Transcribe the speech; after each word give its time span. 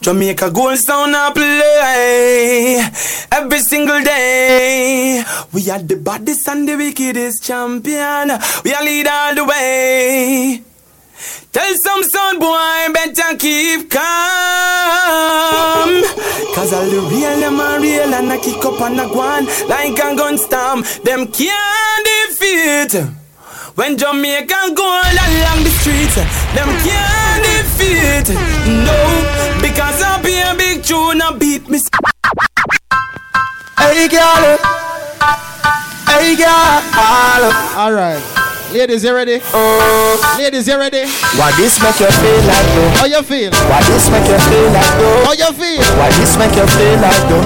Jamaica 0.00 0.50
gold 0.50 0.78
sound 0.78 1.14
I 1.16 1.32
play 1.32 2.82
every 3.32 3.58
single 3.60 4.02
day. 4.02 5.22
We 5.52 5.70
are 5.70 5.78
the 5.78 5.96
baddest 5.96 6.46
and 6.48 6.68
the 6.68 6.76
wickedest 6.76 7.42
champion. 7.44 8.30
We 8.64 8.74
are 8.74 8.84
lead 8.84 9.06
all 9.06 9.34
the 9.34 9.44
way. 9.44 10.62
Tell 11.52 11.74
some 11.84 12.02
son 12.02 12.38
boy 12.38 12.92
better 12.92 13.36
keep 13.38 13.90
calm. 13.90 14.02
Cause 16.54 16.72
all 16.72 16.84
the 16.84 17.00
real 17.10 17.40
them 17.40 17.60
are 17.60 17.80
real 17.80 18.12
and 18.14 18.32
I 18.32 18.38
kick 18.38 18.64
up 18.64 18.80
and 18.80 19.00
I 19.00 19.08
go 19.08 19.40
like 19.68 19.98
a 19.98 20.16
gun 20.16 20.36
storm. 20.38 20.82
Them 21.04 21.26
can't 21.28 22.06
defeat. 22.06 22.94
When 23.76 23.96
Jamaica 23.96 24.72
go 24.74 24.86
along 24.86 25.64
the 25.64 25.70
streets, 25.80 26.14
them 26.54 26.68
can't 26.86 27.42
defeat. 27.42 28.28
No, 28.86 28.96
because 29.74 30.00
I 30.06 30.22
be 30.22 30.38
a 30.38 30.54
big 30.54 30.84
tune, 30.86 31.20
I 31.20 31.34
beat 31.34 31.68
me. 31.68 31.82
Hey, 33.74 34.06
girl. 34.06 34.54
Hey, 36.06 36.38
girl. 36.38 36.78
All 37.74 37.90
right. 37.92 38.22
Ladies, 38.70 39.02
you 39.02 39.14
ready? 39.14 39.40
Uh, 39.52 40.36
Ladies, 40.38 40.68
you 40.68 40.78
ready? 40.78 41.06
Why 41.34 41.50
this 41.58 41.82
make 41.82 41.98
you 41.98 42.06
feel 42.06 42.40
like 42.46 42.66
though? 42.74 42.90
How 43.02 43.06
you 43.06 43.22
feel? 43.22 43.50
Why 43.66 43.82
this 43.90 44.08
make 44.10 44.26
you 44.30 44.38
feel 44.46 44.70
like 44.70 44.94
though? 44.98 45.26
How 45.26 45.32
you 45.34 45.50
feel? 45.58 45.82
Why 45.98 46.10
this 46.18 46.38
make 46.38 46.54
you 46.54 46.66
feel 46.70 46.98
like 47.02 47.22
though? 47.26 47.42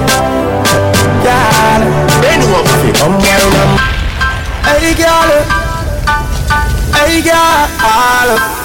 Girl, 1.24 1.83
anyone 2.28 2.64
feel 2.80 2.95
come 2.97 3.16
wine 3.24 3.56
up. 3.56 3.80
Hey 4.69 4.92
girl, 4.97 5.33
hey 6.92 7.20
girl. 7.24 8.58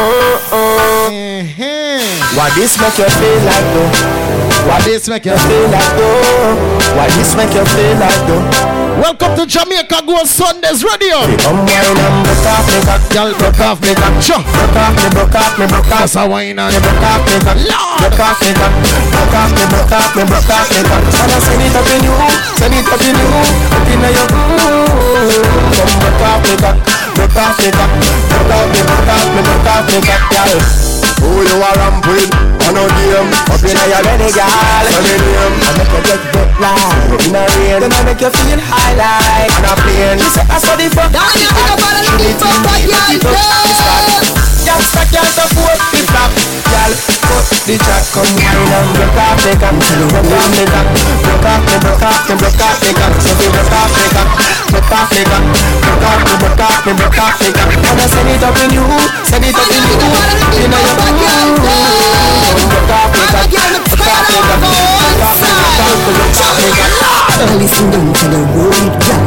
Uh-huh. 0.00 0.56
Uh-huh. 0.56 1.60
Oh. 1.60 2.36
What 2.36 2.54
this 2.54 2.80
make 2.80 2.96
you 2.96 3.04
feel 3.04 3.36
like 3.44 3.66
though? 3.74 4.49
What 4.68 4.84
this 4.84 5.08
make 5.08 5.24
you 5.24 5.36
feel 5.36 5.68
like 5.72 5.92
though? 5.96 6.96
What 6.96 7.08
this 7.16 7.32
make 7.36 7.52
you 7.54 7.64
feel 7.64 7.96
like 7.96 8.20
though? 8.28 8.44
Welcome 9.00 9.32
to 9.40 9.46
Jamaica 9.48 10.04
Gold 10.04 10.28
Sundays 10.28 10.84
Radio. 10.84 11.24
Come 11.40 11.64
wine 11.64 11.96
and 11.96 12.20
broke 12.20 12.44
off 12.44 12.68
me 12.68 12.78
cock, 12.84 13.00
Y'all 13.16 13.32
broke 13.40 13.60
off 13.64 13.80
me 13.80 13.94
cock. 13.96 14.12
Sure. 14.20 14.36
broke 14.44 14.76
off 14.76 14.92
me, 14.92 15.08
broke 15.16 15.34
off 15.34 15.56
me, 15.56 15.64
broke 15.64 15.88
off. 15.88 16.04
That's 16.04 16.16
a 16.20 16.28
wine 16.28 16.58
and 16.58 16.76
broke 16.76 17.00
off 17.00 17.24
me 17.24 17.36
cock, 17.40 17.56
broke 17.56 18.20
off 18.20 18.36
me 18.44 18.52
cock, 18.52 18.72
broke 19.08 19.36
off 19.40 19.50
me, 19.56 19.64
broke 19.72 19.94
off 19.96 20.12
me, 20.12 20.22
broke 20.28 20.52
off 20.52 20.68
me 20.68 20.80
cock. 20.84 21.04
And 21.08 21.32
I 21.32 21.38
send 21.40 21.62
it 21.64 21.76
up 21.80 21.88
in 21.88 22.04
you, 22.04 22.14
send 22.60 22.74
it 22.76 22.84
up 22.84 23.00
in 23.00 23.16
you, 23.16 23.28
up 23.72 23.88
in 23.88 24.04
your 24.12 24.28
mm. 24.28 25.40
Come 25.72 25.94
broke 26.04 26.24
off 26.28 26.40
me 26.44 26.54
cock, 26.60 26.76
broke 27.16 27.38
off 27.40 27.56
me 27.56 27.68
cock, 27.72 27.90
broke 28.28 28.52
off 28.52 28.68
me, 28.68 28.80
broke 28.84 29.08
off 29.08 29.24
me, 29.32 29.40
broke 29.40 29.70
off 29.72 29.84
me 29.88 29.98
cock, 30.04 30.22
girl. 30.28 31.09
Who 31.20 31.44
you 31.44 31.56
are 31.60 31.76
ramp 31.76 32.04
with? 32.08 32.30
I 32.64 32.72
know 32.72 32.88
game 32.88 33.30
Up 33.52 33.62
in 33.62 33.76
your 33.76 34.02
belly, 34.04 34.30
girl. 34.32 34.48
Tell 34.48 35.02
me 35.04 35.14
name 35.20 35.54
I 35.60 35.70
make 35.76 35.92
you 35.92 36.02
get 36.08 36.22
wet 36.32 36.50
like 36.60 37.24
In 37.28 37.36
a 37.36 37.42
rain. 37.44 37.80
Then 37.80 37.92
I 37.92 38.00
make 38.08 38.20
you 38.20 38.30
feel 38.32 38.60
high 38.60 38.94
like 38.96 39.52
On 39.60 39.68
a 39.68 39.74
plane. 39.84 40.18
She 40.18 40.28
say 40.32 40.44
I 40.48 40.56
saw 40.58 40.74
the 40.76 40.88
fuck 40.88 41.12
Down 41.12 41.28
you 41.36 41.50
pick 41.52 41.68
up 41.68 41.80
all 41.80 41.92
the 41.92 42.00
looking 42.08 42.36
for 42.40 42.52
what 42.64 42.80
you 42.80 43.20
Girl, 43.20 44.39
stack 44.60 45.08
your 45.12 45.24
support 45.24 45.78
the 45.92 46.00
flap 46.10 46.30
Girl, 46.68 46.92
cut 47.24 47.48
the 47.64 47.74
track 47.80 48.04
Come 48.12 48.28
wine 48.36 48.60
and 48.60 48.92
the 48.92 49.06
cock 49.08 49.40
Broke 49.40 49.60
off 49.60 50.52
the 50.52 50.66
cock 50.68 50.86
Broke 51.24 51.44
off 51.48 51.64
the, 51.64 51.76
broke 51.80 52.04
off 52.04 52.20
the, 52.28 52.34
broke 52.36 52.60
off 52.60 52.76
the 52.80 52.92
cock 52.92 53.14
So 53.20 53.32
we 53.40 53.46
broke 53.48 53.72
off 53.72 53.88
the 53.88 54.04
cock 54.12 54.28
Broke 54.68 54.92
off 54.92 55.08
the 55.08 55.22
cock 55.24 55.44
Broke 55.80 56.04
off 56.04 56.20
the, 56.20 56.34
broke 56.40 56.60
off 56.60 56.84
the, 56.84 56.92
broke 56.92 57.20
off 57.20 57.40
the 57.40 57.48
cock 57.56 57.70
I 57.70 58.06
send 58.06 58.28
it 58.28 58.44
up 58.44 58.56
in 58.60 58.70
you 58.76 58.84
Send 59.24 59.44
it 59.44 59.56
up 59.56 59.70
in 59.70 59.80
you 59.80 59.96
You 60.60 60.68
know 60.68 60.80
you 60.84 60.94
broke 60.98 61.16
the 61.16 61.80
the 62.60 62.84
the 62.84 63.56
the 67.00 67.19
The 67.40 67.46
cock 67.48 67.56
Listen 67.56 67.88
down 67.88 68.04
to 68.12 68.26
the 68.28 68.40
road, 68.52 68.92
girl. 69.00 69.22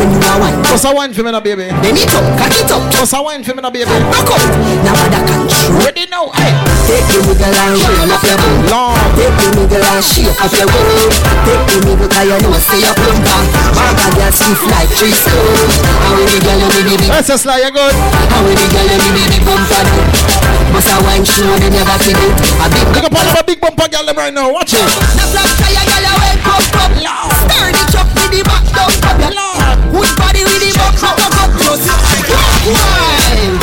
When 0.00 0.08
you 0.08 0.20
are 0.32 0.38
wine, 0.40 0.56
What's 0.72 0.84
a 0.88 0.94
wine 0.96 1.12
for 1.12 1.22
me 1.22 1.30
now, 1.32 1.40
baby? 1.44 1.68
then 1.68 1.92
it 1.96 2.08
up, 2.16 2.24
cock 2.40 2.54
it 2.56 2.70
up, 2.72 2.80
What's 2.96 3.12
a 3.12 3.20
wine 3.20 3.44
for 3.44 3.52
me 3.54 3.60
now, 3.60 3.68
baby? 3.68 3.84
rock 3.84 4.32
out. 4.32 4.40
Now 4.80 4.96
other 4.96 5.20
control. 5.28 5.84
Ready 5.84 6.08
now, 6.08 6.32
hey. 6.40 6.56
Take 6.88 7.04
the 7.12 7.20
nigga 7.20 7.52
and 7.52 7.76
roll 7.76 8.12
up 8.16 8.22
your 8.24 8.38
bum. 8.40 8.64
Long. 8.72 8.96
Take 9.12 9.36
the 9.36 9.48
nigga 9.60 9.76
and 9.76 10.00
shake 10.04 10.32
up 10.40 10.52
your 10.56 10.68
bum. 10.72 10.88
Take 11.44 11.64
the 11.68 11.76
nigga 11.84 12.06
'cause 12.08 12.26
you 12.32 12.38
know 12.40 12.56
say 12.64 12.80
you 12.80 12.92
plumper. 12.96 13.40
Mama 13.76 14.06
girl 14.16 14.32
stiff 14.32 14.62
like 14.72 14.88
three 14.96 15.12
stone. 15.12 15.68
And 16.00 16.12
when 16.16 16.26
the 16.32 16.38
girl 16.40 16.58
you 16.64 16.68
be 16.88 16.96
big, 16.96 17.10
Let's 17.12 17.28
just 17.28 17.44
like 17.44 17.60
you 17.64 17.70
good. 17.76 17.92
and 17.94 18.42
when 18.48 18.56
the 18.56 18.66
girl 18.72 18.88
you 18.88 19.12
be 19.28 19.38
bumper. 19.44 20.49
Must 20.70 20.86
a 20.86 20.96
wine 21.02 21.24
show 21.24 21.50
them 21.58 21.74
you 21.74 21.84
got 21.84 22.00
to 22.00 22.12
do. 22.14 22.26
A 22.62 22.66
big 22.70 22.86
Look 22.94 23.04
up 23.04 23.14
all 23.14 23.26
of 23.26 23.34
my 23.34 23.42
big 23.42 23.60
bumper 23.60 23.88
girl 23.90 24.06
them 24.06 24.16
right 24.16 24.32
now. 24.32 24.52
Watch 24.52 24.74
it. 24.74 24.86
The 25.18 25.26
black 25.34 25.50
tire 25.58 25.82
girl 25.82 26.04
you 26.06 26.14
well 26.14 26.38
pumped 26.46 26.78
up. 26.78 26.94
Stir 27.42 27.74
the 27.74 27.84
truck 27.90 28.08
with 28.14 28.30
the 28.30 28.40
back 28.46 28.64
down 28.70 28.92
pop. 29.02 29.18
Good 29.90 30.12
body 30.14 30.42
with 30.46 30.62
the 30.62 30.70
back 30.78 30.94
rock 31.02 31.18
up 31.26 31.34
up. 31.42 31.50
Just 31.58 31.90
wine. 32.70 33.58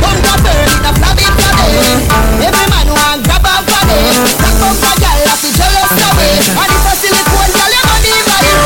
Bumper 0.00 0.36
burn 0.40 0.68
in 0.72 0.88
a 0.88 0.92
flabby 0.96 1.26
flabby. 1.36 2.00
Every 2.40 2.66
man 2.72 2.88
want 2.88 3.20
grab 3.28 3.44
a 3.44 3.54
body. 3.68 4.00
That 4.40 4.54
bumper 4.56 4.94
girl 5.04 5.20
have 5.28 5.36
to 5.36 5.50
jealous 5.52 5.92
of 6.00 6.16
it. 6.16 6.48
And 6.48 6.70
if 6.72 6.86
a 6.88 6.94
silicone 6.96 7.52
girl 7.52 7.72
you 7.76 7.82
money 7.92 8.16
by 8.24 8.40
it. 8.40 8.56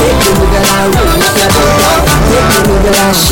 Take 0.00 0.16
the 0.16 0.32
nigga 0.40 0.60
and 0.64 0.96
roll 0.96 1.20
up 1.20 1.34
your 1.36 1.52
bumper. 1.52 2.08
Take 2.32 2.48
the 2.56 2.60
nigga 2.72 2.92
and 2.96 3.31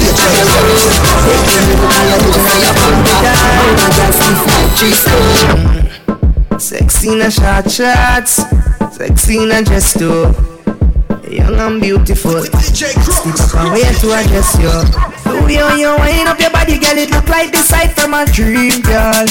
three 4.80 4.96
stone. 4.96 6.58
Sexy 6.58 7.12
in 7.12 7.20
a 7.20 7.30
short 7.30 7.68
shorts, 7.68 8.40
sexy 8.96 9.44
in 9.44 9.52
a 9.52 9.60
dress 9.62 9.92
too. 9.92 10.32
Young 11.28 11.60
and 11.60 11.80
beautiful. 11.80 12.40
Step 12.64 12.96
up 12.96 13.54
and 13.60 13.72
wait 13.76 13.92
to 14.00 14.08
address 14.16 14.56
you. 14.56 14.72
The 15.28 15.36
way 15.44 15.60
how 15.60 15.76
you 15.76 15.92
wind 16.00 16.28
up 16.28 16.40
your 16.40 16.48
body, 16.48 16.80
girl, 16.80 16.96
it 16.96 17.12
look 17.12 17.28
like 17.28 17.52
the 17.52 17.60
sight 17.60 17.92
from 17.92 18.16
a 18.16 18.24
dream, 18.24 18.80
girl. 18.80 19.28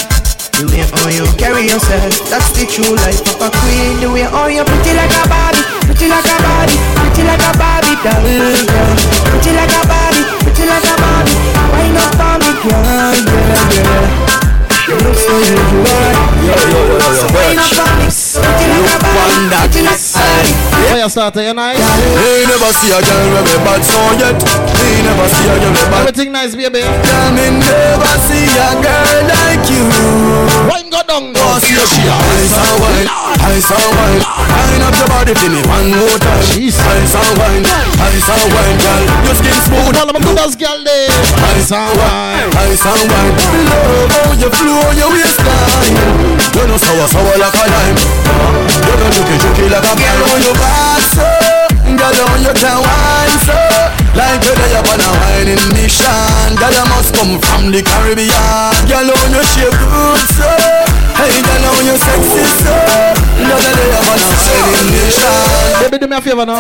The 0.54 0.70
way 0.70 0.86
how 0.86 1.10
you 1.10 1.26
carry 1.42 1.66
yourself, 1.66 2.30
that's 2.30 2.54
the 2.54 2.70
true 2.70 2.94
life 3.02 3.18
of 3.34 3.42
a 3.42 3.50
queen. 3.50 4.06
The 4.06 4.08
way 4.14 4.30
how 4.30 4.46
you 4.54 4.62
pretty 4.62 4.94
like 4.94 5.18
a 5.18 5.26
Barbie, 5.26 5.66
pretty 5.90 6.14
like 6.14 6.30
a 6.30 6.38
Barbie, 6.46 6.78
pretty 7.02 7.26
like 7.26 7.42
a 7.42 7.52
Barbie 7.58 7.98
doll, 8.06 8.54
girl. 8.70 8.96
Pretty 9.34 9.52
like 9.58 9.74
a 9.74 9.82
Barbie, 9.90 10.26
pretty 10.46 10.66
like 10.70 10.86
a 10.86 10.96
Barbie. 11.02 11.38
Wind 11.74 11.98
up 11.98 12.14
for 12.22 12.38
me, 12.38 12.52
girl, 12.62 13.18
girl, 13.26 14.30
girl. 14.30 14.39
You 15.00 15.06
look 15.06 15.16
so 15.16 15.32
yo, 15.32 15.56
yo, 15.80 15.96
yo, 16.44 16.56
yo, 17.00 17.28
wind 17.32 17.60
up 17.80 18.12
for 18.34 18.42
me, 18.42 18.50
pretty 18.54 18.66
like 18.70 18.94
a 18.94 19.00
Barbie, 19.02 19.50
pretty 19.50 19.82
like 19.86 19.98
a 19.98 20.10
Barbie. 20.14 20.54
Fire 20.90 21.10
starter, 21.10 21.44
you 21.44 21.54
nice? 21.54 21.80
Me 21.80 22.46
never 22.46 22.72
see 22.78 22.92
a 22.94 23.00
girl 23.02 23.28
with 23.34 23.48
me 23.50 23.58
bad 23.66 23.82
song 23.82 24.16
yet. 24.22 24.38
Me 24.38 25.02
never 25.02 25.28
see 25.34 25.48
a 25.50 25.56
girl 25.58 25.74
with 25.74 25.90
bad. 25.90 26.00
Everything 26.06 26.30
nice, 26.32 26.54
baby. 26.54 26.82
Girl, 26.86 27.30
me 27.34 27.46
never 27.58 28.14
see 28.30 28.46
a 28.46 28.70
girl 28.82 29.20
like 29.26 29.66
you. 29.70 29.86
Wine 30.70 30.90
go 30.94 31.02
down, 31.06 31.34
go. 31.34 31.46
see 31.62 31.74
a 31.74 31.84
she 31.90 32.06
a 32.06 32.14
ice 32.14 32.54
and 32.54 32.76
wine, 32.82 33.10
ice 33.50 33.72
and 33.74 33.90
wine. 33.98 34.22
Wind 34.70 34.84
up 34.86 34.96
your 34.98 35.10
body 35.10 35.34
for 35.34 35.50
me 35.50 35.62
one 35.66 35.90
more 35.90 36.18
time. 36.22 36.44
Jeez. 36.54 36.78
Ice 36.78 37.16
and 37.18 37.34
wine, 37.38 37.66
ice 37.66 38.30
and 38.30 38.48
wine, 38.54 38.78
girl. 38.78 39.04
Your 39.26 39.36
skin 39.36 39.58
smooth. 39.66 39.98
All 39.98 40.10
of 40.10 40.14
my 40.14 40.44
as 40.46 40.56
girl 40.56 40.80
there. 40.86 41.10
Ice 41.58 41.72
and 41.74 41.94
wine, 41.98 42.50
ice 42.62 42.86
and 42.86 43.04
wine. 43.10 43.34
Love 43.70 44.12
how 44.14 44.32
you 44.38 44.50
flow 44.54 44.86
your 44.94 45.10
waistline. 45.14 46.39
You 46.60 46.68
know 46.68 46.76
sour, 46.76 47.08
sour 47.08 47.38
like 47.40 47.56
a 47.56 47.66
lime. 47.72 47.96
You 48.84 48.96
know 49.00 49.10
juky, 49.16 49.36
juky 49.40 49.72
like 49.72 49.80
a 49.80 49.94
girl 49.96 50.22
on 50.28 50.40
your 50.44 50.56
back, 50.60 51.00
so. 51.08 51.24
Girl 51.88 52.20
on 52.28 52.44
you 52.44 52.52
can 52.52 52.80
wine, 52.84 53.38
so. 53.48 53.56
Like 54.12 54.44
you 54.44 54.52
lay 54.60 54.76
up 54.76 54.84
on 54.92 55.00
a 55.00 55.10
whining 55.24 55.64
mission. 55.72 56.52
Girl 56.60 56.76
you 56.76 56.86
must 56.92 57.16
come 57.16 57.40
from 57.40 57.72
the 57.72 57.80
Caribbean. 57.80 58.76
Girl 58.92 59.08
on 59.08 59.32
you 59.32 59.44
shape 59.56 59.72
good, 59.72 60.20
so. 60.36 60.52
Hey, 61.16 61.40
girl 61.40 61.64
on 61.64 61.84
you 61.88 61.96
sexy, 61.96 62.44
so. 62.60 62.76
Girl 63.40 63.64
you 63.64 63.74
lay 63.80 63.92
up 63.96 64.12
on 64.12 64.20
a 64.20 64.28
whining 64.36 64.90
mission. 64.92 65.80
Baby, 65.80 65.98
do 65.98 66.08
me 66.12 66.16
a 66.18 66.22
favor 66.22 66.44
now. 66.44 66.60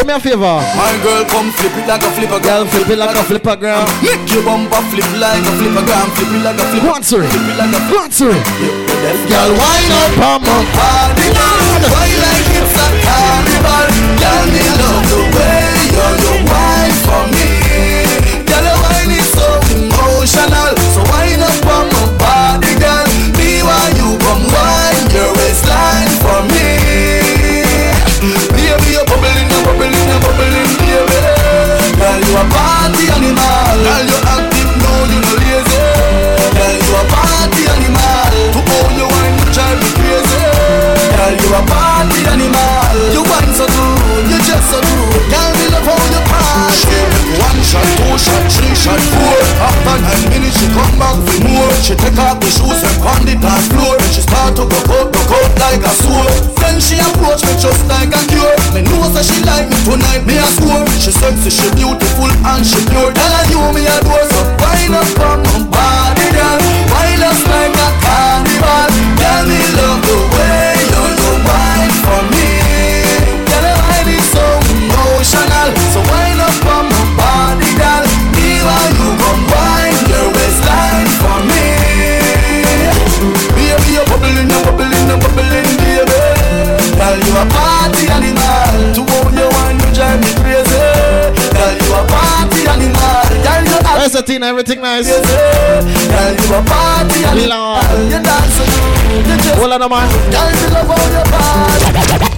Do 0.00 0.04
me 0.08 0.12
a 0.16 0.20
favor. 0.24 0.56
My 0.72 0.96
girl 1.04 1.28
come 1.28 1.52
flip 1.52 1.76
it 1.76 1.84
like 1.84 2.00
a 2.00 2.10
flipper 2.16 2.40
Girl, 2.40 2.64
flip 2.64 2.88
it 2.88 2.96
like 2.96 3.12
a 3.12 3.22
flipper, 3.28 3.56
girl. 3.60 3.84
Make 4.00 4.24
your 4.32 4.40
bumper 4.40 4.80
flip 4.88 5.04
like 5.20 5.44
a 5.44 5.52
flipper 5.60 5.84
gram, 5.84 6.08
flip 6.16 6.32
it 6.32 6.42
like 6.48 6.56
a 6.56 6.64
flipper. 6.72 6.86
Go 6.88 6.96
on. 6.96 7.02
Flip 7.04 7.28
it 7.28 7.56
like 7.60 7.76
a 7.76 7.80
Go 7.92 8.00
on, 8.00 8.87
sorry. 8.98 9.28
Girl, 9.28 9.50
wind 9.54 9.92
up 9.92 10.18
on 10.18 10.42
my 10.42 10.58
girl. 10.74 11.58
Why 11.92 12.10
like 12.10 12.50
it's 12.58 12.74
a 12.74 12.86
carnival? 13.04 13.86
Girl, 14.18 14.44
me 14.50 14.62
love 14.78 15.04
the 15.10 15.20
way 15.34 15.62
you 15.94 16.06
you 16.22 16.34
wine 16.48 16.96
for 17.06 17.22
me. 17.34 17.50
Girl, 18.46 18.64
your 18.64 18.78
wine 18.82 19.12
is 19.14 19.28
so 19.30 19.46
emotional. 19.74 20.72
So 20.94 21.00
wind 21.12 21.42
up 21.42 21.66
on 21.66 21.86
my 21.92 22.04
body, 22.18 22.74
girl. 22.82 23.06
Me 23.38 23.62
while 23.62 23.92
you 23.94 24.18
come 24.18 24.44
wine 24.50 25.06
your 25.14 25.30
waistline 25.38 26.10
for 26.22 26.42
me. 26.50 26.68
Baby, 28.54 28.90
you're 28.92 29.06
bubbling, 29.06 29.48
you're 29.48 29.64
bubbling, 29.64 29.94
you're 29.94 30.20
bubbling, 30.20 30.70
baby. 30.82 31.18
Girl, 31.98 32.20
you're 32.26 32.42
a 32.42 32.50
party 32.50 33.04
animal. 33.14 33.78
Girl, 33.78 34.06
you 34.10 34.27
You 41.48 41.56
are 41.56 41.64
a 41.64 41.72
party 41.72 42.28
animal. 42.28 42.92
You 43.08 43.24
want 43.24 43.48
so 43.56 43.64
good, 43.64 44.28
you 44.28 44.36
just 44.44 44.68
so 44.68 44.84
good. 44.84 45.32
Girl, 45.32 45.50
me 45.56 45.72
love 45.72 45.88
how 45.88 45.96
you 46.12 46.20
party. 46.28 47.00
One 47.40 47.60
shot, 47.64 47.88
two 47.96 48.20
shot, 48.20 48.44
three 48.52 48.76
shot, 48.76 49.00
four. 49.16 49.40
After 49.56 49.96
nine 49.96 50.28
minutes, 50.28 50.60
she 50.60 50.68
come 50.76 50.92
back 51.00 51.16
for 51.16 51.40
more. 51.48 51.72
She 51.80 51.96
take 51.96 52.20
off 52.20 52.36
the 52.44 52.52
shoes 52.52 52.84
and 52.84 53.00
on 53.00 53.24
the 53.24 53.32
dance 53.40 53.64
floor. 53.72 53.96
She 54.12 54.20
start 54.20 54.60
to 54.60 54.68
go 54.68 54.76
out, 54.92 55.08
go 55.08 55.24
out 55.24 55.52
like 55.56 55.80
a 55.88 55.92
sword. 56.04 56.36
Then 56.60 56.76
she 56.84 57.00
approach 57.00 57.40
me 57.40 57.56
just 57.56 57.80
like 57.88 58.12
a 58.12 58.20
cure. 58.28 58.52
Me 58.76 58.84
know 58.84 59.08
that 59.16 59.24
she 59.24 59.40
like 59.48 59.72
me 59.72 59.76
tonight, 59.88 60.28
me 60.28 60.36
a 60.36 60.48
score. 60.52 60.84
She 61.00 61.16
sexy, 61.16 61.48
she 61.48 61.72
beautiful 61.72 62.28
and 62.28 62.60
she 62.60 62.84
pure. 62.92 63.08
Tell 63.16 63.32
her 63.40 63.44
you 63.48 63.64
me 63.72 63.88
adore, 63.88 64.28
so 64.36 64.44
wind 64.60 64.92
up 64.92 65.16
on 65.24 65.40
my 65.48 65.64
body. 65.72 66.27
You 94.28 94.36
a 94.36 94.52
Where's 94.52 94.66
the 94.66 94.74
thing? 94.78 94.78
Everything 94.78 94.80
nice. 94.80 95.06
crazy. 95.08 95.22
Girl, 96.08 96.32
you 96.36 96.54
a 96.54 96.62
party 96.64 97.24
animal. 97.24 97.48
Lord. 97.48 97.84
You 98.12 98.20
dance, 98.20 98.58
you 98.60 99.36
just. 99.40 99.58
Hold 99.58 99.72
on, 99.72 99.90
man. 99.90 100.08
Girl, 100.30 100.50
you 100.52 100.68
love 100.74 100.88
how 100.88 101.04
you 101.08 101.24
party. 101.32 102.28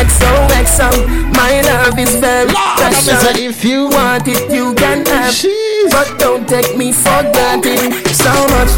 XOXO, 0.00 0.88
my 1.36 1.60
love 1.60 1.98
is 1.98 2.14
very 2.16 2.46
Lord, 2.46 2.94
special. 2.94 3.36
if 3.36 3.64
you 3.64 3.88
want 3.88 4.26
it, 4.28 4.50
you 4.50 4.72
can 4.74 5.04
have. 5.06 5.34
Jeez. 5.34 5.90
But 5.90 6.18
don't 6.18 6.48
take 6.48 6.76
me 6.76 6.92
for 6.92 7.22
granted. 7.32 7.92
So 8.14 8.32
much, 8.54 8.72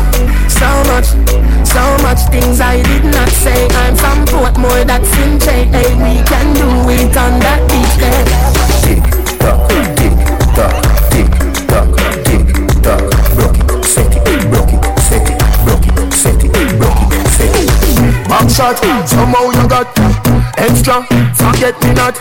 so 0.50 0.70
much, 0.90 1.06
so 1.66 1.82
much 2.02 2.20
things 2.30 2.60
I 2.60 2.82
did 2.82 3.04
not 3.04 3.28
say. 3.28 3.68
I'm 3.70 3.94
from 3.94 4.24
Portmore, 4.26 4.84
that's 4.86 5.12
in 5.18 5.38
J. 5.38 5.66
Hey, 5.70 5.94
we 5.94 6.22
can 6.26 6.54
do 6.54 6.90
it 6.90 7.16
on 7.16 7.38
that 7.40 7.60
beach 7.70 7.96
there. 8.02 8.61
Shot, 18.62 19.08
somehow 19.08 19.50
you 19.50 19.66
got 19.68 19.88
extra. 20.56 21.02
Forget 21.34 21.74
me 21.82 21.92
not 21.94 22.14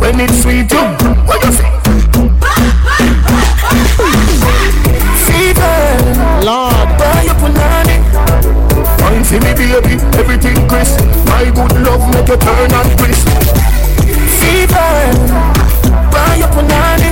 when 0.00 0.20
it's 0.20 0.42
sweet. 0.42 0.70
You, 0.72 0.84
what 1.28 1.38
you 1.44 1.52
say? 1.52 1.70
Fever, 5.26 5.76
Lord. 6.46 6.88
buy 6.98 7.22
your 7.28 7.36
punani. 7.40 7.96
Fine 8.98 9.24
for 9.24 9.38
me, 9.44 9.52
baby, 9.54 9.94
everything 10.18 10.58
crisp. 10.68 10.98
My 11.30 11.44
good 11.56 11.74
love 11.86 12.04
make 12.12 12.28
you 12.28 12.38
turn 12.38 12.72
and 12.78 12.90
twist. 12.98 13.26
Fever, 14.40 14.90
buy 16.10 16.34
your 16.40 16.50
punani. 16.54 17.10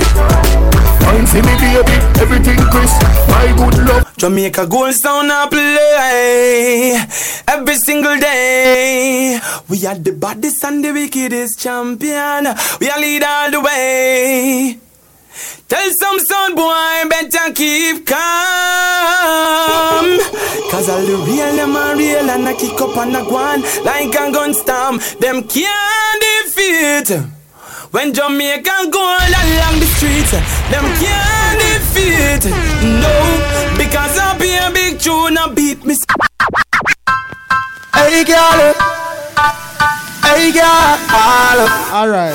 Fine 1.03 1.27
for 1.27 1.41
me, 1.47 1.53
baby, 1.63 1.97
everything 2.23 2.59
crisp. 2.71 3.01
My 3.29 3.47
good 3.57 3.87
love. 3.87 4.02
Jamaica 4.17 4.67
gold 4.67 4.93
sound 4.93 5.31
a 5.31 5.47
play 5.49 6.97
every 7.47 7.75
single 7.75 8.17
day. 8.17 9.39
We 9.69 9.85
are 9.85 9.95
the 9.95 10.11
baddest 10.13 10.63
and 10.63 10.83
the 10.83 10.91
wickedest 10.91 11.59
champion. 11.59 12.47
We 12.79 12.89
are 12.89 12.99
lead 12.99 13.23
all 13.23 13.51
the 13.51 13.61
way. 13.61 14.77
Tell 15.67 15.91
some 15.99 16.19
son 16.19 16.55
boy 16.55 17.09
better 17.09 17.51
keep 17.53 18.05
calm. 18.05 18.19
Cause 20.69 20.89
all 20.89 21.01
the 21.01 21.17
real 21.27 21.55
them 21.55 21.75
are 21.75 21.95
real 21.97 22.29
and 22.29 22.47
I 22.47 22.53
kick 22.53 22.79
up 22.79 22.95
and 22.97 23.17
I 23.17 23.23
go 23.23 23.57
like 23.83 24.15
a 24.15 24.31
gun 24.31 24.53
storm. 24.53 24.99
Them 25.19 25.43
can't 25.47 26.21
defeat. 26.21 27.09
When 27.91 28.13
Jamaica 28.13 28.89
go 28.89 29.01
along 29.01 29.79
the 29.79 29.85
streets, 29.97 30.31
them 30.71 30.85
can't 31.01 31.59
defeat. 31.61 32.45
No, 33.01 33.13
because 33.93 34.17
I 34.17 34.33
be 34.41 34.49
a 34.57 34.73
big 34.73 34.97
tune 34.97 35.37
and 35.37 35.53
beat 35.55 35.85
me. 35.85 35.93
Hey, 37.93 38.25
girl. 38.25 38.73
Hey, 40.25 40.49
girl. 40.49 40.97
All 41.93 42.09
right. 42.09 42.33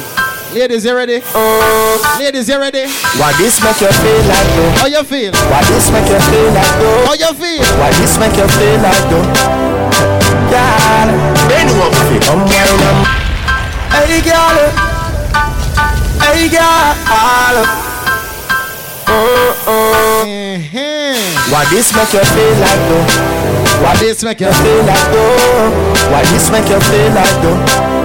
Ladies, 0.55 0.85
you 0.85 0.95
ready? 0.95 1.21
Oh. 1.35 2.17
Ladies, 2.21 2.49
you 2.49 2.61
ready? 2.61 2.87
Why 3.19 3.35
this 3.43 3.59
make 3.59 3.81
you 3.83 3.91
feel 3.91 4.23
like 4.31 4.47
though? 4.55 4.71
How 4.79 4.87
you 4.87 5.03
feel? 5.03 5.33
Why 5.51 5.67
this 5.67 5.91
make 5.91 6.07
you 6.07 6.21
feel 6.31 6.55
like 6.55 6.79
though? 6.79 7.11
How 7.11 7.15
you 7.19 7.35
feel? 7.35 7.67
Why 7.75 7.91
this 7.99 8.15
make 8.23 8.39
you 8.39 8.47
feel 8.55 8.79
like 8.79 9.03
though? 9.11 9.27
Girl, 10.55 11.11
anyone 11.59 11.91
fi 12.07 12.23
come 12.23 12.47
wine 12.47 12.87
up. 12.87 13.03
Hey 13.99 14.23
girl, 14.23 14.57
hey 16.23 16.49
girl. 16.49 17.78
Oh 19.11 19.57
oh. 19.67 20.23
Uh-huh. 20.25 21.17
Why 21.51 21.65
this 21.73 21.89
make 21.97 22.13
you 22.13 22.21
feel 22.21 22.55
like 22.61 22.83
though? 22.93 23.07
Why 23.81 23.95
This 24.03 24.23
make 24.27 24.41
you 24.43 24.51
feel 24.51 24.83
like 24.85 25.07
though? 25.15 26.11
Why 26.11 26.23
this 26.35 26.51
make 26.51 26.69
you 26.69 26.81
feel 26.83 27.11
like 27.15 27.37
though? 27.41 27.57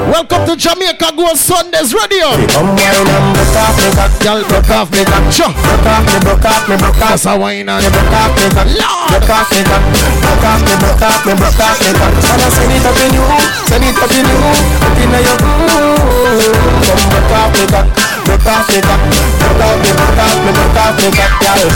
Welcome 0.07 0.45
to 0.45 0.55
Jamaica 0.55 1.11
Gold 1.17 1.35
Sundays 1.37 1.91
Radio. 1.95 2.29
Come 2.53 2.71
wine 2.77 3.09
and 3.09 3.25
broke 3.33 3.57
off 3.57 3.75
me 3.81 3.89
cock, 3.97 4.11
Girl, 4.21 4.39
broke 4.45 4.69
off 4.69 4.89
me 4.93 5.01
cock, 5.03 5.25
Sure. 5.33 5.49
broke 5.49 5.87
off 5.89 6.05
me, 6.05 6.17
broke 6.21 6.45
off 6.45 6.63
me, 6.69 6.75
broke 6.77 7.01
off 7.01 7.09
That's 7.17 7.25
a 7.25 7.33
wine 7.35 7.67
and 7.67 7.81
me, 7.81 7.89
broke 7.89 8.13
off 8.13 8.31
me 8.37 8.47
cock, 8.53 8.67
broke 8.69 9.31
off 9.33 9.49
me 9.49 9.61
cock, 9.65 9.83
broke 10.21 10.45
off 10.45 10.61
me, 10.61 10.73
broke 10.77 11.03
off 11.03 11.25
me, 11.25 11.33
broke 11.33 11.63
off 11.63 11.77
me 11.81 11.91
cock. 11.97 12.13
And 12.13 12.41
I 12.43 12.47
send 12.53 12.71
it 12.71 12.85
up 12.85 12.99
in 13.01 13.11
you, 13.17 13.23
send 13.65 13.83
it 13.83 13.97
up 13.97 14.13
in 14.13 14.27
you, 14.29 14.39
up 14.39 14.99
in 15.01 15.09
your 15.19 15.37
room. 15.41 15.99
Come 16.85 17.03
broke 17.09 17.33
off 17.33 17.49
me 17.57 17.65
cock, 17.73 17.87
broke 18.25 18.47
off 18.47 18.67
me 18.71 18.79
cock, 18.81 19.01
broke 19.39 19.63
off 19.63 19.77
me, 19.83 19.91
broke 19.93 20.21
off 20.23 20.35
me, 20.43 20.51
broke 20.51 20.79
off 20.81 20.95
me 20.99 21.09
cock, 21.11 21.33
girl. 21.43 21.69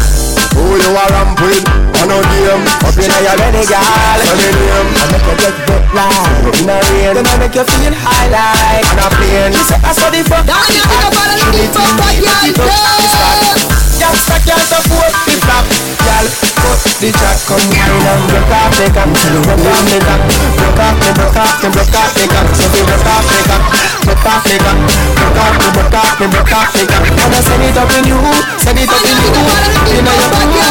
Who 0.57 0.73
you 0.73 0.91
are 0.97 1.09
ramp 1.13 1.37
with? 1.41 1.65
On 2.01 2.09
a 2.09 2.17
game, 2.33 2.65
up 2.81 2.97
in 2.97 3.09
your 3.09 3.35
belly, 3.37 3.63
girl. 3.67 3.77
On 3.77 4.37
the 4.37 4.49
name, 4.57 4.89
I 4.97 5.05
make 5.11 5.27
you 5.27 5.35
get 5.37 5.57
wet 5.69 5.85
like 5.93 6.57
in 6.57 6.69
a 6.69 6.77
rain. 6.77 7.13
Then 7.13 7.25
I 7.27 7.35
make 7.37 7.55
you 7.55 7.65
feel 7.65 7.93
high 7.93 8.29
like 8.33 8.87
on 8.89 8.99
a 9.01 9.07
plane. 9.17 9.53
She 9.53 9.63
say 9.65 9.79
I 9.81 9.91
saw 9.93 10.09
the 10.09 10.21
fuck. 10.25 10.45
Down 10.45 10.65
you 10.73 10.81
think 10.81 11.05
about 11.05 11.29
it, 11.29 11.41
She 11.53 11.67
think 11.69 11.91
about 11.93 12.13
need 12.13 12.25
it, 12.25 12.55
to 12.55 12.63
yeah, 12.65 12.97
be 12.97 13.11
yeah. 13.13 13.77
Youngster 13.97 14.39
can't 14.45 14.61
afford 14.61 15.09
the 15.25 15.35
flap 15.41 15.65
Girl, 16.05 16.25
cut 16.37 16.46
the 16.99 17.09
jack 17.13 17.37
Come 17.47 17.63
wine 17.71 18.03
and 18.07 18.23
broke 18.27 18.51
off 18.51 18.75
the 18.75 18.87
cock 18.91 19.07
Broke 19.07 19.67
off 19.67 19.87
the 19.87 19.99
cock 20.03 20.19
Broke 20.57 20.81
off 20.83 20.99
the, 20.99 21.11
broke 21.15 21.37
off 21.37 21.61
the, 21.61 21.69
broke 21.71 21.95
off 21.95 22.11
the 22.17 22.25
cock 22.27 22.47
So 22.57 22.65
we 22.73 22.81
broke 22.83 23.07
off 23.07 23.23
the 23.23 23.39
cock 23.47 23.63
Broke 24.03 24.27
off 24.27 24.43
the 24.43 24.57
cock 24.59 24.75
Broke 25.15 25.39
off 25.39 25.55
the, 25.55 25.69
broke 25.71 25.95
off 25.95 26.17
the, 26.17 26.27
broke 26.27 26.53
off 26.57 26.73
the 26.75 26.83
cock 26.89 27.07
I 27.07 27.39
send 27.45 27.63
it 27.63 27.77
up 27.77 27.91
in 27.95 28.03
you 28.09 28.19
Send 28.59 28.79
it 28.79 28.89
up 28.89 28.99
in 28.99 29.15
you 29.15 29.31
You 29.93 30.01
know 30.03 30.11
you 30.11 30.67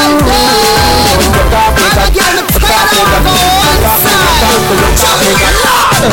Broke 1.32 1.56
off 1.56 1.72
the 1.72 1.88
cock 1.96 2.12
Broke 2.12 2.68
off 2.68 2.92
the 2.92 3.04
cock 3.08 3.32
Broke 3.64 3.86
off 3.86 4.16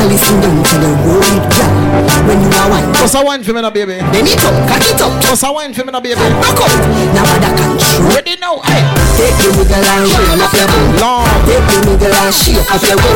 Listen 0.10 0.42
down 0.42 0.64
to 0.64 0.78
the 0.80 0.88
road, 1.06 1.44
girl. 1.56 2.03
When 2.28 2.40
you 2.42 2.50
are 2.56 2.70
wine, 2.72 2.88
What's 3.04 3.16
a 3.16 3.22
wine 3.24 3.44
for 3.44 3.54
me 3.54 3.62
now, 3.62 3.70
baby? 3.70 4.00
bend 4.12 4.28
it 4.28 4.40
up, 4.44 4.56
cock 4.70 4.84
it 4.84 5.02
up, 5.02 5.12
What's 5.28 5.44
a 5.44 5.52
wine 5.52 5.74
for 5.74 5.84
me 5.84 5.92
now, 5.92 6.00
baby? 6.00 6.16
back 6.16 6.56
up. 6.56 6.72
Now 7.14 7.28
I 7.28 7.38
control. 7.44 8.10
Ready 8.16 8.36
now, 8.40 8.64
hey. 8.64 8.82
Take 9.20 9.36
the 9.44 9.50
nigga 9.54 9.78
and 9.78 10.08
roll 10.08 10.42
up 10.42 10.54
your 10.56 10.68
bum. 10.72 10.88
Lord. 11.04 11.28
Take 11.46 11.68
you 11.68 11.80
with 11.84 12.00
the 12.00 12.08
nigga 12.08 12.24
and 12.24 12.34
shake 12.34 12.64
up 12.72 12.82
your 12.82 12.98
bum. 12.98 13.16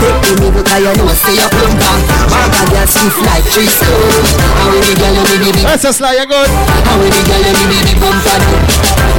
Take 0.00 0.18
the 0.24 0.32
nigga 0.40 0.60
'cause 0.64 0.80
you 0.80 0.92
know 0.96 1.12
say 1.12 1.34
you 1.36 1.48
plumper. 1.52 1.96
Baba 2.32 2.62
girl 2.72 2.86
stiff 2.88 3.16
like 3.28 3.44
three 3.52 3.68
stone. 3.68 4.24
How 4.58 4.72
we 4.72 4.80
the 4.80 4.94
girl 4.96 5.14
you 5.14 5.24
be 5.28 5.50
the 5.52 5.62
That's 5.68 5.84
a 5.84 5.92
sly, 5.92 6.16
you 6.18 6.26
good. 6.26 6.48
How 6.88 6.96
we 6.98 7.08
the 7.12 7.20
girl 7.28 7.42
you 7.44 7.66
be 7.68 7.78
the 7.84 7.94
bumper. 8.00 8.38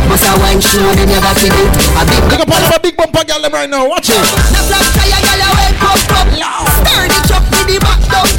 Must 0.10 0.26
a 0.26 0.34
wine 0.42 0.60
show 0.60 0.82
them 0.98 1.10
you 1.10 1.22
got 1.22 1.38
to 1.38 1.48
do. 1.54 1.64
A 1.96 2.02
big 2.10 2.24
Look 2.34 2.42
up 2.42 2.50
on 2.50 2.62
the 2.66 2.80
big 2.82 2.98
bumper 2.98 3.24
girl 3.30 3.42
them 3.46 3.54
right 3.54 3.70
now. 3.70 3.86
Watch 3.88 4.10
it. 4.10 4.18
The 4.18 4.62
black 4.68 4.86
tire 4.98 5.22
girl 5.22 5.40
you 5.46 5.52
wake 5.54 5.84
up 5.86 6.02
up. 6.18 6.28
Stir 6.82 7.04
the 7.14 7.20
truck 7.30 7.46
with 7.54 7.68
the 7.70 7.78
back 7.80 8.02
down 8.10 8.26
up. 8.26 8.39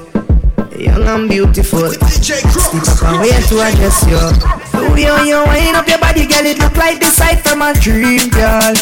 Young 0.81 1.05
and 1.05 1.29
beautiful. 1.29 1.93
Step 1.93 2.41
up 2.41 3.03
and 3.05 3.21
wait 3.21 3.37
to 3.53 3.61
address 3.61 4.01
you. 4.09 4.17
The 4.73 4.89
way 4.89 5.05
how 5.05 5.21
you 5.21 5.37
wind 5.45 5.77
up 5.77 5.85
your 5.85 6.01
body, 6.01 6.25
girl, 6.25 6.41
it 6.41 6.57
look 6.57 6.73
like 6.73 6.97
the 6.97 7.05
sight 7.05 7.37
from 7.45 7.61
a 7.61 7.69
dream, 7.77 8.33
girl. 8.33 8.73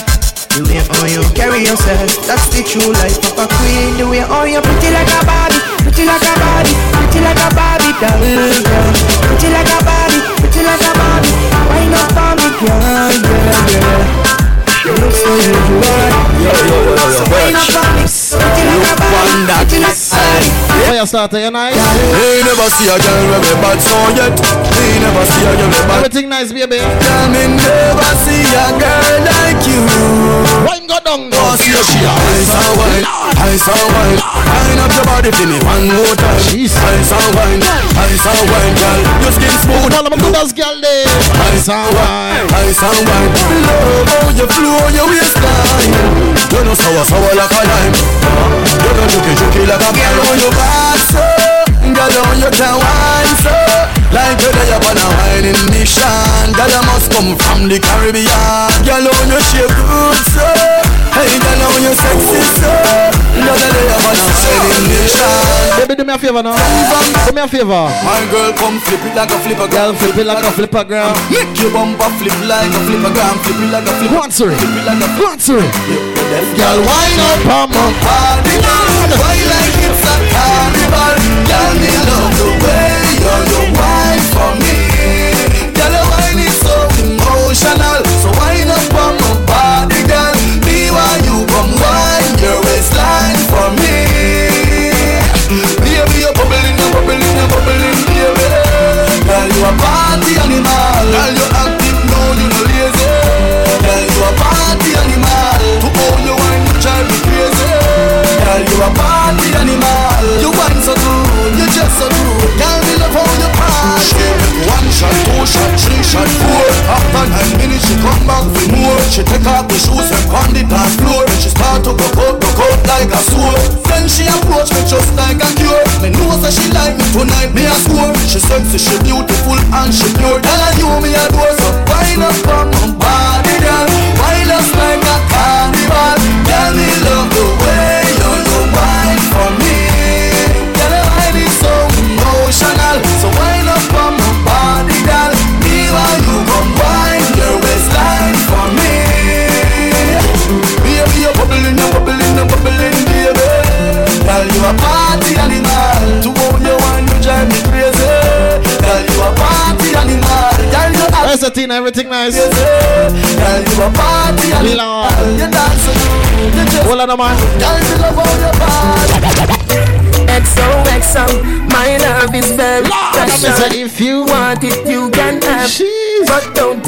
The 0.56 0.63
way 0.63 0.79
how 0.79 1.03
you 1.12 1.20
carry 1.36 1.68
yourself, 1.68 2.08
that's 2.24 2.48
the 2.56 2.63
true 2.63 2.96
life 3.03 3.20
of 3.20 3.44
a 3.44 3.51
queen. 3.51 4.00
The 4.00 4.08
way 4.08 4.24
how 4.24 4.48
you 4.48 4.63
pretty 4.63 4.96
like 4.96 5.12
a 5.12 5.27
Barbie, 5.27 5.60
pretty 5.84 6.08
like 6.08 6.24
a 6.24 6.34
Barbie, 6.39 6.72
pretty 7.03 7.20
like 7.20 7.36
a 7.36 7.50
Barbie 7.51 7.91
doll, 8.00 8.15
girl. 8.63 8.96
Pretty 9.27 9.51
like 9.51 9.68
a 9.68 9.79
Barbie, 9.84 10.24
pretty 10.39 10.62
like 10.63 10.79
a 10.79 10.91
Barbie. 10.96 11.36
Wind 11.68 11.91
Wine 11.91 12.00
up 12.00 12.15
on 12.15 12.39
me, 12.39 12.48
girl, 12.63 13.12
girl, 13.27 13.60
girl. 13.75 14.03
You 14.88 14.96
look 15.03 15.12
so 15.20 15.32
usual. 15.36 15.84
Yo, 16.39 16.48
yo, 16.48 16.63
yo, 16.63 16.96
yo, 16.96 17.12
yo, 17.12 17.27
Wine 17.27 17.60
bitch. 17.60 17.75
up 17.75 17.84
on 17.84 17.91
me, 18.00 18.08
put 18.38 18.41
it 18.41 18.69
in 18.69 18.81
a 18.81 18.93
bag, 18.95 19.13
One 19.13 19.48
that 19.48 19.65
put 19.65 19.74
it 19.74 19.77
in 19.77 19.83
a 19.83 19.91
side. 19.93 20.45
Fire 20.86 21.05
starter, 21.05 21.39
you 21.39 21.50
never 21.50 22.69
see 22.75 22.89
a 22.89 22.98
girl 22.98 23.24
with 23.33 23.45
me 23.48 23.55
bad 23.62 23.79
so 23.81 23.98
yet. 24.17 24.78
Me 24.89 24.98
never 24.98 25.22
see 25.29 25.46
a 25.46 25.53
girl 25.53 25.69
bad. 25.86 26.01
Everything 26.01 26.27
nice, 26.29 26.50
baby. 26.50 26.81
Girl, 26.81 27.25
me 27.29 27.43
never 27.53 28.12
see 28.25 28.41
a 28.41 28.67
girl 28.74 29.15
like 29.22 29.62
you. 29.69 29.86
Wine 30.65 30.89
go 30.89 30.98
down 31.05 31.29
Oh, 31.29 31.53
see 31.62 31.69
she 31.69 32.01
a 32.01 32.10
ice 32.10 32.53
and 32.58 32.74
wine, 32.74 33.05
ice 33.46 33.67
and 33.69 33.88
wine. 33.93 34.17
Wine 34.17 34.81
up 34.81 34.91
your 34.98 35.05
body 35.05 35.29
for 35.29 35.46
me 35.46 35.58
one 35.62 35.86
more 35.93 36.15
time. 36.17 36.41
Jeez. 36.50 36.74
Ice 36.74 37.13
and 37.13 37.29
wine, 37.38 37.62
ice 38.01 38.25
and 38.25 38.43
wine, 38.50 38.74
girl. 38.81 39.00
Your 39.22 39.34
skin 39.38 39.53
smooth. 39.62 39.93
All 39.93 40.05
of 40.05 40.10
my 40.10 40.17
good 40.17 40.36
as 40.41 40.51
girl 40.58 40.77
there. 40.81 41.05
Ice 41.53 41.69
and 41.69 41.89
wine. 41.93 42.46
Ice 42.65 42.81
and 42.81 43.01
wine. 43.05 43.31
Love 43.69 44.10
how 44.10 44.29
you 44.34 44.48
flow 44.50 44.89
your 44.89 45.05
waistline. 45.05 45.93
You 46.50 46.62
know 46.65 46.74
sour, 46.74 47.05
sour 47.05 47.34
like 47.38 47.53
a 47.53 47.62
lime. 47.62 47.93
You 47.93 48.91
know 48.98 49.05
juky, 49.05 49.34
juky 49.38 49.62
like 49.69 49.86
a 49.86 49.91
girl 49.93 50.17
on 50.25 50.38
your 50.41 50.53
back, 50.58 51.00
so. 51.13 51.22
Girl, 51.89 52.25
on 52.25 52.38
you 52.41 52.50
can 52.58 52.75
wine, 52.81 53.36
so. 53.46 53.88
Like 54.10 54.42
you're 54.42 54.50
there 54.50 54.74
upon 54.74 54.98
a 54.98 55.06
whining 55.22 55.60
mission. 55.70 56.50
Girl, 56.58 56.66
you 56.66 56.82
must 56.89 57.13
come 57.13 57.38
from 57.38 57.70
the 57.70 57.78
Caribbean. 57.78 58.25
Girl, 58.82 59.06
on 59.06 59.30
you 59.30 59.42
shape 59.54 59.70
good, 59.70 60.18
so. 60.34 60.46
Hey, 61.13 61.38
girl, 61.38 61.62
on 61.62 61.82
you 61.86 61.94
sexy, 61.94 62.42
so. 62.58 62.74
Girl, 63.38 63.54
you're 63.54 63.74
there 63.74 63.94
upon 63.94 64.18
a 64.18 64.25
whining 64.34 64.86
mission. 64.89 65.78
Baby, 65.78 65.94
do 65.94 66.04
me 66.10 66.13
a 66.13 66.18
favor 66.18 66.42
now. 66.42 66.58
Do 67.30 67.32
me 67.38 67.42
a 67.42 67.48
favor. 67.48 67.86
My 68.01 68.25
girl, 68.34 68.50
come 68.58 68.82
flip 68.82 69.06
it 69.06 69.13
like 69.13 69.30
a 69.30 69.38
flipper, 69.46 69.70
Girl, 69.70 69.94
flip 69.94 70.18
it 70.18 70.25
like 70.25 70.44
a 70.44 70.51
flipper, 70.58 70.84
girl. 70.89 71.13
Make 71.30 71.54
your 71.62 71.70
bumper 71.70 72.10
flip 72.18 72.34
like 72.50 72.74
a 72.74 72.82
flipper, 72.89 73.13
girl. 73.13 73.36
Flip 73.46 73.62
it 73.62 73.70
like 73.70 73.86
a 73.86 73.94
flipper. 73.94 74.18
On. 74.18 74.30
Flip 74.34 74.50
it 74.50 74.86
like 74.89 74.98
a 74.98 75.06
flipper. 75.06 75.22
Go 75.22 75.30
on, 75.30 75.39
sorry. 75.39 75.70
Girl, 76.58 76.80
wine 76.82 77.22
up, 77.30 77.46
pam. 77.46 77.70
party 78.01 78.58
loud. 78.58 79.12
Wine 79.22 79.46
like 79.54 79.78
it's 79.86 80.01
a 80.01 80.13
carnival. 80.34 81.13
Girl, 81.46 81.74
me 81.78 81.94
love 82.10 82.34
the 82.42 82.48
way 82.66 82.89
you 83.22 83.36
you 83.54 83.62
wine 83.78 83.99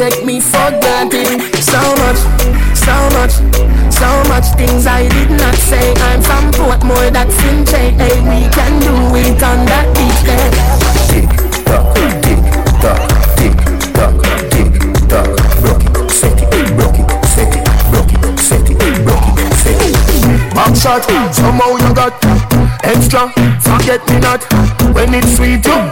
take 0.01 0.25
me 0.25 0.39
for 0.39 0.70
granted. 0.81 1.38
So 1.62 1.77
much, 2.01 2.17
so 2.74 2.96
much, 3.13 3.34
so 3.93 4.10
much 4.31 4.48
things 4.58 4.88
I 4.88 5.08
did 5.08 5.29
not 5.38 5.53
say. 5.53 5.93
I'm 6.10 6.22
from 6.24 6.50
Portmore, 6.58 7.13
that's 7.13 7.38
in 7.46 7.63
J. 7.65 7.91
Hey, 8.01 8.17
we 8.25 8.50
can 8.50 8.74
do 8.81 8.96
it 9.13 9.38
on 9.43 9.60
that 9.70 9.86
beach 9.93 10.22
there. 10.25 10.50
Tick 11.05 11.29
tock, 11.70 11.93
tick 12.25 12.41
tock, 12.81 13.01
tick 13.38 13.53
tock, 13.93 14.17
tick 14.50 14.74
tock. 15.05 15.29
Broke 15.62 16.10
set 16.10 16.41
it, 16.50 16.74
broke 16.74 16.98
set 17.29 17.53
it, 17.53 17.65
broke 17.93 18.39
set 18.39 18.70
it, 18.74 19.05
broke 19.05 19.38
set 19.62 19.81
it. 19.86 20.55
Back 20.55 20.74
shot, 20.75 21.05
somehow 21.31 21.77
you 21.77 21.93
got 21.93 22.17
extra. 22.84 23.29
Forget 23.62 24.01
me 24.10 24.17
not 24.20 24.41
when 24.96 25.13
it's 25.13 25.36
sweet. 25.38 25.63
You 25.63 25.90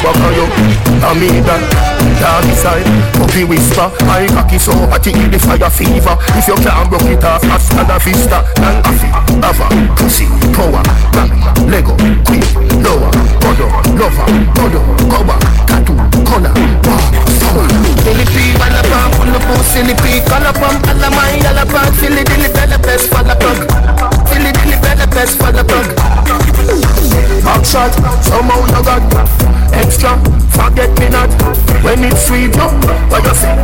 When 0.00 0.16
you 0.32 0.48
back 0.48 1.04
I 1.04 1.12
mean 1.12 1.44
that. 1.44 1.60
Doggy 2.16 2.56
side, 2.56 2.88
puppy 3.20 3.44
whisper. 3.44 3.92
My 4.08 4.24
cocky 4.32 4.56
so 4.56 4.72
hot 4.88 5.04
it 5.04 5.12
the 5.28 5.36
fire 5.36 5.68
fever. 5.68 6.16
If 6.40 6.48
you 6.48 6.56
can't 6.56 6.88
broke 6.88 7.04
it 7.04 7.24
off, 7.24 7.44
hasta 7.44 7.84
la 7.84 8.00
vista. 8.00 8.40
And 8.64 8.80
afi, 8.88 9.08
ava, 9.44 9.68
pussy, 10.00 10.24
power, 10.56 10.80
bang, 11.12 11.32
Lego, 11.68 11.92
queen, 12.24 12.44
lower, 12.80 13.12
godo, 13.44 13.68
lover, 14.00 14.24
godo, 14.56 14.80
cover, 15.12 15.36
tattoo, 15.68 15.96
color, 16.24 16.52
wow, 16.88 17.04
summer. 17.36 17.68
Silly 18.00 18.24
pea, 18.32 18.56
wanna 18.56 18.80
pump, 18.88 19.20
pull 19.20 19.36
up 19.36 19.48
on 19.52 19.64
silly 19.68 19.94
pea, 20.00 20.24
color 20.24 20.56
pump, 20.56 20.80
all 20.88 21.04
of 21.04 21.12
my 21.12 21.36
yellow 21.44 21.68
pump, 21.68 21.92
silly 22.00 22.24
dilly 22.24 22.48
bella 22.56 22.78
best 22.80 23.12
plug. 23.12 23.28
Silly 24.32 24.52
dilly 24.52 24.80
bella 24.80 25.06
best 25.12 25.36
plug. 25.36 26.19
Back 27.44 27.64
shot, 27.64 27.92
somehow 28.22 28.60
you 28.66 28.82
got 28.84 29.02
extra. 29.74 30.18
Forget 30.54 30.90
me 31.00 31.08
not 31.08 31.30
when 31.82 32.04
it's 32.04 32.26
sweet. 32.26 32.54
Yo, 32.54 32.68
what 33.10 33.24
you 33.24 33.34
say? 33.34 33.56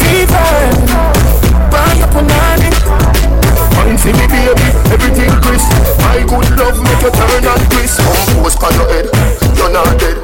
Fever, 0.00 0.50
buy 1.68 1.92
your 1.98 2.08
punani. 2.08 2.70
Fine 3.74 3.98
for 3.98 4.12
me, 4.16 4.26
baby, 4.32 4.68
everything 4.94 5.32
crisp. 5.44 5.68
My 6.00 6.22
good 6.24 6.48
love 6.56 6.78
make 6.80 7.02
you 7.02 7.10
turn 7.10 7.44
and 7.44 7.64
crisp. 7.70 8.00
Compose 8.00 8.56
on 8.62 8.72
your 8.74 8.88
head, 8.88 9.06
you're 9.56 9.70
not 9.70 9.98
dead. 9.98 10.16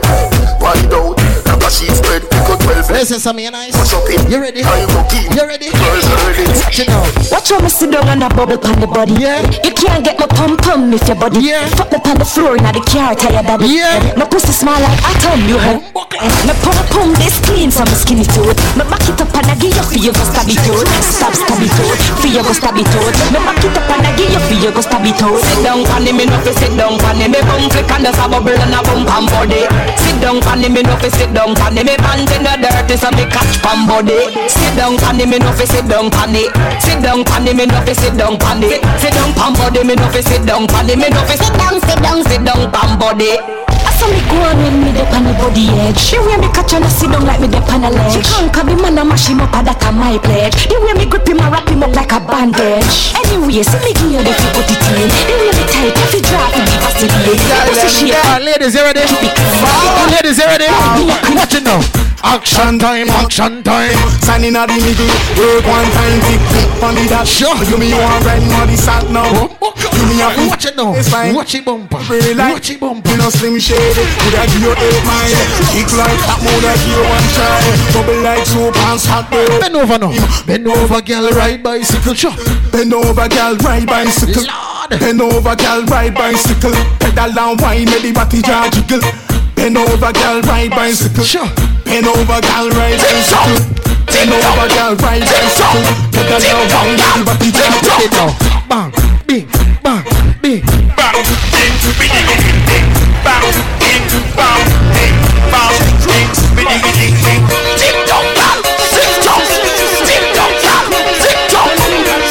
Wide 0.60 0.92
out, 0.94 1.18
like 1.46 1.62
a 1.62 1.70
sheet 1.70 1.92
spread. 1.92 2.22
Cut 2.46 2.60
twelve. 2.60 2.90
Listen, 2.90 3.20
Sammy, 3.20 3.50
nice. 3.50 3.76
Up 3.92 4.08
it. 4.08 4.30
You 4.30 4.40
ready? 4.40 4.62
Go. 4.62 4.72
You 5.34 5.46
ready? 5.46 5.70
Girls 5.70 6.05
Watch 6.36 6.80
it 6.80 6.88
now. 6.88 7.00
Watch 7.32 7.48
how 7.48 7.60
me 7.60 7.68
sit 7.68 7.90
down 7.90 8.08
and 8.08 8.22
a 8.22 8.28
bubble 8.28 8.60
on 8.60 8.76
the 8.80 8.86
body. 8.86 9.16
Yeah. 9.16 9.40
You 9.64 9.72
can't 9.72 10.04
get 10.04 10.20
my 10.20 10.26
pum 10.28 10.56
pum 10.56 10.92
if 10.92 11.08
your 11.08 11.16
body. 11.16 11.40
Yeah. 11.40 11.64
Fuck 11.72 11.92
me 11.92 11.98
on 12.04 12.18
the 12.20 12.24
floor 12.28 12.56
inna 12.56 12.72
the 12.72 12.84
car, 12.84 13.16
tired 13.16 13.46
daddy. 13.46 13.80
Yeah. 13.80 14.14
My 14.16 14.28
pussy 14.28 14.52
small 14.52 14.76
like 14.76 15.00
atom, 15.00 15.48
you 15.48 15.56
heard. 15.56 15.80
Eh, 16.16 16.32
my 16.44 16.52
pum 16.60 16.76
pum 16.92 17.08
this 17.16 17.40
clean 17.40 17.72
from 17.72 17.88
my 17.88 17.96
skinny 17.96 18.24
tooth. 18.28 18.56
Me 18.76 18.84
back 18.84 19.04
it 19.08 19.16
up 19.16 19.32
and 19.32 19.48
I 19.48 19.56
give 19.56 19.72
you 19.72 19.84
for 19.84 19.96
you 19.96 20.12
go 20.12 20.24
stab 20.28 20.48
it 20.48 20.60
out. 20.68 20.84
Stab 21.00 21.32
stab 21.32 21.60
it 21.60 21.72
out, 21.72 22.00
for 22.20 22.28
you 22.28 22.42
go 22.44 22.52
stab 22.52 22.76
it 22.76 22.88
out. 22.92 23.16
Me 23.32 23.40
back 23.40 23.64
it 23.64 23.72
up 23.72 23.88
and 23.96 24.04
I 24.04 24.10
give 24.16 24.32
you 24.32 24.42
for 24.44 24.56
you 24.60 24.70
go 24.72 24.80
stab 24.84 25.04
it 25.08 25.20
out. 25.24 25.40
Sit 25.40 25.64
down 25.64 25.88
on 25.88 26.04
him, 26.04 26.20
me 26.20 26.24
no 26.28 26.36
fi 26.44 26.52
sit 26.52 26.72
down 26.76 27.00
on 27.00 27.16
him. 27.16 27.32
Me 27.32 27.40
bum 27.48 27.64
flick 27.72 27.88
and 27.88 28.04
there's 28.04 28.20
a 28.20 28.28
bubble 28.28 28.52
and 28.52 28.76
a 28.76 28.80
bump 28.84 29.08
and 29.08 29.26
body. 29.32 29.64
Sit 30.04 30.20
down 30.20 30.44
on 30.44 30.60
him, 30.60 30.72
me 30.76 30.84
no 30.84 30.94
fi 31.00 31.08
sit 31.08 31.32
down 31.32 31.56
on 31.56 31.72
him. 31.72 31.84
Me 31.88 31.96
pants 31.96 32.32
in 32.36 32.44
the 32.44 32.52
dirty 32.60 32.96
so 33.00 33.08
me 33.16 33.24
catch 33.32 33.56
pan 33.64 33.88
body. 33.88 34.36
Sit 34.52 34.76
down 34.76 35.00
pan 35.00 35.16
me 35.16 35.40
no 35.40 35.52
fi 35.56 35.64
sit 35.64 35.88
down 35.88 36.12
pan 36.12 36.25
it. 36.34 36.50
Sit 36.82 37.02
down 37.02 37.24
pan 37.24 37.44
me 37.44 37.66
no 37.66 37.80
fi 37.84 37.92
sit 37.94 38.16
down 38.16 38.38
pan. 38.38 38.62
Sit 38.98 39.12
down 39.12 39.32
pan 39.34 39.52
body 39.54 39.84
me 39.84 39.94
no 39.94 40.08
fi 40.10 40.20
sit 40.22 40.46
down 40.46 40.66
pan. 40.66 40.86
Me 40.86 41.08
no 41.08 41.20
fi 41.26 41.36
sit 41.36 41.52
down, 41.58 41.80
sit 41.80 42.02
down, 42.02 42.24
sit 42.24 42.44
down 42.44 42.70
pan 42.72 42.98
body. 42.98 43.65
So 44.06 44.12
me 44.14 44.22
go 44.30 44.38
on 44.38 44.56
when 44.62 44.86
me 44.86 44.92
dep 44.94 45.10
on 45.18 45.24
the 45.26 45.34
body 45.34 45.66
edge 45.82 45.98
She 45.98 46.16
wear 46.18 46.38
me 46.38 46.46
catch 46.54 46.74
and 46.74 46.84
I 46.84 46.88
sit 46.88 47.10
down 47.10 47.26
like 47.26 47.40
me 47.40 47.48
dep 47.48 47.66
on 47.74 47.82
a 47.82 47.90
ledge 47.90 48.14
She 48.14 48.22
conquer 48.22 48.62
the 48.62 48.78
man 48.78 48.98
and 48.98 49.08
mash 49.08 49.26
him 49.26 49.40
up 49.40 49.50
and 49.50 49.66
that 49.66 49.82
a 49.82 49.90
my 49.90 50.14
pledge 50.22 50.70
The 50.70 50.78
way 50.78 50.94
me 50.94 51.10
grip 51.10 51.26
him 51.26 51.42
and 51.42 51.50
wrap 51.50 51.66
him 51.66 51.82
up 51.82 51.90
like 51.90 52.14
a 52.14 52.22
bandage 52.22 53.10
Anyway, 53.18 53.66
see 53.66 53.82
me 53.82 53.90
give 53.98 54.14
you 54.14 54.22
the 54.22 54.30
fi 54.30 54.46
put 54.54 54.70
it 54.70 54.78
in 54.94 55.10
The 55.10 55.34
way 55.34 55.50
me 55.58 55.64
tight, 55.66 55.98
if 56.06 56.14
you 56.14 56.22
drop 56.22 56.54
it, 56.54 56.70
give 56.70 56.86
us 56.86 56.94
the 57.02 58.06
Yeah, 58.06 58.38
ladies, 58.38 58.78
you 58.78 58.86
ready? 58.86 59.02
Ladies, 60.14 60.38
you 60.38 60.46
ready? 60.46 60.70
Watch 61.34 61.58
it 61.58 61.66
now. 61.66 61.82
Action 62.26 62.78
time, 62.78 63.08
action 63.10 63.62
time. 63.62 63.94
Standing 64.18 64.56
at 64.56 64.66
the 64.66 64.74
middle, 64.82 65.06
work 65.38 65.62
one 65.62 65.86
time, 65.94 66.18
tick 66.26 66.42
tick 66.50 66.82
on 66.82 66.94
the 66.98 67.06
dash. 67.06 67.30
Sure. 67.30 67.54
You 67.70 67.78
me 67.78 67.94
want 67.94 68.24
ride 68.26 68.42
on 68.42 68.66
the 68.66 68.76
salt 68.76 69.10
now. 69.14 69.30
You 69.94 70.04
me 70.10 70.18
a 70.18 70.48
Watch 70.48 70.66
it 70.66 70.74
now. 70.76 70.90
Watch 71.34 71.54
it 71.54 71.64
bumper. 71.64 71.98
Really 72.10 72.34
like 72.34 72.54
Watch 72.54 72.70
it 72.70 72.80
bumper. 72.80 73.10
You 73.10 73.16
know 73.18 73.30
slim 73.30 73.58
shady. 73.60 73.95
Could 73.96 74.34
I 74.36 74.44
give 74.46 74.60
you 74.60 74.72
eight 74.76 75.02
mile? 75.08 75.32
Kick 75.72 75.88
like 75.96 76.20
that 76.28 76.38
more 76.44 76.60
than 76.60 76.78
you 76.84 77.00
one 77.00 77.26
try. 77.32 77.64
Bubble 77.96 78.20
like 78.20 78.44
soup 78.44 78.76
and 78.76 79.00
hot 79.08 79.30
girl. 79.32 79.60
Bend 79.60 79.76
over 79.76 79.98
now. 79.98 80.12
Bend 80.44 80.68
over, 80.68 81.00
girl. 81.00 81.30
Ride 81.32 81.62
bicycle. 81.62 82.14
Sure. 82.14 82.34
Bend 82.72 82.92
over, 82.92 83.28
girl, 83.28 83.56
ride 83.64 83.86
bicycle. 83.86 84.44
Lord. 84.44 85.00
Bend 85.00 85.20
over, 85.20 85.56
girl, 85.56 85.82
ride 85.86 86.14
bicycle. 86.14 86.72
Pedal 87.00 87.38
and 87.38 87.60
wine, 87.60 87.86
make 87.86 88.02
the 88.02 88.12
body 88.12 88.42
jar 88.42 88.68
jiggle. 88.70 89.00
Bend 89.56 89.76
over, 89.78 90.12
girl, 90.12 90.40
ride 90.42 90.70
bicycle. 90.70 91.24
Sure. 91.24 91.48
Bend 91.84 92.06
over, 92.06 92.38
girl, 92.44 92.68
ride 92.76 93.00
bicycle. 93.00 93.58
Bend 94.06 94.30
over, 94.30 94.68
girl, 94.76 94.94
ride 95.00 95.24
bicycle. 95.24 95.82
Pedal 96.12 96.42
and 96.44 96.68
wine, 96.70 97.00
make 97.00 97.16
the 97.16 97.22
body 97.24 97.48
jar 97.50 97.70
Check 97.80 98.00
it 98.04 98.12
jiggle. 98.12 98.30
now. 98.30 98.66
Bang, 98.68 98.90
bing, 99.26 99.46
bang, 99.82 100.04
bing. 100.42 100.62
bang, 100.94 101.16
ding, 101.54 101.74
biddy, 101.98 102.20
ding, 102.28 102.60
ding, 102.68 102.86
bang, 103.24 103.75
ding, 104.10 104.26
bang, 104.36 104.62
ding, 104.94 105.16
bang, 105.52 105.74
ding, 106.06 106.30
biddy, 106.56 106.78
ding, 107.24 107.42
ding, 107.80 107.98
tock, 108.06 108.24
bang, 108.36 108.58
tick 108.94 109.10
tock, 109.24 109.42
tick 110.06 110.24
tock, 110.36 110.52
bang, 110.62 110.86
tick 111.22 111.38
tock, 111.50 111.70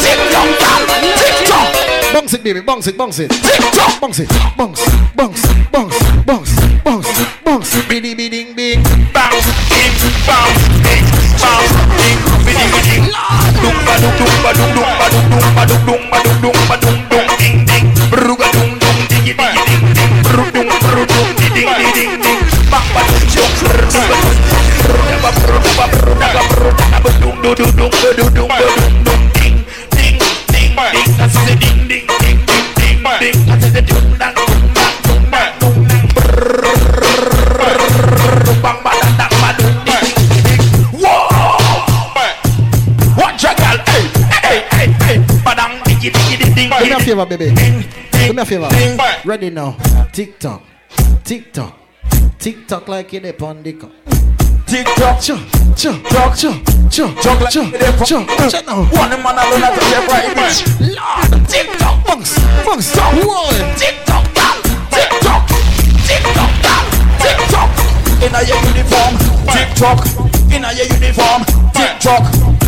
tick 0.01 0.19
tock, 0.31 0.49
bang, 0.61 1.03
tick 1.19 1.37
tock, 1.49 1.67
Bounce 2.13 2.33
it, 2.33 2.43
baby. 2.43 2.61
Bounce 2.61 2.87
it, 2.87 2.97
bounce 2.97 3.19
it. 3.19 3.29
tick 3.29 3.71
tock, 3.73 4.01
Bounce 4.01 4.19
it. 4.19 4.29
Bounce, 4.57 4.81
bounce, 5.15 5.41
bounce, 5.71 5.99
bounce, 6.25 6.51
bounce, 6.83 7.09
bounce. 7.43 7.87
Biddy, 7.87 8.15
biddy, 8.15 8.53
bing. 8.53 8.83
ding, 8.83 8.83
bang, 9.13 9.33
ding, 9.69 9.95
bang, 10.27 10.51
ding, 11.97 12.19
biddy, 12.45 12.67
ding, 12.87 13.05
dum 13.61 13.77
ba 13.85 13.95
dum 14.01 14.13
dum 14.19 14.33
ba 14.43 14.51
dum 14.53 14.69
dum 14.75 14.89
ba 14.99 15.07
dum 15.09 15.25
dum 15.29 15.45
ba 15.55 15.63
dum 15.65 15.81
dum 15.85 16.01
ba 16.11 16.19
dum 16.23 16.41
dum 16.41 16.57
ba 16.69 16.77
dum 16.77 17.04
ding 21.55 21.67
ding 21.77 21.93
ding 21.95 22.21
ding, 30.75 31.17
that's 31.17 31.35
the 31.47 31.55
ding 31.59 31.87
ding 31.87 32.05
ding 32.19 32.39
ding 32.45 32.67
ding 32.75 32.99
ding, 33.19 33.37
that's 33.47 33.71
the 33.71 33.81
dum 33.81 34.05
dang 34.19 34.35
dum 34.35 34.51
dang 34.75 34.95
dum 35.07 35.23
dang 35.31 35.53
dum 35.59 35.75
dang, 35.87 36.05
bang 38.61 38.79
ba 38.83 38.91
da 38.99 39.07
da 39.19 39.27
ba 39.39 39.49
dum 39.57 39.75
ding 39.87 40.43
ding, 40.43 40.63
whoa. 40.99 41.15
Watch 43.15 43.43
a 43.47 43.51
girl, 43.55 43.79
hey, 43.87 44.03
hey, 44.43 44.59
hey, 44.75 44.87
hey, 45.07 45.17
badang, 45.45 45.79
diggy, 45.87 46.09
diggy, 46.11 46.35
ding, 46.37 46.53
ding, 46.55 46.69
Do 46.69 46.85
me 46.85 46.91
a 46.91 46.97
ding, 46.97 47.05
favor, 47.05 47.25
baby. 47.25 47.47
Do 47.55 48.33
me 48.33 48.41
a 48.41 48.45
favor. 48.45 48.69
ding. 48.69 48.99
Ready 49.23 49.49
now. 49.49 49.77
Tick 50.11 50.37
tock. 50.39 50.61
Tick 51.25 51.51
tock. 51.53 51.73
Tick 52.39 52.67
tock 52.67 52.87
like 52.87 53.11
you 53.13 53.19
dip 53.19 53.41
on 53.41 53.63
the 53.63 53.73
cup. 53.73 53.91
Tick 54.67 54.85
tock, 54.95 55.19
Cha, 55.21 55.37
cha, 55.75 55.91
cha, 56.09 56.33
cha, 56.35 56.51
cha, 56.89 57.21
Jog 57.21 57.41
like 57.41 57.51
cha, 57.53 57.61
you 57.61 57.71
dey 57.71 57.91
from- 57.97 58.05
cha, 58.05 58.49
cha 58.49 58.61
now. 58.65 58.83
One 58.85 59.09
man 59.23 59.37
alone 59.37 59.63
at 59.63 59.73
the 59.73 59.81
right 60.09 60.35
bitch. 60.37 60.59
Lord, 60.95 61.49
tick 61.49 61.69
tock, 61.77 62.05
Bounce, 62.05 62.37
bounce, 62.65 62.95
whoa. 62.95 63.51
tick 63.77 63.95
tock, 64.05 64.25
bang, 64.33 64.61
tick 64.93 65.09
tock, 65.21 65.43
tick 66.07 66.23
tock, 66.33 66.51
bang, 66.61 66.85
tick 67.21 67.39
tock. 67.49 67.69
Inna 68.25 68.41
your 68.45 68.59
uniform, 68.69 69.13
tick 69.53 69.69
tock. 69.75 69.99
Inna 70.53 70.71
your 70.73 70.87
uniform, 70.93 71.41
tick 71.73 71.93
tock. 71.99 72.23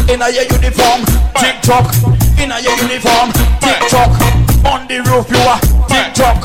Inna 0.10 0.30
your 0.30 0.46
uniform, 0.50 1.02
tick 1.38 1.62
tock. 1.62 1.86
Inna 2.42 2.60
your 2.62 2.76
uniform, 2.78 3.32
tick 3.62 3.80
tock. 3.90 4.12
On 4.66 4.88
the 4.88 4.98
roof 5.10 5.30
you 5.30 5.42
are, 5.46 5.60
tick 5.90 6.14
tock. 6.14 6.42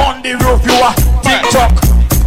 On 0.00 0.22
the 0.22 0.32
roof 0.44 0.60
you 0.66 0.74
are, 0.80 0.94
tick. 1.42 1.70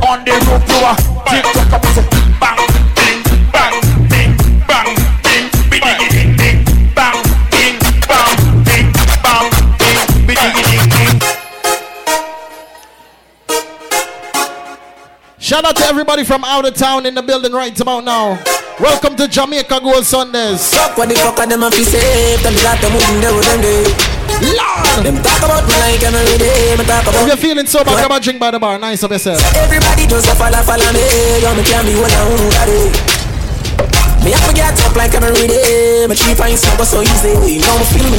On 0.07 0.23
the 0.23 0.31
roof 0.47 0.63
you 0.67 0.79
are, 0.83 0.97
tick 1.27 1.45
tock. 1.53 1.73
Up 1.73 1.85
say 1.95 2.05
bang, 2.39 2.59
ding, 2.97 3.19
bang, 3.51 3.75
ding, 4.11 4.31
bang, 4.67 4.89
ding, 5.23 5.45
biddy 5.69 5.93
ding 6.11 6.31
ding, 6.37 6.57
bang, 6.93 7.17
ding, 7.51 7.75
bang, 8.07 8.31
ding, 8.67 8.87
bang, 9.23 9.47
ding, 9.79 9.99
biddy 10.27 10.49
ding 10.53 10.89
ding. 10.89 11.17
Shout 15.39 15.63
out 15.65 15.75
to 15.77 15.85
everybody 15.85 16.23
from 16.23 16.43
out 16.43 16.67
of 16.67 16.73
town 16.73 17.05
in 17.05 17.15
the 17.15 17.21
building 17.21 17.53
right 17.53 17.79
about 17.79 18.03
now. 18.03 18.41
Welcome 18.79 19.15
to 19.15 19.27
Jamaica 19.27 19.79
Gold 19.81 20.05
Sundays. 20.05 20.73
What 20.95 21.09
the 21.09 21.15
fuck 21.15 21.39
are 21.39 21.47
them 21.47 21.63
a 21.63 21.71
fi 21.71 21.81
safe 21.81 22.43
Them 22.43 22.53
got 22.61 22.79
them 22.79 22.93
moving 22.93 23.21
there 23.21 23.33
with 23.33 23.45
them 23.45 23.61
day 23.61 24.16
Lord! 24.41 25.01
Them 25.05 25.17
talk 25.23 25.41
about 25.41 25.65
me 25.65 25.73
like 25.81 26.03
every 26.03 26.37
day. 26.37 26.75
Me 26.77 26.85
talk 26.85 27.05
If 27.07 27.27
you're 27.27 27.37
feeling 27.37 27.65
so 27.65 27.83
bad, 27.83 27.97
come 28.01 28.11
and 28.11 28.23
drink 28.23 28.39
by 28.39 28.51
the 28.51 28.59
bar. 28.59 28.77
Nice 28.77 29.03
of 29.03 29.11
yourself. 29.11 29.41
Everybody 29.55 30.05
just 30.05 30.27
a 30.29 30.35
follow, 30.35 30.61
follow 30.61 30.91
me. 30.93 31.05
Yo, 31.41 31.49
me 31.57 31.63
can't 31.63 31.85
be 31.85 31.95
one 31.97 32.11
of 32.11 32.29
who 32.29 32.49
Me 34.23 34.31
have 34.31 34.45
to 34.47 34.53
get 34.53 34.77
up 34.85 34.95
like 34.95 35.13
every 35.13 35.47
day. 35.47 36.05
Me 36.07 36.15
three 36.15 36.35
pints 36.35 36.63
never 36.65 36.85
so 36.85 37.01
easy. 37.01 37.33
You 37.33 37.61
know 37.65 37.77
me 37.79 37.85
feel 37.89 38.09
me 38.09 38.17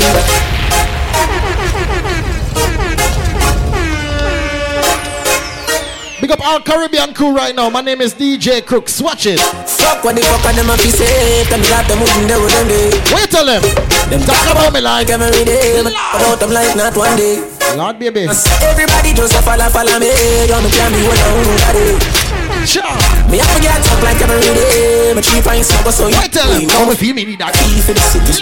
Up 6.30 6.44
all 6.44 6.60
Caribbean 6.60 7.14
crew 7.14 7.34
right 7.34 7.54
now. 7.54 7.70
My 7.70 7.80
name 7.80 8.02
is 8.02 8.12
DJ 8.12 8.64
Crooks. 8.64 9.00
Watch 9.00 9.24
it. 9.24 9.40
Fuck 9.40 10.04
what 10.04 10.14
the 10.14 10.20
fuck 10.20 10.54
them 10.54 10.68
a 10.68 10.76
fi 10.76 10.90
safe 10.90 11.48
Them 11.48 11.62
got 11.62 11.88
them 11.88 11.98
moving 12.00 12.26
there 12.28 12.38
with 12.40 12.52
them 12.52 12.68
day 12.68 12.90
Wait 13.14 13.30
till 13.30 13.46
them. 13.46 13.62
Them 14.10 14.20
Talk 14.28 14.52
about 14.52 14.72
me 14.74 14.80
like. 14.80 15.08
every 15.08 15.44
day 15.44 15.82
talk 15.82 16.20
about 16.20 16.40
them 16.40 16.50
like 16.50 16.76
not 16.76 16.96
one 16.96 17.16
day 17.16 17.40
Lord 17.76 17.98
baby. 17.98 18.28
Everybody 18.60 19.14
just 19.14 19.34
a 19.36 19.42
follow, 19.42 19.68
follow 19.72 19.98
me 19.98 20.08
me 20.08 20.70
can't 20.76 20.92
be 20.92 21.00
who 21.00 21.58
got 21.64 21.76
it 21.76 22.27
Sure. 22.68 22.85
Me 23.33 23.40
have 23.40 23.48
to 23.57 23.61
get 23.64 23.81
up 23.81 24.00
like 24.04 24.20
every 24.20 24.44
day 24.44 25.16
Me 25.16 25.24
three 25.24 25.40
pints 25.40 25.72
never 25.72 25.88
so 25.88 26.04
Wait 26.04 26.28
till 26.28 26.44
them. 26.44 26.61
You 26.61 26.68
know 26.68 26.85
Come 26.85 26.92
me 26.92 27.00
with 27.00 27.16
me, 27.16 27.24
need 27.24 27.40
that. 27.40 27.57
key 27.64 27.81
for 27.81 27.96
the 27.96 28.04
city. 28.04 28.37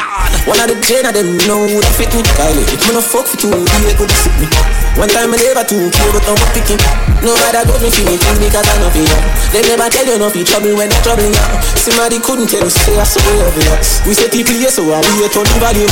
One 0.51 0.59
of 0.59 0.67
the 0.67 0.75
gen 0.83 1.07
of 1.07 1.15
them 1.15 1.39
know 1.47 1.63
who 1.63 1.79
that 1.79 1.95
fit 1.95 2.11
me. 2.11 2.27
Kylie, 2.35 2.67
it 2.67 2.83
me 2.83 2.91
no 2.91 2.99
fuck 2.99 3.31
for 3.31 3.39
two, 3.39 3.55
be 3.55 3.87
able 3.87 4.03
to 4.03 4.17
sit 4.19 4.35
me. 4.43 4.51
One 4.99 5.07
time 5.15 5.31
I 5.31 5.39
never 5.39 5.63
too 5.63 5.79
care, 5.95 6.11
but 6.11 6.27
I'm 6.27 6.35
picking. 6.51 6.83
Nobody 7.23 7.55
got 7.71 7.79
me 7.79 7.87
feeling 7.87 8.19
things 8.19 8.41
because 8.43 8.67
I 8.67 8.75
know 8.83 8.91
feel. 8.91 9.15
They 9.55 9.63
never 9.63 9.87
tell 9.95 10.07
you 10.11 10.19
no 10.19 10.27
fi 10.27 10.43
trouble 10.43 10.75
when 10.75 10.91
they 10.91 11.01
trouble 11.07 11.31
now. 11.31 11.63
Somebody 11.79 12.19
couldn't 12.19 12.51
tell 12.51 12.67
you 12.67 12.75
say 12.75 12.99
I 12.99 13.07
so 13.07 13.23
obvious. 13.47 14.03
We 14.11 14.19
say 14.19 14.27
people 14.27 14.59
yes, 14.59 14.75
so 14.75 14.91
I 14.91 15.07
we 15.07 15.23
to 15.23 15.39
the 15.47 15.55
value. 15.63 15.87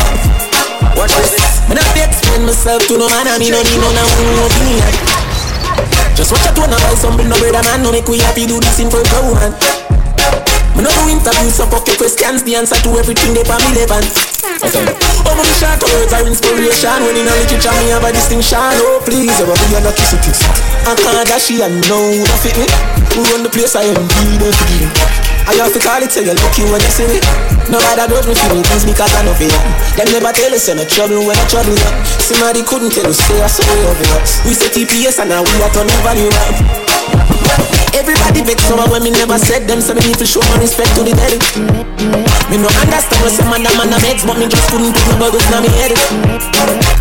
Watch 0.99 1.14
this. 1.23 1.38
Me 1.70 1.79
not 1.79 1.87
be 1.94 2.03
explain 2.03 2.42
myself 2.51 2.83
to 2.90 2.99
no 2.99 3.07
man, 3.14 3.31
I 3.31 3.38
mean 3.38 3.55
no 3.55 3.62
need 3.62 3.79
no 3.79 3.94
no 3.94 4.42
opinion. 4.51 5.34
Just 6.14 6.31
watch 6.31 6.46
out 6.46 6.59
I 6.59 6.79
buy 6.79 6.94
something, 6.94 7.29
no 7.29 7.37
brother 7.38 7.62
man, 7.62 7.83
no 7.83 7.90
make 7.90 8.07
we 8.07 8.18
happy 8.18 8.46
do 8.46 8.61
this 8.61 8.79
in 8.79 8.88
front 8.88 9.11
of 9.12 9.27
woman. 9.27 10.54
Me 10.74 10.82
no 10.82 10.90
do 10.90 11.06
interviews, 11.06 11.54
so 11.54 11.70
your 11.70 11.96
questions. 11.96 12.42
The 12.42 12.58
answer 12.58 12.74
to 12.82 12.90
everything 12.98 13.30
they 13.30 13.46
for 13.46 13.54
me 13.62 13.78
relevant. 13.78 14.10
Oh, 15.22 15.34
my 15.38 15.46
short 15.58 15.78
words 15.87 16.10
are 16.10 16.26
inspiration. 16.26 16.98
When 17.06 17.14
in 17.14 17.30
a 17.30 17.34
literature, 17.38 17.74
me 17.78 17.94
have 17.94 18.02
a 18.02 18.10
distinction. 18.10 18.58
Oh, 18.82 18.98
please, 19.06 19.30
you 19.38 19.46
will 19.46 19.54
be 19.54 19.78
a 19.78 19.80
lucky 19.87 20.02
city. 20.02 20.34
I 20.82 20.98
can't 20.98 21.26
dash 21.30 21.50
and 21.54 21.78
know 21.87 22.10
that 22.26 22.38
fit 22.42 22.58
me. 22.58 22.66
Who 23.14 23.22
run 23.30 23.46
the 23.46 23.50
place, 23.54 23.78
I 23.78 23.87
am 23.87 24.02
be 24.02 24.34
the 24.42 24.50
feeling. 24.50 24.90
I 25.46 25.54
have 25.60 25.70
to 25.76 25.78
call 25.78 26.02
it, 26.02 26.10
say 26.10 26.24
you're 26.26 26.34
lucky 26.34 26.66
when 26.66 26.82
you 26.82 26.90
see 26.90 27.06
me. 27.06 27.20
Nobody 27.70 28.02
does 28.10 28.26
me 28.26 28.34
feel 28.34 28.58
things 28.64 28.82
because 28.82 29.12
I 29.14 29.22
know 29.22 29.37
fear. 29.38 29.54
Them 29.94 30.10
never 30.10 30.32
tell 30.34 30.50
us, 30.50 30.66
say 30.66 30.74
no 30.74 30.82
trouble 30.88 31.22
when 31.22 31.38
I 31.38 31.44
trouble 31.46 31.76
you. 31.76 31.90
Somebody 32.18 32.66
couldn't 32.66 32.90
tell 32.90 33.06
us, 33.06 33.22
say 33.22 33.38
I 33.38 33.46
saw 33.46 33.62
you 33.62 33.87
obvious. 33.87 34.42
We 34.42 34.58
say 34.58 34.72
TPS 34.72 35.20
and 35.22 35.30
now 35.30 35.46
we 35.46 35.54
are 35.62 35.70
turning 35.70 36.00
value 36.02 36.32
up. 36.50 36.93
Everybody 37.94 38.42
vex 38.42 38.66
over 38.70 38.87
when 38.90 39.03
me 39.03 39.11
never 39.11 39.38
said 39.38 39.66
them, 39.70 39.81
so 39.81 39.94
me 39.94 40.03
need 40.07 40.18
to 40.18 40.27
show 40.27 40.42
my 40.50 40.59
respect 40.59 40.94
to 40.98 41.03
the 41.07 41.14
dead. 41.14 41.38
Me 42.50 42.59
no 42.59 42.68
understand 42.83 43.20
what 43.22 43.33
some 43.33 43.48
man 43.48 43.64
a 43.64 43.70
man 43.79 43.94
a 43.94 43.98
vex, 44.03 44.27
but 44.27 44.37
me 44.37 44.50
just 44.50 44.66
couldn't 44.70 44.92
put 44.92 45.05
my 45.14 45.29
bubbles 45.29 45.46
in 45.48 45.62
my 45.62 45.70
head. 45.79 45.92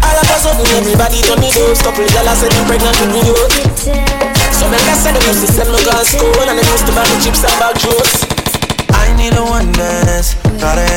All 0.06 0.18
of 0.18 0.28
a 0.30 0.38
sudden, 0.38 0.68
everybody 0.78 1.20
told 1.26 1.42
me 1.42 1.50
those 1.52 1.82
couple 1.82 2.06
girls 2.10 2.30
I 2.30 2.36
said 2.38 2.52
them 2.54 2.66
pregnant 2.70 2.98
with 3.02 3.12
me. 3.12 3.22
oh. 3.28 3.48
So 4.54 4.70
men 4.70 4.84
I 4.86 4.96
said 4.96 5.18
them 5.18 5.24
used 5.28 5.44
to 5.44 5.50
send 5.50 5.70
me 5.74 5.82
girls 5.82 6.10
school, 6.14 6.46
and 6.46 6.56
they 6.56 6.66
used 6.66 6.86
to 6.86 6.94
buy 6.94 7.04
me 7.10 7.18
chips 7.22 7.42
and 7.42 7.56
bag 7.58 7.76
juice. 7.82 8.24
I 8.94 9.10
knew 9.18 9.34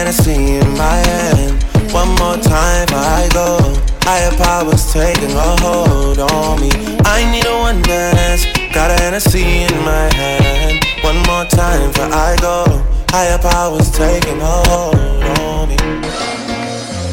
Hennessy 0.07 0.59
in 0.59 0.71
my 0.79 0.97
hand. 1.09 1.63
One 1.93 2.11
more 2.17 2.37
time 2.37 2.87
I 2.91 3.29
go. 3.33 3.59
Higher 4.03 4.31
powers 4.37 4.93
taking 4.93 5.33
a 5.33 5.57
hold 5.61 6.19
on 6.19 6.61
me. 6.61 6.71
I 7.05 7.29
need 7.33 7.45
a 7.45 7.59
one 7.59 7.83
dance. 7.83 8.56
Got 8.77 8.91
a 8.91 9.03
Hennessy 9.03 9.41
in 9.41 9.75
my 9.87 10.13
hand. 10.13 10.85
One 11.03 11.17
more 11.23 11.47
time 11.47 11.89
before 11.93 12.13
I 12.13 12.37
go. 12.43 12.85
Higher 13.09 13.39
powers 13.39 13.91
taking 13.91 14.39
a 14.39 14.45
hold 14.69 14.95
on 15.41 15.69
me. 15.71 15.77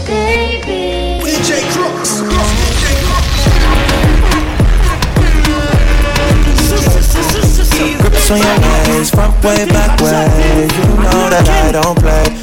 Baby. 0.06 1.24
DJ 1.24 1.64
Crooks. 1.72 2.20
Grips 8.02 8.32
on 8.32 8.40
your 8.40 8.60
ways, 8.60 9.10
front 9.10 9.42
way, 9.42 9.66
back 9.68 10.02
way. 10.02 10.68
You 10.68 10.84
know 11.00 11.30
that 11.32 11.48
I 11.48 11.72
don't 11.72 11.98
play. 11.98 12.43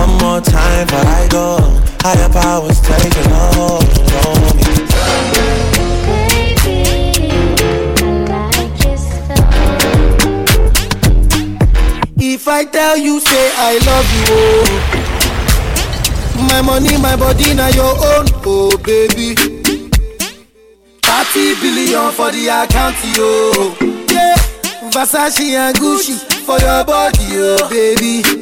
One 0.00 0.16
more 0.18 0.40
time 0.40 0.86
before 0.86 1.06
I 1.20 1.28
go. 1.30 1.58
Higher 2.00 2.28
powers 2.30 2.80
taking 2.80 3.30
a 3.30 3.52
hold 3.54 3.84
on 4.24 4.56
me. 4.56 5.70
If 12.22 12.46
I 12.48 12.64
tell 12.64 12.96
you, 12.96 13.20
say 13.20 13.50
I 13.56 13.78
love 13.86 14.08
you, 14.16 14.24
oh. 14.30 14.86
My 16.48 16.62
money, 16.62 16.96
my 16.98 17.16
body, 17.16 17.54
now 17.54 17.68
your 17.68 17.94
own, 17.96 18.26
oh 18.46 18.76
baby. 18.84 19.34
30 21.02 21.54
billion 21.60 22.12
for 22.12 22.30
the 22.30 22.48
account, 22.48 22.96
yo. 23.16 23.74
Yeah, 24.08 24.36
Versace 24.90 25.40
and 25.56 25.76
Gucci 25.76 26.16
for 26.44 26.58
your 26.58 26.84
body, 26.84 27.26
oh 27.32 27.68
baby. 27.68 28.39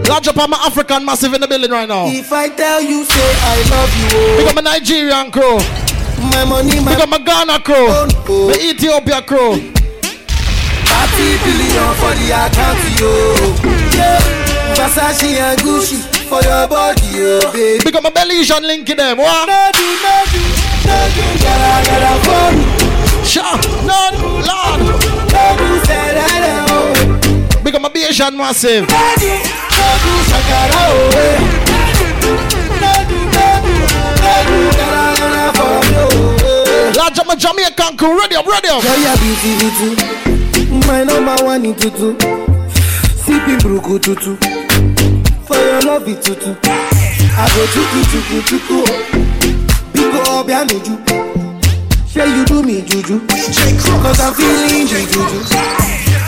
Large 0.09 0.29
up 0.29 0.37
on 0.39 0.51
my 0.51 0.57
African 0.67 1.05
massive 1.05 1.35
in 1.35 1.41
the 1.41 1.47
building 1.49 1.71
right 1.71 1.89
now. 1.89 2.07
If 2.07 2.33
I 2.33 2.49
tell 2.49 2.81
you, 2.83 3.05
say 3.05 3.35
I 3.43 3.63
love 3.71 3.95
you, 3.97 4.09
oh. 4.13 4.37
Big 4.39 4.47
up 4.49 4.55
my 4.57 4.63
Nigerian 4.63 5.31
crew. 5.31 5.59
My 6.31 6.45
money, 6.45 6.81
my 6.81 6.93
Big 6.95 7.01
up 7.03 7.09
my 7.09 7.19
Ghana 7.19 7.61
crew. 7.61 7.87
oh. 7.89 8.07
The 8.53 8.61
Ethiopia 8.61 9.23
crew. 9.23 9.57
30 9.57 9.71
billion 11.47 11.95
for 11.97 12.13
the 12.19 12.31
account, 12.35 12.79
yo. 13.01 13.11
Yeah, 13.97 14.21
Versace 14.77 15.39
and 15.41 15.59
Gucci 15.61 15.97
for 16.29 16.43
your 16.43 16.67
body, 16.69 17.09
oh 17.17 17.51
baby. 17.53 17.85
Big 17.85 17.97
up 17.97 18.03
my 18.03 18.11
Belizean 18.11 18.63
link 18.63 18.89
in 18.91 18.97
them. 18.99 19.17
What? 19.19 19.47
No 19.49 19.71
do, 19.73 19.85
no 20.03 20.25
do, 20.29 20.41
no 20.87 21.09
do, 21.15 21.23
gotta, 21.43 21.89
gotta 21.89 22.13
Sure. 23.25 23.43
None. 23.87 24.15
Lord. 24.47 24.81
Big 27.65 27.75
up 27.75 27.83
my 27.83 27.89
Belizean 27.89 28.37
massive. 28.37 28.87
Large 36.97 37.19
up 37.19 37.27
my 37.27 37.35
Jamaican 37.37 37.97
crew. 37.97 38.19
Ready 38.19 38.37
up, 38.37 38.47
ready 38.47 38.69
up. 38.69 38.83
Girl, 38.83 38.99
you're 38.99 39.17
beauty. 39.19 40.87
My 40.87 41.05
number 41.05 41.37
one 41.45 41.65
in 41.65 41.75
tutu. 41.75 42.17
Sipping 43.25 43.59
bruku 43.59 43.99
tutu. 43.99 44.37
For 45.47 45.57
your 45.57 45.81
love 45.83 46.05
tutu. 46.23 46.57
I 46.65 47.49
go 47.55 47.67
chuku 47.73 48.01
chuku 48.11 48.43
chuku. 48.49 48.79
Biko 49.93 50.39
obia 50.41 50.65
nuju. 50.65 51.32
Say 52.13 52.29
you 52.29 52.45
do 52.45 52.63
me 52.63 52.83
juju. 52.83 53.25
Cause 53.27 54.21
I'm 54.21 54.35
feeling 54.35 54.85
the 54.85 55.01
juju. 55.09 55.41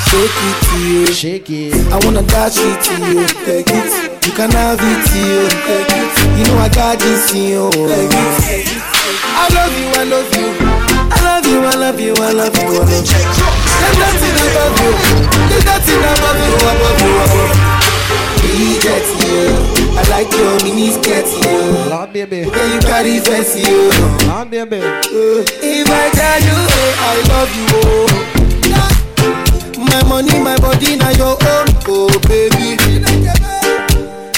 Shake 0.08 0.32
it 0.48 0.56
to 0.64 0.76
you. 0.80 1.06
Shake 1.12 1.50
it. 1.50 1.92
I 1.92 2.00
wanna 2.00 2.22
dash 2.22 2.56
it 2.56 2.80
to 2.88 2.94
you. 3.04 3.26
Take 3.44 3.68
it. 3.68 4.24
You 4.24 4.32
can 4.32 4.50
have 4.52 4.80
it 4.80 5.00
to 5.12 5.18
you. 5.20 5.44
Take 5.68 5.92
it. 5.92 6.08
You 6.38 6.44
know 6.48 6.56
I 6.56 6.70
got 6.72 6.98
this 6.98 7.34
in 7.34 7.52
you. 7.52 7.70
Take 7.70 8.16
it. 8.16 8.80
I 9.36 9.52
love 9.52 9.76
you, 9.76 9.92
I 9.92 10.04
love 10.08 10.32
you. 10.32 10.56
I 11.12 11.20
love 11.20 11.44
you, 11.52 11.60
I 11.60 11.74
love 11.76 12.00
you, 12.00 12.14
I 12.16 12.32
love 12.32 12.56
you, 12.56 12.72
I 12.72 12.80
love 12.80 12.96
you. 12.96 13.12
There's 13.84 13.98
nothing 14.00 14.36
above 14.40 14.80
you. 14.80 14.92
There's 15.52 15.66
nothing 15.68 16.00
above 16.00 16.40
you, 16.40 16.54
above 16.64 16.96
you, 17.04 17.12
above 17.12 17.44
you. 17.44 17.84
We 18.56 18.80
get 18.80 19.04
you. 19.20 19.83
I 19.96 20.02
like 20.10 20.30
your 20.32 20.54
mini 20.64 20.90
skirt, 20.90 21.26
you. 21.26 21.90
Lord, 21.90 22.12
baby. 22.12 22.38
Yeah, 22.38 22.74
you 22.74 22.80
carry 22.80 23.20
fancy, 23.20 23.60
you. 23.60 23.90
Lord, 24.28 24.50
baby. 24.50 24.76
Eh, 24.76 25.44
if 25.62 25.88
I 25.90 26.10
tell 26.10 26.40
you, 26.42 26.58
hey, 26.74 26.92
I 26.98 27.16
love 27.30 27.52
you, 27.56 27.66
oh. 27.74 28.08
My 29.78 30.02
money, 30.08 30.38
my 30.40 30.56
body, 30.58 30.96
now 30.96 31.10
your 31.10 31.36
own, 31.38 31.68
oh 31.86 32.08
baby. 32.26 32.76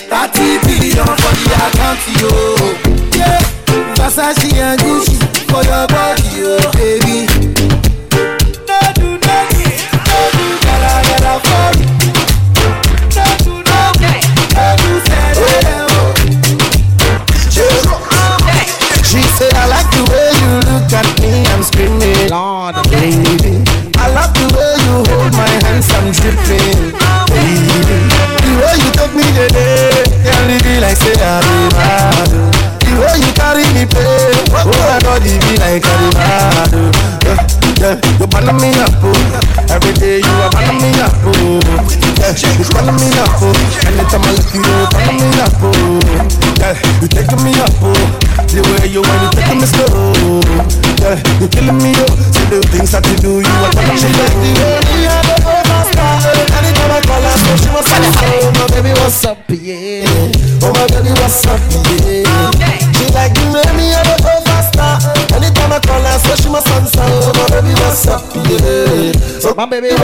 30 0.06 0.58
billion 0.66 1.06
for 1.16 1.32
the 1.36 1.46
account, 1.64 2.00
yo. 2.20 2.30
Yeah, 3.16 3.40
Versace 3.96 4.52
and 4.52 4.80
Gucci 4.80 5.16
for 5.50 5.62
your 5.64 5.86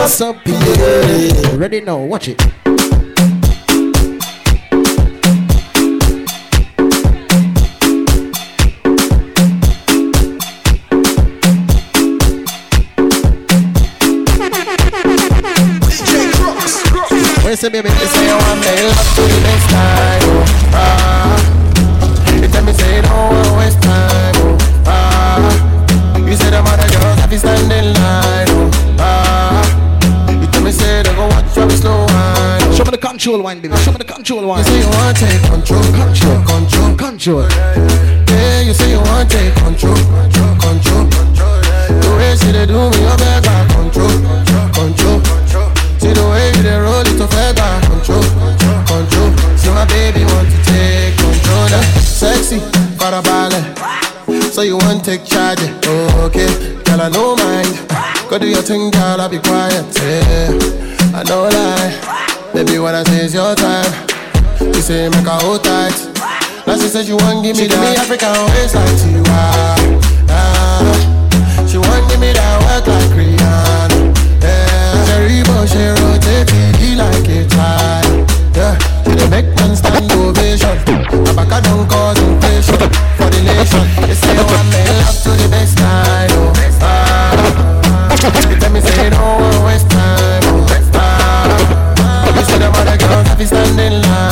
what's 0.03 0.21
up? 0.21 0.37
yeah. 0.45 1.55
Ready 1.55 1.81
now. 1.81 1.97
Watch 1.99 2.27
it. 2.27 2.43
Where's 17.45 17.61
the 17.61 17.71
baby? 17.71 18.22
control 34.23 34.47
one. 34.47 34.59
You 34.59 34.65
say 34.65 34.79
you 34.79 34.87
want 34.87 35.17
take 35.17 35.43
control, 35.51 35.83
control, 35.99 36.39
control, 36.47 36.95
control. 36.95 37.43
Yeah, 38.31 38.61
you 38.63 38.73
say 38.73 38.91
you 38.95 39.01
want 39.03 39.29
take 39.29 39.53
control, 39.59 39.99
control, 39.99 40.55
control. 40.63 41.05
control. 41.11 41.59
The 41.91 42.11
way 42.15 42.31
she 42.39 42.55
they 42.55 42.67
do 42.71 42.79
me, 42.87 43.03
you 43.03 43.17
better 43.19 43.59
control, 43.75 44.15
control. 44.79 45.19
control. 45.27 45.71
See 45.99 46.15
the 46.15 46.23
way 46.31 46.55
you 46.55 46.63
they 46.63 46.79
roll 46.79 47.03
it, 47.03 47.19
you 47.19 47.27
better 47.27 47.73
control, 47.91 48.23
control. 48.87 49.31
See 49.59 49.75
my 49.75 49.85
baby 49.91 50.23
want 50.31 50.47
to 50.47 50.59
take 50.71 51.19
control 51.19 51.67
now. 51.75 51.83
Sexy, 52.07 52.59
farabalẹ̀. 52.99 53.65
So 54.55 54.63
you 54.63 54.77
want 54.79 55.05
take 55.05 55.25
charge, 55.25 55.65
oh, 55.91 56.27
okay? 56.27 56.47
Girl, 56.85 57.01
I 57.01 57.09
know 57.09 57.35
mine. 57.35 57.75
Go 58.31 58.39
do 58.39 58.47
your 58.47 58.63
thing, 58.63 58.91
girl, 58.93 59.21
I'll 59.21 59.29
be 59.29 59.41
quiet. 59.41 59.85
Yeah, 59.99 61.19
I 61.19 61.23
know 61.27 61.49
lie. 61.49 62.13
Baby, 62.53 62.79
what 62.79 62.95
I 62.95 63.03
say 63.05 63.25
is 63.25 63.33
your 63.33 63.52
say 64.83 65.09
make 65.11 65.25
her 65.25 65.39
hold 65.47 65.63
tight. 65.63 65.95
Now 66.67 66.75
she 66.77 66.89
said 66.89 67.07
she 67.07 67.13
want 67.15 67.45
give 67.45 67.57
me 67.57 67.69
the 67.69 67.77
African 68.03 68.35
waist 68.51 68.75
like 68.75 68.91
Tiwa. 68.99 69.43
Ah, 70.29 70.83
she 71.71 71.79
want 71.79 72.11
give 72.11 72.19
me 72.19 72.33
that 72.35 72.59
work 72.67 72.87
like 72.91 73.15
Rihanna. 73.15 74.11
Yeah, 74.43 75.07
Cherry 75.07 75.39
she 75.71 75.87
rotate 76.03 76.51
it 76.51 76.99
like 76.99 77.29
a 77.31 77.47
child. 77.47 78.27
Yeah, 78.59 78.75
she 79.07 79.15
dey 79.15 79.29
make 79.31 79.47
man 79.55 79.77
stand 79.79 80.11
ovation. 80.19 80.75
Abaka 81.31 81.63
don't 81.63 81.87
cause 81.89 82.19
inflation 82.19 82.83
for 83.15 83.31
the 83.31 83.39
nation. 83.47 83.87
They 84.03 84.15
say 84.19 84.35
one 84.35 84.67
man 84.67 84.91
love 84.99 85.15
to 85.23 85.31
the 85.31 85.47
best 85.49 85.79
time. 85.79 86.31
Oh, 86.35 86.53
ah, 86.83 88.51
you 88.51 88.57
tell 88.59 88.73
me 88.75 88.81
say 88.81 89.11
no 89.11 89.23
one 89.47 89.63
waste 89.65 89.89
time. 89.91 90.43
Oh, 90.51 90.67
ah, 90.99 92.35
you 92.35 92.43
say 92.51 92.59
them 92.59 92.75
other 92.75 92.97
girls 92.99 93.29
have 93.29 93.39
to 93.39 93.47
stand 93.47 93.79
in 93.79 94.03
line. 94.03 94.32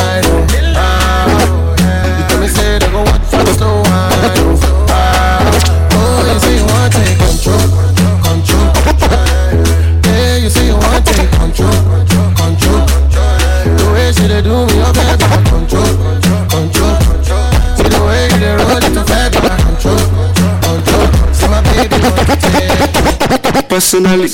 Personally, 23.80 24.28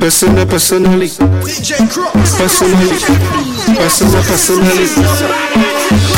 personal, 0.00 0.46
personally, 0.46 1.10
personally, 2.38 2.88
personal, 3.76 4.22
personally. 4.24 5.71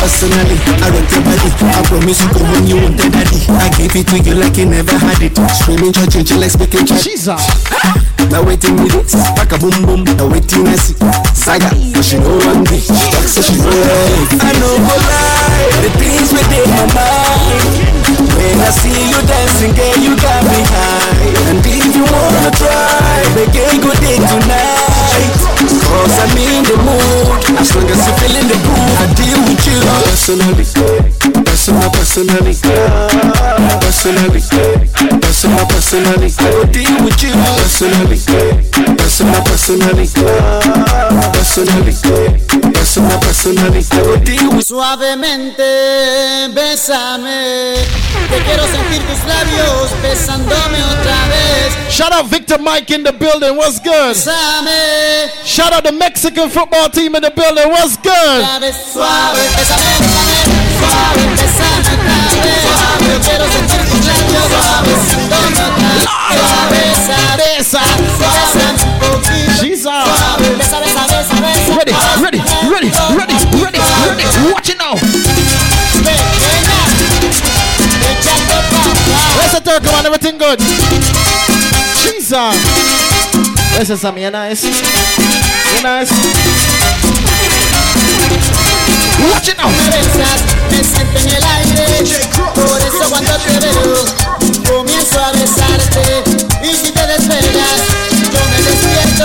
Personally, 0.05 0.61
I 0.85 0.93
want 0.93 1.09
your 1.17 1.25
body. 1.25 1.49
I 1.65 1.81
promise 1.89 2.21
you 2.21 2.29
go 2.37 2.45
when 2.53 2.69
you 2.69 2.77
want 2.77 3.01
the 3.01 3.09
daddy. 3.09 3.41
I 3.57 3.73
gave 3.73 3.97
it 3.97 4.05
to 4.13 4.21
you 4.21 4.37
like 4.37 4.53
you 4.61 4.69
never 4.69 4.93
had 5.01 5.17
it. 5.25 5.33
Screaming, 5.57 5.97
church, 5.97 6.29
like 6.37 6.53
speaking 6.53 6.85
church. 6.85 7.09
Jesus. 7.09 7.41
Now 8.29 8.45
waiting 8.45 8.77
with 8.85 8.93
it, 8.93 9.09
pack 9.33 9.57
a 9.57 9.59
boom 9.59 9.73
boom. 9.89 10.05
Now 10.05 10.29
waiting 10.29 10.69
I 10.69 10.77
see 10.77 10.93
Saga, 11.33 11.73
but 11.73 12.05
she 12.05 12.21
know. 12.21 12.37
She 12.69 12.93
talk 13.17 13.25
so 13.25 13.41
she 13.41 13.57
know. 13.57 13.73
I 14.45 14.53
know 14.61 14.77
go 14.77 14.93
lie, 15.09 15.73
the 15.81 15.89
things 15.97 16.37
within 16.37 16.69
my 16.69 16.85
mind. 16.93 17.65
When 18.29 18.61
I 18.61 18.69
see 18.77 19.09
you 19.09 19.21
dancing, 19.25 19.73
girl, 19.73 19.97
you 20.05 20.21
got 20.21 20.45
me 20.45 20.61
high. 20.69 21.33
And 21.49 21.65
if 21.65 21.97
you 21.97 22.05
wanna 22.05 22.53
try, 22.53 23.25
make 23.33 23.57
a 23.57 23.73
good 23.81 23.97
day 24.05 24.21
tonight. 24.21 24.94
Cause 25.15 26.19
I'm 26.19 26.37
in 26.37 26.65
the 26.65 26.77
mood. 26.83 27.59
As 27.59 27.75
long 27.75 27.89
as 27.91 28.03
you're 28.07 28.19
feeling 28.19 28.49
the 28.49 28.59
groove, 28.65 28.99
I 28.99 29.07
deal 29.15 29.41
with 29.47 29.63
you. 29.67 29.79
Personally, 30.11 30.65
personal, 31.45 31.91
personally, 31.91 32.55
personally, 33.81 35.14
personal, 35.45 35.67
personally, 35.67 36.33
I 36.39 36.51
will 36.57 36.65
deal 36.73 37.05
with 37.05 37.23
you. 37.23 37.33
personally, 37.61 38.17
personal, 38.97 39.43
personally, 39.45 40.07
personally, 41.33 41.93
personal, 42.73 43.21
personally, 43.21 43.83
I 43.93 44.03
will 44.03 44.21
deal 44.25 44.51
with 44.57 44.67
Suavemente, 44.67 46.49
bésame. 46.55 47.75
Te 48.31 48.39
quiero 48.45 48.65
sentir 48.65 49.03
tus 49.07 49.25
labios 49.27 49.91
besándome 50.03 50.83
otra 50.83 51.29
vez. 51.29 51.75
Shout 51.93 52.13
out 52.13 52.27
Victor 52.27 52.59
Mike 52.59 52.91
in 52.91 53.03
the 53.05 53.13
building. 53.13 53.57
What's 53.57 53.79
good? 53.81 54.15
Bésame. 54.17 55.31
Shout 55.45 55.73
out 55.73 55.85
the 55.85 55.93
Mexican 55.93 56.49
football 56.49 56.89
team 56.89 57.15
in 57.17 57.23
the 57.23 57.31
building. 57.31 57.71
What's 57.71 57.97
good? 57.99 58.41
Suave, 58.41 58.73
suave, 58.73 59.37
bésame, 59.57 59.99
bésame. 60.01 60.37
Suave, 60.79 61.23
bésame 61.37 61.91
otra 61.93 62.17
vez. 62.33 62.65
Yo 63.05 63.21
quiero 63.21 63.45
sentir 63.53 63.81
tus 63.91 64.07
labios 64.07 64.49
besándome 64.49 64.81
otra 64.81 64.83
vez. 64.83 65.13
Suave, 65.13 65.24
besa, 67.65 67.81
besa, 67.97 68.29
bésame 68.45 68.65
un 68.73 69.01
poquito. 69.01 69.53
Jesus. 69.61 69.89
Ready, 71.77 71.95
ready, 72.21 72.41
ready, 72.71 72.91
ready, 73.17 73.37
ready, 73.63 73.81
ready. 74.07 74.25
Watch 74.53 74.69
it 74.69 74.79
now. 74.79 74.95
Pequeña, 76.05 76.79
echando 78.11 78.57
papá. 78.71 79.21
Where's 79.37 79.53
the 79.53 79.61
turkey 79.61 79.91
man? 79.93 80.07
Everything 80.07 80.39
good? 80.39 80.61
Jesus. 82.03 82.57
This 83.79 83.91
is 83.91 84.01
some 84.01 84.17
nice. 84.17 84.65
You 84.65 85.83
nice. 85.83 86.11
Watch 89.31 89.49
it 89.49 89.57
now. 89.57 89.71
Te 97.15 97.21
despegas, 97.21 97.81
yo 98.33 98.41
me 98.51 98.59
despierto 98.61 99.25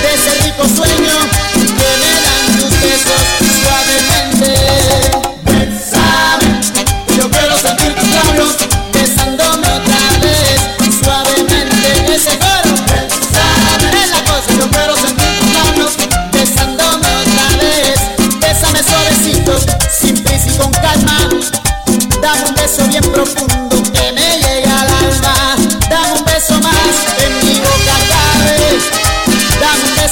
de 0.00 0.08
ese 0.14 0.32
rico 0.42 0.64
sueño 0.74 1.16
que 1.52 1.88
me 2.00 2.12
dan 2.24 2.44
tus 2.58 2.72
besos 2.80 3.22
suavemente. 3.60 4.50
Yo 7.14 7.30
quiero 7.30 7.58
sentir 7.58 7.94
tus 7.94 8.08
labios 8.08 8.56
besándome 8.94 9.68
otra 9.68 10.00
vez 10.22 10.60
suavemente. 11.04 12.14
Ese 12.14 12.38
coro, 12.38 12.74
bésame, 12.86 14.02
es 14.02 14.10
la 14.10 14.24
cosa. 14.24 14.50
Yo 14.58 14.70
quiero 14.70 14.96
sentir 14.96 15.40
tus 15.40 15.52
labios 15.52 15.92
besándome 16.32 17.06
otra 17.06 17.48
vez. 17.60 18.00
Bésame 18.40 18.82
suavecito, 18.82 19.58
sin 19.90 20.16
prisa 20.24 20.48
y 20.48 20.56
con 20.56 20.70
calma. 20.72 21.18
Dame 22.22 22.44
un 22.48 22.54
beso 22.54 22.82
bien 22.86 23.04
profundo 23.12 23.58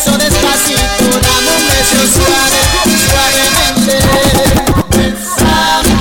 beso 0.06 0.18
despacito, 0.18 1.18
dame 1.20 1.50
un 1.56 1.64
beso 1.66 2.00
suave, 2.14 2.60
suavemente. 3.08 3.94
Bésame, 4.96 5.94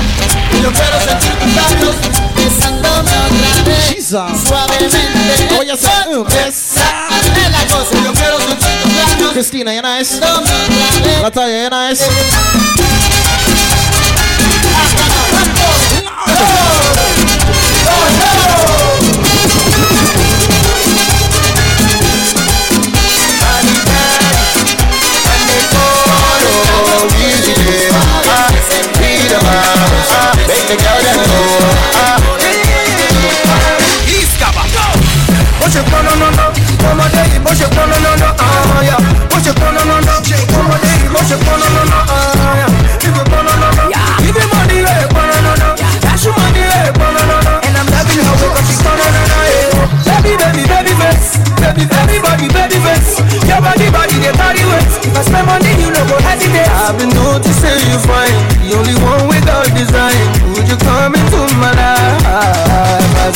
yo 0.61 0.71
quiero 0.71 0.97
sentir 0.99 1.33
tus 1.39 1.55
labios 1.55 1.95
besándome 2.35 3.11
otra 3.11 3.63
vez. 3.63 4.05
Suavemente. 4.07 5.55
Oye, 5.59 5.75
se- 5.77 6.15
uh, 6.17 6.23
Bésame 6.25 7.49
la 7.51 7.65
cosa, 7.67 7.95
yo 8.03 8.13
quiero 8.13 8.37
sentir 8.37 8.81
tus 8.83 8.93
labios 8.93 9.33
Christina, 9.33 9.73
you 9.73 9.81
nice. 9.81 10.19
besándome 10.19 10.51
otra 10.53 11.01
vez. 11.01 11.21
Natalia, 11.21 11.63
you 11.63 11.69
nice. 11.69 12.03
Make 17.75 19.04
Ah. 31.47 32.19
bó 35.60 35.67
ṣe 35.73 35.81
pọn 35.91 36.05
náná 36.05 36.45
ọmọdé 36.89 37.21
yìí 37.31 37.39
bó 37.43 37.51
ṣe 37.60 37.67
pọn 37.75 37.89
náná 37.89 38.27
ààyà 38.45 38.97
bó 39.31 39.38
ṣe 39.45 39.51
pọn 39.60 39.73
náná 39.75 39.95
ọmọdé 40.60 40.89
yìí 41.01 41.08
bó 41.13 41.19
ṣe 41.29 41.36
pọn 41.45 41.60
náná 41.60 41.97
ààyà 42.15 42.67
ibi 43.08 43.21
pọn 43.31 43.45
náná 43.45 43.67
ibi 44.27 44.41
mọ̀ni 44.51 44.77
rẹ̀ 44.88 45.08
pọn 45.13 45.25
náná 45.45 45.67
daṣu 46.05 46.29
mọ̀ni 46.38 46.62
rẹ̀ 46.71 46.91
pọn 46.99 47.10
náná 47.15 47.36
and 47.65 47.77
i'm 47.77 47.88
loving 47.93 48.21
her 48.25 48.36
way 48.41 48.49
cause 48.55 48.67
she 48.67 48.75
pọn 48.84 48.95
náná 49.01 49.21
baby 50.05 50.34
baby 50.41 50.63
baby 50.71 50.93
face 51.01 51.29
baby 51.62 51.84
baby 51.93 52.17
body 52.25 52.47
baby 52.55 52.77
face 52.86 53.12
your 53.49 53.62
body 53.65 53.88
body 53.95 54.15
dey 54.23 54.34
carry 54.39 54.63
weight 54.71 54.91
if 55.08 55.17
i 55.17 55.21
spend 55.27 55.45
money 55.47 55.71
you 55.81 55.89
no 55.95 56.01
go 56.10 56.17
hesitate. 56.25 56.69
i've 56.86 56.97
been 56.97 57.10
noticing 57.13 57.79
you 57.89 57.97
fine 58.08 58.38
the 58.62 58.69
only 58.77 58.95
one 59.12 59.14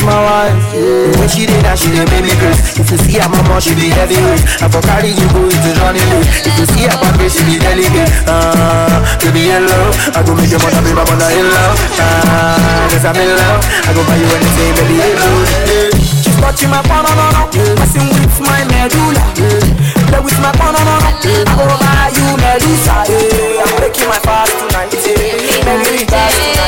my 0.09 0.19
wife. 0.25 0.57
Yeah. 0.73 1.13
When 1.21 1.29
she 1.29 1.45
did 1.45 1.61
that, 1.61 1.77
she 1.77 1.93
did 1.93 2.09
baby 2.09 2.33
grace. 2.41 2.81
If 2.81 2.89
you 2.89 2.97
see 2.97 3.21
her 3.21 3.29
mama, 3.29 3.61
she 3.61 3.77
be 3.77 3.93
heavyweight. 3.93 4.41
I 4.61 4.65
for 4.65 4.81
carry 4.81 5.13
you 5.13 5.27
go 5.29 5.45
into 5.45 5.69
Johnny 5.77 6.01
Lee. 6.09 6.25
If 6.49 6.53
you 6.57 6.65
see 6.73 6.89
her 6.89 6.97
baby, 6.97 7.29
she 7.29 7.41
be 7.45 7.61
delicate. 7.61 8.09
To 8.25 9.27
be 9.29 9.53
in 9.53 9.69
love, 9.69 9.93
I 10.17 10.19
go 10.25 10.33
make 10.33 10.49
your 10.49 10.61
mother 10.65 10.81
be 10.81 10.91
my 10.97 11.05
mother 11.05 11.29
in 11.29 11.45
love. 11.45 11.77
Ah, 12.01 12.89
cause 12.89 13.05
I'm 13.05 13.17
in 13.21 13.29
love. 13.29 13.61
I 13.85 13.91
go 13.93 14.01
buy 14.09 14.17
you 14.17 14.27
anything, 14.33 14.73
baby. 14.81 14.95
Yeah. 14.97 15.93
She's 16.25 16.37
touching 16.41 16.73
my 16.73 16.81
banana, 16.89 17.45
messing 17.77 18.09
with 18.09 18.37
my 18.41 18.65
medulla. 18.65 19.23
Play 19.37 20.21
with 20.25 20.39
my 20.41 20.51
banana, 20.57 20.95
I 21.05 21.53
go 21.53 21.65
buy 21.77 22.09
you 22.17 22.27
Medusa. 22.41 23.05
Yeah. 23.05 23.61
I'm 23.61 23.69
breaking 23.77 24.09
my 24.09 24.19
fast 24.25 24.57
tonight. 24.57 24.89
Yeah. 25.05 25.63
Baby, 25.67 26.05
fast. 26.09 26.58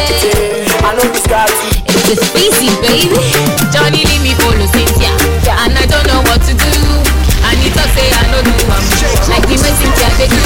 It's 2.11 2.27
busy, 2.35 2.67
baby. 2.83 3.15
Johnny 3.71 4.03
leave 4.03 4.19
me 4.19 4.35
follow 4.35 4.67
Cynthia, 4.75 5.15
and 5.63 5.71
I 5.79 5.87
don't 5.87 6.03
know 6.11 6.19
what 6.27 6.43
to 6.43 6.51
do. 6.51 6.75
I 7.39 7.55
need 7.55 7.71
to 7.71 7.85
say 7.95 8.03
I 8.11 8.27
know 8.27 8.43
do 8.43 8.51
I'm 8.67 8.83
like 9.31 9.47
the 9.47 9.55
way 9.55 9.71
Cynthia 9.79 10.11
they 10.19 10.27
do. 10.27 10.43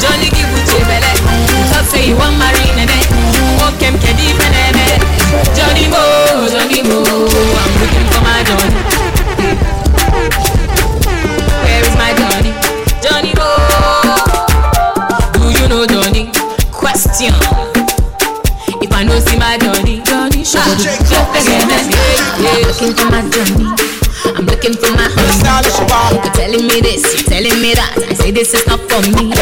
Johnny 0.00 0.32
give 0.32 0.48
you 0.48 0.84
belle, 0.88 1.04
talk 1.68 1.84
say 1.84 2.08
you 2.08 2.16
want 2.16 2.40
my 2.40 2.45
looking 22.68 22.92
for 22.94 23.08
my 23.10 23.22
Johnny. 23.32 23.64
I'm 24.36 24.44
looking 24.46 24.74
for 24.76 24.92
my 24.92 25.08
honey. 25.08 26.20
You're 26.20 26.34
telling 26.34 26.66
me 26.68 26.80
this, 26.80 27.02
you're 27.16 27.24
telling 27.24 27.56
me 27.62 27.72
that. 27.74 27.96
I 27.96 28.14
say 28.14 28.30
this 28.30 28.52
is 28.52 28.66
not 28.66 28.80
for 28.90 29.00
me. 29.08 29.32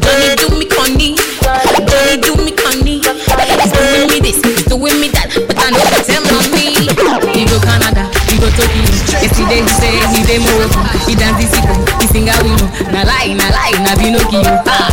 Johnny 0.00 0.32
do 0.40 0.48
me 0.56 0.64
conny, 0.66 1.16
Johnny 1.44 2.16
do 2.20 2.32
me 2.40 2.52
conny. 2.56 3.00
He's 3.04 3.72
doing 3.72 4.08
me 4.08 4.18
this, 4.20 4.40
he's 4.40 4.64
doing 4.64 4.96
me 5.00 5.08
that, 5.12 5.28
but 5.46 5.56
I 5.60 5.70
know 5.76 5.84
it's 6.00 6.08
him 6.08 6.24
on 6.32 6.44
me. 6.56 6.88
He 7.36 7.44
go 7.48 7.58
Canada, 7.60 8.08
he 8.32 8.38
go 8.40 8.48
Tokyo. 8.56 8.82
Yesterday 9.20 9.60
he 9.62 9.72
say 9.76 9.92
he 10.16 10.20
dey 10.24 10.40
Morocco, 10.40 10.80
he 11.04 11.14
dance 11.14 11.44
sipo, 11.52 11.74
he 12.00 12.06
sing 12.08 12.28
a 12.28 12.34
wino. 12.40 12.66
Na 12.92 13.04
lie, 13.04 13.32
na 13.36 13.46
lie, 13.52 13.76
na 13.84 13.92
Pinocchio. 13.96 14.40
Ah, 14.68 14.91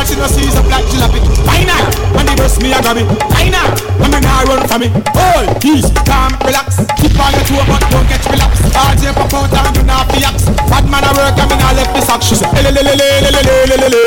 girl, 0.00 0.08
she 0.08 0.16
no 0.16 0.26
sees 0.26 0.56
a 0.56 0.62
black 0.62 0.84
jalopy. 0.88 1.20
Why 1.44 1.64
not? 1.64 1.84
When 2.16 2.26
the 2.26 2.34
breast 2.36 2.62
me 2.62 2.72
a 2.72 2.80
grab 2.80 2.96
it. 2.96 3.06
Why 3.32 3.48
not? 3.48 3.80
When 4.00 4.10
me 4.10 4.20
now 4.20 4.44
run 4.44 4.66
for 4.66 4.78
me. 4.78 4.88
Hold, 5.12 5.64
easy, 5.64 5.92
calm, 6.08 6.32
relax. 6.44 6.80
Keep 6.96 7.20
on 7.20 7.32
your 7.36 7.44
toe, 7.44 7.64
but 7.68 7.82
don't 7.90 8.06
get 8.08 8.24
relapse. 8.30 8.60
All 8.76 8.94
day 8.96 9.12
pop 9.12 9.32
out 9.34 9.52
and 9.52 9.74
do 9.74 9.82
not 9.84 10.08
be 10.12 10.24
axe. 10.24 10.48
Bad 10.68 10.88
man 10.88 11.04
a 11.04 11.12
work 11.12 11.36
and 11.36 11.50
me 11.50 11.56
now 11.56 11.72
left 11.76 11.92
me 11.94 12.00
sock. 12.00 12.22
She 12.22 12.34
say, 12.34 12.48
le 12.48 12.70
le 12.72 12.80
le 12.80 12.94
le 12.96 13.08
le 13.20 13.30
le 13.30 13.66
le 13.68 13.76
le 13.76 13.88
le. 13.92 14.00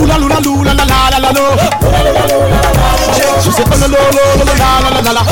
Ooh 0.00 0.06
la 0.06 0.16
la 0.16 0.26
la 0.26 0.40
la 0.40 0.72
la 0.72 1.18
la 1.20 1.30
la. 1.36 1.44
She 3.42 3.50
say, 3.52 3.64
oh 3.66 3.76
la 3.76 3.86
la 3.86 3.98
la 4.00 4.54
la 4.56 4.68
la 4.84 4.88
la 4.88 5.00
la 5.00 5.12
la. 5.12 5.22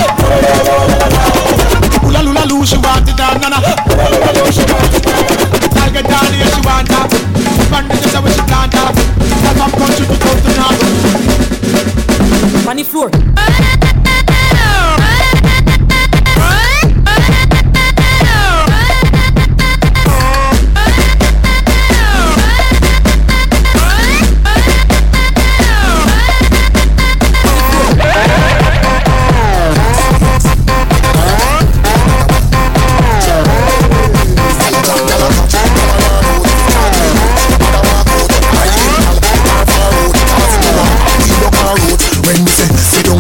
Ooh 2.05 2.11
la 2.13 2.21
la 2.21 2.33
la, 2.33 2.65
she 2.65 2.77
want 2.77 3.09
it 3.09 3.17
down, 3.17 3.41
nana. 3.41 3.59
I'll 5.85 5.93
get 5.93 6.05
down 6.09 6.33
here, 6.33 6.49
she 6.49 6.61
want 6.65 6.89
her. 6.89 7.14
On 12.67 12.77
the 12.77 12.85
floor. 12.85 13.34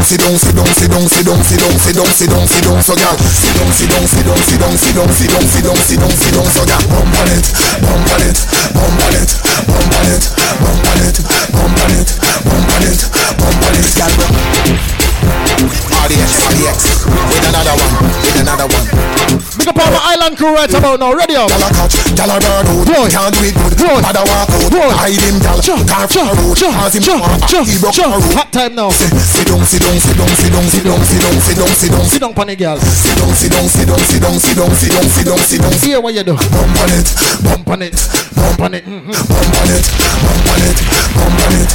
Sit 0.05 0.21
down, 0.21 0.37
sit 0.37 0.55
down, 0.55 0.67
sit 0.67 0.91
down, 0.91 1.09
sit 1.09 1.25
down, 1.25 1.41
sit 1.41 1.61
down, 1.61 1.73
sit 1.81 1.97
down, 1.97 2.13
sit 2.13 2.29
down, 2.29 2.47
sit 2.47 2.65
down, 2.65 2.83
so 2.85 2.95
girl, 2.95 3.17
sit 3.17 3.57
down, 3.57 3.73
sit 3.73 3.89
down, 3.89 4.05
sit 4.05 4.25
down, 4.27 4.37
sit 4.37 4.61
down, 4.61 4.77
sit 4.77 4.93
down, 4.93 5.09
sit 5.09 5.31
down, 5.33 5.47
sit 5.49 5.65
down, 5.65 5.77
sit 5.81 5.99
down, 5.99 6.13
sit 6.13 6.35
down, 6.35 6.45
so 6.45 6.63
girl, 6.69 6.85
bump 6.93 7.17
on 7.17 7.29
it, 7.33 7.47
bump 7.81 8.13
on 8.13 8.21
it, 8.21 8.37
bump 8.77 9.01
on 9.01 9.17
it, 9.17 9.33
bump 9.65 9.97
on 9.97 10.05
it, 10.13 10.25
bump 10.61 10.85
on 10.85 11.01
it, 11.01 11.17
bump 11.57 11.81
on 11.81 11.93
it, 11.97 12.09
bump 12.45 12.69
on 12.69 12.85
it, 12.85 13.01
bump 13.41 13.65
on 13.65 13.75
it, 13.81 13.89
girl. 13.97 14.13
RDX, 16.05 16.33
RDX, 16.53 16.81
with 17.33 17.49
another 17.49 17.75
one, 17.81 17.95
with 18.05 18.41
another 18.45 18.67
one. 18.69 18.94
Big 19.65 19.73
up 19.73 19.81
all 19.81 19.97
my 19.97 20.13
island 20.13 20.37
crew 20.37 20.53
right 20.53 20.69
about 20.69 21.01
now. 21.01 21.17
Ready 21.17 21.41
up. 21.41 21.49
Gyal 21.49 21.65
a 21.65 21.73
catch, 21.73 21.97
gyal 22.13 22.29
a 22.29 22.37
bird 22.37 22.69
out, 22.69 22.85
Boy. 22.85 23.09
can't 23.09 23.33
do 23.33 23.49
it 23.49 23.57
good. 23.57 23.81
Boy. 23.81 23.97
Bad 24.05 24.21
a 24.21 24.23
walk 24.29 24.53
out, 24.53 24.69
Boy. 24.69 24.93
hide 24.93 25.17
him, 25.17 25.41
gyal. 25.41 25.81
Car 25.89 26.05
for 26.05 26.21
a 26.21 26.37
road, 26.37 26.53
cause 26.53 26.93
him 26.93 27.17
want 27.17 27.41
back, 27.41 27.65
he 27.65 27.81
broke 27.81 27.97
a 27.97 28.05
road. 28.13 28.29
Hot 28.37 28.53
time 28.53 28.77
now. 28.77 28.93
Sit 28.93 29.09
down, 29.09 29.25
sit 29.25 29.49
down, 29.49 29.65
sit 29.65 30.21
down, 30.21 30.29
sit 30.37 30.53
down, 30.53 30.69
sit 30.69 30.85
down, 30.85 31.01
sit 31.01 31.25
down, 31.25 31.41
sit 31.41 31.57
down, 31.57 31.73
sit 31.73 31.89
down, 31.89 32.05
Sit 32.05 32.21
down. 32.21 32.77
Sit 32.85 33.17
down, 33.17 33.33
sit 33.33 33.53
down, 33.57 33.65
sit 33.73 33.89
down, 33.89 34.05
sit 34.05 34.21
down, 34.21 34.37
sit 34.37 34.53
down, 34.61 34.69
sit 34.69 34.93
down, 34.93 35.09
sit 35.09 35.25
down, 35.25 35.39
sit 35.49 35.61
down. 35.65 35.73
Hear 35.81 36.01
what 36.05 36.13
you 36.13 36.25
do. 36.29 36.37
Bump 36.37 36.77
on 36.85 36.93
it, 36.93 37.09
Bump 37.41 37.69
on 37.73 37.81
it. 37.89 37.97
Bump 38.37 38.61
on 38.61 38.75
it. 38.77 38.85
Mhm. 38.85 39.09
bump 39.09 39.33
on 39.33 39.71
it, 39.73 39.85
bump 40.21 40.45
on 40.45 40.61
it, 40.61 40.61
bump 40.61 40.61
on 40.61 40.61
it, 40.61 40.77
bump 41.17 41.41
on 41.41 41.53
it, 41.57 41.73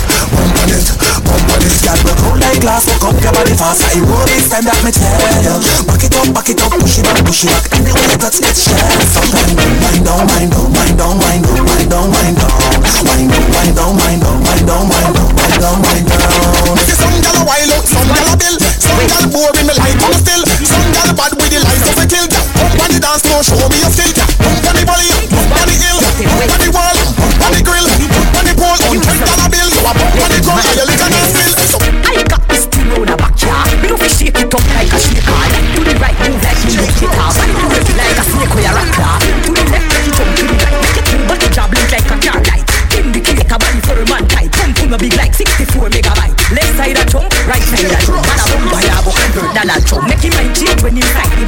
this 1.59 1.83
Girl, 1.83 1.99
broke 2.03 2.23
out 2.25 2.37
like 2.39 2.59
glass, 2.61 2.85
fuck 2.85 3.11
up 3.11 3.17
your 3.21 3.33
body 3.33 3.55
fast 3.55 3.83
I 3.87 3.99
wore 4.03 4.25
this 4.27 4.49
time 4.49 4.65
that 4.67 4.79
me 4.83 4.91
tell 4.91 5.43
ya, 5.43 5.55
Back 5.87 6.03
it 6.03 6.15
up, 6.15 6.27
back 6.35 6.49
it 6.49 6.61
up, 6.61 6.71
push 6.75 6.99
it 6.99 7.05
back, 7.05 7.19
push 7.23 7.43
it 7.45 7.51
back 7.51 7.65
Anyway, 7.75 8.05
you 8.09 8.19
touch 8.19 8.39
it, 8.39 8.55
share 8.55 8.79
Sometimes, 9.09 9.53
wind 9.55 10.03
down, 10.05 10.23
wind 10.29 10.51
down, 10.51 10.67
wind 10.71 10.95
down, 10.99 11.15
wind 11.19 11.43
down, 11.43 11.65
wind 11.65 11.89
down, 11.89 12.05
wind 12.11 12.35
down 12.37 12.79
Wind 12.99 13.29
down, 13.29 13.47
wind 13.51 13.73
down, 13.75 13.91
wind 13.95 14.21
down, 14.21 14.37
wind 14.43 14.63
down, 14.67 14.83
wind 14.87 15.13
down, 15.15 15.27
wind 15.35 15.57
down, 15.59 15.77
wind 15.81 16.05
down 16.07 16.77
See 16.85 16.95
some 16.95 17.17
girl 17.23 17.37
a 17.39 17.43
wild 17.47 17.71
out, 17.73 17.85
some 17.87 18.09
girl 18.09 18.27
a 18.29 18.35
bill 18.37 18.55
Some 18.59 19.03
girl 19.09 19.25
boring 19.33 19.67
me 19.67 19.73
like 19.75 19.99
on 20.03 20.11
the 20.13 20.19
still 20.19 20.43
Some 20.63 20.87
girl 20.93 21.09
bad 21.15 21.31
with 21.35 21.51
the 21.51 21.59
lights 21.63 21.87
of 21.89 21.99
a 21.99 22.05
kill 22.05 22.27
Up 22.27 22.79
on 22.79 22.89
the 22.91 22.99
dance 22.99 23.23
floor, 23.25 23.41
show 23.43 23.65
me 23.71 23.77
your 23.81 23.91
skill 23.91 24.11
Up 24.15 24.65
on 24.67 24.75
the 24.77 24.83
valley, 24.85 25.09
up 25.09 25.51
on 25.57 25.65
the 25.67 25.75
hill 25.75 25.99
Up 25.99 26.51
on 26.53 26.59
the 26.59 26.69
when 50.89 50.97
you 50.97 51.13
like 51.13 51.38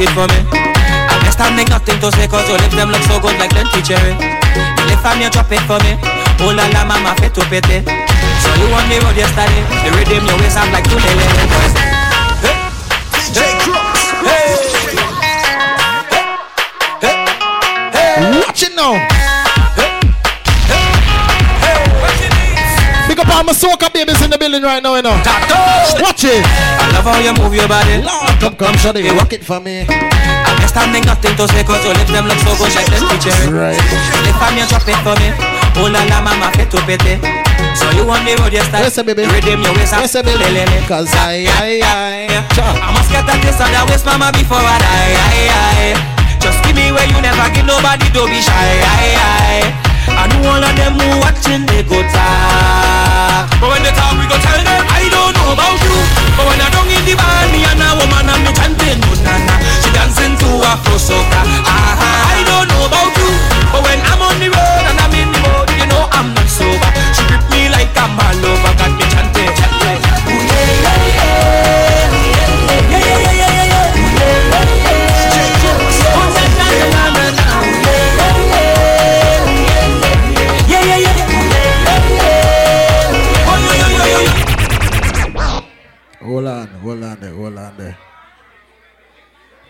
it 0.00 0.10
for 0.14 0.26
me. 0.30 0.40
I 0.52 1.18
guess 1.22 1.34
time 1.34 1.56
make 1.56 1.68
nothing 1.68 1.98
to 2.00 2.10
say, 2.12 2.26
cause 2.28 2.46
your 2.48 2.58
lips 2.58 2.74
them 2.74 2.90
look 2.90 3.02
so 3.02 3.18
good 3.20 3.34
like 3.38 3.50
plenty 3.50 3.82
cherry. 3.82 4.14
And 4.14 4.88
if 4.90 5.04
I'm 5.04 5.20
you 5.20 5.30
drop 5.30 5.50
it 5.50 5.62
for 5.66 5.78
me. 5.82 5.98
Oh 6.40 6.54
la 6.54 6.66
la, 6.70 6.84
mama, 6.86 7.14
fit 7.18 7.34
to 7.34 7.42
pete. 7.50 7.82
So 8.42 8.48
you 8.62 8.70
on 8.70 8.86
the 8.86 9.02
road 9.02 9.16
yesterday. 9.18 9.62
The 9.82 9.90
rhythm 9.98 10.26
your 10.26 10.38
waist, 10.38 10.56
I'm 10.56 10.70
like 10.72 10.86
two 10.86 10.98
lele. 10.98 11.26
Hey, 12.42 12.58
hey, 17.92 18.38
Watch 18.40 18.62
it 18.62 18.74
now. 18.74 19.27
All 23.38 23.46
my 23.46 23.54
soca 23.54 23.86
babies 23.94 24.18
in 24.18 24.30
the 24.34 24.38
building 24.38 24.66
right 24.66 24.82
now, 24.82 24.98
you 24.98 25.02
know. 25.02 25.14
Watch 26.02 26.26
it. 26.26 26.42
I 26.42 26.90
love 26.90 27.06
how 27.06 27.22
you 27.22 27.30
move 27.38 27.54
your 27.54 27.70
body. 27.70 28.02
Lord, 28.02 28.34
come, 28.42 28.58
come, 28.58 28.74
shut 28.82 28.98
it. 28.98 29.06
Walk 29.14 29.30
it 29.30 29.46
for 29.46 29.62
me. 29.62 29.86
I'm 29.86 30.58
standing 30.66 31.06
nothing 31.06 31.38
to 31.38 31.46
say 31.46 31.62
cause 31.62 31.78
your 31.86 31.94
lips 31.94 32.10
them 32.10 32.26
look 32.26 32.42
so 32.42 32.58
good 32.58 32.74
like 32.74 32.90
them 32.90 33.06
picture. 33.06 33.38
Right. 33.54 33.78
If 34.26 34.42
I'm 34.42 34.58
your 34.58 34.66
drop 34.66 34.90
it 34.90 34.98
for 35.06 35.14
me. 35.22 35.30
Oh 35.78 35.86
la 35.86 36.02
la 36.10 36.18
mama 36.18 36.50
fit 36.58 36.66
to 36.74 36.82
pete. 36.82 37.22
So 37.78 37.86
you 37.94 38.02
want 38.02 38.26
the 38.26 38.34
road 38.42 38.50
you 38.50 38.64
start. 38.66 38.82
Yes, 38.90 38.98
baby. 38.98 39.22
Redeem 39.22 39.62
your 39.62 39.70
waist 39.78 39.94
up. 39.94 40.02
Yes, 40.02 40.18
baby. 40.18 40.34
Cause 40.90 41.06
I, 41.14 41.46
I, 41.62 41.78
I. 41.78 42.26
I 42.58 42.90
must 42.90 43.14
get 43.14 43.22
a 43.22 43.34
taste 43.38 43.62
of 43.62 43.70
that 43.70 43.86
waist 43.86 44.02
mama 44.02 44.34
before 44.34 44.58
I 44.58 44.76
die. 44.82 45.14
I, 45.14 45.38
I. 45.46 46.18
Just 46.42 46.58
give 46.66 46.74
me 46.74 46.90
where 46.90 47.06
you 47.06 47.18
never 47.22 47.46
give 47.54 47.66
nobody, 47.66 48.10
don't 48.10 48.26
be 48.26 48.42
shy. 48.42 48.50
I, 48.50 49.14
I. 49.14 49.88
I 50.10 50.26
know 50.26 50.50
all 50.50 50.64
of 50.64 50.74
them 50.74 50.98
who 50.98 51.20
watching, 51.22 51.66
they 51.66 51.86
go 51.86 52.02
But 53.60 53.68
when 53.68 53.82
they 53.84 53.92
talk, 53.92 54.16
we 54.16 54.24
go 54.26 54.36
tell 54.40 54.60
them, 54.62 54.82
I 54.88 55.04
don't 55.12 55.32
know 55.36 55.52
about 55.52 55.78
you. 55.84 55.96
But 56.36 56.44
when 56.48 56.60
I 56.60 56.68
don't 56.72 56.88
in 56.88 57.02
the 57.04 57.14
bar, 57.18 57.44
me 57.52 57.64
and 57.66 57.82
a 57.82 57.88
woman 57.98 58.28
and 58.30 58.40
me 58.44 58.52
chanting, 58.56 59.00
no 59.02 59.10
na 59.26 59.34
na. 59.48 59.54
She 59.82 59.90
dancing 59.92 60.34
to 60.38 60.48
Afro 60.64 60.96
soca. 60.96 61.40
Ah, 61.66 62.36
I 62.36 62.40
don't 62.46 62.66
know 62.70 62.86
about 62.88 63.12
you. 63.18 63.30
But 63.72 63.82
when 63.84 64.00
I'm 64.06 64.20
on 64.22 64.36
the 64.40 64.48
road 64.48 64.84
and 64.88 64.98
I'm 65.02 65.12
in 65.12 65.28
the 65.32 65.40
mood, 65.44 65.68
you 65.76 65.86
know 65.90 66.04
I'm 66.12 66.32
not 66.32 66.48
sober. 66.48 66.90
She 67.12 67.22
grip 67.28 67.44
me 67.50 67.68
like 67.68 67.92
I'm 67.96 68.16
all 68.16 68.44
over, 68.44 68.72
got 68.78 68.92
me 68.96 69.07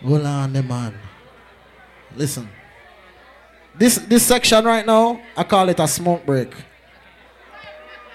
Hold 0.03 0.25
on 0.25 0.53
man. 0.53 0.93
Listen. 2.15 2.49
This 3.77 3.97
this 3.97 4.25
section 4.25 4.65
right 4.65 4.85
now, 4.85 5.21
I 5.37 5.43
call 5.43 5.69
it 5.69 5.79
a 5.79 5.87
smoke 5.87 6.25
break. 6.25 6.53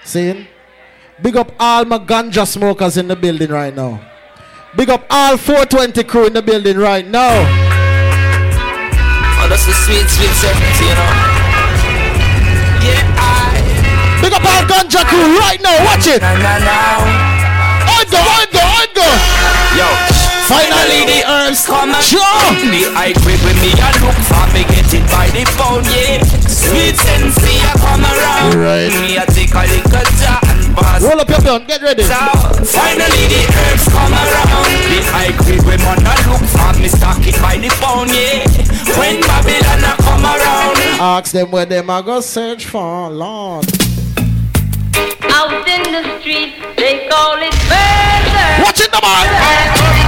See? 0.03 0.47
Big 1.21 1.35
up 1.37 1.51
all 1.59 1.85
my 1.85 1.97
ganja 1.97 2.45
smokers 2.45 2.97
in 2.97 3.07
the 3.07 3.15
building 3.15 3.49
right 3.49 3.73
now. 3.73 3.99
Big 4.75 4.89
up 4.89 5.05
all 5.09 5.37
420 5.37 6.03
crew 6.03 6.27
in 6.27 6.33
the 6.33 6.41
building 6.41 6.77
right 6.77 7.07
now. 7.07 7.31
Oh, 9.39 9.47
that's 9.49 9.65
the 9.65 9.73
sweet, 9.73 10.05
sweet 10.09 10.35
certainty, 10.35 10.85
you 10.85 10.93
know. 10.93 11.11
Yeah, 12.83 13.15
I. 13.17 14.21
Big 14.21 14.33
up 14.33 14.43
all 14.43 14.63
ganja 14.67 15.05
crew 15.07 15.39
right 15.39 15.61
now. 15.61 15.85
Watch 15.85 16.07
it. 16.07 16.21
Oigo, 17.95 18.19
oigo, 18.19 18.61
oigo. 18.81 19.07
Yo. 19.77 20.14
Finally 20.55 21.03
the 21.03 21.19
herbs 21.27 21.65
come 21.67 21.91
and 21.91 22.05
Sure. 22.05 22.21
The 22.71 22.87
high 22.95 23.11
grade 23.19 23.41
with 23.43 23.59
me 23.59 23.75
I 23.75 23.91
look 23.99 24.15
for 24.23 24.45
me 24.55 24.63
get 24.71 24.87
it 24.93 25.05
by 25.11 25.27
the 25.35 25.43
pound, 25.59 25.83
yeah. 25.91 26.23
Sweet 26.47 26.95
sensei 26.95 27.59
I 27.59 27.73
come 27.75 28.05
around. 28.07 28.55
Right. 28.55 28.91
Me 29.03 29.19
I 29.19 29.25
take 29.27 29.51
a 29.51 29.67
little 29.67 30.07
jar 30.21 30.39
and 30.47 30.63
pass. 30.77 31.03
Roll 31.03 31.19
up 31.19 31.27
your 31.27 31.41
blunt, 31.41 31.67
get 31.67 31.81
ready. 31.81 32.03
So, 32.03 32.15
finally 32.63 33.25
the 33.27 33.41
herbs 33.51 33.85
come 33.91 34.15
around. 34.15 34.71
The 34.87 34.99
high 35.11 35.33
grade 35.43 35.65
with 35.67 35.81
man 35.83 35.99
I 36.07 36.15
look 36.31 36.45
for 36.47 36.71
me 36.79 36.87
stock 36.87 37.19
it 37.27 37.35
by 37.43 37.57
the 37.59 37.69
pound, 37.83 38.15
yeah. 38.15 38.47
When 38.95 39.19
Babylon 39.27 39.83
I 39.83 39.93
come 39.99 40.23
around. 40.23 40.77
Ask 41.01 41.33
them 41.33 41.51
where 41.51 41.65
them 41.65 41.89
I 41.89 42.01
go 42.01 42.21
search 42.21 42.65
for, 42.65 43.09
Lord. 43.09 43.65
Out 45.31 45.67
in 45.67 45.83
the 45.91 46.19
street, 46.19 46.55
they 46.77 47.07
call 47.09 47.37
it 47.39 47.55
murder. 47.71 48.63
Watch 48.63 48.81
it, 48.81 48.91
the 48.91 49.01
man. 49.01 50.05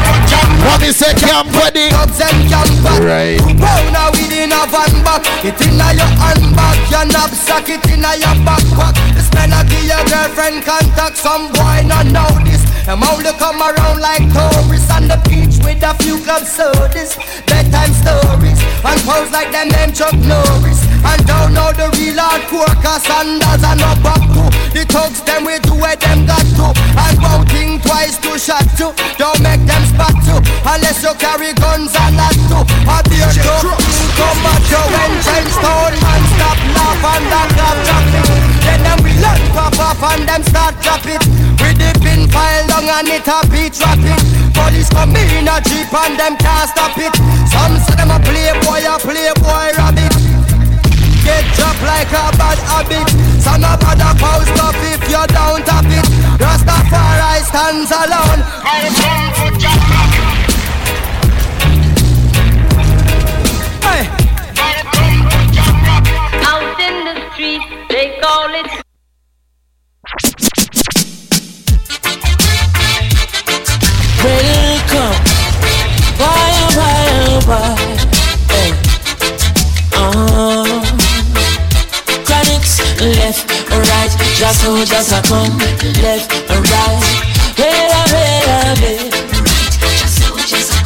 What 0.68 0.82
me 0.82 0.92
say, 0.92 1.14
camp 1.16 1.48
wedding. 1.56 1.92
Clubs 1.96 2.20
and 2.20 2.50
camp 2.50 2.68
Right. 3.00 3.40
Pound 3.40 3.96
a 3.96 4.12
weed 4.12 4.34
in 4.36 4.52
a 4.52 4.62
van 4.68 4.92
back 5.06 5.24
It 5.46 5.56
in 5.64 5.80
a 5.80 5.88
your 5.96 6.12
handbag 6.20 6.78
Your 6.92 7.06
knapsack 7.08 7.70
it 7.70 7.86
in 7.88 8.04
a 8.04 8.12
your 8.20 8.36
backpack 8.44 8.98
The 9.16 9.22
smell 9.24 9.54
of 9.54 9.72
your 9.72 10.04
girlfriend 10.12 10.66
contact 10.66 11.16
Some 11.16 11.54
boy 11.54 11.88
not 11.88 12.08
know 12.12 12.28
this 12.44 12.66
Them 12.84 13.04
only 13.04 13.32
come 13.40 13.62
around 13.62 14.02
like 14.02 14.28
tourists 14.34 14.92
On 14.92 15.08
the 15.08 15.16
beach 15.30 15.47
with 15.64 15.84
a 15.84 15.94
few 16.04 16.18
club 16.24 16.44
sodas 16.44 17.16
Bedtime 17.46 17.94
stories 17.94 18.60
And 18.84 19.00
pose 19.06 19.32
like 19.32 19.52
them 19.52 19.70
name 19.70 19.94
Chuck 19.94 20.14
Norris. 20.14 20.82
And 21.04 21.22
don't 21.26 21.54
know 21.54 21.72
the 21.74 21.88
real 21.98 22.20
hardcore 22.20 22.74
Cause 22.84 23.04
sandals 23.06 23.64
and 23.64 23.80
no 23.80 23.92
back 24.04 24.24
to 24.36 24.44
The 24.74 24.84
thugs 24.90 25.22
them 25.24 25.46
we 25.46 25.60
do 25.64 25.76
where 25.78 25.96
them 25.96 26.26
got 26.26 26.46
to. 26.58 26.74
And 26.74 27.18
won't 27.22 27.50
think 27.50 27.84
twice 27.84 28.18
to 28.26 28.38
shot 28.38 28.66
to 28.82 28.94
Don't 29.18 29.40
make 29.42 29.64
them 29.66 29.84
spot 29.90 30.16
to 30.28 30.36
Unless 30.66 31.04
you 31.04 31.14
carry 31.22 31.54
guns 31.54 31.94
and 31.96 32.18
that 32.18 32.36
too. 32.50 32.64
A 32.88 32.98
beer 33.08 33.32
Come 33.34 34.48
at 34.50 34.64
you 34.70 34.84
when 34.94 35.14
change 35.22 35.54
stone 35.54 35.96
Man 36.02 36.24
stop 36.34 36.60
laugh 36.74 37.04
and 37.14 37.26
that 37.32 37.50
drop 37.56 38.10
it 38.12 38.28
Then 38.66 38.80
them 38.84 39.00
we 39.04 39.14
learn 39.22 39.48
pop 39.58 39.80
off 39.80 40.04
and 40.14 40.28
them 40.28 40.44
start 40.44 40.76
drop 40.82 41.06
it. 41.06 41.24
We 41.62 41.74
dip 41.74 42.06
in 42.06 42.30
file 42.30 42.68
down 42.68 42.86
and 42.86 43.08
it 43.10 43.28
a 43.28 43.42
beat 43.50 43.80
rapid 43.80 44.47
Police 44.58 44.90
come 44.90 45.16
in 45.16 45.48
a 45.48 45.62
jeep 45.62 45.94
and 45.94 46.18
them 46.18 46.36
can't 46.38 46.70
stop 46.70 46.98
it. 46.98 47.14
Some 47.54 47.78
say 47.78 47.94
them 47.94 48.10
a 48.10 48.18
playboy 48.18 48.82
a 48.90 48.98
playboy 48.98 49.70
rabbit. 49.78 50.14
Get 51.24 51.46
dropped 51.56 51.84
like 51.86 52.10
a 52.10 52.34
bad 52.42 52.58
habit. 52.66 53.08
Of 53.48 53.64
a 53.64 53.96
the 53.96 54.12
post 54.20 54.60
up 54.62 54.76
if 54.92 55.02
you 55.10 55.24
don't 55.34 55.66
tap 55.66 55.86
it. 55.86 56.06
Rastafari 56.38 57.42
stands 57.46 57.92
alone. 57.92 58.42
Hey. 63.84 64.04
Out 66.46 66.80
in 66.80 66.96
the 67.06 67.14
street, 67.32 67.62
they 67.90 68.20
call 68.22 68.54
it 68.54 68.68
why, 77.48 77.56
oh, 77.56 77.72
why? 77.72 77.76
Hey. 78.52 78.72
Uh, 79.96 80.68
Chronics, 82.28 82.84
left, 83.00 83.48
right. 83.72 84.12
Just 84.36 84.62
so, 84.62 84.76
just 84.84 85.12
a 85.16 85.22
come. 85.28 85.58
Left, 86.04 86.28
right. 86.52 87.00
Wait 87.58 87.88
a 87.88 88.04
minute, 88.12 88.82
babe. 88.82 89.14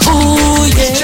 Ooh, 0.07 0.69
yeah. 0.77 1.01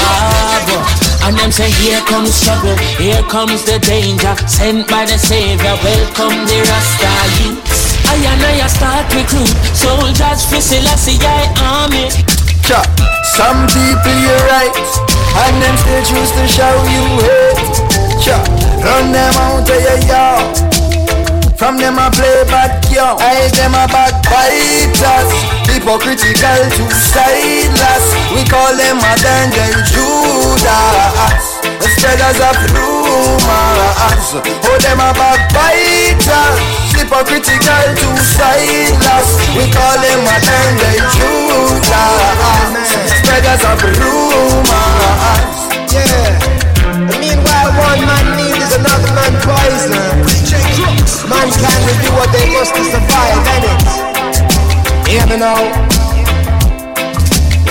Ah. 0.00 1.26
And 1.26 1.36
them 1.36 1.52
say, 1.52 1.70
here 1.70 2.00
comes 2.08 2.40
trouble, 2.42 2.76
here 2.96 3.22
comes 3.24 3.64
the 3.64 3.78
danger. 3.80 4.34
Sent 4.48 4.88
by 4.88 5.04
the 5.04 5.18
Savior, 5.18 5.76
welcome 5.84 6.46
the 6.48 6.58
Rasta 6.64 7.12
youths. 7.38 8.00
I 8.08 8.16
and 8.16 8.42
I 8.42 8.66
start 8.66 9.14
recruit 9.14 9.54
soldiers 9.76 10.44
for 10.48 10.60
Selassie 10.60 11.18
I 11.20 11.46
army. 11.60 12.39
Some 12.70 13.66
people 13.66 14.14
you're 14.14 14.46
right 14.46 14.70
And 15.42 15.58
them 15.58 15.76
still 15.76 16.04
choose 16.06 16.30
to 16.38 16.46
show 16.46 16.76
you 16.86 17.02
hate. 17.26 17.74
Cha. 18.22 18.38
Run 18.78 19.10
them 19.10 19.34
out 19.34 19.68
of 19.68 19.80
your 19.82 19.98
yard. 20.06 20.56
From 21.58 21.76
them 21.76 21.98
I 21.98 22.08
play 22.08 22.44
bad 22.48 22.80
young 22.90 23.20
I 23.20 23.50
them 23.52 23.74
a 23.74 23.84
bad 23.90 24.16
fighters 24.24 25.28
Hypocritical 25.68 26.62
to 26.72 26.84
sideless 26.94 28.16
We 28.32 28.48
call 28.48 28.72
them 28.76 28.96
modern 28.96 29.50
day 29.52 29.74
Judas 29.92 31.59
Spreaders 32.00 32.40
of 32.40 32.56
rumors 32.72 34.32
Oh 34.64 34.78
them 34.80 35.04
a 35.04 35.12
fighters 35.52 36.56
Hypocritical 36.96 37.92
to 37.92 38.08
sideless 38.16 39.28
We 39.52 39.68
call 39.68 40.00
them 40.00 40.24
modern 40.24 40.80
day 40.80 40.96
Judas 41.12 42.40
Spreaders 43.20 43.60
of 43.68 43.84
rumors 44.00 45.52
Yeah. 45.92 46.40
Meanwhile, 47.20 47.70
one 47.76 48.00
man 48.08 48.26
needs 48.36 48.72
another 48.74 49.12
man 49.12 49.36
poison. 49.44 50.24
Mankind 51.28 51.80
will 51.84 52.00
do 52.00 52.10
what 52.16 52.32
they 52.32 52.48
must 52.48 52.74
to 52.74 52.82
survive, 52.84 53.44
innit? 53.60 53.80
Hear 55.06 55.26
me 55.26 55.36
now. 55.36 55.60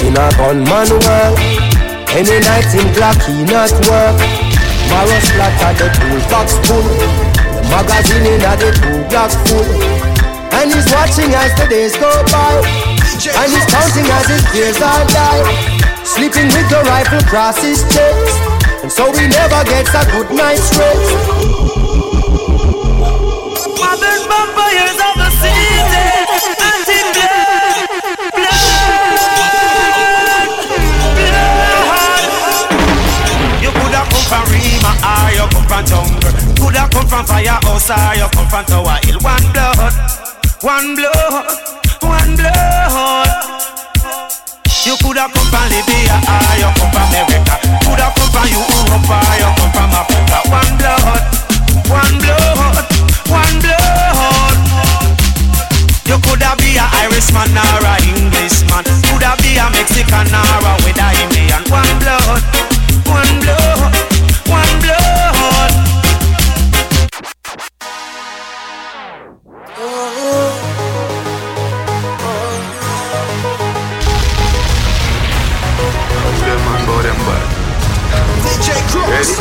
In 0.06 0.16
a 0.16 0.30
gunman 0.38 0.90
world 1.02 1.59
Any 2.10 2.42
night 2.42 2.74
in 2.74 2.90
clock 2.98 3.22
he 3.22 3.46
not 3.46 3.70
work. 3.86 4.18
Marrow 4.90 5.20
splatter 5.22 5.74
the 5.78 5.88
toolbox 5.94 6.58
full. 6.66 6.82
The 6.82 7.62
magazine 7.70 8.26
in 8.26 8.42
the 8.42 9.06
block 9.14 9.30
full. 9.46 9.70
And 10.58 10.74
he's 10.74 10.90
watching 10.90 11.30
as 11.38 11.54
the 11.54 11.68
days 11.70 11.94
go 11.98 12.10
by. 12.34 12.66
And 13.30 13.52
he's 13.54 13.66
counting 13.70 14.10
as 14.10 14.26
his 14.26 14.42
years 14.56 14.82
all 14.82 15.06
die 15.06 15.90
Sleeping 16.04 16.48
with 16.48 16.70
the 16.70 16.82
rifle 16.90 17.20
across 17.20 17.62
his 17.62 17.84
chest. 17.94 18.42
And 18.82 18.92
so 18.92 19.14
he 19.14 19.28
never 19.28 19.64
gets 19.66 19.94
a 19.94 20.04
good 20.10 20.32
night's 20.34 20.76
rest. 20.78 21.14
Modern 23.78 24.22
vampires 24.26 24.98
of 24.98 25.14
the 25.22 25.30
city, 25.38 25.70
you 35.88 36.02
come. 36.20 36.56
Coulda 36.58 36.88
come 36.92 37.08
from 37.08 37.26
firehouse 37.26 37.90
or 37.90 38.16
you 38.16 38.28
come 38.34 38.48
from 38.50 38.66
Tower 38.66 38.98
Hill. 39.06 39.20
One 39.22 39.46
blood, 39.54 39.94
one 40.62 40.96
blood, 40.96 41.48
one 42.02 42.36
blood. 42.36 43.30
You 44.86 44.96
coulda 45.00 45.30
come 45.30 45.48
from 45.48 45.70
Libya 45.70 46.18
or 46.20 46.56
you 46.60 46.72
come 46.76 46.92
from 46.92 47.08
America. 47.14 47.56
Coulda 47.86 48.08
come 48.12 48.30
from 48.34 48.48
Europe 48.50 49.08
or 49.08 49.36
you 49.40 49.52
come 49.56 49.72
from 49.72 49.94
Africa. 49.96 50.40
One 50.50 50.74
blood, 50.80 51.24
one 51.88 52.16
blood, 52.20 52.86
one 53.30 53.56
blood. 53.64 54.58
You 56.10 56.18
coulda 56.26 56.56
be 56.58 56.76
a 56.76 56.86
Irishman 57.06 57.56
or 57.56 57.86
a 57.86 57.94
Englishman. 58.04 58.84
Coulda 59.08 59.38
be 59.40 59.56
a 59.62 59.70
Mexican 59.70 60.34
or 60.34 60.66
a 60.66 60.74
Indian. 61.24 61.64
One 61.70 61.94
blood, 62.02 62.44
one 63.06 63.40
blood, 63.46 64.09
Ready? 78.70 79.34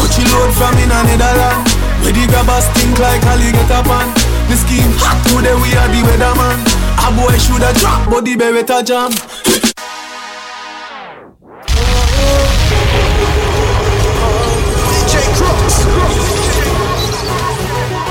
Coachy 0.00 0.24
load 0.32 0.48
from 0.56 0.72
in 0.80 0.88
a 0.88 1.04
Netherland 1.04 1.68
Where 2.00 2.12
the 2.16 2.24
grabbers 2.32 2.64
stink 2.72 2.96
like 2.98 3.20
alligator 3.28 3.82
pan 3.84 4.08
The 4.48 4.56
scheme 4.56 4.88
hot 4.96 5.20
today 5.28 5.52
we 5.52 5.68
are 5.76 5.88
the 5.92 6.00
weatherman 6.00 6.56
A 7.04 7.12
boy 7.12 7.36
shoulda 7.36 7.76
drop 7.76 8.08
but 8.08 8.24
the 8.24 8.36
beretta 8.36 8.80
jam 8.84 9.12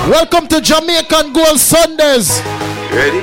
Welcome 0.05 0.45
to 0.49 0.61
Jamaica 0.61 1.31
Gold 1.33 1.57
Sundays. 1.59 2.41
Ready? 2.93 3.21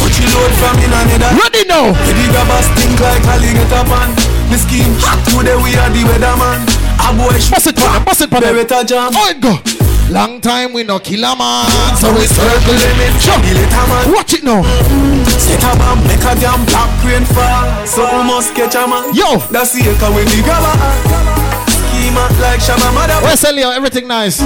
Coachy 0.00 0.24
load 0.32 0.52
from 0.56 0.80
in 0.80 0.88
a 0.88 1.00
Netherland 1.04 1.36
Ready 1.44 1.68
now. 1.68 1.92
Where 1.92 2.16
the 2.16 2.24
grabbers 2.32 2.64
stink 2.72 2.98
like 3.00 3.24
alligator 3.28 3.84
pan 3.84 4.27
The 4.48 4.56
scheme 4.56 4.92
today 5.28 5.56
we 5.60 5.76
are 5.76 5.92
the 5.92 6.02
weatherman 6.08 6.64
A 7.04 7.12
boy 7.12 7.36
Bust 7.52 7.68
it 7.68 7.76
for 7.76 7.84
them, 7.92 8.04
bust 8.04 8.22
it 8.22 8.30
for 8.32 8.40
them. 8.40 8.56
beretta 8.56 8.80
jam 8.86 9.12
Oh, 9.12 9.28
it 9.28 9.40
go. 9.44 9.60
Long 10.08 10.40
time 10.40 10.72
we 10.72 10.84
no 10.84 10.98
kill 10.98 11.20
a 11.20 11.36
man. 11.36 11.68
So 12.00 12.08
we 12.16 12.24
circle 12.24 12.72
them 12.80 12.96
in 12.96 13.12
little 13.12 13.86
man 13.92 14.08
Watch 14.08 14.32
it 14.32 14.42
now. 14.44 14.64
Set 15.36 15.60
a 15.68 15.76
bomb, 15.76 16.00
make 16.08 16.24
a 16.24 16.32
damn 16.40 16.64
black 16.64 16.88
rain 17.04 17.28
fall 17.28 17.68
So 17.84 18.08
we 18.08 18.24
must 18.24 18.54
catch 18.56 18.72
a 18.74 18.88
man 18.88 19.12
Yo. 19.12 19.36
That's 19.52 19.76
the 19.76 19.84
echo 19.84 20.08
when 20.16 20.24
the 20.32 20.40
grabber 20.40 20.72
Schema 21.68 22.24
like 22.40 22.64
Shabba 22.64 22.88
Mother 22.96 23.20
Where's 23.20 23.44
Elio? 23.44 23.68
Everything 23.70 24.08
nice. 24.08 24.40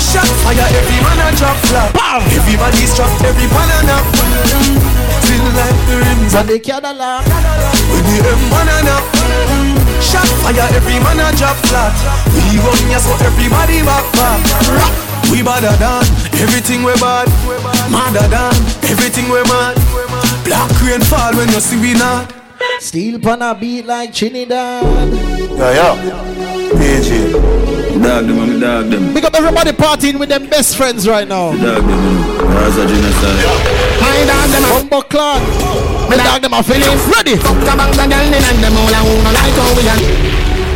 Shot 0.00 0.24
fire, 0.40 0.56
every 0.56 0.98
man 1.04 1.20
a 1.20 1.36
drop 1.36 1.56
flat 1.68 1.92
Everybody's 2.32 2.96
trapped, 2.96 3.20
every 3.28 3.44
pan 3.52 3.68
a 3.76 3.78
nap 3.92 5.13
Feel 5.44 5.52
like 5.60 5.76
the 5.84 5.96
rims 6.00 6.34
And 6.34 6.48
they 6.48 6.58
can't 6.58 6.84
allow. 6.84 7.20
With 7.20 8.06
the 8.08 8.16
M1 8.24 8.68
a 8.80 8.96
Shot 10.00 10.24
fire, 10.40 10.68
every 10.72 10.96
man 11.04 11.20
a 11.20 11.28
drop 11.36 11.56
flat 11.68 11.92
We 12.32 12.56
run 12.64 12.80
ya 12.88 12.96
so 12.96 13.12
everybody 13.20 13.84
back 13.84 14.04
back 14.16 14.40
Rock. 14.72 14.94
We 15.28 15.42
badder 15.44 15.76
than 15.76 16.04
everything 16.40 16.82
we 16.82 16.94
bad 16.96 17.28
Madder 17.92 18.24
than 18.32 18.56
everything 18.88 19.28
we 19.28 19.44
mad 19.44 19.76
Black 20.48 20.72
rain 20.80 21.00
fall 21.04 21.36
when 21.36 21.48
you 21.52 21.60
see 21.60 21.76
we 21.76 21.92
not 21.92 22.32
Steel 22.80 23.20
pan 23.20 23.42
a 23.42 23.54
beat 23.54 23.86
like 23.86 24.12
Trinidad. 24.12 24.82
Yeah, 25.56 25.94
yeah. 25.94 26.74
PG. 26.78 27.83
Dog 28.04 28.26
them, 28.26 28.38
I'm 28.38 28.60
dog 28.60 28.90
them. 28.90 29.14
Big 29.14 29.24
up 29.24 29.34
everybody 29.34 29.72
partying 29.72 30.18
with 30.18 30.28
them 30.28 30.46
best 30.50 30.76
friends 30.76 31.08
right 31.08 31.26
now. 31.26 31.52
Dog 31.56 31.80
them, 31.80 31.88
you 31.88 31.96
know. 31.96 32.52
That's 32.52 32.76
a 32.76 32.84
genocide. 32.84 33.48
My 33.96 34.20
dog 34.28 34.48
them 34.52 34.64
a 34.64 34.68
Bumbo 34.76 35.00
clan. 35.08 35.40
My 36.10 36.16
dog 36.20 36.42
them 36.42 36.52
a 36.52 36.62
feeling 36.62 37.00
ready. 37.08 37.36
Fuck 37.40 37.64
a 37.64 37.72
bang 37.72 37.96
the 37.96 38.04
girl 38.04 38.28
in 38.28 38.44
and 38.44 38.60
them 38.60 38.76
all 38.76 38.92
a 38.92 39.00
who 39.08 39.14
no 39.24 39.30
like 39.32 39.56
how 39.56 39.72
we 39.72 39.88
a 39.88 39.96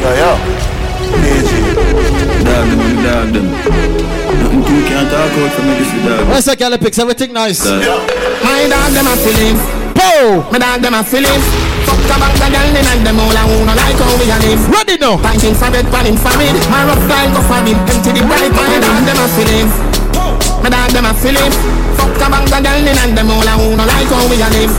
Yeah, 0.00 0.24
yeah. 0.24 0.36
PG. 1.20 1.52
Dog 2.48 2.64
them, 2.64 2.80
I'm 2.80 2.96
dog 3.04 3.28
them. 3.36 3.46
Nothing 4.40 4.62
too 4.64 4.80
can't 4.88 5.10
talk 5.12 5.28
out 5.28 5.52
for 5.52 5.62
me, 5.68 5.74
this 5.76 5.92
is 5.92 6.00
dog. 6.08 6.28
Where's 6.28 6.44
the 6.46 6.56
Gala 6.56 6.78
pics? 6.78 6.98
Everything 6.98 7.34
nice. 7.34 7.62
Dog. 7.62 8.08
My 8.42 8.66
dog 8.72 8.92
them 8.96 9.06
a 9.06 9.16
feeling 9.20 9.77
Pow. 9.98 10.46
My 10.54 10.58
dog 10.62 10.80
them 10.80 10.94
a 10.94 11.02
feeling 11.02 11.42
Fuck 11.82 11.98
a 12.06 12.14
bang 12.22 12.34
the 12.38 12.46
girl 12.54 12.70
in 12.70 12.86
and 12.86 13.02
them 13.02 13.18
all 13.18 13.34
a 13.34 13.42
who 13.50 13.66
no 13.66 13.74
like 13.74 13.98
how 13.98 14.14
we 14.14 14.30
a 14.30 14.38
live. 14.38 14.62
Ready 14.70 14.96
now. 15.02 15.18
Fighting 15.18 15.58
for 15.58 15.70
bed, 15.74 15.86
panning 15.90 16.16
for 16.16 16.30
mid 16.38 16.54
My 16.70 16.86
rough 16.86 17.02
line 17.10 17.34
go 17.34 17.42
for 17.42 17.58
mid 17.66 17.78
Empty 17.90 18.14
the 18.14 18.22
bright 18.22 18.54
My 18.54 18.78
dog 18.78 19.02
them 19.02 19.18
a 19.18 19.26
feeling 19.34 19.68
My 20.62 20.70
dog 20.70 20.90
them 20.94 21.06
a 21.10 21.12
feeling 21.18 21.87
Fuck 22.18 22.26
a 22.26 22.30
bang 22.34 22.46
the 22.50 22.58
girl 22.58 22.82
in 22.82 22.98
and 22.98 23.14
them 23.14 23.30
all 23.30 23.46
a 23.46 23.54
who 23.54 23.78
no 23.78 23.86
like 23.86 24.10
how 24.10 24.26
we 24.26 24.42
a 24.42 24.48
live 24.50 24.74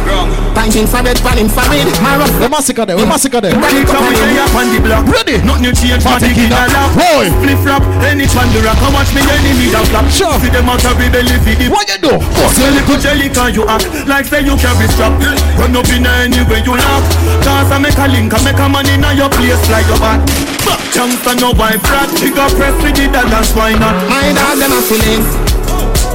Fighting 0.52 0.88
for 0.92 1.00
bed, 1.00 1.16
panning 1.24 1.48
for 1.48 1.64
mid 1.72 1.88
My 2.04 2.20
rough 2.20 2.36
We 2.36 2.48
mm. 2.48 2.52
massacre 2.52 2.84
them. 2.84 3.00
We 3.00 3.08
massacre 3.08 3.40
them. 3.40 3.56
Ready 3.64 3.88
to 3.88 3.92
Come 3.96 4.12
panning 4.12 4.36
here 4.36 4.44
up 4.44 4.60
on 4.60 4.68
the 4.68 4.80
block. 4.84 5.08
Ready. 5.08 5.40
Nothing 5.48 5.72
you 5.72 5.74
change 5.74 6.04
for 6.04 6.20
the 6.20 6.28
Party 6.28 6.36
king 6.36 6.52
killer. 6.52 6.68
lap. 6.68 6.92
Boy. 7.00 7.32
Flip 7.40 7.60
flop, 7.64 7.84
any 8.04 8.28
fan 8.28 8.52
the 8.52 8.60
rock. 8.68 8.76
How 8.84 8.92
much 8.92 9.08
me 9.16 9.24
enemy 9.24 9.72
that 9.72 9.88
flap? 9.88 10.04
Sure. 10.12 10.36
See 10.44 10.52
them 10.52 10.68
out 10.68 10.84
of 10.84 11.00
the 11.00 11.08
belly 11.08 11.40
for 11.40 11.56
the. 11.56 11.72
What 11.72 11.88
you 11.88 12.00
do? 12.04 12.14
Say 12.52 12.68
little 12.76 13.00
jelly 13.00 13.32
can 13.32 13.56
you 13.56 13.64
act 13.72 13.88
like 14.04 14.28
say 14.28 14.44
you 14.44 14.60
carry 14.60 14.88
strap. 14.92 15.16
Run 15.56 15.80
up 15.80 15.88
in 15.96 16.04
anywhere 16.04 16.60
you 16.60 16.76
laugh. 16.76 17.06
Cause 17.40 17.72
I 17.72 17.80
make 17.80 17.96
a 17.96 18.08
link, 18.12 18.36
I 18.36 18.40
make 18.44 18.60
a 18.60 18.68
man 18.68 18.90
in 18.92 19.06
your 19.16 19.32
place 19.32 19.64
like 19.72 19.88
your 19.88 20.02
back. 20.04 20.20
Back 20.68 20.82
chance 20.92 21.24
and 21.24 21.40
no 21.40 21.56
wife 21.56 21.80
rat. 21.88 22.12
Big 22.20 22.36
up 22.36 22.52
press 22.60 22.76
with 22.84 23.00
the 23.00 23.08
dollars, 23.08 23.56
why 23.56 23.80
not? 23.80 23.96
My 24.12 24.28
dog 24.36 24.60
them 24.60 24.76
a 24.76 24.82
feeling 24.84 25.24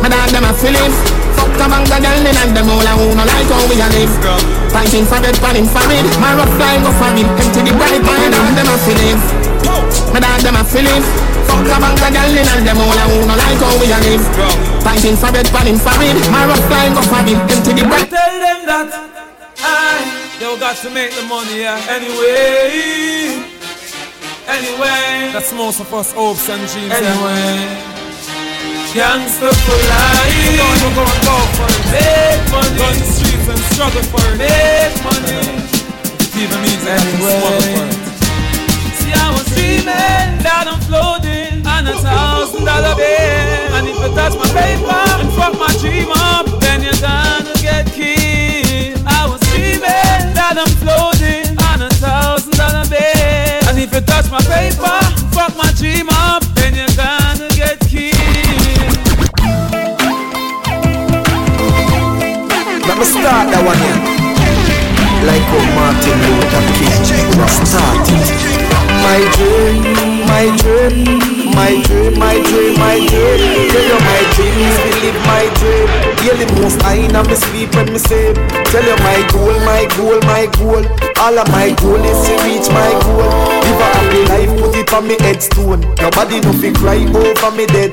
My 0.04 0.12
dog 0.12 0.28
them 0.28 0.44
a 0.44 0.52
feeling 0.52 1.13
Fuck 1.36 1.54
a 1.54 1.66
bang 1.66 1.86
the 1.86 1.98
girl 2.00 2.26
in 2.26 2.36
and 2.38 2.52
them 2.54 2.70
all 2.70 2.82
a 2.82 2.92
who 2.98 3.06
no 3.14 3.24
like 3.26 3.50
how 3.50 3.64
we 3.70 3.76
a 3.78 3.88
live. 3.94 4.14
Fighting 4.74 5.06
for 5.06 5.20
bed, 5.22 5.36
panning 5.38 5.68
for 5.70 5.84
mid 5.86 6.06
My 6.18 6.34
rough 6.34 6.54
line 6.58 6.82
go 6.82 6.90
for 6.98 7.10
mid 7.14 7.30
Empty 7.30 7.62
the 7.62 7.72
bright 7.78 8.02
My 8.02 8.26
dog 8.26 8.50
them 8.58 8.66
a 8.66 8.76
feeling 8.82 9.20
My 10.10 10.18
dog 10.18 10.42
them 10.42 10.58
a 10.58 10.62
feeling 10.66 11.04
Fuck 11.46 11.68
a 11.70 11.76
bang 11.78 11.94
the 11.94 12.08
girl 12.10 12.34
in 12.34 12.48
and 12.48 12.64
them 12.66 12.82
all 12.82 12.98
a 12.98 13.04
who 13.06 13.22
no 13.22 13.34
like 13.38 13.62
how 13.62 13.74
we 13.78 13.86
a 13.86 13.98
live. 14.02 14.24
Fighting 14.82 15.14
for 15.14 15.30
bed, 15.30 15.46
panning 15.54 15.78
for 15.78 15.94
mid 16.02 16.18
My 16.34 16.42
rough 16.50 16.66
line 16.66 16.90
go 16.94 17.02
for 17.06 17.22
mid 17.22 17.38
Empty 17.38 17.72
the 17.78 17.84
bright 17.86 18.10
Tell 18.10 18.34
them 18.34 18.60
that 18.66 18.88
I 19.62 20.24
they 20.40 20.58
got 20.58 20.76
to 20.78 20.90
make 20.90 21.14
the 21.14 21.22
money 21.22 21.60
yeah. 21.60 21.78
anyway. 21.88 23.48
Anyway, 24.46 25.32
that's 25.32 25.52
most 25.54 25.80
of 25.80 25.94
us 25.94 26.12
hopes 26.12 26.48
and 26.50 26.60
dreams. 26.68 26.92
Anyway, 26.92 27.93
gangster 28.94 29.50
for 29.50 29.78
life. 29.90 30.30
We 30.38 30.54
gonna 30.54 30.94
go 30.94 31.02
and 31.02 31.22
go 31.26 31.36
for 31.58 31.66
it. 31.66 31.82
Make 31.90 32.46
money. 32.54 32.78
Go 32.78 32.86
the 32.94 33.06
streets 33.10 33.48
and 33.50 33.62
struggle 33.74 34.06
for 34.06 34.22
it. 34.22 34.38
Make 34.38 34.94
money. 35.02 35.66
It 36.22 36.30
even 36.38 36.58
means 36.62 36.86
I 36.86 36.94
to 36.94 37.10
struggle 37.18 37.58
for 37.74 37.90
it. 37.90 38.14
See, 39.02 39.10
I 39.10 39.34
was 39.34 39.46
dreaming 39.50 40.38
that 40.46 40.70
I'm 40.70 40.78
floating 40.86 41.66
on 41.66 41.90
a 41.90 41.96
thousand 41.98 42.64
dollar 42.64 42.94
bill. 42.94 43.74
And 43.74 43.90
if 43.90 43.98
you 43.98 44.10
touch 44.14 44.38
my 44.38 44.46
paper 44.54 45.02
and 45.18 45.28
fuck 45.34 45.58
my 45.58 45.74
dream 45.82 46.14
up, 46.14 46.46
then 46.62 46.86
you're 46.86 47.02
gonna 47.02 47.50
get 47.58 47.90
killed. 47.90 49.02
I 49.10 49.26
was 49.26 49.42
dreaming 49.50 50.22
that 50.38 50.54
I'm 50.54 50.70
floating 50.78 51.50
on 51.66 51.82
a 51.82 51.90
thousand 51.98 52.54
dollar 52.54 52.86
bill. 52.86 53.58
And 53.66 53.74
if 53.74 53.90
you 53.90 54.02
touch 54.06 54.30
my 54.30 54.38
paper, 54.46 54.94
fuck 55.34 55.50
my 55.58 55.66
dream 55.74 56.06
up, 56.13 56.13
start 63.20 63.46
that 63.54 63.62
one 63.62 63.78
here. 63.78 64.00
Like 65.22 65.46
how 65.46 65.62
Martin 65.78 66.18
Luther 66.26 66.64
King 66.74 66.98
started. 67.46 68.26
My 69.04 69.20
dream, 69.36 70.13
my 70.26 70.46
dream, 70.60 71.52
my 71.54 71.72
dream, 71.84 72.18
my 72.18 72.36
dream, 72.42 72.74
my 72.78 72.98
dream. 72.98 73.70
Tell 73.70 73.86
you 73.86 73.98
my 74.00 74.22
dreams, 74.34 74.76
believe 74.84 75.18
my 75.28 75.44
dream. 75.58 75.86
Daily 76.20 76.46
most 76.60 76.80
I 76.84 77.04
in 77.04 77.14
me 77.14 77.34
sleep 77.34 77.74
when 77.74 77.92
me 77.92 77.98
sleep. 77.98 78.36
Tell 78.72 78.84
you 78.84 78.96
my 79.04 79.20
goal, 79.32 79.56
my 79.68 79.84
goal, 79.96 80.20
my 80.24 80.46
goal. 80.56 80.84
All 81.20 81.38
of 81.38 81.48
my 81.52 81.70
goal 81.80 82.00
is 82.00 82.20
to 82.26 82.34
reach 82.44 82.68
my 82.72 82.90
goal. 83.04 83.28
Live 83.64 83.80
a 83.80 83.88
happy 83.96 84.20
life, 84.30 84.52
put 84.60 84.76
it 84.76 84.92
on 84.92 85.06
me 85.08 85.16
headstone. 85.20 85.80
Nobody 86.00 86.40
no 86.40 86.52
fi 86.52 86.72
cry 86.72 87.00
over 87.04 87.50
me 87.56 87.66
dead. 87.66 87.92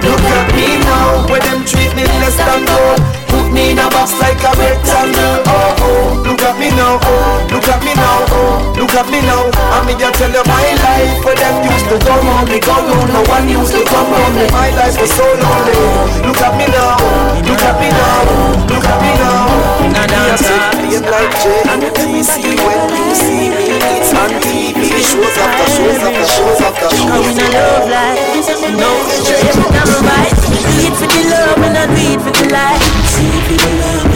Look 0.00 0.22
at 0.22 0.48
me 0.54 0.78
now, 0.86 1.26
where 1.28 1.40
them 1.40 1.64
treat 1.64 1.92
me 1.96 2.04
less 2.22 2.36
than 2.36 2.64
gold. 2.64 3.00
Put 3.28 3.52
me 3.52 3.72
in 3.72 3.78
a 3.78 3.88
box 3.90 4.12
like 4.20 4.40
a 4.40 4.52
rectangle. 4.56 5.42
Oh 5.46 5.76
oh, 5.84 6.29
look 6.40 6.48
at 6.48 6.58
me 6.58 6.70
now. 6.72 6.96
Oh, 7.04 7.48
look 7.52 7.68
at 7.68 7.84
me 7.84 7.92
now. 7.94 8.24
Oh, 8.32 8.72
look 8.76 8.94
at 8.96 9.06
me 9.12 9.20
now. 9.28 9.44
I'm 9.76 9.84
me 9.84 9.92
just 9.92 10.16
tell 10.16 10.32
you 10.32 10.42
my 10.48 10.66
life 10.82 11.22
For 11.22 11.34
them 11.36 11.62
used 11.68 11.86
to 11.92 11.96
come 12.00 12.26
on 12.26 12.48
me, 12.48 12.58
come 12.58 12.88
on 12.90 13.06
No 13.12 13.22
one 13.28 13.48
used 13.48 13.70
to 13.70 13.84
come 13.86 14.10
on 14.12 14.34
me 14.34 14.44
My 14.50 14.68
life 14.74 14.98
was 14.98 15.12
so 15.14 15.22
lonely 15.22 15.78
Look 16.26 16.40
at 16.42 16.58
me 16.58 16.66
now, 16.68 16.98
look 17.46 17.62
at 17.62 17.76
me 17.78 17.88
now 17.92 18.66
Look 18.66 18.82
at 18.82 18.98
me 18.98 19.12
now 19.20 19.46
Nah, 19.94 20.06
nah, 20.10 20.36
nah. 20.36 20.80
Like 21.00 21.32
Jay 21.38 21.62
TC 21.96 22.60
When 22.60 22.80
you 22.92 23.14
see 23.14 23.48
me, 23.48 23.78
it's 23.94 24.10
on 24.10 24.30
TV 24.42 24.90
Shows 25.00 25.38
after 25.38 25.66
shows 25.70 26.02
after 26.02 26.26
shows 26.28 26.60
after 26.60 26.88
shows 26.90 27.08
Cause 27.08 27.24
we 27.24 27.34
no 27.36 27.46
love 27.56 27.86
life 27.88 28.50
No, 28.74 28.90
straight 29.22 29.54
from 29.54 29.70
the 29.70 29.84
right 30.02 30.34
Do 30.34 30.82
it 30.82 30.94
for 30.98 31.08
the 31.08 31.22
love 31.30 31.62
and 31.62 31.78
I 31.78 31.86
do 31.86 32.04
it 32.04 32.20
for 32.20 32.32
the 32.34 32.46
life 32.52 33.00
it 33.22 33.42
for 33.46 33.54
the 33.54 33.70
love 33.80 34.09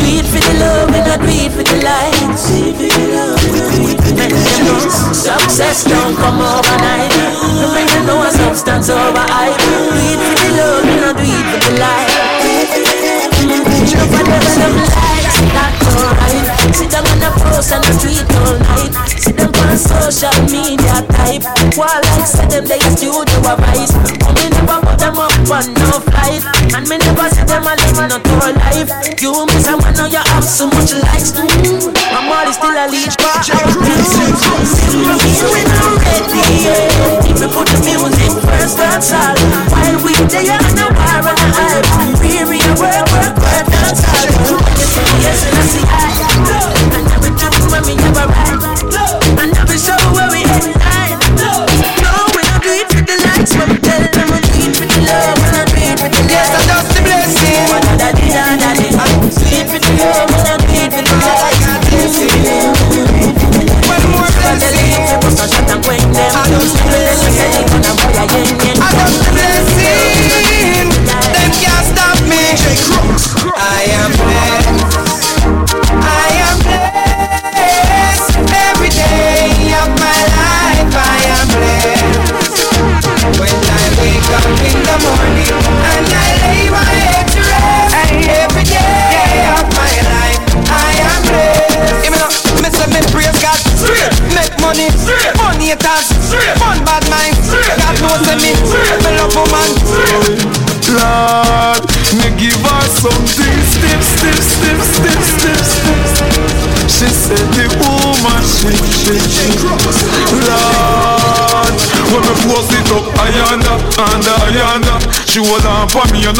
it 0.00 0.26
for 0.26 0.40
the 0.40 0.54
love 0.58 0.90
and 0.90 1.06
I 1.06 1.16
do 1.18 1.28
it 1.30 1.52
for 1.52 1.62
the 1.62 1.78
Do 1.78 1.90
it 2.62 2.74
for 2.74 2.88
the 2.88 3.06
love 3.14 3.38
and 3.42 3.54
I 3.54 3.68
do 3.70 3.86
it 3.86 4.00
for 4.00 4.12
the 4.12 4.24
life 4.24 4.94
Success 5.14 5.84
don't 5.84 6.16
come 6.16 6.40
overnight. 6.40 7.12
No 7.60 7.72
make 7.74 7.90
you 7.92 8.02
know 8.06 8.22
a 8.22 8.30
substance 8.30 8.90
over 8.90 9.24
hype 9.30 9.58
Do 9.58 9.74
it 9.94 10.18
for 10.18 10.36
the 10.40 10.50
love 10.58 10.84
and 10.84 11.04
I 11.04 11.12
do 11.12 11.24
it 11.24 11.46
for 11.50 11.60
the 11.64 11.72
life 11.80 12.12
Look 13.44 13.66
for 13.70 14.24
the 14.24 14.38
love 14.62 14.78
life 14.94 15.34
That's 15.52 15.86
alright. 15.94 16.74
Sit 16.74 16.90
down 16.90 17.06
on 17.06 17.18
the 17.20 17.30
post 17.44 17.72
on 17.72 17.80
the 17.82 17.92
street 17.98 18.24
all 18.34 18.58
night 18.58 19.33
social 19.76 20.34
media 20.50 21.02
type. 21.10 21.44
While 21.76 22.02
like 22.14 22.26
say 22.26 22.46
them 22.46 22.64
they 22.64 22.78
studio 22.94 23.22
a 23.48 23.54
vice. 23.58 23.92
But 24.22 24.34
me 24.38 24.46
never 24.50 24.78
put 24.86 24.98
them 24.98 25.18
up 25.18 25.34
on 25.50 25.74
no 25.74 25.98
flight. 26.00 26.42
And 26.74 26.86
me 26.88 26.96
never 26.98 27.28
see 27.30 27.44
them 27.44 27.66
a 27.66 27.74
live 27.74 27.98
no 28.08 28.18
tour 28.22 28.50
life. 28.54 28.90
You 29.20 29.46
miss 29.46 29.66
a 29.66 29.76
man 29.76 29.94
now 29.94 30.06
you 30.06 30.22
have 30.22 30.44
so 30.44 30.66
much 30.66 30.92
likes 30.92 31.32
mm. 31.32 31.92
My 32.12 32.44
is 32.48 32.56
still 32.56 32.70
a 32.70 32.86
leech 32.90 33.16
but 33.18 33.46
I 33.50 33.66
I'm 35.74 35.98
ready 35.98 36.42
yeah. 36.62 37.26
If 37.26 37.40
we 37.40 37.46
put 37.48 37.66
the 37.68 37.78
music 37.82 38.32
first 38.44 38.76
that's 38.76 39.12
all. 39.12 39.36
While 39.72 39.98
we 40.04 40.12
there 40.28 40.54
and 40.54 40.93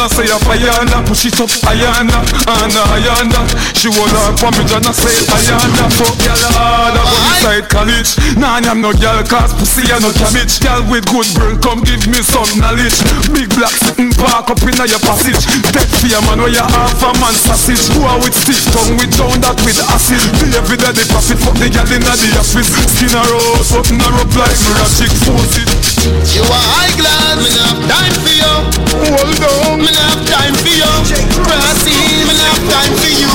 I 0.05 0.07
say 0.21 0.29
a 0.29 0.37
Ayana, 0.37 1.01
push 1.09 1.25
it 1.25 1.41
up, 1.41 1.49
Ayana, 1.65 2.21
and 2.45 2.77
Ayana, 2.93 3.41
she 3.73 3.89
hold 3.89 4.13
on 4.21 4.37
for 4.37 4.53
me 4.53 4.61
and 4.69 4.85
I 4.85 4.93
say 4.93 5.09
Ayana, 5.33 5.89
fuck 5.97 6.13
ya 6.21 6.37
Lord, 6.45 6.93
I 6.93 7.01
go 7.01 7.17
inside 7.25 7.65
college. 7.73 8.13
Nah, 8.37 8.61
I'm 8.61 8.85
no 8.85 8.93
girl, 8.93 9.25
cause 9.25 9.57
pussy 9.57 9.89
I 9.89 9.97
no 9.97 10.13
cabbage. 10.13 10.61
Girl 10.61 10.85
with 10.93 11.09
good 11.09 11.25
brain, 11.33 11.57
come 11.57 11.81
give 11.81 12.05
me 12.05 12.21
some 12.21 12.45
knowledge. 12.61 13.01
Big 13.33 13.49
black 13.57 13.73
sitting 13.81 14.13
park 14.13 14.53
up 14.53 14.61
in 14.61 14.77
your 14.77 15.01
passage. 15.01 15.41
Dead 15.73 15.89
fear 15.97 16.21
man, 16.29 16.37
where 16.37 16.53
you 16.53 16.61
half 16.61 17.01
a 17.01 17.09
man 17.17 17.33
sausage. 17.33 17.89
Who 17.97 18.05
are 18.05 18.21
with 18.21 18.37
stiff 18.37 18.61
tongue, 18.77 19.01
with 19.01 19.09
down 19.17 19.41
that 19.41 19.57
with 19.65 19.81
acid. 19.89 20.21
The 20.37 20.53
every 20.61 20.77
day 20.77 20.93
they 20.93 21.07
profit, 21.09 21.41
fuck 21.41 21.57
the 21.57 21.65
girl 21.65 21.89
in 21.89 22.05
the 22.05 22.29
office. 22.37 22.69
Skin 22.93 23.09
a 23.09 23.25
rose, 23.25 23.73
something 23.73 23.97
a 23.97 24.09
rough 24.13 24.37
like 24.37 24.53
a 24.53 24.85
force. 25.25 25.84
You 26.05 26.45
are 26.45 26.65
high 26.77 26.93
class, 26.93 27.41
me 27.41 27.49
not 27.57 27.65
have 27.65 27.81
time 27.89 28.15
for 28.21 28.29
you. 28.29 28.53
Hold 29.09 29.41
on, 29.41 29.81
me 29.81 29.89
not 29.89 30.05
have 30.13 30.23
time 30.29 30.53
for 30.53 30.69
you. 30.69 30.91
Brassy, 31.41 31.97
me 32.25 32.33
not 32.37 32.45
have 32.45 32.63
time 32.69 32.93
for 32.93 33.09
you. 33.09 33.31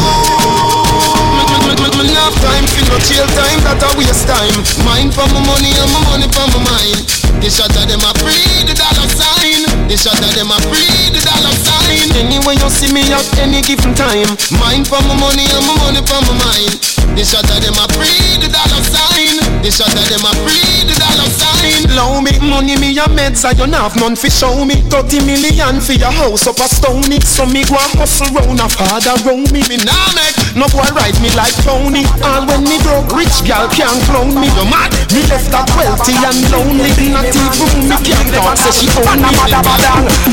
Me, 1.98 2.06
not 2.14 2.30
have 2.30 2.38
time 2.38 2.66
for 2.70 2.82
no 2.86 2.96
chill 3.02 3.26
time, 3.34 3.58
that 3.66 3.82
a 3.82 3.88
waste 3.98 4.30
time. 4.30 4.54
Mine 4.86 5.10
for 5.10 5.26
my 5.34 5.42
money 5.42 5.74
and 5.74 5.90
my 5.90 6.00
money 6.14 6.30
for 6.30 6.46
my 6.54 6.62
mind. 6.70 7.02
The 7.42 7.48
shot 7.48 7.72
of 7.72 7.88
them 7.88 8.04
a 8.04 8.12
free 8.20 8.68
the 8.68 8.76
dollar 8.76 9.08
sign. 9.08 9.64
The 9.88 9.96
shot 9.96 10.20
of 10.20 10.30
them 10.36 10.52
a 10.52 10.58
free 10.68 11.08
the 11.08 11.24
dollar 11.24 11.56
sign. 11.56 12.12
Anyway 12.20 12.60
you 12.60 12.68
see 12.68 12.92
me 12.92 13.00
at 13.10 13.24
any 13.40 13.64
given 13.64 13.96
time. 13.96 14.28
Mine 14.60 14.84
for 14.84 15.00
my 15.08 15.16
money 15.16 15.48
and 15.48 15.64
my 15.64 15.74
money 15.80 16.04
for 16.04 16.20
my 16.28 16.36
mind. 16.36 16.76
The 17.16 17.24
shot 17.24 17.48
of 17.48 17.58
them 17.64 17.80
a 17.80 17.88
free 17.96 18.36
the 18.44 18.52
dollar 18.52 18.82
sign. 18.84 19.39
The 19.60 19.68
shot 19.68 19.92
of 19.92 20.08
them 20.08 20.24
a 20.24 20.32
free 20.40 20.88
the 20.88 20.96
dollar 20.96 21.28
sign. 21.28 21.84
Low 21.92 22.24
me 22.24 22.32
money 22.40 22.80
me 22.80 22.96
a 22.96 23.04
meds 23.12 23.44
I 23.44 23.52
don't 23.52 23.76
have 23.76 23.92
none 24.00 24.16
fi 24.16 24.32
show 24.32 24.64
me. 24.64 24.80
30 24.88 25.20
million 25.28 25.84
for 25.84 25.92
your 25.92 26.08
house 26.08 26.48
up 26.48 26.56
a 26.56 26.66
stony. 26.66 27.20
So 27.20 27.44
me 27.44 27.68
go 27.68 27.76
a 27.76 27.84
hustle 28.00 28.32
round 28.32 28.56
a 28.56 28.68
father 28.72 29.20
round 29.28 29.52
me. 29.52 29.60
Me 29.68 29.76
nah 29.84 30.16
make 30.16 30.32
no 30.56 30.64
boy 30.72 30.88
ride 30.96 31.12
me 31.20 31.28
like 31.36 31.52
Tony. 31.60 32.08
All 32.24 32.48
when 32.48 32.64
me 32.64 32.80
broke 32.80 33.12
rich 33.12 33.44
gal 33.44 33.68
can't 33.68 34.00
clone 34.08 34.32
me. 34.32 34.48
You 34.48 34.64
mad? 34.64 34.96
Me 35.12 35.28
left 35.28 35.52
that 35.52 35.68
wealthy 35.76 36.16
and 36.16 36.40
lonely. 36.48 36.88
Not 37.12 37.28
even 37.28 37.84
me 37.84 37.96
can't 38.00 38.32
talk 38.32 38.56
say 38.56 38.72
she 38.72 38.88
own 38.96 39.20
me. 39.20 39.28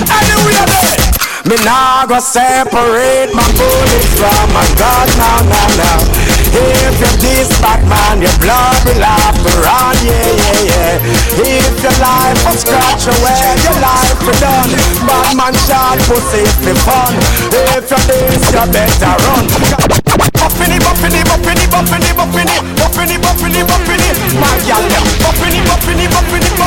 Anyway 0.07 0.55
there. 0.71 1.07
Me 1.51 1.59
nah 1.67 2.07
go 2.07 2.19
separate 2.23 3.35
my 3.35 3.43
bullets 3.59 4.07
from 4.15 4.47
my 4.55 4.63
God 4.79 5.07
now, 5.19 5.43
now, 5.51 5.67
now. 5.75 6.36
If 6.53 6.99
you're 7.01 7.17
this 7.19 7.49
bad 7.61 7.81
man, 7.87 8.21
your 8.21 8.33
blood 8.39 8.77
will 8.85 9.03
have 9.03 9.35
to 9.35 9.51
run, 9.61 9.95
yeah, 10.05 10.13
yeah, 10.13 10.69
yeah. 10.69 11.43
If 11.43 11.75
your 11.83 11.95
life 11.99 12.39
was 12.45 12.61
scratch 12.63 13.05
away, 13.07 13.43
your 13.63 13.77
life 13.83 14.19
will 14.23 14.37
done. 14.39 14.71
Bad 15.05 15.35
man 15.35 15.53
shot 15.67 15.99
pussy 16.07 16.43
for 16.63 16.75
fun. 16.87 17.13
If 17.51 17.91
you 17.91 17.99
this, 18.07 18.43
you 18.51 18.65
better 18.71 19.13
run. 19.27 19.45
Buffini, 20.37 20.79
buffini, 20.79 21.21
buffini, 21.27 21.65
buffini, 21.69 22.09
buffini, 22.17 22.55
buffini, 22.79 23.15
buffini, 23.21 23.61
buffini, 23.67 24.09
my 24.41 24.57
gal 24.65 24.81
buffini, 25.21 25.59
buffini, 25.67 26.05
buffini, 26.07 26.49
buffini, 26.57 26.66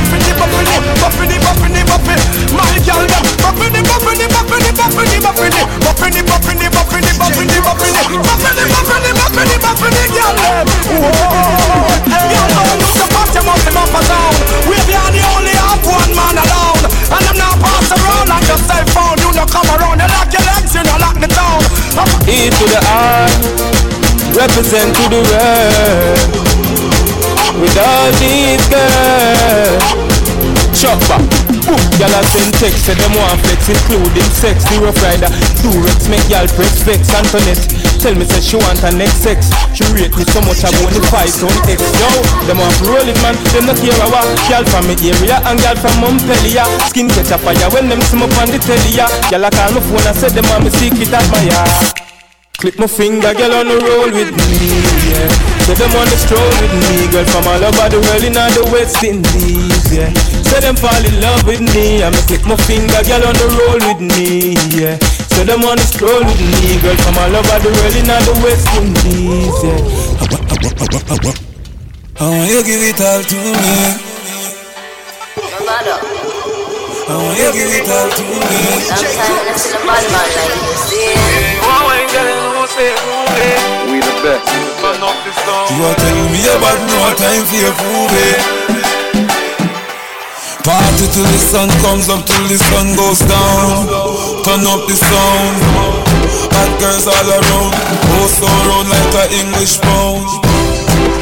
text, 32.60 32.84
say 32.84 32.92
them 32.92 33.16
want 33.16 33.40
flex, 33.40 33.72
including 33.72 34.28
sex. 34.36 34.68
The 34.68 34.84
rough 34.84 35.00
rider, 35.00 35.32
Durex, 35.64 36.12
make 36.12 36.22
y'all 36.28 36.44
press 36.52 36.84
vex. 36.84 37.08
Antoinette, 37.08 37.64
tell 37.96 38.12
me 38.12 38.28
say 38.28 38.44
she 38.44 38.60
want 38.60 38.76
her 38.84 38.92
next 38.92 39.24
sex. 39.24 39.48
She 39.72 39.88
rate 39.96 40.12
me 40.12 40.28
so 40.28 40.44
much 40.44 40.60
I 40.60 40.68
want 40.84 40.92
to 40.92 41.02
fight 41.08 41.32
on 41.40 41.56
X. 41.64 41.80
Yo, 41.96 42.08
them 42.44 42.60
want 42.60 42.76
it 43.08 43.16
man, 43.24 43.32
them 43.56 43.64
not 43.64 43.80
care 43.80 43.96
about. 44.04 44.28
Y'all 44.52 44.68
from 44.68 44.84
me 44.84 44.94
area 45.00 45.40
and 45.48 45.56
y'all 45.64 45.74
from 45.80 45.96
Montpellier. 46.04 46.68
Skin 46.92 47.08
catch 47.08 47.32
a 47.32 47.40
fire 47.40 47.68
when 47.72 47.88
them 47.88 48.04
see 48.04 48.20
me 48.20 48.28
on 48.28 48.48
the 48.52 48.60
telly. 48.60 48.92
Y'all 48.92 49.40
a 49.40 49.48
call 49.48 49.72
my 49.72 49.80
phone 49.80 50.04
and 50.04 50.16
say 50.20 50.28
them 50.28 50.44
want 50.52 50.68
me 50.68 50.70
secret 50.76 51.08
admire. 51.08 51.64
Clip 52.60 52.76
my 52.76 52.86
finger, 52.86 53.32
girl 53.32 53.56
on 53.56 53.72
the 53.72 53.76
roll 53.80 54.12
with 54.12 54.36
me, 54.36 54.68
yeah 55.08 55.64
So 55.64 55.72
them 55.72 55.88
wanna 55.96 56.12
stroll 56.12 56.44
with 56.60 56.74
me, 56.76 57.08
girl 57.08 57.24
from 57.32 57.48
all 57.48 57.56
over 57.56 57.88
the 57.88 57.96
world 58.04 58.20
in 58.20 58.36
all 58.36 58.52
the 58.52 58.68
West 58.68 59.00
Indies, 59.00 59.88
yeah. 59.88 60.12
So 60.50 60.58
them 60.58 60.74
fall 60.74 60.98
in 61.06 61.14
love 61.22 61.46
with 61.46 61.62
me, 61.62 62.02
I'ma 62.02 62.18
click 62.26 62.42
my 62.42 62.56
finger, 62.66 63.00
girl 63.06 63.22
on 63.22 63.38
the 63.38 63.46
roll 63.54 63.78
with 63.86 64.02
me, 64.02 64.58
yeah. 64.74 64.98
So 65.30 65.46
them 65.46 65.62
wanna 65.62 65.86
stroll 65.86 66.26
with 66.26 66.42
me, 66.42 66.74
girl 66.82 66.98
from 67.06 67.22
all 67.22 67.30
over 67.30 67.58
the 67.62 67.70
world 67.70 67.94
in 67.94 68.10
all 68.10 68.18
the 68.26 68.34
West 68.42 68.66
Indies, 68.74 69.62
yeah. 69.62 69.78
I 72.18 72.26
want 72.28 72.50
you 72.50 72.60
give 72.66 72.82
it 72.82 72.98
all 73.00 73.22
to 73.22 73.36
me. 73.38 74.10
I 77.06 77.14
want 77.14 77.38
you 77.38 77.50
give 77.54 77.70
it 77.70 77.86
all 77.86 78.10
to 78.10 78.22
me. 78.26 78.82
Sometimes 78.90 79.70
in 79.70 79.70
the 79.70 79.86
bad 79.86 80.02
man 80.10 80.28
like 80.34 80.50
you 80.50 80.74
see. 80.90 81.14
We 83.86 84.02
the 84.02 84.14
best. 84.20 84.50
You 84.50 85.82
are 85.86 85.94
telling 85.94 86.28
me 86.34 86.42
about 86.42 86.78
no 86.90 87.14
time 87.14 87.46
for 87.46 87.54
your 87.54 87.72
food. 87.78 88.99
Party 90.60 91.06
till 91.08 91.24
the 91.24 91.40
sun 91.40 91.68
comes 91.80 92.12
up, 92.12 92.20
till 92.28 92.44
the 92.44 92.60
sun 92.60 92.92
goes 92.92 93.24
down. 93.24 93.88
Turn 94.44 94.60
up 94.68 94.84
the 94.84 94.92
sound. 94.92 95.56
Hot 96.52 96.72
girls 96.76 97.08
all 97.08 97.28
around. 97.32 97.72
Oh, 98.20 98.28
so 98.28 98.44
round 98.68 98.92
like 98.92 99.14
a 99.16 99.40
English 99.40 99.80
pound. 99.80 100.28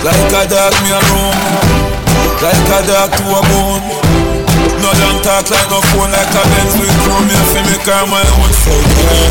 Like 0.02 0.34
a 0.34 0.42
dog 0.50 0.74
me 0.82 0.90
a 0.90 0.98
roam. 1.14 1.38
Like 2.42 2.66
a 2.66 2.78
dog 2.82 3.14
to 3.14 3.24
a 3.30 3.40
bone. 3.46 3.86
No 4.82 4.90
don't 4.98 5.22
talk 5.22 5.46
like 5.54 5.70
no 5.70 5.78
phone 5.94 6.10
like 6.10 6.34
a 6.34 6.42
Benz 6.50 6.74
with 6.74 6.90
chrome. 7.06 7.30
Me 7.30 7.38
feel 7.54 7.62
me 7.62 7.78
car 7.86 8.10
my 8.10 8.22
own 8.42 8.50
so 8.50 8.74
yeah. 8.74 9.22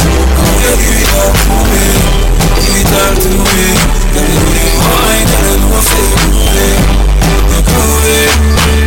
Yeah, 0.64 0.76
give 0.80 1.04
it 1.04 1.12
all 1.20 1.36
to 1.36 1.52
me. 1.68 1.84
Give 2.64 2.80
it 2.80 2.92
all 2.96 3.12
to 3.12 3.32
me. 3.44 3.76
Girl, 4.16 4.24
you 4.24 4.40
know 4.56 4.72
mine, 4.88 5.28
girl, 5.36 5.52
you 5.52 5.68
know 5.68 5.84
say 5.84 6.00
you 6.16 6.32
me. 6.32 6.68
You 7.52 7.60
groovy. 7.60 8.24
Them 8.68 8.87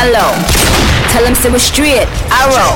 hello. 0.00 0.26
Tell 1.14 1.22
him 1.22 1.38
we're 1.54 1.62
straight, 1.62 2.10
arrow. 2.34 2.74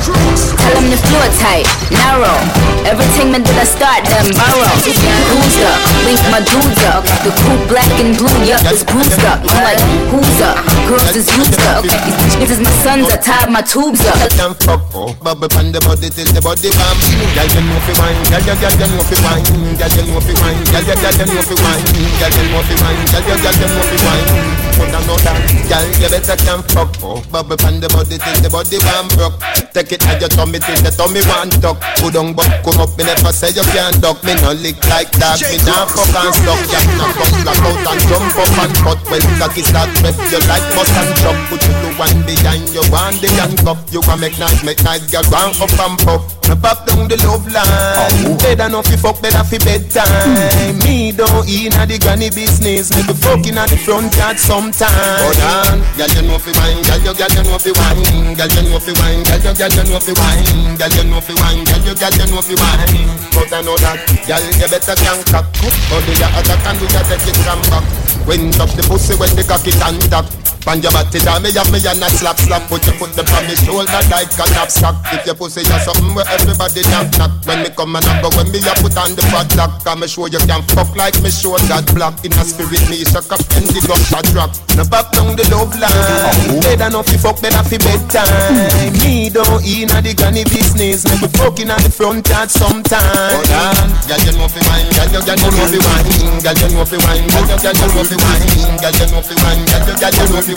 Tell 0.63 0.75
him 0.79 0.87
the 0.95 1.01
floor 1.11 1.27
tight, 1.43 1.67
narrow. 1.91 2.39
Everything 2.87 3.35
man 3.35 3.43
did 3.43 3.59
I 3.59 3.67
start, 3.67 4.07
them 4.07 4.31
borrow. 4.39 4.71
Who's 4.87 5.59
up? 5.67 5.81
Link 6.07 6.23
my 6.31 6.39
dudes 6.47 6.83
up. 6.87 7.03
The 7.27 7.35
crew 7.35 7.59
black 7.67 7.91
and 7.99 8.15
blue, 8.15 8.31
yup, 8.47 8.63
it's 8.71 8.87
bruised 8.87 9.19
up. 9.27 9.43
I'm 9.43 9.67
like, 9.67 9.83
who's 10.15 10.39
up? 10.39 10.55
Girls 10.87 11.19
is 11.19 11.27
used 11.35 11.59
up. 11.67 11.83
These 11.83 11.99
bitches 12.39 12.63
my 12.63 12.71
sons, 12.87 13.11
I 13.11 13.19
tied 13.19 13.51
my 13.51 13.63
tubes 13.67 14.07
up. 14.07 14.23
Girl 14.39 14.55
fuck 14.55 14.87
oh, 14.95 15.11
bubble 15.19 15.51
pon 15.51 15.75
the 15.75 15.83
body 15.83 16.07
till 16.07 16.31
the 16.31 16.39
body 16.39 16.71
bam. 16.79 16.95
Girl 17.35 17.49
you 17.51 17.63
know 17.67 17.81
fi 17.91 17.93
wine, 17.99 18.23
girl 18.31 18.47
you 18.47 18.55
girl 18.55 18.75
you 18.79 18.87
know 18.87 19.03
fi 19.03 19.17
wine, 19.27 19.43
girl 19.75 19.91
you 19.91 20.05
know 20.07 20.23
fi 20.23 20.35
wine, 20.39 20.63
girl 20.71 20.87
you 20.87 20.95
girl 20.95 21.17
you 21.19 21.27
know 21.27 21.43
fi 21.43 21.55
wine, 21.59 21.83
girl 22.23 22.35
you 22.39 22.45
know 22.55 22.63
fi 22.63 22.75
wine, 22.87 23.03
girl 23.11 23.25
you 23.27 23.37
girl 23.43 23.57
you 23.59 23.67
know 23.67 23.83
fi 23.83 23.99
wine. 24.07 24.69
Put 24.79 24.95
a 24.95 25.01
note 25.11 25.27
girl 25.67 25.87
you 25.99 26.07
better 26.07 26.39
can 26.39 26.63
fuck 26.71 26.95
oh. 27.03 27.08
Oh, 27.09 27.25
bubble 27.33 27.57
pon 27.57 27.81
the 27.81 27.89
body 27.89 28.21
till 28.21 28.39
the 28.45 28.51
body 28.53 28.79
bam 28.85 29.09
broke. 29.17 29.41
Take 29.73 29.97
it 29.97 30.05
at 30.05 30.21
your 30.21 30.29
tummy 30.29 30.61
till 30.61 30.77
the 30.85 30.93
tummy 30.93 31.25
want 31.25 31.57
tuck. 31.65 31.81
Put 31.99 32.17
on 32.17 32.37
buck, 32.37 32.53
come 32.61 32.81
up, 32.85 32.93
me 33.01 33.09
never 33.09 33.33
say 33.33 33.51
you 33.57 33.65
can't 33.73 33.97
duck. 34.05 34.21
Me 34.25 34.37
no 34.45 34.53
lick 34.53 34.77
like 34.93 35.11
that, 35.17 35.41
me 35.41 35.57
nah 35.65 35.89
fuck 35.89 36.13
and 36.13 36.35
stuck. 36.37 36.61
Ya 36.69 36.81
knock 37.01 37.17
up, 37.17 37.33
black 37.43 37.61
out 37.65 37.87
and 37.89 38.01
jump 38.07 38.37
up 38.37 38.53
and 38.61 38.75
cut. 38.85 39.01
When 39.09 39.25
cocky 39.41 39.63
start 39.65 39.91
rep, 40.05 40.17
you 40.29 40.41
like 40.45 40.67
bust 40.77 40.93
and 40.93 41.13
jump. 41.25 41.39
Put 41.49 41.65
you 41.65 41.88
to 41.99 42.05
one 42.07 42.23
behind 42.23 42.69
you, 42.71 42.83
one 42.91 43.15
the 43.19 43.29
handcuff. 43.35 43.79
You 43.91 44.01
can 44.01 44.21
make 44.21 44.39
nice, 44.39 44.63
make 44.63 44.83
nice, 44.85 45.03
girl, 45.11 45.23
run 45.31 45.51
up 45.59 45.75
and 45.79 45.99
pop. 45.99 46.23
Me 46.49 46.55
pop 46.57 46.87
down 46.87 47.09
the 47.09 47.19
love 47.27 47.45
line. 47.51 47.67
Oh. 47.67 48.39
Better 48.41 48.69
no 48.69 48.83
fi 48.83 48.97
fuck, 48.97 49.21
better 49.21 49.45
fi 49.45 49.59
bedtime. 49.59 50.07
Hmm. 50.09 50.79
Me 50.87 51.13
don't 51.13 51.45
in 51.45 51.75
a 51.75 51.85
the 51.85 51.99
granny 51.99 52.31
business. 52.31 52.95
Me 52.95 53.03
be 53.05 53.13
fucking 53.13 53.59
at 53.59 53.69
the 53.69 53.77
front 53.77 54.15
yard 54.17 54.39
sometime. 54.39 54.89
Hold 54.89 55.43
on, 55.45 55.79
girl, 55.99 56.09
you 56.09 56.23
know 56.25 56.39
fi 56.39 56.51
wine, 56.57 56.81
girl, 56.87 57.01
you 57.03 57.15
girl, 57.15 57.33
you 57.35 57.45
know 57.45 57.59
fi 57.59 57.73
wine, 57.75 58.35
girl, 58.39 58.49
you 58.49 58.63
know 58.71 58.81
fi 58.81 58.93
wine, 58.97 59.23
girl, 59.27 59.43
you 59.43 59.53
girl, 59.53 59.75
you 59.75 59.85
know 59.91 60.01
fi 60.01 60.13
wine, 60.17 60.77
girl, 60.79 60.95
you 60.95 61.05
know 61.05 61.21
fi 61.21 61.35
wine, 61.37 61.63
girl, 61.67 61.83
you 61.85 61.95
girl, 61.99 62.15
you 62.15 62.27
know 62.31 62.41
fi 62.41 62.55
wine. 62.57 63.09
But 63.35 63.51
I 63.53 63.61
know 63.61 63.77
that, 63.83 63.99
girl, 64.25 64.45
you 64.57 64.69
better 64.71 64.97
can 64.97 65.19
cock. 65.29 65.47
But 65.91 66.03
the 66.07 66.15
other 66.33 66.59
can 66.65 66.75
do 66.81 66.87
that, 66.95 67.05
take 67.13 67.29
it 67.29 67.37
from 67.45 67.61
back. 67.69 67.85
Wind 68.25 68.57
up 68.61 68.71
the 68.77 68.85
pussy 68.85 69.17
when 69.17 69.33
the 69.37 69.45
cocky 69.45 69.73
can 69.73 69.99
tap. 70.09 70.25
Pan 70.69 70.85
your 70.85 70.93
body 70.93 71.17
down, 71.25 71.41
me 71.41 71.49
have 71.57 71.73
me 71.73 71.81
and 71.81 72.05
a 72.05 72.09
slap 72.13 72.37
slap. 72.37 72.61
Put 72.69 72.85
your 72.85 72.93
foot 73.01 73.17
up 73.17 73.33
on 73.33 73.49
me 73.49 73.57
shoulder 73.57 73.89
like 74.13 74.29
a 74.37 74.45
knapsack. 74.53 75.01
If 75.17 75.25
your 75.25 75.33
pussy 75.33 75.65
has 75.65 75.89
something 75.89 76.13
where 76.13 76.29
everybody 76.29 76.85
knock 76.93 77.09
knock. 77.17 77.33
When 77.49 77.65
me 77.65 77.73
come 77.73 77.97
and 77.97 78.05
I 78.05 78.21
go 78.21 78.29
when 78.37 78.53
me 78.53 78.61
a 78.61 78.77
put 78.77 78.93
on 79.01 79.17
the 79.17 79.25
fat 79.33 79.49
lock 79.57 79.81
Can 79.81 80.05
me 80.05 80.05
show 80.05 80.29
you 80.29 80.37
can 80.45 80.61
fuck 80.77 80.93
like 80.93 81.17
me 81.25 81.33
show 81.33 81.57
that 81.57 81.89
block 81.97 82.21
In 82.21 82.37
a 82.37 82.45
spirit 82.45 82.85
me 82.93 83.01
suck 83.09 83.33
up 83.33 83.41
and 83.57 83.65
the 83.73 83.81
gunshot 83.89 84.29
drop 84.37 84.53
Now 84.77 84.85
back 84.93 85.09
down 85.17 85.33
the 85.33 85.49
love 85.49 85.73
line. 85.81 86.61
Better 86.61 86.93
no 86.93 87.01
fi 87.01 87.17
fuck, 87.17 87.41
better 87.41 87.65
fi 87.65 87.81
bedtime. 87.81 89.01
Me 89.01 89.33
don't 89.33 89.65
in 89.65 89.89
a 89.89 90.05
the 90.05 90.13
granny 90.13 90.45
business. 90.45 91.09
Me 91.09 91.17
be 91.25 91.29
fucking 91.41 91.73
on 91.73 91.81
the 91.81 91.89
front 91.89 92.29
yard 92.29 92.53
sometime. 92.53 93.01
Hold 93.33 93.49
on, 93.57 93.89
girl 94.05 94.21
you 94.21 94.37
know 94.37 94.45
fi 94.53 94.61
wine 94.69 94.85
Girl 94.93 95.09
you, 95.09 95.25
girl 95.25 95.41
you 95.41 95.49
know 95.49 95.65
fi 95.65 95.81
wine 95.81 96.45
Girl 96.45 96.53
you 96.61 96.69
know 96.77 96.85
fi 96.85 97.01
wine 97.01 97.25
Girl 97.33 97.49
you, 97.49 97.57
girl 97.57 97.73
you 97.73 97.89
know 97.89 98.05
fi 98.05 98.17
wine 98.21 98.45
Girl 98.77 98.93
you 98.93 99.07
know 99.09 99.25
fi 99.25 99.35
wine 99.41 99.65
Girl 99.65 99.89
you, 99.89 99.97
girl 99.97 100.13
you 100.13 100.27
know 100.29 100.43
fi 100.45 100.53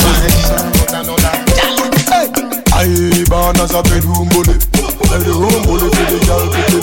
I 2.74 3.24
born 3.30 3.60
as 3.62 3.74
a 3.78 3.84
bedroom 3.84 4.26
bully, 4.34 4.58
bedroom 5.06 5.62
bully 5.70 5.88
for 5.94 6.06
the 6.10 6.18
girl 6.26 6.50
to. 6.50 6.80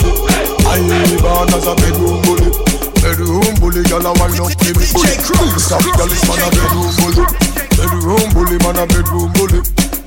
I 0.63 0.79
born 1.19 1.51
as 1.51 1.67
a 1.67 1.75
bedroom 1.75 2.23
bully, 2.23 2.47
bedroom 3.03 3.51
bully 3.59 3.83
girl 3.83 4.07
a 4.07 4.13
wine 4.15 4.39
up 4.39 4.55
give 4.63 4.79
me. 4.79 4.85
Stop 5.59 5.83
girl 5.99 6.07
is 6.07 6.23
man 6.23 6.39
a 6.39 6.49
bedroom 6.55 6.95
bully, 7.03 7.27
bedroom 7.75 8.31
bully 8.31 8.57
man 8.63 8.79
a 8.79 8.87
bedroom 8.87 9.27
bully. 9.35 9.59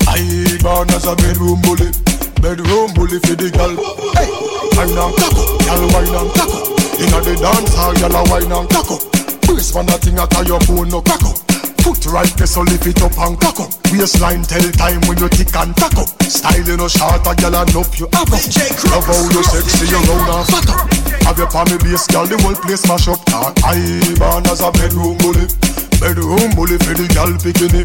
I 0.09 0.57
born 0.65 0.89
as 0.97 1.05
a 1.05 1.13
bedroom 1.13 1.61
bully, 1.61 1.93
bedroom 2.41 2.97
bully 2.97 3.21
for 3.21 3.37
the 3.37 3.53
girl. 3.53 3.77
Hey, 4.17 4.33
wine 4.73 4.97
and 4.97 5.13
taco, 5.21 5.45
girl 5.61 5.85
wine 5.93 6.17
and 6.17 6.33
taco. 6.33 6.73
Inna 7.05 7.21
the 7.21 7.37
dance 7.37 7.75
hall, 7.77 7.93
girl 8.01 8.17
a 8.17 8.23
wine 8.33 8.49
and 8.49 8.69
taco. 8.73 8.97
Brace 9.45 9.75
man 9.77 9.93
thing 10.01 10.19
a 10.19 10.27
tie 10.27 10.49
your 10.49 10.61
bone 10.65 10.89
no 10.89 11.03
crack. 11.05 11.52
Foot 11.83 12.07
right 12.07 12.31
there, 12.39 12.47
so 12.47 12.63
lift 12.63 12.87
it 12.87 13.03
up 13.03 13.19
and 13.19 13.35
cock 13.41 13.59
up. 13.59 13.75
Waistline 13.91 14.47
tell 14.47 14.63
time 14.79 15.03
when 15.11 15.19
you 15.19 15.29
tick 15.29 15.51
and 15.57 15.75
tack 15.75 15.99
up. 15.99 16.07
Style 16.23 16.63
you 16.63 16.77
no 16.79 16.87
short, 16.87 17.27
a 17.27 17.35
gyal 17.35 17.59
and 17.59 17.75
up 17.75 17.91
you 17.99 18.07
up. 18.15 18.31
Love 18.31 19.07
how 19.11 19.19
you 19.35 19.43
sexy, 19.43 19.91
you 19.91 19.99
round 20.07 20.31
and 20.31 20.47
fat 20.47 20.71
up. 20.71 20.87
Have 21.27 21.39
your 21.39 21.51
palmy 21.51 21.77
base, 21.83 22.07
gyal, 22.07 22.31
the 22.31 22.39
whole 22.39 22.55
place 22.55 22.87
mash 22.87 23.11
up. 23.11 23.19
I 23.67 23.83
born 24.15 24.47
as 24.47 24.63
a 24.63 24.71
bedroom 24.71 25.19
bully, 25.19 25.51
bedroom 25.99 26.55
bully 26.55 26.79
for 26.79 26.95
the 26.95 27.07
gyal 27.11 27.35
bikini. 27.43 27.83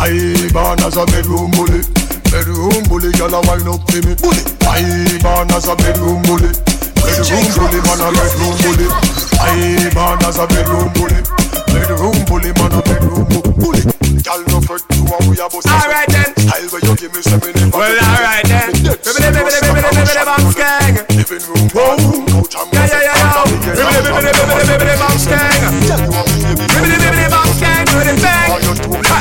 I 0.00 0.48
born 0.56 0.80
as 0.80 0.96
a 0.96 1.04
bedroom 1.04 1.52
bully, 1.52 1.84
bedroom 2.32 2.80
bully, 2.88 3.12
gyal 3.12 3.36
a 3.36 3.40
wine 3.44 3.68
up 3.68 3.84
to 3.92 4.00
me. 4.08 4.16
Bully, 4.24 4.40
I 4.64 5.20
born 5.20 5.52
as 5.52 5.68
a 5.68 5.76
bedroom 5.76 6.24
bully, 6.24 6.48
bedroom 7.04 7.46
bully, 7.56 7.80
man 7.84 8.00
a 8.00 8.08
bedroom 8.12 8.54
bully. 8.64 8.86
I 9.40 9.90
born 9.92 10.20
as 10.24 10.38
a 10.38 10.46
bedroom 10.48 10.88
bully. 10.96 11.20
Bedroom 11.68 12.16
bully, 12.24 12.50
man 12.56 12.72
a 12.72 12.80
bedroom 12.82 13.24
bully. 13.60 13.82
Girl, 14.24 14.40
no 14.48 14.60
fret, 14.64 14.80
you 14.96 15.04
a 15.04 15.16
we 15.28 15.36
a 15.36 15.46
bust. 15.52 15.68
Alright 15.68 16.08
then. 16.08 16.32
Style 16.32 16.68
where 16.72 16.80
you 16.80 16.96
give 16.96 17.12
me 17.12 17.20
seven. 17.20 17.52
Well, 17.70 17.92
alright 17.92 18.46
then. 18.48 18.72
Bibbidi, 18.72 19.28
bibbidi, 19.36 19.60
bibbidi, 19.60 19.84
bibbidi, 19.84 20.00
bibbidi, 20.00 20.24
bam, 20.24 20.44
skeng. 20.48 20.96
Living 21.12 21.44
room, 21.44 21.68
wow. 21.76 21.96
Couch 22.32 22.56
and 22.56 22.72
Yeah, 22.72 22.88
yeah, 22.88 23.04
yeah, 23.04 23.20
yeah. 23.20 23.44
Bibbidi, 23.76 24.00
bibbidi, 24.00 24.32
bibbidi, 24.32 24.64
bibbidi, 24.64 24.94
bam, 24.96 25.16
skeng. 25.20 25.60
Bibbidi, 26.72 26.96
bibbidi, 27.04 27.26
bam, 27.28 27.48
skeng, 27.52 27.84
do 27.84 27.98
the 28.00 28.14
thing. 28.16 28.48
Ha. 29.04 29.18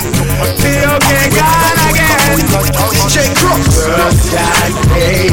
okay, 0.95 1.25
gone 1.35 1.79
again. 1.91 2.39
DJ 2.95 3.27
Crooks. 3.35 3.75
Just 3.83 4.31
got 4.31 4.71
paid 4.93 5.32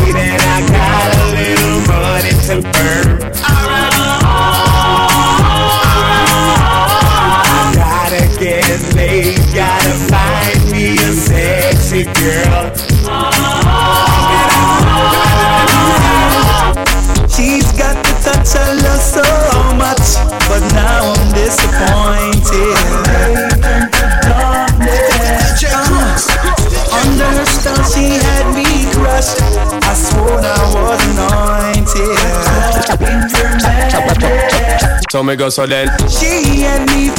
So 35.10 35.24
me 35.24 35.34
go 35.34 35.48
so 35.48 35.66
then 35.66 35.88
She 36.08 36.60
had 36.60 36.86
me 36.86 37.10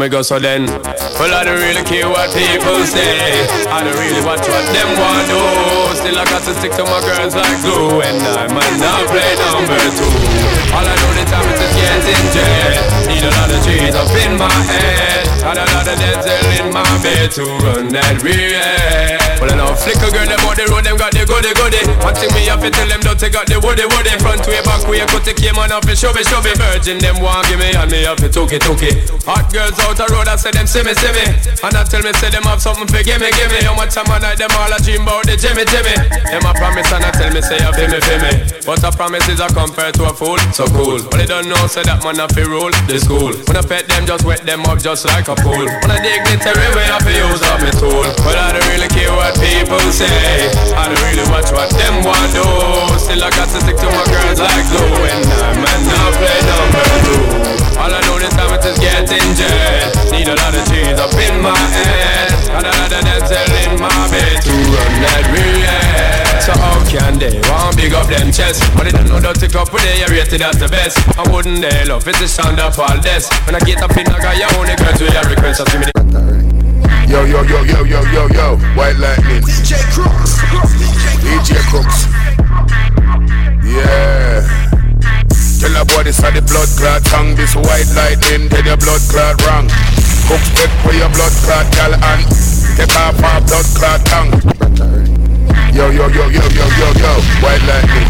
me 0.00 0.08
go 0.08 0.22
so 0.22 0.38
then. 0.38 0.66
Well 0.66 1.34
I 1.34 1.44
don't 1.44 1.60
really 1.80 2.00
care 2.00 2.08
what 2.08 2.30
people 2.32 2.84
say 2.84 3.46
I 3.70 3.82
don't 3.82 3.96
really 3.96 4.20
watch 4.24 4.44
what 4.48 4.64
them 4.72 4.88
want 4.98 5.24
do. 5.28 5.40
Still 5.96 6.18
I 6.18 6.24
got 6.24 6.42
to 6.44 6.52
stick 6.54 6.72
to 6.76 6.84
my 6.84 7.00
girls 7.00 7.34
like 7.34 7.60
glue. 7.62 8.00
And 8.00 8.20
I 8.20 8.46
might 8.52 8.76
not 8.76 9.08
play 9.08 9.32
number 9.38 9.80
two. 9.96 10.50
All 10.70 10.86
I 10.86 10.94
know 11.02 11.12
the 11.16 11.24
time 11.26 11.46
is 11.50 11.58
just 11.58 11.74
getting 11.74 12.26
jet 12.30 12.78
Need 13.10 13.24
a 13.26 13.30
lot 13.34 13.50
of 13.50 13.60
trees 13.66 13.94
up 13.94 14.10
in 14.14 14.38
my 14.38 14.50
head. 14.70 15.26
And 15.42 15.58
a 15.58 15.64
lot 15.74 15.88
of 15.88 15.96
dental 15.98 16.46
in 16.62 16.66
my 16.70 16.86
bed 17.02 17.30
To 17.34 17.44
run 17.66 17.88
that 17.90 18.22
real. 18.22 19.18
Well 19.40 19.50
I 19.50 19.56
know 19.56 19.74
flick 19.74 19.98
a 19.98 20.08
girl 20.12 20.28
them 20.28 20.38
on 20.46 20.54
the 20.54 20.68
road 20.70 20.84
Them 20.86 20.96
got 21.00 21.10
the 21.10 21.26
goody 21.26 21.50
goody. 21.58 21.82
One 22.04 22.14
me 22.14 22.46
to 22.46 22.68
tell 22.70 22.88
them 22.88 23.00
Don't 23.02 23.18
take 23.18 23.34
out 23.34 23.50
the 23.50 23.58
woody 23.58 23.82
woody. 23.88 24.14
Front 24.22 24.46
way 24.46 24.62
back 24.62 24.86
way 24.86 25.02
Cut 25.10 25.24
the 25.26 25.32
came 25.34 25.58
on 25.58 25.72
off 25.72 25.88
and 25.88 25.98
show 25.98 26.12
me 26.12 26.22
show 26.22 26.38
me 26.44 26.54
Virgin 26.54 27.02
them 27.02 27.18
want 27.18 27.48
give 27.50 27.58
me 27.58 27.72
And 27.74 27.90
me 27.90 28.06
have 28.06 28.20
to 28.22 28.28
took 28.28 28.52
it 28.52 28.62
took 28.62 28.82
it. 28.84 29.10
Hot 29.26 29.50
girls 29.50 29.74
out 29.82 29.98
the 29.98 30.06
road 30.12 30.28
I 30.28 30.36
say 30.36 30.54
them 30.54 30.68
see 30.68 30.84
me 30.86 30.94
see 30.94 31.10
me 31.10 31.24
I 31.76 31.84
tell 31.84 32.02
me 32.02 32.12
say 32.16 32.30
them 32.30 32.44
have 32.48 32.62
something 32.62 32.88
for 32.88 33.02
gimme 33.02 33.28
gimme. 33.36 33.60
How 33.62 33.74
much 33.74 33.94
time 33.94 34.08
I 34.08 34.18
night 34.18 34.38
them 34.38 34.50
all 34.56 34.72
a 34.72 34.78
dream 34.80 35.02
about 35.02 35.28
the 35.28 35.36
Jimmy 35.36 35.66
Jimmy? 35.68 35.92
Them 36.30 36.46
a 36.46 36.52
promise 36.56 36.88
and 36.92 37.04
I 37.04 37.10
tell 37.12 37.30
me 37.30 37.40
say 37.42 37.58
feel 37.76 37.90
me 37.90 38.00
feel 38.00 38.20
me 38.22 38.32
But 38.64 38.82
a 38.86 38.90
promise 38.90 39.26
is 39.28 39.40
a 39.40 39.48
compared 39.52 39.94
to 40.00 40.08
a 40.08 40.12
fool. 40.14 40.38
So 40.56 40.66
cool. 40.72 41.02
But 41.10 41.20
they 41.20 41.28
don't 41.28 41.46
know 41.46 41.60
say 41.66 41.82
that 41.84 42.02
man 42.02 42.18
a 42.18 42.26
fi 42.30 42.42
rule 42.48 42.72
the 42.88 42.96
school. 42.98 43.34
When 43.46 43.56
I 43.56 43.62
pet 43.62 43.86
them 43.86 44.06
just 44.06 44.24
wet 44.24 44.42
them 44.48 44.64
up 44.66 44.80
just 44.80 45.04
like 45.04 45.28
a 45.28 45.36
pool. 45.36 45.66
When 45.66 45.90
I 45.90 45.98
dig 46.00 46.22
dignitary 46.24 46.68
way 46.74 46.86
I 46.88 46.98
fi 47.04 47.12
use 47.12 47.44
up 47.44 47.60
me 47.60 47.70
tool. 47.76 48.08
But 48.24 48.36
I 48.40 48.56
don't 48.56 48.66
really 48.72 48.90
care 48.90 49.12
what 49.12 49.36
people 49.36 49.82
say. 49.92 50.50
I 50.74 50.88
don't 50.88 51.02
really 51.06 51.26
watch 51.28 51.52
what 51.52 51.70
them 51.76 52.02
want 52.02 52.30
do. 52.32 52.46
Still 52.96 53.20
I 53.20 53.30
got 53.30 53.52
to 53.52 53.58
stick 53.60 53.76
to 53.76 53.88
my 53.90 54.04
girls 54.08 54.40
like 54.40 54.66
glue. 54.72 55.06
And 55.12 55.24
I'm 55.44 55.58
not 55.60 56.12
play 56.18 56.40
number 56.48 56.84
two 57.04 57.69
All 57.80 57.88
I 57.88 57.96
know 58.04 58.20
this 58.20 58.28
time 58.36 58.52
it 58.52 58.60
is 58.60 58.76
getting 58.76 59.24
jet. 59.40 59.88
Need 60.12 60.28
a 60.28 60.36
lot 60.36 60.52
of 60.52 60.68
cheese 60.68 61.00
up 61.00 61.16
in 61.16 61.40
my 61.40 61.56
head. 61.56 62.28
And 62.52 62.68
a 62.68 62.72
lot 62.76 62.92
of 62.92 63.00
dental 63.00 63.52
in 63.56 63.72
my 63.80 63.88
bed. 64.12 64.36
To 64.44 64.52
run 64.52 64.92
that 65.00 65.24
real 65.32 66.44
So 66.44 66.52
how 66.60 66.76
can 66.92 67.16
they? 67.16 67.40
Want 67.48 67.80
big 67.80 67.96
up 67.96 68.04
them 68.12 68.28
chest. 68.28 68.60
But 68.76 68.84
they 68.84 68.92
don't 68.92 69.08
know 69.08 69.16
that 69.24 69.40
tick 69.40 69.56
up 69.56 69.72
when 69.72 69.80
they 69.88 70.04
are 70.04 70.12
rated 70.12 70.44
as 70.44 70.60
the 70.60 70.68
best. 70.68 71.00
I 71.16 71.24
wouldn't 71.32 71.64
they 71.64 71.88
love 71.88 72.04
it's 72.04 72.20
a 72.20 72.28
sound 72.28 72.60
of 72.60 72.76
all 72.76 73.00
this. 73.00 73.32
When 73.48 73.56
I 73.56 73.60
get 73.64 73.80
up 73.80 73.96
in 73.96 74.04
I 74.12 74.20
got 74.20 74.36
your 74.36 74.52
own 74.60 74.68
girls 74.76 75.00
with 75.00 75.16
your 75.16 75.24
request 75.24 75.64
Just 75.64 75.72
give 75.72 75.80
me 75.80 75.88
the 75.88 76.00
Yo, 77.08 77.24
yo, 77.24 77.40
yo, 77.48 77.64
yo, 77.64 77.80
yo, 77.88 78.00
yo, 78.12 78.28
yo, 78.28 78.60
White 78.76 79.00
Lightning. 79.00 79.40
DJ 79.40 79.80
Crooks. 79.88 80.36
DJ 81.24 81.56
Crooks. 81.72 82.12
Yeah. 83.64 84.79
Tell 85.60 85.76
a 85.76 85.84
boy 85.84 86.04
this 86.04 86.24
are 86.24 86.32
the 86.32 86.40
blood 86.40 86.72
clot 86.80 87.04
tongue. 87.04 87.36
This 87.36 87.54
white 87.54 87.84
lightning, 87.92 88.48
tell 88.48 88.64
your 88.64 88.80
blood 88.80 89.04
clot 89.12 89.36
wrong. 89.44 89.68
Cook 90.24 90.40
step 90.40 90.72
for 90.80 90.96
your 90.96 91.12
blood 91.12 91.36
clot, 91.44 91.68
gal, 91.76 91.92
and 91.92 92.24
take 92.80 92.96
off 92.96 93.20
our 93.20 93.44
blood 93.44 93.68
clot 93.76 94.00
tongue. 94.08 94.32
Yo, 95.76 95.92
yo, 95.92 96.08
yo, 96.08 96.32
yo, 96.32 96.40
yo, 96.48 96.64
yo, 96.64 96.88
yo, 96.96 97.12
White 97.44 97.60
Lightning. 97.68 98.08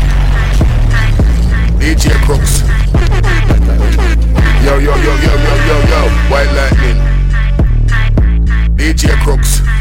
DJ 1.82 2.14
Crooks. 2.22 2.62
Yo, 4.62 4.78
yo, 4.78 4.94
yo, 4.94 5.12
yo, 5.18 5.32
yo, 5.34 5.54
yo, 5.66 5.76
yo, 5.90 6.00
White 6.30 6.54
Lightning. 6.54 6.98
DJ 8.78 9.10
Crooks. 9.24 9.79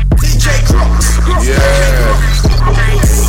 Yeah. 1.45 2.13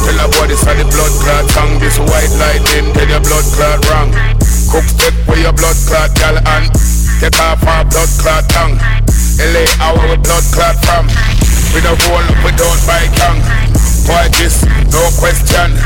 Tell 0.04 0.20
a 0.20 0.48
this 0.48 0.66
are 0.66 0.74
the 0.74 0.84
blood 0.88 1.14
clot 1.22 1.44
tongue. 1.50 1.78
This 1.78 1.98
white 1.98 2.32
lightning, 2.40 2.92
tell 2.92 3.08
your 3.08 3.20
blood 3.20 3.46
clot 3.54 3.78
wrong. 3.88 4.10
Cook 4.70 4.84
step 4.84 5.14
where 5.26 5.40
your 5.40 5.52
blood 5.52 5.76
clot, 5.86 6.14
gal, 6.14 6.36
and 6.36 6.66
take 7.20 7.38
off 7.40 7.62
our 7.66 7.84
blood 7.84 8.10
clot 8.18 8.44
tongue. 8.50 8.76
LA, 9.40 9.64
our 9.80 10.16
blood 10.20 10.44
clot 10.52 10.76
from. 10.84 11.06
We 11.72 11.80
don't 11.80 12.00
roll 12.08 12.26
without 12.44 12.78
bike 12.86 13.14
young. 13.16 13.40
Boy, 14.04 14.26
this, 14.36 14.64
no 14.90 15.02
question. 15.16 15.78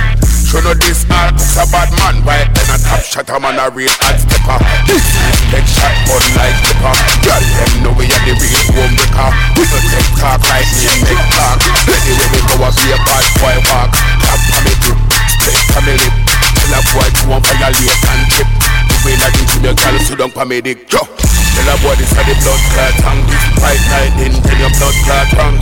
Show 0.54 0.62
no 0.62 0.70
this 0.78 1.02
cooks 1.02 1.58
a 1.58 1.66
bad 1.66 1.90
man 1.98 2.22
Why 2.22 2.46
then 2.46 2.70
a 2.70 2.78
top 2.78 3.02
shot 3.02 3.26
a 3.26 3.42
man 3.42 3.58
a 3.58 3.74
real 3.74 3.90
hot 3.98 4.22
stepper. 4.22 4.54
This 4.86 5.02
is 5.02 5.66
shot 5.66 5.90
gun 6.06 6.22
like 6.38 6.54
slipper 6.62 6.94
Girl 7.26 7.42
them 7.42 7.72
know 7.82 7.90
we 7.98 8.06
are 8.06 8.22
the 8.22 8.38
real 8.38 8.62
home 8.70 8.94
breaker 8.94 9.30
We 9.58 9.66
no 9.66 9.78
take 9.82 10.10
talk 10.14 10.38
like 10.46 10.70
me 10.78 10.86
and 10.86 11.02
make 11.10 11.26
talk 11.34 11.58
Anyway 11.90 12.28
we 12.30 12.38
go 12.46 12.54
a 12.62 12.70
be 12.70 12.86
a 12.86 12.98
bad 13.02 13.26
boy 13.42 13.56
walk. 13.66 13.98
Tap 14.22 14.38
on 14.54 14.62
me 14.62 14.74
grip, 14.78 15.00
straight 15.26 15.74
on 15.74 15.82
me 15.90 15.94
lip. 15.98 16.14
Tell 16.22 16.70
a 16.70 16.80
boy 16.86 17.08
to 17.10 17.22
one 17.34 17.42
violate 17.42 18.06
and 18.14 18.22
trip 18.30 18.46
The 18.46 18.96
way 19.02 19.14
that 19.18 19.34
you 19.34 19.58
your 19.58 19.74
girl 19.74 19.96
sit 20.06 20.22
down 20.22 20.30
for 20.30 20.46
me 20.46 20.62
dick. 20.62 20.86
Yo, 20.86 21.02
tell 21.02 21.66
a 21.66 21.74
boy 21.82 21.98
this 21.98 22.14
a 22.14 22.22
the 22.30 22.34
blood 22.46 22.62
clot 22.70 22.94
tongue. 23.02 23.26
This 23.26 23.42
white 23.58 23.82
lightning 23.90 24.38
tell 24.38 24.54
your 24.62 24.70
blood 24.78 24.94
clot 25.02 25.26
tongue 25.34 25.58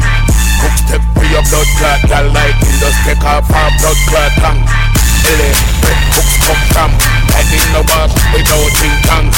Cook 0.62 0.74
step 0.78 1.02
for 1.18 1.26
your 1.26 1.42
blood 1.50 1.68
clot 1.74 2.00
Girl 2.06 2.26
lightning 2.30 2.78
just 2.78 2.98
take 3.02 3.24
off 3.26 3.50
her 3.50 3.68
blood 3.82 3.98
clot 4.06 4.30
um. 4.46 4.62
tongue 4.62 4.62
LA, 5.22 5.50
red 5.82 5.98
hooks 6.14 6.34
come 6.46 6.62
from 6.70 6.90
Lightning 7.34 7.66
no 7.74 7.82
walk 7.90 8.14
without 8.30 8.70
ting 8.78 8.98
tang 9.02 9.28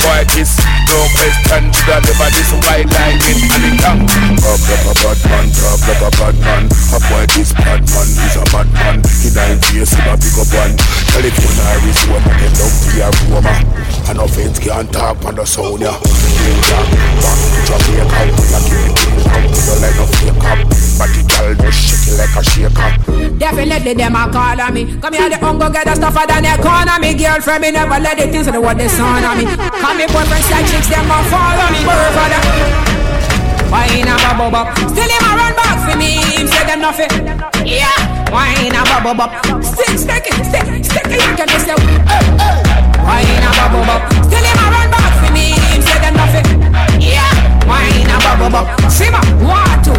Boy 0.00 0.24
this, 0.32 0.56
no 0.88 0.98
question 1.18 1.68
To 1.74 1.80
deliver 1.84 2.30
this 2.32 2.50
white 2.64 2.86
lightning 2.86 3.40
and 3.50 3.66
it 3.66 3.76
tongue 3.82 4.06
Talk 4.38 4.62
um. 4.62 4.70
like 4.70 4.86
a 4.86 4.94
bad 4.94 5.18
man, 5.26 5.46
talk 5.58 5.82
like 5.90 6.04
a 6.06 6.10
bad 6.16 6.36
man. 6.38 6.64
A 6.94 6.98
boy 7.10 7.24
this 7.34 7.50
bad 7.52 7.82
man, 7.82 8.08
he's 8.14 8.36
a 8.38 8.44
bad 8.54 8.68
man. 8.72 8.96
He 9.20 9.28
nine 9.34 9.58
face, 9.66 9.92
him 9.92 10.06
a 10.06 10.14
big 10.16 10.38
up 10.38 10.50
one 10.54 10.74
Telephone 11.10 11.58
Arizona, 11.66 12.30
them 12.38 12.52
down 12.54 12.72
to 12.78 12.88
your 12.94 13.12
Roma 13.28 13.52
And 14.10 14.18
no 14.18 14.26
fence 14.26 14.58
can't 14.58 14.92
talk 14.92 15.24
on 15.24 15.36
the 15.36 15.44
sound, 15.46 15.80
yeah 15.80 15.94
back 17.20 17.38
to 17.38 17.60
Jamaica 17.62 18.20
Like 18.50 18.66
if 18.66 18.82
it 18.82 19.06
ain't 19.06 19.22
come 19.30 19.46
to 19.46 19.60
the 19.62 19.74
line 19.78 19.98
of 20.02 20.10
fake 20.18 20.44
up 20.50 20.58
But 20.98 21.08
the 21.14 21.22
girl 21.30 21.54
no 21.54 21.70
shake 21.70 22.18
like 22.18 22.34
a 22.34 22.42
shaker 22.42 22.90
Definitely 23.38 23.94
them 23.94 24.16
a 24.16 24.26
call 24.28 24.60
on 24.60 24.74
me. 24.74 24.82
Come 24.98 25.14
here 25.14 25.30
the 25.30 25.38
hunger 25.38 25.70
get 25.70 25.86
the 25.86 25.94
stuff 25.94 26.18
than 26.26 26.42
the 26.42 26.52
economy 26.58 27.14
Girlfriend 27.14 27.62
me 27.62 27.70
never 27.70 27.98
let 28.02 28.18
so 28.18 28.50
they 28.50 28.58
want 28.58 28.78
the 28.78 28.88
son 28.88 29.24
on 29.24 29.38
me. 29.38 29.44
Come 29.46 29.96
me 29.96 30.06
boyfriend 30.10 30.44
side 30.44 30.66
chicks 30.66 30.88
them 30.90 31.06
a 31.06 31.18
follow 31.30 31.68
me. 31.70 31.80
Further. 31.86 32.42
Wine 33.70 34.10
a 34.10 34.14
bubble. 34.18 34.56
Up 34.58 34.74
Still 34.74 35.06
him 35.06 35.22
a 35.22 35.30
run 35.38 35.54
back 35.54 35.78
for 35.86 35.96
me. 35.96 36.18
Him 36.34 36.46
say 36.50 36.64
them 36.66 36.80
nothing 36.82 37.10
Yeah. 37.62 37.94
Wine 38.34 38.74
a 38.74 38.82
bubble. 38.82 39.22
Up 39.22 39.62
Stick 39.62 39.94
stick 39.94 40.26
it 40.26 40.42
stick 40.50 40.66
stick 40.84 41.06
it. 41.06 41.22
You 41.22 41.36
can 41.38 41.48
just 41.48 41.64
say 41.64 41.78
hey, 41.78 42.26
hey. 42.42 42.79
Wine 43.10 43.42
a 43.42 43.50
bubble 43.58 43.90
up 43.90 44.06
Still 44.22 44.38
him 44.38 44.58
a 44.62 44.66
run 44.70 44.88
back 44.94 45.12
for 45.18 45.32
me. 45.34 45.50
Him 45.74 45.82
say 45.82 45.98
them 45.98 46.14
nothing 46.14 46.46
Yeah. 47.02 47.26
Wine 47.66 48.06
a 48.06 48.16
bubble 48.22 48.54
up 48.54 48.66
Simmer 48.86 49.18
two. 49.82 49.98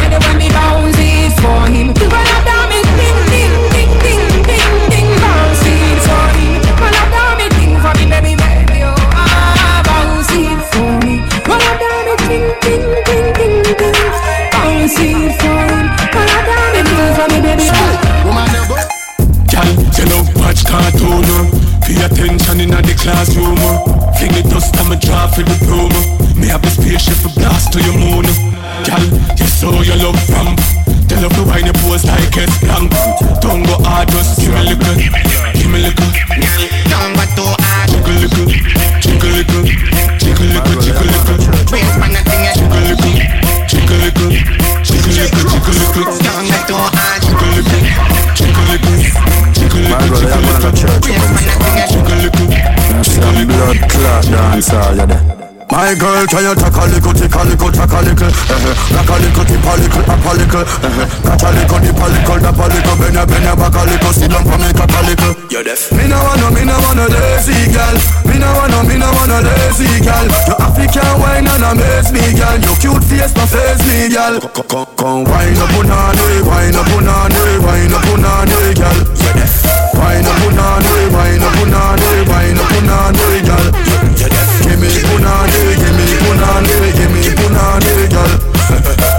Anyway 0.00 0.34
me 0.40 0.48
bounce 0.48 0.96
it 0.96 1.28
for 1.44 1.68
ding 4.88 5.12
Bounce 5.20 5.66
it 5.68 6.00
me 8.24 8.80
oh 8.88 8.96
ah 9.12 9.84
Bounce 9.84 10.32
it 10.32 10.60
for 10.72 10.92
for 15.36 15.60
him. 15.76 16.86
Ding 16.96 17.12
for 17.12 17.26
me 17.28 17.40
baby 17.44 17.68
Girl, 20.68 20.90
you 20.98 21.22
know. 21.22 21.57
Pay 21.88 22.04
attention 22.04 22.60
in 22.60 22.68
the 22.68 22.94
classroom. 23.00 23.56
Fling 24.20 24.36
it 24.36 24.44
dust 24.52 24.76
and 24.76 24.92
me 24.92 24.96
draw 25.00 25.24
for 25.32 25.40
the 25.40 25.56
uh. 25.64 25.88
Me 26.36 26.52
have 26.52 26.60
the 26.60 26.68
spaceship 26.68 27.24
a 27.24 27.32
blast 27.32 27.72
to 27.72 27.80
your 27.80 27.96
moon. 27.96 28.28
Girl, 28.84 29.04
you 29.40 29.46
show 29.48 29.80
your 29.80 29.96
love 29.96 30.20
from 30.28 30.54
Tell 31.08 31.22
love 31.22 31.34
the 31.34 31.44
wine 31.48 31.66
you 31.66 31.72
pose 31.72 32.04
like 32.04 32.36
a 32.36 32.44
blank 32.60 32.92
Don't 33.40 33.64
go 33.64 33.74
hard, 33.82 34.08
just 34.08 34.40
give 34.40 34.52
me 34.52 34.60
a 34.60 34.62
little 34.62 34.94
Give 35.56 35.70
me 35.72 35.78
a 35.78 35.88
little 35.88 36.10
Don't 36.92 37.16
go 37.16 37.24
too 37.34 37.48
hard 37.58 37.90
Jiggle 37.90 38.14
little 38.22 38.46
Jiggle 39.00 39.30
little 39.30 40.07
blood 53.48 53.78
clot 53.88 54.28
all 54.28 54.96
you 54.96 55.06
there. 55.08 55.48
My 55.68 55.92
girl, 56.00 56.24
can 56.24 56.48
you 56.48 56.54
take 56.56 56.80
a 56.80 56.84
little, 56.88 57.12
take 57.12 57.28
a 57.28 57.42
little, 57.44 57.68
take 57.68 57.92
a 57.92 58.00
little 58.00 58.32
uh-huh. 58.32 58.96
Rock 58.96 59.10
a 59.12 59.16
little, 59.20 59.44
tip 59.44 59.68
a 59.68 59.72
little, 59.76 60.04
up 60.08 60.24
a 60.24 60.32
little 60.32 60.64
uh-huh. 60.64 61.28
Catch 61.28 61.44
a 61.44 61.48
little, 61.52 61.80
dip 61.84 62.00
a 62.00 62.06
little, 62.08 62.38
dap 62.40 62.56
a 62.56 62.64
little 62.72 62.96
Bend 62.96 63.12
your, 63.12 63.26
bend 63.28 63.44
your 63.44 63.56
back 63.56 63.76
a 63.76 63.82
little, 63.84 64.12
sit 64.16 64.32
down 64.32 64.48
for 64.48 64.56
me, 64.56 64.72
tap 64.72 64.88
a 64.88 65.00
little 65.04 65.32
You're 65.52 65.64
deaf 65.68 65.92
Me 65.92 66.08
no 66.08 66.16
wanna, 66.24 66.48
me 66.56 66.64
no 66.64 66.72
wanna 66.80 67.04
lazy 67.12 67.68
girl 67.68 67.96
Me 68.24 68.40
no 68.40 68.48
wanna, 68.56 68.80
me 68.88 68.96
no 68.96 69.12
wanna 69.12 69.44
lazy 69.44 70.00
girl 70.00 70.26
You 70.48 70.56
African 70.56 71.12
wine 71.20 71.44
and 71.44 71.64
amaze 71.68 72.10
me 72.16 72.24
girl 72.32 72.56
Your 72.64 72.76
cute 72.80 73.04
face 73.04 73.36
no 73.36 73.44
face 73.44 73.84
me 73.84 74.08
girl 74.08 74.40
Come, 74.40 74.72
come, 74.72 74.88
come, 74.96 75.22
wine 75.28 75.60
up 75.60 75.76
on 75.76 75.92
wine 76.48 76.76
up 76.80 76.92
on 76.96 77.08
wine 77.60 77.92
up 77.92 78.08
on 78.08 78.24
girl 78.72 78.98
You're 79.20 79.36
deaf 79.36 79.77
Wine 80.08 80.24
up 80.24 80.40
on 80.40 80.56
wine 81.12 81.42
up 81.44 81.60
on 81.60 81.74
wine 82.32 82.56
up 82.56 82.72
on 82.72 83.12
girl 83.44 83.68
Give 84.64 84.80
me 84.80 84.88
punani 85.04 85.76
give 85.76 85.92
me 85.92 86.08
punani, 86.24 86.76
give 86.96 87.12
me 87.12 87.22
punani, 87.36 88.08
girl. 88.08 88.32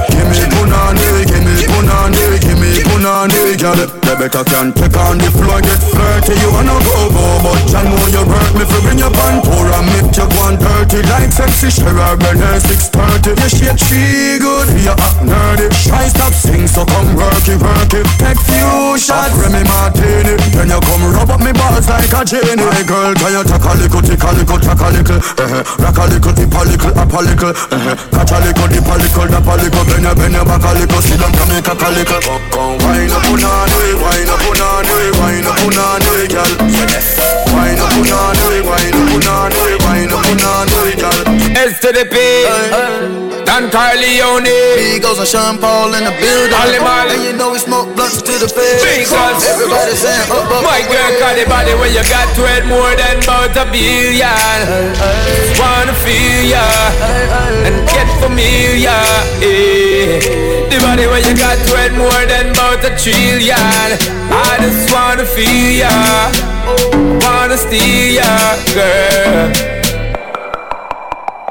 give 0.09 0.27
me 0.29 0.39
punani, 0.49 1.07
give 1.29 1.45
me 1.45 1.53
punani, 1.69 2.25
give 2.41 2.57
me 2.57 2.69
punani, 2.89 3.57
girl. 3.61 3.99
Better 4.19 4.43
can 4.43 4.73
take 4.75 4.99
on 4.99 5.15
the 5.17 5.31
floor, 5.31 5.61
get 5.63 5.79
flirty. 5.79 6.35
You 6.43 6.51
wanna 6.51 6.75
go 6.83 7.07
go, 7.07 7.25
but 7.39 7.71
I 7.71 7.87
know 7.87 8.03
you 8.11 8.23
hurt 8.27 8.51
me 8.51 8.67
for 8.67 8.81
bring 8.83 8.99
your 8.99 9.11
pan 9.15 9.39
pour 9.39 9.63
and 9.63 9.87
make 9.95 10.11
you 10.11 10.27
go 10.27 10.43
on 10.43 10.59
dirty 10.59 10.99
like 11.07 11.31
sexy 11.31 11.71
Sherrod 11.71 12.19
Burner 12.19 12.59
630. 12.59 13.39
You 13.39 13.47
shit 13.47 13.79
she 13.79 14.35
good, 14.43 14.67
you 14.75 14.91
act 14.91 15.23
nerdy. 15.23 15.71
Try 15.87 16.11
stop 16.11 16.35
sing, 16.35 16.67
so 16.67 16.83
come 16.83 17.15
work 17.15 17.47
it, 17.47 17.63
work 17.63 17.93
it. 17.95 18.03
Take 18.19 18.43
few 18.43 18.99
shots, 18.99 19.31
Remy 19.39 19.63
Martini. 19.63 20.18
Then 20.59 20.75
you 20.75 20.79
come 20.83 21.07
rub 21.15 21.31
up 21.31 21.39
me 21.39 21.55
balls 21.55 21.87
like 21.87 22.11
a 22.11 22.19
genie. 22.27 22.59
My 22.59 22.83
girl, 22.83 23.15
can 23.15 23.31
you 23.31 23.43
take 23.47 23.63
a 23.63 23.71
little, 23.79 24.03
take 24.03 24.19
a 24.19 24.29
little, 24.35 24.59
take 24.59 24.83
a 24.83 24.87
little, 24.91 25.15
uh-huh. 25.15 25.63
rock 25.79 25.95
a 25.95 26.03
little, 26.11 26.35
dip 26.35 26.51
a 26.51 26.61
little, 26.67 26.91
up 26.99 27.13
a 27.15 27.19
little, 27.23 27.55
uh-huh. 27.55 27.95
catch 28.11 28.33
a 28.35 28.37
little, 28.43 28.67
dip 28.67 28.83
a 28.83 28.95
little, 28.99 29.27
dap 29.31 29.47
a 29.47 29.53
little, 29.55 29.83
bend 29.87 30.03
your, 30.03 30.15
bend 30.19 30.35
your 30.35 30.43
back 30.43 30.67
a 30.67 30.71
little, 30.75 30.99
sit 30.99 31.15
down, 31.15 31.31
come 31.31 31.47
make 31.47 31.63
a 31.63 31.89
little. 31.95 32.19
Come, 32.19 32.43
come, 32.51 32.75
wine 32.83 33.07
up 33.07 33.23
on 33.23 33.39
on 33.39 33.71
wine 34.03 34.27
up 34.27 34.43
on 34.51 34.59
on 34.59 34.83
wine 35.15 35.47
up 35.47 35.63
on 35.63 35.79
on 35.79 36.03
girl. 36.27 36.51
Wine 37.55 37.79
up 37.79 37.95
on 37.95 38.11
on 38.11 38.35
wine 38.67 38.99
up 38.99 39.15
on 39.15 39.31
on 39.31 39.55
wine 39.87 40.11
up 40.11 40.27
on 40.27 40.43
on 40.43 40.67
girl. 40.99 41.23
S 41.55 41.79
to 41.79 41.95
the 41.95 42.03
P. 42.03 43.38
Don 43.59 43.67
Corleone. 43.71 44.55
Migos 44.79 45.19
and 45.19 45.27
Sean 45.27 45.57
Paul 45.59 45.93
in 45.93 46.05
the 46.07 46.15
building. 46.15 46.55
Molly 46.55 46.79
Molly. 46.79 47.15
And 47.15 47.23
you 47.27 47.33
know 47.35 47.51
we 47.51 47.59
smoke 47.59 47.93
blunts 47.93 48.21
to 48.21 48.33
the 48.39 48.47
face. 48.47 48.79
Because 48.79 49.43
everybody 49.51 49.99
saying 49.99 50.31
up, 50.31 50.47
up. 50.47 50.63
My 50.63 50.79
girl 50.87 51.11
got 51.19 51.35
the 51.35 51.43
body 51.43 51.75
when 51.75 51.91
you 51.91 51.99
got 52.07 52.23
to 52.39 52.41
it 52.55 52.63
more 52.71 52.95
than 52.95 53.19
about 53.19 53.51
a 53.59 53.67
billion. 53.67 54.63
Wanna 55.59 55.91
feel 55.91 56.55
ya 56.55 56.63
and 57.67 57.75
get 57.91 58.07
familiar. 58.23 58.95
Yeah. 59.43 60.23
The 60.71 60.79
body 60.79 61.11
when 61.11 61.19
you 61.27 61.35
got 61.35 61.59
to 61.59 61.73
it 61.83 61.91
more 61.99 62.23
than 62.31 62.55
about 62.55 62.79
a 62.87 62.95
trillion. 62.95 63.59
I 63.59 64.55
just 64.63 64.87
wanna 64.87 65.25
feel 65.27 65.83
ya, 65.83 65.91
wanna 67.27 67.57
steal 67.57 68.23
ya, 68.23 68.55
girl. 68.71 69.78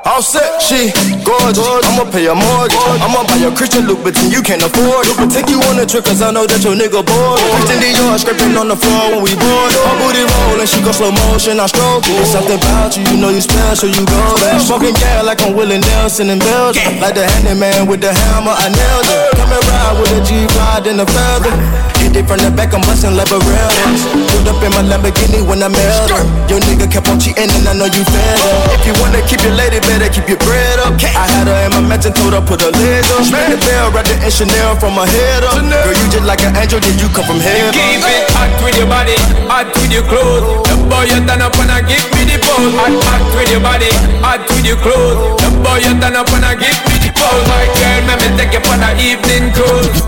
All 0.08 0.24
set, 0.24 0.56
she 0.56 0.88
gorgeous. 1.20 1.68
I'ma 1.84 2.08
pay 2.08 2.24
a 2.26 2.34
mortgage. 2.34 2.80
I'ma 3.04 3.28
buy 3.28 3.44
a 3.44 3.52
Christian 3.52 3.84
Louboutin, 3.84 4.32
you 4.32 4.40
can't 4.40 4.64
afford 4.64 5.04
it. 5.04 5.20
Take 5.28 5.52
you 5.52 5.60
on 5.68 5.76
a 5.76 5.84
trip, 5.84 6.08
cause 6.08 6.24
I 6.24 6.32
know 6.32 6.48
that 6.48 6.64
your 6.64 6.72
nigga 6.72 7.04
bored. 7.04 7.36
Christian 7.52 7.76
Dior 7.84 8.16
scraping 8.16 8.56
on 8.56 8.72
the 8.72 8.76
floor 8.80 9.12
when 9.12 9.20
we 9.20 9.36
board. 9.36 9.70
My 9.84 9.92
booty 10.00 10.24
rollin', 10.24 10.64
she 10.64 10.80
go 10.80 10.96
slow 10.96 11.12
motion, 11.12 11.60
I 11.60 11.68
stroke 11.68 12.08
it. 12.08 12.24
It's 12.24 12.32
something 12.32 12.56
about 12.56 12.96
you, 12.96 13.04
you 13.04 13.20
know 13.20 13.28
you 13.28 13.44
special, 13.44 13.92
you 13.92 14.00
go 14.08 14.22
there. 14.40 14.56
Smoking 14.56 14.96
gas 14.96 15.28
like 15.28 15.44
I'm 15.44 15.52
Willie 15.52 15.76
Nelson 15.76 16.32
in 16.32 16.40
Belgium. 16.40 17.04
Like 17.04 17.12
the 17.12 17.28
handyman 17.28 17.84
with 17.84 18.00
the 18.00 18.08
hammer, 18.08 18.56
I 18.56 18.72
nailed 18.72 19.12
it. 19.12 19.36
Coming 19.36 19.60
around 19.60 20.00
with 20.00 20.16
a 20.16 20.20
G-Ride 20.24 20.88
and 20.88 21.04
a 21.04 21.06
feather. 21.06 21.52
Hit 22.00 22.16
it 22.16 22.24
from 22.24 22.40
the 22.40 22.48
back, 22.48 22.72
I'm 22.72 22.80
bustin' 22.88 23.12
like 23.12 23.28
a 23.28 23.36
Pulled 23.36 24.48
up 24.48 24.62
in 24.64 24.72
my 24.72 24.80
Lamborghini 24.88 25.44
when 25.44 25.60
I 25.60 25.68
met 25.68 26.08
her. 26.08 26.24
Your 26.48 26.64
nigga 26.64 26.88
kept 26.88 27.12
on 27.12 27.20
cheating 27.20 27.50
and 27.50 27.68
I 27.68 27.76
know 27.76 27.90
you 27.90 28.04
fed 28.08 28.40
up. 28.40 28.80
If 28.80 28.88
you 28.88 28.94
wanna 29.02 29.20
keep 29.28 29.44
your 29.44 29.52
lady, 29.52 29.82
better 29.98 30.14
keep 30.14 30.30
your 30.30 30.38
bread 30.46 30.78
up. 30.78 30.94
I 31.02 31.26
had 31.26 31.50
her 31.50 31.58
in 31.66 31.70
my 31.74 31.82
mansion, 31.82 32.14
told 32.14 32.32
her 32.32 32.42
put 32.42 32.62
her 32.62 32.70
leg 32.70 33.02
up. 33.10 33.26
Ring 33.26 33.50
the 33.50 33.58
bell, 33.66 33.90
right 33.90 34.06
in 34.06 34.30
Chanel 34.30 34.78
from 34.78 34.94
my 34.94 35.06
head 35.10 35.42
up. 35.42 35.58
Girl, 35.58 35.90
you 35.90 36.06
just 36.14 36.22
like 36.22 36.42
an 36.46 36.54
angel, 36.54 36.78
did 36.78 37.02
you 37.02 37.10
come 37.10 37.26
from 37.26 37.42
heaven? 37.42 37.74
Keep 37.74 38.06
it 38.06 38.30
hot 38.30 38.52
with 38.62 38.78
your 38.78 38.86
body, 38.86 39.18
hot 39.50 39.66
with 39.74 39.90
your 39.90 40.06
clothes. 40.06 40.46
The 40.70 40.78
boy 40.86 41.10
you 41.10 41.18
turn 41.26 41.42
up 41.42 41.58
and 41.58 41.70
I 41.74 41.82
give 41.82 42.06
me 42.14 42.22
the 42.30 42.38
pose. 42.38 42.72
Hot, 42.78 42.94
hot 43.10 43.22
with 43.34 43.50
your 43.50 43.62
body, 43.62 43.90
hot 44.22 44.46
with 44.54 44.66
your 44.66 44.78
clothes. 44.78 45.18
The 45.42 45.50
boy 45.66 45.82
you 45.82 45.92
turn 45.98 46.14
up 46.14 46.30
and 46.30 46.46
I 46.46 46.54
give 46.54 46.78
me 46.86 46.96
the 47.02 47.10
pose. 47.10 47.44
My 47.50 47.66
girl, 47.74 48.00
let 48.06 48.18
me 48.22 48.28
take 48.38 48.54
you 48.54 48.62
for 48.62 48.78
the 48.78 48.90
evening 49.02 49.50
cruise. 49.50 49.98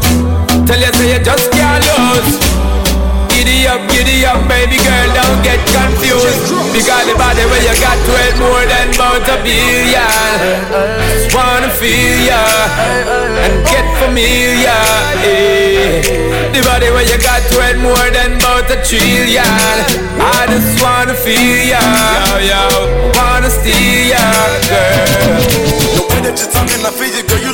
Tell 0.71 0.79
you 0.79 0.93
say 0.95 1.19
you 1.19 1.21
just 1.25 1.51
can't 1.51 1.83
lose. 1.83 2.39
Giddy 3.41 3.67
up, 3.67 3.81
giddy 3.89 4.21
up, 4.27 4.37
baby 4.53 4.77
girl, 4.77 5.09
don't 5.17 5.41
get 5.41 5.57
confused. 5.73 6.53
Because 6.77 7.09
the 7.09 7.17
body 7.17 7.41
where 7.49 7.65
you 7.65 7.73
got 7.81 7.97
to 7.97 8.13
it 8.29 8.37
more 8.37 8.65
than 8.69 8.93
about 8.93 9.25
a 9.25 9.41
billion. 9.41 10.05
Just 11.09 11.33
wanna 11.33 11.73
feel 11.73 12.21
ya 12.29 12.37
and 13.41 13.65
get 13.65 13.89
familiar. 13.97 14.77
Yeah. 15.25 16.53
The 16.53 16.61
body 16.69 16.93
where 16.93 17.09
you 17.09 17.17
got 17.17 17.41
to 17.49 17.57
it 17.65 17.81
more 17.81 18.09
than 18.13 18.37
about 18.37 18.69
a 18.69 18.77
trillion. 18.85 19.49
I 20.21 20.45
just 20.53 20.77
wanna 20.85 21.17
feel 21.17 21.65
ya, 21.65 21.81
yo, 22.45 22.45
yo. 22.45 22.61
Wanna 23.17 23.49
steal 23.49 24.13
ya, 24.13 24.21
girl. 24.69 25.41
The 25.97 26.03
way 26.13 26.21
that 26.29 26.37
you're 26.37 26.53
talking, 26.53 26.85
I 26.85 26.93
feel 26.93 27.09
you, 27.09 27.25
girl, 27.25 27.41
you 27.41 27.50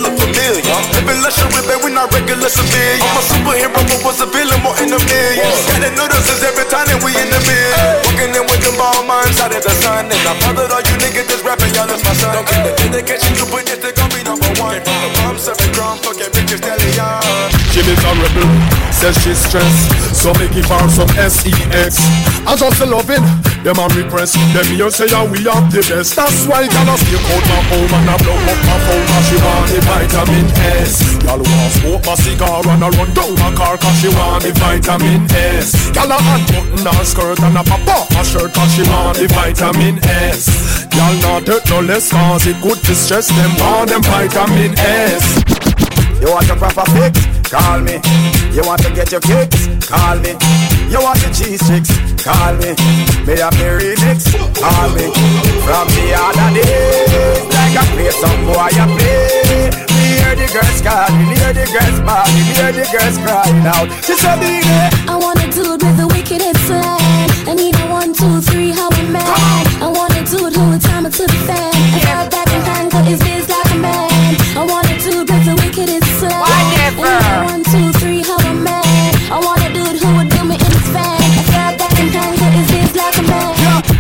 look 1.21 1.33
familiar. 1.33 1.57
Luxury, 1.57 1.63
baby, 1.69 1.85
we 1.85 1.91
not 1.93 2.13
regular 2.13 2.49
civilians. 2.49 3.03
I'm 3.03 3.17
a 3.17 3.23
superhero, 3.23 3.81
but 3.81 4.01
was 4.05 4.21
a 4.21 4.27
villain, 4.27 4.61
more 4.63 4.77
in 4.83 4.93
a 4.93 4.99
million. 4.99 5.51
Got 5.69 5.81
the 5.81 5.91
notices 5.97 6.43
every 6.43 6.67
time 6.69 6.87
that 6.89 7.01
we 7.03 7.13
in 7.17 7.29
the 7.31 7.41
bed. 7.45 8.05
Walking 8.05 8.33
in 8.35 8.45
with 8.47 8.61
them 8.63 8.77
ball 8.77 9.05
minds 9.05 9.41
out 9.41 9.55
of 9.55 9.63
the 9.63 9.75
sun. 9.83 10.11
And 10.11 10.23
I 10.27 10.33
bothered 10.41 10.73
all 10.73 10.83
you 10.83 10.97
niggas 11.01 11.29
just 11.29 11.45
rapping, 11.45 11.73
y'all 11.75 11.91
is 11.91 12.03
my 12.05 12.15
son. 12.17 12.33
Don't 12.35 12.49
get 12.49 12.61
the 12.65 12.73
dedication, 12.77 13.33
you 13.37 13.47
put 13.49 13.69
it, 13.69 13.81
they 13.81 13.93
gon' 13.93 14.11
be 14.13 14.23
number 14.25 14.51
one. 14.61 14.81
From 14.83 14.99
the 15.03 15.11
bomb, 15.21 15.39
serving 15.39 15.73
drum, 15.73 15.99
fucking 16.03 16.33
bitches, 16.33 16.61
stallion. 16.61 17.57
She 17.77 17.85
miserable, 17.85 18.49
says 18.89 19.17
she's 19.21 19.37
stressed 19.37 20.17
So 20.17 20.33
make 20.41 20.49
me 20.49 20.65
give 20.65 20.73
her 20.73 20.89
some 20.89 21.13
S-E-X 21.13 22.01
I 22.49 22.57
just 22.57 22.81
love 22.81 23.05
it, 23.13 23.21
them 23.61 23.77
a 23.77 23.85
repress 23.93 24.33
Them 24.33 24.65
here 24.73 24.89
say 24.89 25.13
yeah, 25.13 25.29
we 25.29 25.45
have 25.45 25.69
the 25.69 25.85
best 25.85 26.17
That's 26.17 26.49
why 26.49 26.65
y'all 26.65 26.97
stick 26.97 27.21
out 27.21 27.45
my 27.53 27.61
home 27.69 27.93
And 28.01 28.09
I 28.09 28.17
blow 28.17 28.33
up 28.33 28.61
my 28.65 28.77
phone 28.81 29.05
Cause 29.13 29.29
she 29.29 29.37
want 29.45 29.69
the 29.69 29.81
vitamin 29.85 30.49
S 30.81 31.06
Y'all 31.25 31.39
want 31.39 31.73
smoke 31.75 32.05
my 32.07 32.15
cigar 32.15 32.63
And 32.69 32.85
I 32.85 32.89
run 32.91 33.11
down 33.15 33.35
my 33.37 33.51
car 33.55 33.77
Cause 33.79 33.97
she 34.01 34.09
want 34.09 34.43
the 34.43 34.53
vitamin 34.55 35.27
S 35.31 35.75
Y'all 35.95 36.11
a 36.11 36.17
unbutton 36.17 36.87
her 36.87 37.05
skirt 37.05 37.41
And 37.41 37.57
a 37.57 37.63
pop 37.65 37.87
off 37.89 38.09
her 38.15 38.25
shirt 38.25 38.55
Cause 38.55 38.73
she 38.75 38.83
want 38.89 39.19
the 39.19 39.27
vitamin 39.29 39.99
S 40.03 40.87
Y'all 40.95 41.17
not 41.23 41.47
take 41.47 41.67
no 41.71 41.81
less 41.81 42.11
Cause 42.11 42.47
it 42.47 42.61
good 42.63 42.79
to 42.85 42.95
stress 42.95 43.29
them 43.29 43.53
Want 43.59 43.91
them 43.91 44.03
vitamin 44.03 44.75
S 44.79 45.25
You 46.21 46.31
want 46.31 46.51
a 46.51 46.57
proper 46.57 46.87
fix? 46.93 47.37
Call 47.51 47.81
me. 47.81 48.01
You 48.53 48.63
want 48.67 48.83
to 48.83 48.93
get 48.93 49.13
your 49.13 49.21
kicks? 49.21 49.69
Call 49.87 50.19
me. 50.19 50.35
You 50.91 51.01
want 51.01 51.19
the 51.21 51.31
cheese 51.31 51.63
chicks? 51.63 51.91
Call 52.25 52.55
me. 52.55 52.75
Me 53.25 53.39
have 53.39 53.55
the 53.55 53.79
remix? 53.79 54.35
Call 54.59 54.89
me. 54.91 55.07
From 55.63 55.87
the 55.95 56.15
other 56.17 56.55
days, 56.55 57.45
like 57.55 57.77
I 57.77 57.87
play 57.95 58.11
some 58.11 58.47
boy 58.47 58.59
I 58.59 58.87
play. 58.99 59.86
Me 60.37 60.43
hear 60.43 60.49
the 60.49 60.53
girls 60.53 60.81
calling, 60.83 61.27
hear 61.33 61.53
the 61.55 61.65
girls 61.73 62.01
bawling, 62.05 62.45
hear 62.53 62.73
the 62.73 62.85
girls 62.93 63.17
crying 63.25 63.67
out. 63.67 63.89
She 64.05 64.15
said, 64.21 64.39
"Baby, 64.39 64.69
I 65.09 65.17
want 65.17 65.41
a 65.41 65.49
dude 65.49 65.81
with 65.83 65.97
the 65.97 66.07
wickedest 66.07 66.61
slang. 66.67 67.31
I 67.49 67.55
need 67.55 67.75
a 67.77 67.87
one, 67.89 68.13
two, 68.13 68.41
three, 68.43 68.71
how 68.71 68.89
I'm 68.93 69.13
mad. 69.13 69.67
I 69.81 69.89
want 69.89 70.13
a 70.13 70.23
dude 70.29 70.53
who 70.53 70.71
would 70.71 70.83
time 70.83 71.07
it 71.07 71.15
to 71.15 71.27
the 71.27 71.41
fan. 71.49 71.73
I 71.97 72.01
got 72.05 72.31
back 72.31 72.49
and 72.53 72.65
hang, 72.69 72.89
got 72.91 73.05
his 73.07 73.21
biz 73.21 73.49
like 73.49 73.71
a 73.73 73.79
man. 73.79 74.37
I 74.61 74.63
want 74.69 74.87
a 74.93 74.97
dude 75.01 75.25
with 75.31 75.45
the 75.49 75.55
wickedest 75.57 76.05
slang. 76.21 76.45
I 76.45 76.61
need 76.69 77.25
a 77.33 77.45
one, 77.53 77.65
two, 77.65 77.89
three, 77.99 78.21
how 78.21 78.37
I'm 78.37 78.63
mad. 78.63 79.13
I 79.33 79.39
want 79.41 79.65
a 79.65 79.73
dude 79.73 79.97
who 80.03 80.09
would 80.17 80.29
do 80.29 80.45
me 80.45 80.57
in 80.57 80.73
his 80.77 80.89
fan. 80.93 81.17
I 81.17 81.53
got 81.57 81.73
back 81.81 81.97
and 81.99 82.11
hang, 82.13 82.37
got 82.37 82.53
his 82.53 82.69
biz 82.73 82.93
like 82.95 83.17
a 83.17 83.25
man. 83.25 83.55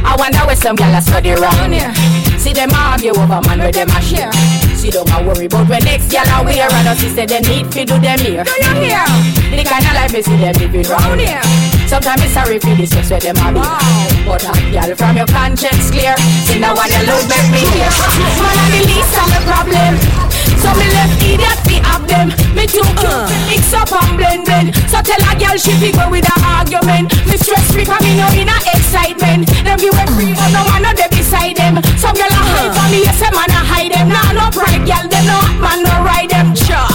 I 0.04 0.12
wonder 0.18 0.40
where 0.44 0.56
some 0.56 0.76
gyal 0.76 0.98
a 0.98 1.00
study 1.00 1.32
round 1.32 1.72
here. 1.72 2.25
See 2.46 2.52
them 2.52 2.70
argue 2.70 3.10
over 3.10 3.42
man 3.42 3.58
where 3.58 3.72
them 3.72 3.88
a 3.90 4.00
share. 4.00 4.30
See 4.78 4.88
don't 4.88 5.10
a 5.10 5.18
worry 5.26 5.46
about 5.46 5.68
when 5.68 5.82
next 5.82 6.14
gyal 6.14 6.30
a 6.30 6.44
wear 6.44 6.70
and 6.70 6.86
us 6.86 7.00
say 7.00 7.26
they 7.26 7.40
need 7.40 7.74
fi 7.74 7.82
do 7.82 7.98
them 7.98 8.20
here. 8.20 8.44
Do 8.44 8.54
you 8.62 8.86
hear? 8.86 9.02
The 9.50 9.64
kind 9.66 9.82
of 9.82 9.94
life 9.98 10.12
me 10.12 10.22
see 10.22 10.36
them 10.36 10.54
living 10.54 10.86
round 10.86 11.18
here. 11.18 11.42
Sometimes 11.90 12.22
it's 12.22 12.34
sorry 12.34 12.60
for 12.60 12.70
this 12.78 12.94
where 13.10 13.18
them 13.18 13.34
a 13.42 13.50
be. 13.50 13.58
But 14.22 14.46
hot 14.46 14.62
gyal 14.70 14.96
from 14.96 15.16
your 15.16 15.26
conscience 15.26 15.90
clear. 15.90 16.14
See 16.46 16.60
now 16.60 16.72
what 16.72 16.86
you 16.86 17.02
look 17.10 17.26
make 17.26 17.50
me 17.50 17.66
hear. 17.66 17.90
Man 18.38 18.54
I 18.62 18.66
the 18.70 18.94
least 18.94 19.18
of 19.18 19.26
my 19.26 19.42
problem. 19.42 20.25
So 20.66 20.74
me 20.74 20.86
left 20.98 21.22
idiot 21.22 21.58
fi 21.62 21.78
have 21.86 22.02
them. 22.10 22.34
Me 22.58 22.66
too 22.66 22.82
cute 22.98 23.22
to 23.30 23.36
mix 23.46 23.70
up 23.70 23.86
and 23.94 24.18
blend 24.18 24.42
blend. 24.50 24.74
So 24.90 24.98
tell 24.98 25.22
a 25.22 25.32
girl 25.38 25.54
she 25.54 25.70
be 25.78 25.94
go 25.94 26.10
with 26.10 26.26
a 26.26 26.36
argument. 26.42 27.14
Me 27.30 27.38
stress 27.38 27.70
free 27.70 27.86
for 27.86 27.94
me 28.02 28.18
no 28.18 28.26
in 28.34 28.50
a 28.50 28.56
excitement. 28.74 29.46
Them 29.62 29.78
give 29.78 29.94
a 29.94 30.06
free 30.18 30.34
but 30.34 30.50
no 30.50 30.66
man 30.66 30.82
no 30.82 30.90
dey 30.92 31.06
beside 31.14 31.54
them. 31.54 31.78
Some 32.02 32.18
girl 32.18 32.26
a 32.34 32.42
hide 32.50 32.74
for 32.74 32.86
me, 32.90 33.06
yes 33.06 33.22
a 33.22 33.30
man 33.30 33.46
a 33.54 33.62
hide 33.62 33.92
them. 33.94 34.08
Nah 34.10 34.32
no 34.34 34.50
pride 34.50 34.82
girl, 34.82 35.06
them 35.06 35.24
no 35.30 35.38
hot 35.38 35.58
man 35.62 35.78
no 35.86 35.94
ride 36.02 36.30
them. 36.34 36.50
Sure. 36.58 36.90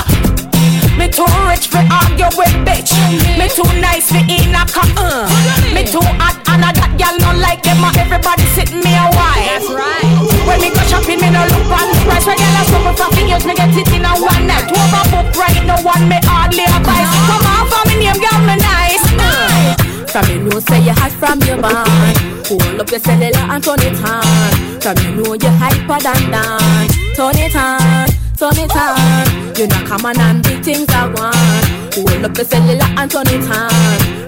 Me 1.00 1.08
too 1.08 1.24
rich 1.48 1.72
for 1.72 1.80
argue 1.88 2.28
with 2.36 2.52
bitch. 2.68 2.92
Me 3.40 3.48
too 3.56 3.64
nice 3.80 4.12
for 4.12 4.20
in 4.28 4.52
a 4.52 4.68
cup. 4.68 4.92
Uh. 5.00 5.32
Me 5.74 5.88
too 5.88 6.04
hot 6.20 6.36
and 6.52 6.68
a 6.68 6.70
that 6.76 6.92
girl 7.00 7.16
not 7.24 7.38
like 7.40 7.64
them. 7.64 7.80
uh, 7.80 7.92
Everybody 7.96 8.44
sit 8.52 8.70
me 8.76 8.92
a 9.00 9.08
while. 9.16 9.40
That's 9.48 9.70
right. 9.72 10.31
When 10.48 10.58
me 10.62 10.70
go 10.70 10.82
shopping, 10.90 11.20
me 11.22 11.30
no 11.30 11.42
look 11.52 11.72
on 11.72 11.90
price. 12.06 12.26
When 12.26 12.38
girl 12.38 12.58
a 12.60 12.64
suffer 12.70 12.94
for 12.98 13.10
fingers, 13.16 13.46
me 13.46 13.54
get 13.56 13.74
it 13.76 13.90
in 13.94 14.06
a 14.06 14.12
one 14.20 14.46
night. 14.48 14.68
Overbook 14.72 15.36
right, 15.36 15.62
no 15.66 15.76
one 15.86 16.08
me 16.10 16.18
hardly 16.24 16.66
advise. 16.66 17.12
Come 17.30 17.46
on 17.46 17.64
for 17.70 17.84
me 17.90 17.96
name, 18.02 18.20
girl 18.20 18.40
me 18.48 18.56
nice. 18.58 19.06
Uh. 19.18 19.76
From 20.12 20.28
you 20.28 20.44
know 20.44 20.60
say 20.60 20.84
you 20.84 20.92
hot 20.92 21.14
from 21.14 21.40
your 21.48 21.56
band 21.62 22.18
Hold 22.48 22.82
up 22.82 22.92
your 22.92 23.00
cellular 23.00 23.48
and 23.48 23.64
turn 23.64 23.80
it 23.80 23.96
on 24.04 24.82
From 24.82 24.98
you 25.08 25.24
know 25.24 25.34
you 25.36 25.50
hyper 25.56 26.04
than 26.04 26.32
dance 26.32 26.96
Turn 27.16 27.38
it 27.40 27.56
on, 27.56 28.10
turn 28.42 28.58
it 28.58 28.74
on 28.74 29.54
You 29.54 29.68
know 29.70 29.86
come 29.86 30.06
on 30.06 30.18
and 30.18 30.42
big 30.42 30.66
things 30.66 30.90
I 30.90 31.06
want. 31.14 31.94
Hold 31.94 32.26
up 32.26 32.34
your 32.34 32.46
cellular 32.50 32.90
and 32.98 33.06
turn 33.06 33.30
it 33.30 33.46
on 33.46 33.70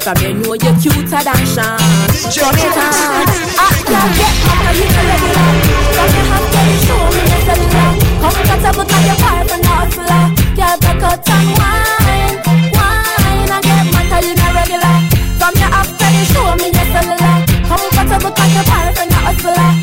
From 0.06 0.18
you 0.22 0.38
know 0.38 0.54
you're 0.54 0.78
cuter 0.78 1.22
than 1.26 1.44
Sean. 1.50 1.82
Turn. 2.30 2.54
It 2.54 2.78
on 2.78 3.26
I 3.58 3.74
can 3.82 4.10
get 4.14 4.38
up 4.46 4.62
and 4.70 4.78
you 4.78 4.86
know 4.86 5.04
regular 5.10 5.50
From 5.98 6.10
you 6.14 6.24
have 6.30 6.46
to 6.54 6.62
show 6.86 7.02
me 7.10 7.22
your 7.26 7.42
cellular? 7.42 7.90
Comfortable 8.22 8.86
you're 8.86 9.18
far 9.18 9.42
from 9.50 9.62
the 9.66 9.74
hustler 9.82 10.26
Girl 10.54 10.76
back 10.78 11.02
out 11.10 11.30
and 11.34 11.50
wine, 11.58 12.38
wine 12.70 13.50
I 13.50 13.60
get 13.66 13.86
mad 13.90 14.06
cause 14.14 14.26
you 14.30 14.36
not 14.38 14.54
regular. 14.54 14.96
From 15.42 15.54
your 15.58 15.72
after 15.74 16.10
you 16.14 16.24
show 16.30 16.50
me 16.62 16.70
your 16.70 16.88
cellular. 16.94 17.36
Comfortable 17.66 18.30
you're 18.30 18.66
far 18.70 18.86
from 18.94 19.10
the 19.10 19.20
hustler 19.26 19.83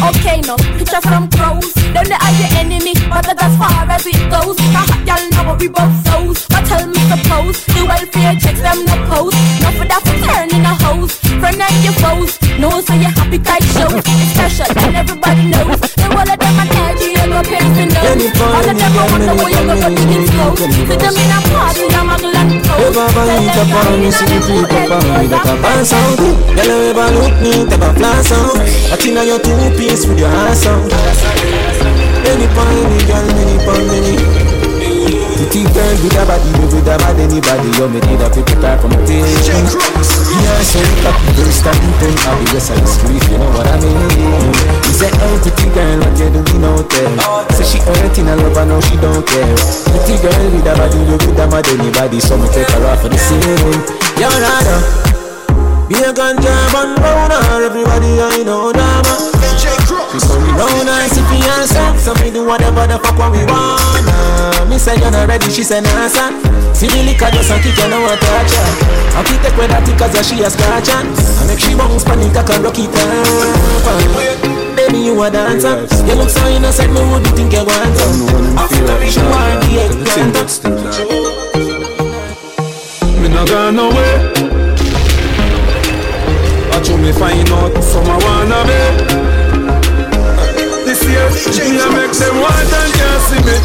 Okay, 0.00 0.40
no, 0.48 0.56
picture 0.78 1.00
some 1.02 1.28
crows 1.30 1.74
Them 1.92 2.04
they 2.08 2.16
are 2.16 2.34
your 2.40 2.50
enemy 2.56 2.94
But 3.08 3.24
that's 3.26 3.42
as 3.42 3.56
far 3.58 3.84
as 3.90 4.06
it 4.06 4.16
goes. 4.30 4.56
Cause 4.56 4.88
hot 4.88 5.04
girl 5.04 5.24
know 5.30 5.52
what 5.52 5.60
we 5.60 5.68
both 5.68 5.92
sows 6.06 6.46
But 6.48 6.64
tell 6.64 6.86
me 6.86 7.00
suppose 7.10 7.64
The 7.66 7.84
welfare 7.84 8.34
checks 8.40 8.60
them 8.60 8.84
no 8.84 8.96
post 9.08 9.36
No 9.60 9.68
for 9.76 9.84
that 9.84 10.00
for 10.00 10.16
turning 10.24 10.64
a 10.64 10.74
hose 10.74 11.20
Friend 11.40 11.56
and 11.56 11.84
your 11.84 11.94
foes. 11.94 12.36
Know 12.60 12.80
so 12.80 12.92
you're 12.94 13.08
happy 13.16 13.38
kite 13.38 13.64
shows. 13.72 13.96
It's 13.96 14.32
special 14.34 14.68
and 14.84 14.96
everybody 14.96 15.48
knows. 15.48 15.80
The 15.80 16.04
whole 16.04 16.20
of 16.20 16.38
them 16.38 16.60
and 16.60 16.69
no 17.42 17.48
piercing 17.48 17.88
nose 17.88 18.40
All 18.40 18.62
them 18.62 18.76
I 18.80 19.04
wonder 19.10 19.34
where 19.34 19.50
you 19.50 19.62
go 19.64 19.74
to 19.80 20.04
get 20.08 20.28
close 20.30 20.60
See 20.60 20.96
them 20.96 21.16
in 21.16 21.30
a 21.32 21.40
party, 21.48 21.84
I'm 21.96 22.10
a 22.10 22.16
gland 22.18 22.52
If 22.54 22.96
I 22.96 23.06
bite 23.14 23.56
up 23.56 23.72
on 23.72 24.00
me, 24.00 24.10
see 24.10 24.28
you 24.28 24.40
creep 24.40 24.70
up 24.70 24.92
on 24.92 25.04
me 25.20 25.26
That 25.28 25.48
a 25.48 25.54
pass 25.60 25.92
out 25.92 26.18
Girl, 26.18 26.70
ever 26.90 27.08
look 27.16 27.36
neat, 27.40 27.72
ever 27.72 27.92
flash 27.96 28.32
out 28.32 28.56
I 28.92 28.96
think 28.96 29.18
I 29.18 29.24
your 29.24 29.40
two 29.40 29.56
piece 29.76 30.06
with 30.06 30.18
your 30.18 30.28
ass 30.28 30.66
out 30.66 30.92
Any 32.28 32.46
pon 32.54 32.68
any 32.68 33.00
girl, 33.08 33.26
many 33.34 33.56
pon 33.64 33.80
many 33.88 34.16
Pretty 34.16 34.34
girl 34.34 34.39
with 36.00 36.16
a 36.16 36.22
body, 36.24 36.48
you 36.56 36.66
with 36.72 36.88
a 36.88 36.96
bad 36.96 37.16
anybody 37.20 37.68
You 37.76 37.86
me 37.92 38.00
need 38.08 38.20
a 38.24 38.28
people 38.32 38.56
type 38.60 38.80
from 38.80 38.96
attention 38.96 39.64
Yeah, 39.68 40.60
so 40.64 40.80
you 40.80 40.96
got 41.04 41.16
the 41.20 41.30
very 41.36 41.52
starting 41.52 41.94
point 42.00 42.20
I'll 42.24 42.36
be 42.40 42.46
west 42.56 42.72
side 42.72 42.88
street, 42.88 43.24
you 43.28 43.36
know 43.36 43.52
what 43.52 43.68
I 43.68 43.76
mean? 43.80 44.52
He 44.88 44.92
said, 44.96 45.12
hey 45.12 45.36
pretty 45.44 45.68
girl, 45.76 46.00
what 46.00 46.16
you 46.16 46.28
doing 46.32 46.64
out 46.64 46.88
there? 46.88 47.14
Say 47.52 47.64
she 47.68 47.78
hurting, 47.84 48.28
I 48.28 48.34
love 48.40 48.56
her, 48.56 48.64
no 48.64 48.80
she 48.80 48.96
don't 48.96 49.24
care. 49.28 49.56
Pretty 49.92 50.16
girl 50.24 50.44
with 50.48 50.68
a 50.68 50.72
body, 50.72 51.00
you 51.04 51.16
with 51.20 51.40
a 51.40 51.44
mad 51.48 51.68
anybody 51.68 52.18
So 52.20 52.36
me 52.40 52.48
take 52.48 52.70
her 52.72 52.84
off 52.88 53.04
for 53.04 53.08
the 53.12 53.18
scene. 53.20 53.80
Yo, 54.16 54.28
Nada 54.28 54.76
Be 55.88 56.00
a 56.00 56.12
ganja 56.16 56.54
and 56.80 56.96
round 56.96 57.32
her, 57.32 57.66
everybody 57.68 58.20
I 58.20 58.42
know 58.44 58.72
drama 60.10 60.18
She's 60.18 60.30
only 60.30 60.50
round 60.52 60.88
her, 60.88 61.06
if 61.06 61.16
you 61.30 61.50
answer 61.58 61.98
So 61.98 62.14
me 62.22 62.30
do 62.30 62.44
whatever 62.46 62.86
the 62.86 62.98
fuck 62.98 63.18
what 63.18 63.32
we 63.32 63.44
wanna. 63.46 64.66
Me 64.68 64.78
say 64.78 64.96
you're 64.98 65.10
not 65.10 65.28
ready, 65.28 65.50
she 65.50 65.62
say 65.62 65.80
nah 65.80 66.08
son 66.08 66.42
See 66.74 66.88
the 66.88 67.02
liquor 67.04 67.30
just 67.30 67.50
a 67.50 67.58
kick, 67.60 67.76
you 67.76 67.88
know 67.88 68.00
what 68.02 68.18
touch 68.20 68.52
her. 68.52 68.68
I 69.10 69.22
keep 69.26 69.42
take 69.42 69.56
with 69.58 69.70
that 69.70 69.84
cause 69.98 70.14
yeah, 70.14 70.22
she 70.22 70.42
a 70.42 70.50
scratch 70.50 70.88
her 70.88 71.02
I 71.02 71.46
make 71.46 71.58
she 71.58 71.74
bounce 71.74 72.04
panic, 72.04 72.36
I 72.36 72.42
can 72.42 72.62
rock 72.62 72.78
it 72.78 72.90
up. 72.90 74.76
Baby, 74.76 74.98
you 74.98 75.22
a 75.22 75.30
dancer. 75.30 75.86
You 76.06 76.14
look 76.14 76.30
so 76.30 76.46
innocent, 76.48 76.92
me 76.94 77.02
would 77.10 77.26
think 77.36 77.52
you 77.52 77.64
want 77.66 77.96
some 77.98 78.56
After 78.56 79.06
she 79.10 79.20
want 79.20 79.60
the 79.66 79.78
egg 79.82 79.92
Me 83.20 83.28
not 83.28 83.48
gone 83.48 83.76
nowhere. 83.76 84.32
Watch 86.70 86.88
how 86.88 86.96
me 86.96 87.12
find 87.12 87.48
out 87.50 87.82
so 87.82 88.00
I 88.00 88.16
wanna 88.24 88.64
be. 88.64 89.39
Year, 91.00 91.28
me 91.30 91.78
a 91.80 91.86
make 91.96 92.12
them 92.12 92.36
want 92.40 92.72
and 92.72 92.92
can't 92.94 93.22
see 93.26 93.40
me. 93.46 93.56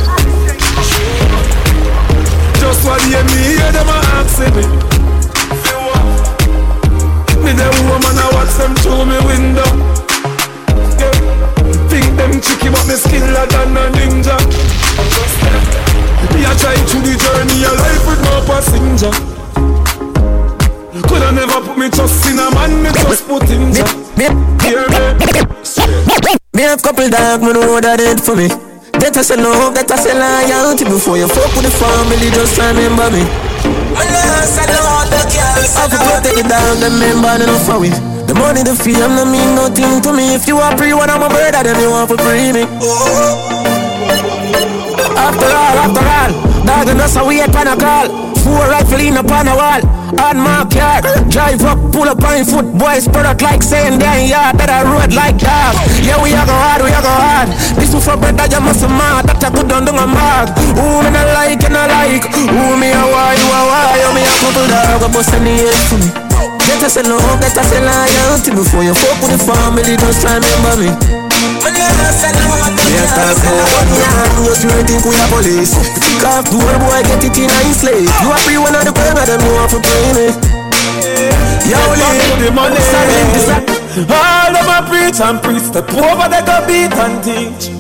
Just 2.59 2.81
what 2.85 3.01
they 3.01 3.21
me 3.21 3.37
hear 3.53 3.71
them 3.71 3.89
a 3.89 3.97
asking 4.17 4.55
me. 4.55 4.63
Me 7.43 7.51
the 7.53 7.67
woman 7.85 8.17
I 8.17 8.25
watch 8.33 8.53
them 8.57 8.73
through 8.81 9.05
me 9.05 9.17
window. 9.27 9.69
Yeah. 10.97 11.13
Think 11.89 12.07
them 12.17 12.41
tricky 12.41 12.69
but 12.69 12.85
me 12.87 12.95
skiller 12.95 13.45
than 13.51 13.77
a 13.77 13.85
ninja. 13.93 14.37
Me 16.33 16.41
a 16.45 16.53
try 16.55 16.77
through 16.87 17.03
the 17.03 17.13
journey 17.19 17.65
of 17.65 17.75
life 17.77 18.05
with 18.07 18.21
no 18.25 18.41
passenger. 18.47 19.13
Coulda 21.07 21.31
never 21.31 21.61
put 21.61 21.77
me 21.77 21.89
trust 21.89 22.25
in 22.29 22.39
a 22.39 22.49
man, 22.55 22.81
me 22.81 22.89
just 22.91 23.27
put 23.27 23.49
in. 23.49 23.73
Hear 24.61 24.89
me? 24.89 26.44
Me 26.55 26.63
have 26.63 26.81
couple 26.81 27.09
dog, 27.09 27.43
me 27.43 27.51
know 27.51 27.83
that 27.83 27.99
it 27.99 28.23
for 28.23 28.31
me. 28.31 28.47
That 28.95 29.11
I 29.11 29.27
say 29.27 29.35
love, 29.35 29.75
that 29.75 29.91
I 29.91 29.99
say 29.99 30.15
loyalty 30.15 30.87
Before 30.87 31.19
you 31.19 31.27
fuck 31.27 31.51
with 31.51 31.67
the 31.67 31.73
family, 31.75 32.31
just 32.31 32.55
remember 32.55 33.11
me. 33.11 33.27
I 33.91 34.07
have 35.75 35.91
to 35.91 35.99
protect 35.99 36.31
the 36.39 36.47
dog, 36.47 36.79
them 36.79 36.95
member, 36.95 37.43
they 37.43 37.51
for 37.67 37.75
we. 37.83 37.91
The 38.23 38.31
money, 38.39 38.63
the 38.63 38.71
fame, 38.71 39.19
no 39.19 39.27
mean 39.27 39.51
nothing 39.59 39.99
to 39.99 40.15
me. 40.15 40.31
If 40.31 40.47
you 40.47 40.55
are 40.63 40.71
free, 40.79 40.95
what 40.95 41.11
I'm 41.11 41.27
a 41.27 41.27
brother, 41.27 41.59
then 41.59 41.75
you 41.75 41.91
want 41.91 42.07
to 42.07 42.17
free 42.23 42.55
me. 42.55 42.63
After 45.11 45.51
all, 45.51 45.75
after 45.83 46.07
all, 46.07 46.31
dog 46.63 46.87
and 46.87 47.03
us, 47.03 47.19
we 47.19 47.43
upon 47.43 47.67
a 47.67 47.75
call 47.75 48.24
Four 48.45 48.69
rifle 48.69 49.01
in 49.01 49.17
upon 49.17 49.49
a 49.49 49.57
wall. 49.57 49.81
On 50.21 50.37
my 50.37 50.61
car, 50.69 51.01
drive 51.33 51.65
up, 51.65 51.81
pull 51.91 52.05
up 52.05 52.21
on 52.23 52.45
foot 52.45 52.77
Boys 52.77 53.09
product 53.09 53.41
like 53.41 53.63
saying 53.63 53.99
ain't 53.99 54.29
yard 54.29 54.55
That 54.55 54.69
I 54.69 54.85
road 54.85 55.11
like 55.11 55.35
dog 55.41 55.75
Yeah, 56.05 56.21
we 56.21 56.29
a 56.31 56.45
go 56.45 56.53
hard, 56.53 56.85
we 56.85 56.93
a 56.93 57.01
go 57.01 57.09
hard. 57.09 57.49
This 57.75 57.91
one 57.91 58.05
for 58.05 58.15
bread 58.15 58.37
that 58.37 58.53
you 58.53 58.61
must 58.61 58.85
mad 58.85 59.25
That 59.27 59.41
a 59.43 59.49
good 59.49 59.67
on 59.73 59.83
dung 59.83 59.97
a 59.97 60.05
mag 60.07 60.53
Who 60.77 60.85
me 61.03 61.09
not 61.09 61.27
like, 61.35 61.59
and 61.65 61.75
I 61.75 61.89
like? 61.89 62.25
Who 62.31 62.63
me 62.77 62.93
a 62.93 63.03
why, 63.11 63.33
you 63.33 63.49
a 63.49 63.59
why? 63.65 63.97
You 63.97 64.09
me 64.13 64.21
a 64.23 64.31
couple 64.39 64.67
dog, 64.69 65.03
a 65.03 65.07
bust 65.09 65.33
any 65.33 65.65
head 65.65 65.81
for 65.89 65.97
me. 65.99 66.09
Get 66.69 66.85
us 66.85 66.95
a 66.95 67.03
love, 67.03 67.41
get 67.41 67.57
us 67.57 67.71
a 67.73 67.79
loyalty 67.81 68.51
Before 68.53 68.85
you 68.85 68.93
fuck 68.93 69.19
with 69.25 69.35
the 69.35 69.41
family, 69.41 69.97
just 69.97 70.21
remember 70.21 70.85
me 70.85 71.24
Yes, 72.85 73.11
one 73.11 73.87
yeah, 73.91 74.45
Just 74.45 74.63
you 74.63 74.71
think 74.87 75.03
we 75.03 75.15
are 75.19 75.29
police? 75.29 75.73
Kick 75.99 76.23
off 76.23 76.47
door 76.47 76.63
boy, 76.79 77.01
get 77.03 77.23
it 77.23 77.37
in 77.37 77.49
a 77.49 77.61
slave. 77.73 78.07
You 78.23 78.29
are 78.31 78.39
free 78.45 78.57
one 78.57 78.75
of 78.75 78.85
the 78.85 78.93
burger, 78.93 79.25
them 79.25 79.41
you 79.43 79.53
want 79.53 79.71
to 79.71 79.79
pay 79.83 80.07
me 80.15 80.27
Yo, 81.65 81.81
Leave 81.97 82.37
the 82.39 82.49
money. 82.53 82.77
All 84.05 84.51
them 84.53 84.69
a 84.69 84.79
preach 84.87 85.19
and 85.19 85.41
preach 85.41 85.63
Step 85.71 85.89
over 85.93 86.27
they 86.29 86.43
go 86.45 86.59
beat 86.67 86.93
and 86.93 87.23
teach. 87.23 87.71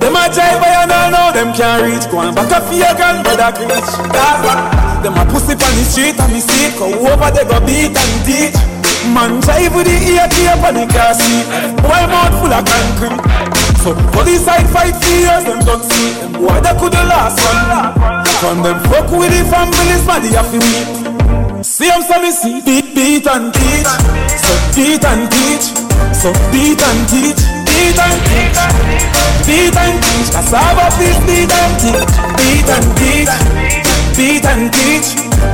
Them 0.00 0.16
a 0.16 0.30
jive 0.30 0.62
and 0.62 0.92
all 0.92 1.10
know 1.10 1.32
them 1.34 1.52
can't 1.52 1.82
reach. 1.84 2.10
Go 2.10 2.18
on 2.18 2.34
back 2.34 2.50
a 2.50 2.60
fear 2.70 2.94
gun 2.96 3.22
brother 3.22 3.52
what 3.52 5.02
Them 5.02 5.18
a 5.18 5.24
pussy 5.26 5.52
on 5.52 5.74
the 5.76 5.84
street 5.84 6.18
and 6.18 6.32
me 6.32 6.40
see 6.40 6.70
Go 6.78 6.86
over 6.88 7.30
they 7.30 7.44
go 7.44 7.58
beat 7.66 7.92
and 7.92 8.24
teach 8.24 8.77
Man 9.14 9.40
drive 9.40 9.74
with 9.74 9.86
the 9.86 9.96
ear 10.12 10.26
tape 10.28 10.62
on 10.62 10.74
the 10.74 10.86
car 10.90 11.14
seat 11.14 11.46
Boy 11.82 12.02
mouth 12.10 12.34
full 12.38 12.52
of 12.52 12.64
concrete. 12.66 13.20
So 13.82 13.94
police 14.12 14.44
side 14.44 14.68
fight 14.70 14.94
for 14.96 15.10
years 15.10 15.44
them 15.44 15.60
don't 15.64 15.82
see. 15.82 16.18
Them 16.18 16.32
boy 16.32 16.58
they 16.60 16.74
coulda 16.78 17.02
last 17.06 17.38
one? 17.42 18.26
From 18.42 18.62
them 18.62 18.78
fuck 18.90 19.10
with 19.10 19.30
the 19.30 19.42
families 19.50 20.04
man 20.06 20.22
they 20.22 20.34
have 20.34 20.50
to 20.50 20.58
meet 20.58 21.08
See 21.62 21.88
them 21.88 22.02
so 22.02 22.22
me 22.22 22.30
see 22.30 22.60
beat 22.62 22.94
beat 22.94 23.26
and 23.26 23.52
teach. 23.52 23.90
So 24.38 24.52
beat 24.78 25.04
and 25.04 25.26
teach. 25.26 25.66
So 26.14 26.30
beat 26.54 26.78
and 26.78 27.02
teach. 27.10 27.42
Beat 27.66 27.98
and 27.98 28.18
teach. 28.30 28.58
Beat 29.42 29.74
and 29.74 29.98
teach. 29.98 30.30
Cassava 30.30 30.86
please 30.94 31.18
beat 31.26 31.50
and 31.50 31.74
teach. 31.82 32.14
Beat 32.38 32.68
and 32.70 32.88
teach. 32.94 33.32
Beat 34.14 34.44
and 34.46 34.70
teach. 34.70 35.08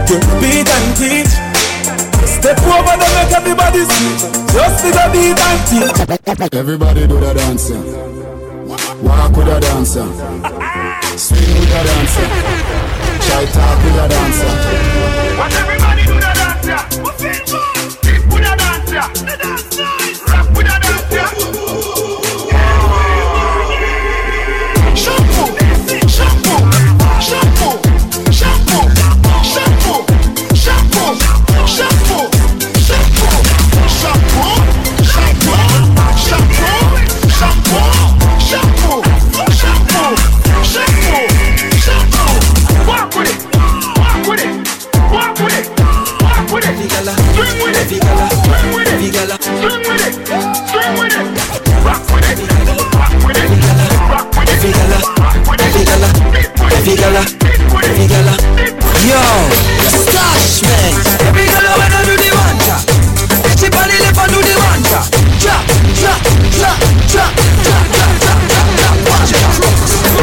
Yeah, 0.08 0.20
beat 0.40 0.68
and 0.68 0.83
Step 2.44 2.60
over 2.60 2.96
them 3.00 3.12
make 3.16 3.32
everybody 3.32 3.84
see 3.84 4.12
Just 4.52 4.84
to 4.84 4.90
the 4.92 5.04
beat 5.14 5.40
and 5.48 5.60
teach 5.64 6.52
Everybody 6.52 7.06
do 7.06 7.18
the 7.18 7.32
dance. 7.32 7.70
yeah. 7.70 7.80
Walk 9.00 9.34
with 9.34 9.48
a 9.48 9.60
dancer. 9.60 10.04
Swing 11.16 11.54
with 11.58 11.72
a 11.72 11.82
dancer. 11.88 12.28
Try 13.24 13.46
talk 13.46 13.78
with 13.82 13.96
a 13.96 14.08
dancer. 14.10 14.52
What 15.38 15.52
everybody 15.54 16.02
do 16.04 16.14
the 16.14 16.20
dance, 16.20 16.66
yeah. 16.66 16.84
We 17.02 17.10
feel 17.12 18.03
gala, 57.04 57.20
every 57.84 58.06
gala. 58.08 58.32
Yo, 59.04 59.20
stash 59.92 60.64
man. 60.64 60.94
Every 61.28 61.44
gala 61.52 61.70
when 61.76 61.92
I 61.92 62.00
do 62.08 62.16
the 62.16 62.28
on 63.76 63.88
the 63.88 63.96
left 64.00 64.20
and 64.24 64.32
do 64.32 64.40
the 64.40 64.54
wanja. 64.56 65.00
Cha, 65.36 65.56
cha, 66.00 66.14
cha, 66.56 66.72
cha, 67.12 67.26
cha, 67.60 67.76
cha, 67.92 68.32
cha, 68.48 68.62
cha. 68.80 68.88
Watch 69.04 69.32
it. 69.36 69.44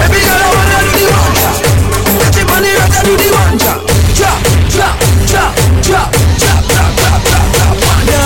Every 0.01 0.21
gala 0.25 0.47
when 0.49 0.69
I 0.73 0.81
do 0.81 0.91
the 0.97 1.05
on 2.49 2.61
the 2.65 2.71
right 2.73 2.95
and 2.97 3.05
do 3.05 3.13
the 3.13 3.29
wanja. 3.29 3.73
Cha, 4.17 4.31
cha, 4.73 4.89
cha, 5.29 5.43
cha, 5.85 6.01
cha, 6.41 6.41
cha, 6.41 6.53
cha, 6.65 6.83
cha, 6.97 7.11
cha. 7.29 7.67
Wanja. 7.85 8.19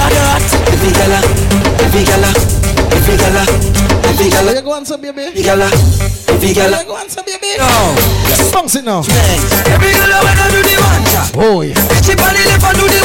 Every 0.72 0.92
gala, 0.96 1.20
every 1.84 2.04
gala, 2.08 2.32
every 2.96 3.16
gala, 3.20 3.44
every 4.08 4.30
gala. 4.32 4.52
You 4.56 4.62
go 4.62 4.72
on 4.72 4.86
some 4.86 5.02
baby. 5.02 5.24
Every 5.24 5.44
gala, 5.44 5.68
every 6.32 6.54
gala. 6.54 6.80
You 6.80 6.86
go 6.88 6.96
on 6.96 7.10
some 7.10 7.26
baby. 7.26 7.56
Yo. 7.60 7.95
Bounce 8.56 8.76
it 8.80 8.86
now. 8.86 9.04
Every 9.04 9.92
girl 9.92 10.16
when 10.24 10.40
I 10.40 10.48
do 10.48 10.64
the 10.64 10.80
wanja. 10.80 11.28
Oh 11.36 11.60
yeah. 11.60 11.76
She 12.00 12.16
on 12.16 12.32
the 12.32 12.40
left 12.48 12.64
and 12.64 12.80
do 12.80 12.88
the. 12.88 13.04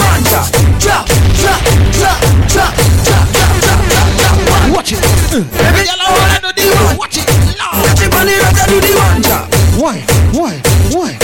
Watch 4.70 4.94
it. 4.94 5.02
Uh. 5.34 5.42
Every 5.66 5.82
girl 5.90 6.06
when 6.06 6.30
I 6.30 6.38
do 6.38 6.54
the. 6.54 6.70
Watch 6.94 7.18
it. 7.18 7.26
She 7.98 8.06
on 8.06 8.30
the 8.30 8.34
right 8.38 8.62
and 8.62 8.70
do 8.70 8.78
the. 8.78 8.94
Why? 9.74 9.98
Why? 10.38 10.54
Why? 10.94 11.18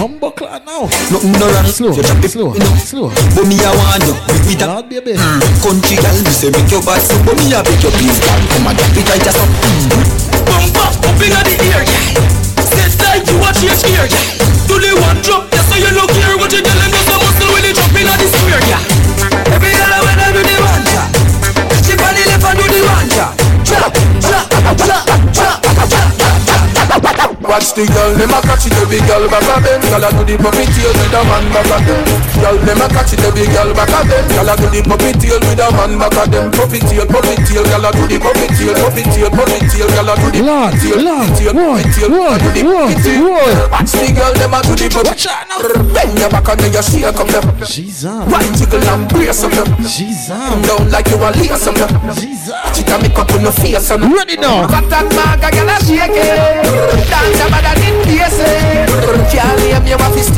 Humble 0.00 0.30
clad 0.32 0.64
now. 0.64 0.88
Nothing 1.12 1.32
no 1.36 1.44
wrong. 1.44 1.66
Slow, 1.68 1.92
You 1.92 2.02
drop 2.02 2.24
it 2.24 2.30
slow, 2.30 2.54
slow. 2.80 3.12
But 3.36 3.44
me 3.52 3.60
I 3.60 3.68
want 3.76 4.00
you 4.08 4.16
with 4.48 4.58
that 4.64 4.88
baby. 4.88 5.12
Mm, 5.12 5.44
country 5.60 6.00
girl, 6.00 6.16
me 6.24 6.32
say 6.32 6.48
make 6.48 6.72
your 6.72 6.80
bad 6.80 7.04
But 7.20 7.36
me 7.36 7.52
I 7.52 7.60
beg 7.60 7.84
your 7.84 7.92
please 7.92 8.16
girl 8.16 8.40
Come 8.48 8.72
and 8.72 8.78
drop 8.80 8.96
it 8.96 9.04
right 9.12 9.20
just 9.20 9.36
mm. 9.36 9.44
up 9.44 10.40
Bump 10.48 10.76
up, 10.80 10.99
Set 11.20 12.96
like 13.04 13.28
you 13.28 13.38
watch 13.40 13.60
your 13.62 13.76
ear, 13.92 14.08
girl 14.08 14.24
Do 14.68 14.80
the 14.80 14.96
one 15.02 15.20
drop, 15.20 15.52
yes 15.52 15.68
so 15.68 15.76
you 15.76 15.92
look 15.92 16.10
here 16.12 16.36
What 16.38 16.50
you 16.50 16.62
tell 16.62 16.79
Watch 27.50 27.74
the 27.74 27.82
girl, 27.82 28.14
them 28.14 28.30
a 28.30 28.38
catch 28.46 28.70
it, 28.70 28.78
every 28.78 29.02
girl 29.10 29.26
back 29.26 29.42
a 29.42 29.58
bend. 29.58 29.82
Girl 29.90 30.06
a 30.06 30.08
do 30.14 30.22
the 30.22 30.38
puppy 30.38 30.70
tail 30.70 30.94
with 30.94 31.10
a 31.10 31.20
man 31.26 31.50
back 31.50 31.66
a 31.66 31.82
them 31.82 32.06
Girl, 32.38 32.56
them 32.62 32.78
a 32.78 32.86
catch 32.86 33.10
it, 33.10 33.26
every 33.26 33.42
girl 33.50 33.74
back 33.74 33.90
a 33.90 34.06
bend. 34.06 34.30
Girl 34.30 34.46
a 34.46 34.54
do 34.54 34.70
the 34.70 34.80
puppy 34.86 35.10
tail 35.18 35.42
with 35.42 35.58
a 35.58 35.66
man 35.74 35.98
back 35.98 36.14
a 36.14 36.22
them 36.30 36.46
Puppy 36.54 36.78
tail, 36.78 37.10
puppy 37.10 37.34
tail, 37.42 37.66
girl 37.66 37.86
a 37.86 37.90
do 37.90 38.06
the 38.06 38.22
puppy 38.22 38.46
tail 38.54 38.78
Puppy 38.78 39.02
tail, 39.02 39.30
puppy 39.34 39.58
tail, 39.66 39.90
girl 39.90 40.10
a 40.10 40.14
do 40.14 40.28
the 40.30 40.40
Lord, 40.46 40.70
puppy 40.70 40.94
tail 40.94 41.02
Lord, 41.02 41.26
tail, 41.34 41.50
what, 41.50 42.22
what, 42.22 42.38
a 42.38 42.38
do 42.38 42.50
the 42.54 42.62
what, 42.70 42.86
what? 43.18 43.70
Watch 43.74 43.92
the 43.98 44.08
girl, 44.14 44.34
them 44.38 44.54
a 44.54 44.58
do 44.62 44.72
the 44.78 44.86
puppy 44.86 45.10
Watch 45.10 45.26
out 45.26 45.50
now. 45.50 45.58
Bend 45.90 46.14
your 46.22 46.30
back 46.30 46.46
and 46.54 46.58
then 46.62 46.70
you 46.70 46.84
shake 46.86 47.18
up 47.18 47.26
them 47.26 47.66
She's 47.66 48.06
on. 48.06 48.30
Right 48.30 48.46
jiggle 48.54 48.86
and 48.94 49.10
brace 49.10 49.42
up. 49.42 49.50
Them 49.50 49.66
She's 49.90 50.30
Come 50.30 50.62
down 50.62 50.86
like 50.94 51.10
you 51.10 51.18
a 51.18 51.34
lace 51.34 51.66
up. 51.66 51.74
Them 51.74 51.98
on. 51.98 52.14
Watch 52.14 52.78
and 52.78 53.02
make 53.02 53.18
up 53.18 53.30
on 53.34 53.42
your 53.42 53.50
face 53.58 53.90
and 53.90 54.06
Ready 54.06 54.38
now. 54.38 54.70
Got 54.70 54.86
that 54.86 55.10
bag, 55.10 55.42
girl 55.50 55.66
a 55.66 55.76
shake 55.82 56.14
it. 56.14 57.10
Dance 57.10 57.39
about 57.40 57.62
that 57.64 57.80
in 57.80 57.96
Can't 59.30 59.56
name 59.62 59.86
you 59.86 59.96
off 59.96 60.14
his 60.14 60.30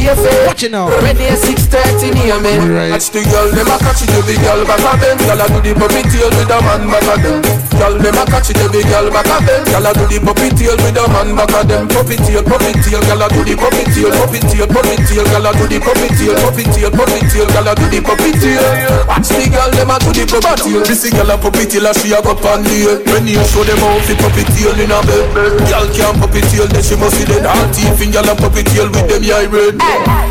Watch 0.46 0.62
it 0.64 0.72
now. 0.72 0.92
Ready 1.00 1.30
at 1.32 1.40
6.30 1.40 2.12
near 2.12 2.36
me 2.42 2.52
Right. 2.68 2.92
Watch 2.92 3.08
the 3.10 3.24
girl, 3.24 3.48
them 3.48 3.70
a 3.70 3.76
catch 3.80 4.04
it, 4.04 4.12
every 4.12 4.36
girl 4.42 4.60
back 4.68 4.84
a 4.84 4.92
bend. 5.00 5.18
Girl 5.24 5.40
a 5.40 5.46
do 5.48 5.58
the 5.64 5.72
puppy 5.72 6.02
tail 6.10 6.28
with 6.36 6.52
a 6.52 6.58
man 6.60 6.84
back 6.90 7.08
a 7.08 7.14
them 7.22 7.40
Girl, 7.78 7.94
them 7.96 8.18
a 8.20 8.24
catch 8.28 8.52
it, 8.52 8.60
every 8.60 8.84
girl 8.84 9.08
back 9.08 9.30
a 9.32 9.36
bend. 9.40 9.64
Girl 9.72 9.86
a 9.86 9.90
do 9.96 10.04
the 10.10 10.18
puppy 10.20 10.48
tail 10.52 10.76
with 10.84 11.00
a 11.00 11.04
man 11.08 11.32
back 11.32 11.54
a 11.56 11.60
them 11.64 11.88
Puppy 11.88 12.16
tail, 12.20 12.42
puppy 12.44 12.72
tail, 12.84 13.00
girl 13.08 13.22
a 13.24 13.26
do 13.32 13.40
the 13.46 13.54
puppy 13.56 13.84
tail 13.90 14.12
Puppy 14.12 14.38
tail, 14.44 14.66
puppy 14.68 14.96
tail, 15.08 15.24
girl 15.32 15.46
a 15.48 15.50
do 15.56 15.64
the 15.70 15.78
puppy 15.80 16.08
tail 16.12 16.34
Puppy 16.42 16.64
tail, 16.68 16.90
puppy 16.92 17.20
tail, 17.32 17.48
girl 17.48 17.68
a 17.68 17.72
do 17.72 17.86
the 17.88 18.00
puppy 18.04 18.30
tail. 18.36 18.64
Watch 19.08 19.30
the 19.32 19.44
girl, 19.48 19.70
them 19.72 19.92
a 19.92 19.96
do 20.02 20.10
the 20.12 20.24
puppy 20.28 20.54
tail. 20.60 20.82
This 20.84 21.04
girl 21.08 21.30
a 21.32 21.34
puppy 21.40 21.64
tail, 21.64 21.86
she 21.96 22.12
a 22.12 22.18
go 22.20 22.36
pan 22.36 22.60
the 22.66 23.00
When 23.08 23.24
you 23.24 23.40
show 23.48 23.64
them 23.64 23.80
how 23.80 23.96
fi 24.04 24.14
puppy 24.18 24.44
tail 24.52 24.76
in 24.76 24.92
a 24.92 24.98
bed 25.08 25.24
Girl 25.64 25.86
can't 25.94 26.16
puppy 26.20 26.44
tail, 26.52 26.68
then 26.68 26.84
she 26.84 26.91
must 26.96 27.16
see 27.16 27.24
the 27.24 27.40
all 27.46 27.66
teeth 27.72 28.02
in 28.02 28.12
a 28.12 28.34
puppy 28.36 28.62
tail 28.64 28.88
with 28.90 29.06
them 29.08 29.22
eye 29.24 29.48
red 29.48 29.78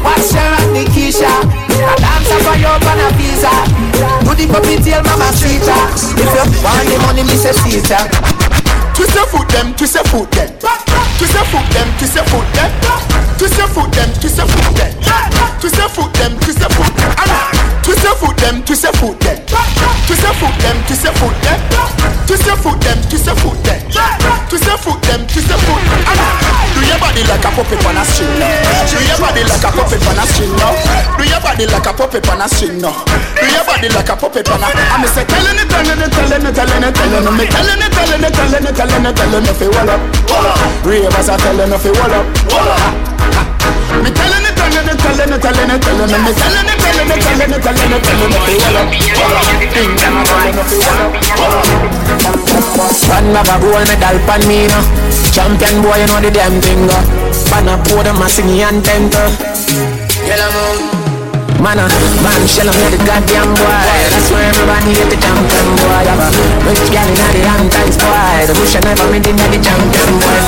What's 0.04 0.34
your 0.34 0.44
and 0.46 0.74
Nikisha? 0.76 1.30
A 1.30 1.94
dancer 1.98 2.40
for 2.46 2.58
your 2.58 2.78
on 2.78 3.02
a 3.02 3.10
visa. 3.18 3.54
Do 4.22 4.34
the 4.38 4.46
puppy 4.52 4.78
tail 4.82 5.02
mama 5.02 5.30
sweeter. 5.34 5.74
If 6.18 6.30
you 6.30 6.62
want 6.62 6.86
the 6.86 6.98
money, 7.06 7.24
me 7.24 7.36
say 7.38 7.54
Caesar. 7.54 8.06
Twist 8.94 9.16
your 9.16 9.26
foot 9.28 9.50
them, 9.50 9.74
twist 9.74 9.96
your 9.96 10.04
foot 10.06 10.30
them. 10.32 10.50
Twist 11.18 11.34
your 11.34 11.46
foot 11.50 11.68
them, 11.74 11.88
twist 11.98 12.16
your 12.16 12.26
foot 12.26 12.46
them. 12.54 12.70
Twist 13.38 13.58
your 13.58 13.68
foot 13.68 13.92
them, 13.94 14.10
twist 14.20 14.38
your 14.38 14.48
foot 14.48 14.76
them. 14.78 14.92
Twist 15.60 15.78
your 15.78 15.90
foot 15.90 16.14
them, 16.14 16.32
twist 16.40 16.60
your 16.60 16.70
foot. 16.70 17.61
Twist 17.92 18.08
your 18.08 18.16
foot 18.16 18.38
them, 18.40 18.64
twist 18.64 18.88
your 18.88 18.96
foot 18.96 19.20
them. 19.20 19.36
Twist 20.08 20.24
your 20.24 20.32
foot 20.40 20.56
them, 20.64 20.80
twist 20.88 21.04
your 21.04 21.12
foot 21.12 21.36
them. 21.44 21.60
Twist 22.24 22.48
your 22.48 22.56
foot 22.56 22.80
them, 22.80 22.96
twist 23.12 23.28
your 23.28 23.36
foot 23.36 23.60
them. 23.68 23.84
Twist 24.48 24.64
your 24.64 24.80
foot 24.80 25.02
them, 25.04 25.28
twist 25.28 25.52
your 25.52 25.60
foot. 25.68 25.84
Do 26.72 26.80
your 26.88 26.96
body 27.04 27.20
like 27.28 27.44
a 27.44 27.52
puppet 27.52 27.84
on 27.84 28.00
a 28.00 28.04
string 28.08 28.32
now. 28.40 28.48
Do 28.88 28.96
your 29.04 29.20
body 29.20 29.44
like 29.44 29.60
a 29.60 29.76
puppet 29.76 30.08
on 30.08 30.16
a 30.16 30.24
string 30.24 30.56
now. 30.56 30.72
Do 31.20 31.24
your 31.28 31.44
body 31.44 31.68
like 31.68 31.84
a 31.84 31.92
puppet 31.92 32.24
on 32.32 32.40
a 32.40 32.48
string 32.48 32.80
now. 32.80 32.96
Do 33.04 33.44
your 33.52 33.64
body 33.68 33.92
like 33.92 34.08
a 34.08 34.16
puppet 34.16 34.48
on 34.48 34.64
a. 34.64 34.72
I'm 34.72 35.04
say 35.12 35.28
telling 35.28 35.60
it, 35.60 35.68
telling 35.68 36.00
it, 36.00 36.16
telling 36.16 36.48
it, 36.48 36.56
telling 36.56 36.88
it, 36.88 36.96
telling 36.96 37.28
it, 37.28 37.36
me 37.36 37.44
telling 37.52 37.76
it, 37.76 37.92
telling 37.92 38.24
it, 38.24 38.32
telling 38.32 38.72
it, 38.72 38.72
telling 38.72 39.04
it, 39.04 39.16
telling 39.20 39.44
it, 39.44 39.56
feel 39.60 39.76
up. 39.76 40.00
Ravers 40.88 41.28
are 41.28 41.36
telling 41.44 41.68
it, 41.68 41.80
feel 41.84 42.00
up. 42.08 42.24
Me 42.24 42.56
telling 42.56 42.56
it, 42.56 42.56
telling 42.56 42.56
it, 42.56 42.56
telling 42.56 42.56
it, 42.56 42.56
telling 42.56 42.80
it, 43.20 43.52
telling 43.52 43.52
it, 43.52 43.61
me 44.02 44.10
telling 44.10 44.46
it, 44.46 44.56
telling 44.58 44.90
it, 44.90 44.98
telling 44.98 45.30
it, 45.30 45.42
telling 45.42 45.70
it, 45.70 45.82
telling 45.82 46.10
it. 46.10 46.22
Me 46.26 46.34
telling 46.34 46.66
it, 46.66 46.82
telling 46.82 47.06
it, 47.06 47.22
telling 47.22 47.54
it, 47.54 47.62
telling 47.62 47.94
it, 47.94 48.02
telling 48.02 48.34
it. 48.34 48.42
Feel 48.50 48.78
up, 48.78 48.90
feel 48.90 50.02
a 53.38 53.56
gold 53.62 53.86
medal, 53.88 54.18
pan 54.26 54.42
me 54.48 54.68
now. 54.68 54.84
Champion 55.32 55.82
boy, 55.82 55.98
you 55.98 56.08
know 56.08 56.20
the 56.20 56.32
damn 56.32 56.60
thing. 56.62 56.90
Pan 57.50 57.68
a 57.68 57.78
pour 57.84 58.04
them 58.04 58.22
a 58.22 58.28
sing 58.30 58.62
and 58.62 58.84
temper. 58.84 59.28
Get 60.26 60.40
'em 60.40 60.56
out. 60.56 61.01
Man, 61.62 61.78
uh, 61.78 61.86
man, 62.26 62.42
shell 62.50 62.66
on 62.66 62.74
the 62.90 62.98
goddamn 63.06 63.54
boy. 63.54 63.86
That's 64.10 64.34
where 64.34 64.50
everybody 64.50 64.98
get 64.98 65.14
the 65.14 65.20
champion 65.22 65.68
boy. 65.78 66.10
Have 66.10 66.18
a 66.18 66.30
rich 66.66 66.90
gal 66.90 67.06
in 67.06 67.14
the 67.14 67.46
Hamptons 67.46 68.02
boy. 68.02 68.50
The 68.50 68.58
bush 68.58 68.74
never 68.82 69.06
made 69.14 69.30
in 69.30 69.38
the 69.38 69.62
champion 69.62 70.10
boy. 70.26 70.42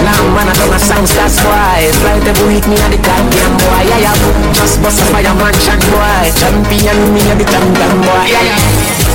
Now 0.00 0.16
man, 0.32 0.48
I 0.48 0.56
don't 0.56 0.72
a 0.72 0.80
sound 0.80 1.12
stars 1.12 1.36
boy. 1.44 1.92
Fly 2.00 2.24
the 2.24 2.32
week 2.48 2.64
me 2.72 2.80
and 2.80 2.88
the 2.88 3.00
goddamn 3.04 3.52
boy. 3.60 3.84
Yeah, 3.84 4.08
yeah, 4.08 4.16
just 4.56 4.80
bust 4.80 4.96
a 4.96 5.04
fire 5.12 5.28
mansion 5.36 5.76
boy. 5.92 6.32
Champion 6.40 6.98
me 7.12 7.20
and 7.28 7.36
the 7.36 7.44
champion 7.44 7.92
boy. 8.00 8.24
Yeah, 8.24 8.56
yeah. 8.56 9.05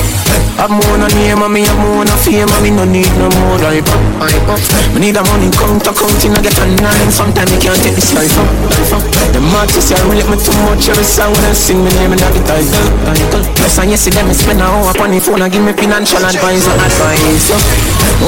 I'm 0.62 0.78
on 0.78 1.02
a 1.02 1.10
name 1.18 1.42
and 1.42 1.54
me 1.54 1.66
I'm 1.66 1.82
on 1.98 2.06
a 2.06 2.16
fame 2.22 2.46
and 2.46 2.62
me 2.62 2.70
no 2.70 2.86
need 2.86 3.10
no 3.18 3.26
more 3.42 3.58
life 3.58 3.88
up, 3.90 4.04
life 4.22 4.46
up. 4.46 4.62
Me 4.94 5.10
need 5.10 5.18
a 5.18 5.24
money 5.26 5.50
count 5.50 5.82
to 5.86 5.92
count 5.92 6.22
in 6.22 6.38
I 6.38 6.42
get 6.46 6.54
a 6.62 6.66
nine 6.78 7.10
Sometimes 7.10 7.50
me 7.50 7.58
can't 7.58 7.82
take 7.82 7.98
this 7.98 8.14
life 8.14 8.30
up, 8.38 8.46
up. 8.94 9.04
The 9.34 9.42
artists 9.58 9.90
here 9.90 9.98
relate 10.06 10.30
me 10.30 10.38
too 10.38 10.54
much 10.70 10.86
every 10.86 11.02
song 11.02 11.34
when 11.34 11.46
I 11.50 11.54
sing 11.58 11.82
me 11.82 11.90
name 11.98 12.14
and 12.14 12.22
that 12.22 12.30
the 12.34 12.42
title, 12.46 12.88
title. 13.10 13.44
Yes 13.58 13.78
and 13.82 13.90
yes, 13.90 14.06
see 14.06 14.14
them 14.14 14.30
spend 14.38 14.62
a 14.62 14.70
hour 14.70 14.94
upon 14.94 15.10
the 15.10 15.20
phone 15.20 15.42
and 15.42 15.50
give 15.50 15.66
me 15.66 15.74
financial 15.74 16.22
advice 16.22 16.66
and 16.70 16.78
advice. 16.78 17.50
So, 17.50 17.58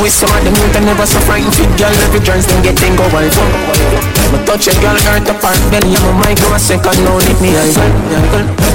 with 0.01 0.13
some 0.13 0.33
of 0.33 0.41
them 0.41 0.57
youth 0.57 0.73
and 0.73 0.89
never 0.89 1.05
so 1.05 1.21
frightened 1.29 1.53
fit 1.53 1.69
girl 1.77 1.93
every 2.09 2.21
joints 2.25 2.49
them 2.49 2.65
get 2.65 2.73
then 2.81 2.97
go 2.97 3.05
wild 3.13 3.29
up. 3.29 3.51
Me 4.33 4.41
touch 4.49 4.65
a 4.69 4.73
girl 4.81 4.97
hurt 5.05 5.29
apart 5.29 5.61
belly 5.69 5.93
and 5.93 6.05
my 6.17 6.33
mic 6.33 6.41
go 6.41 6.49
a 6.49 6.57
second 6.57 6.97
now 7.05 7.21
leave 7.29 7.37
me 7.37 7.53
high. 7.53 7.77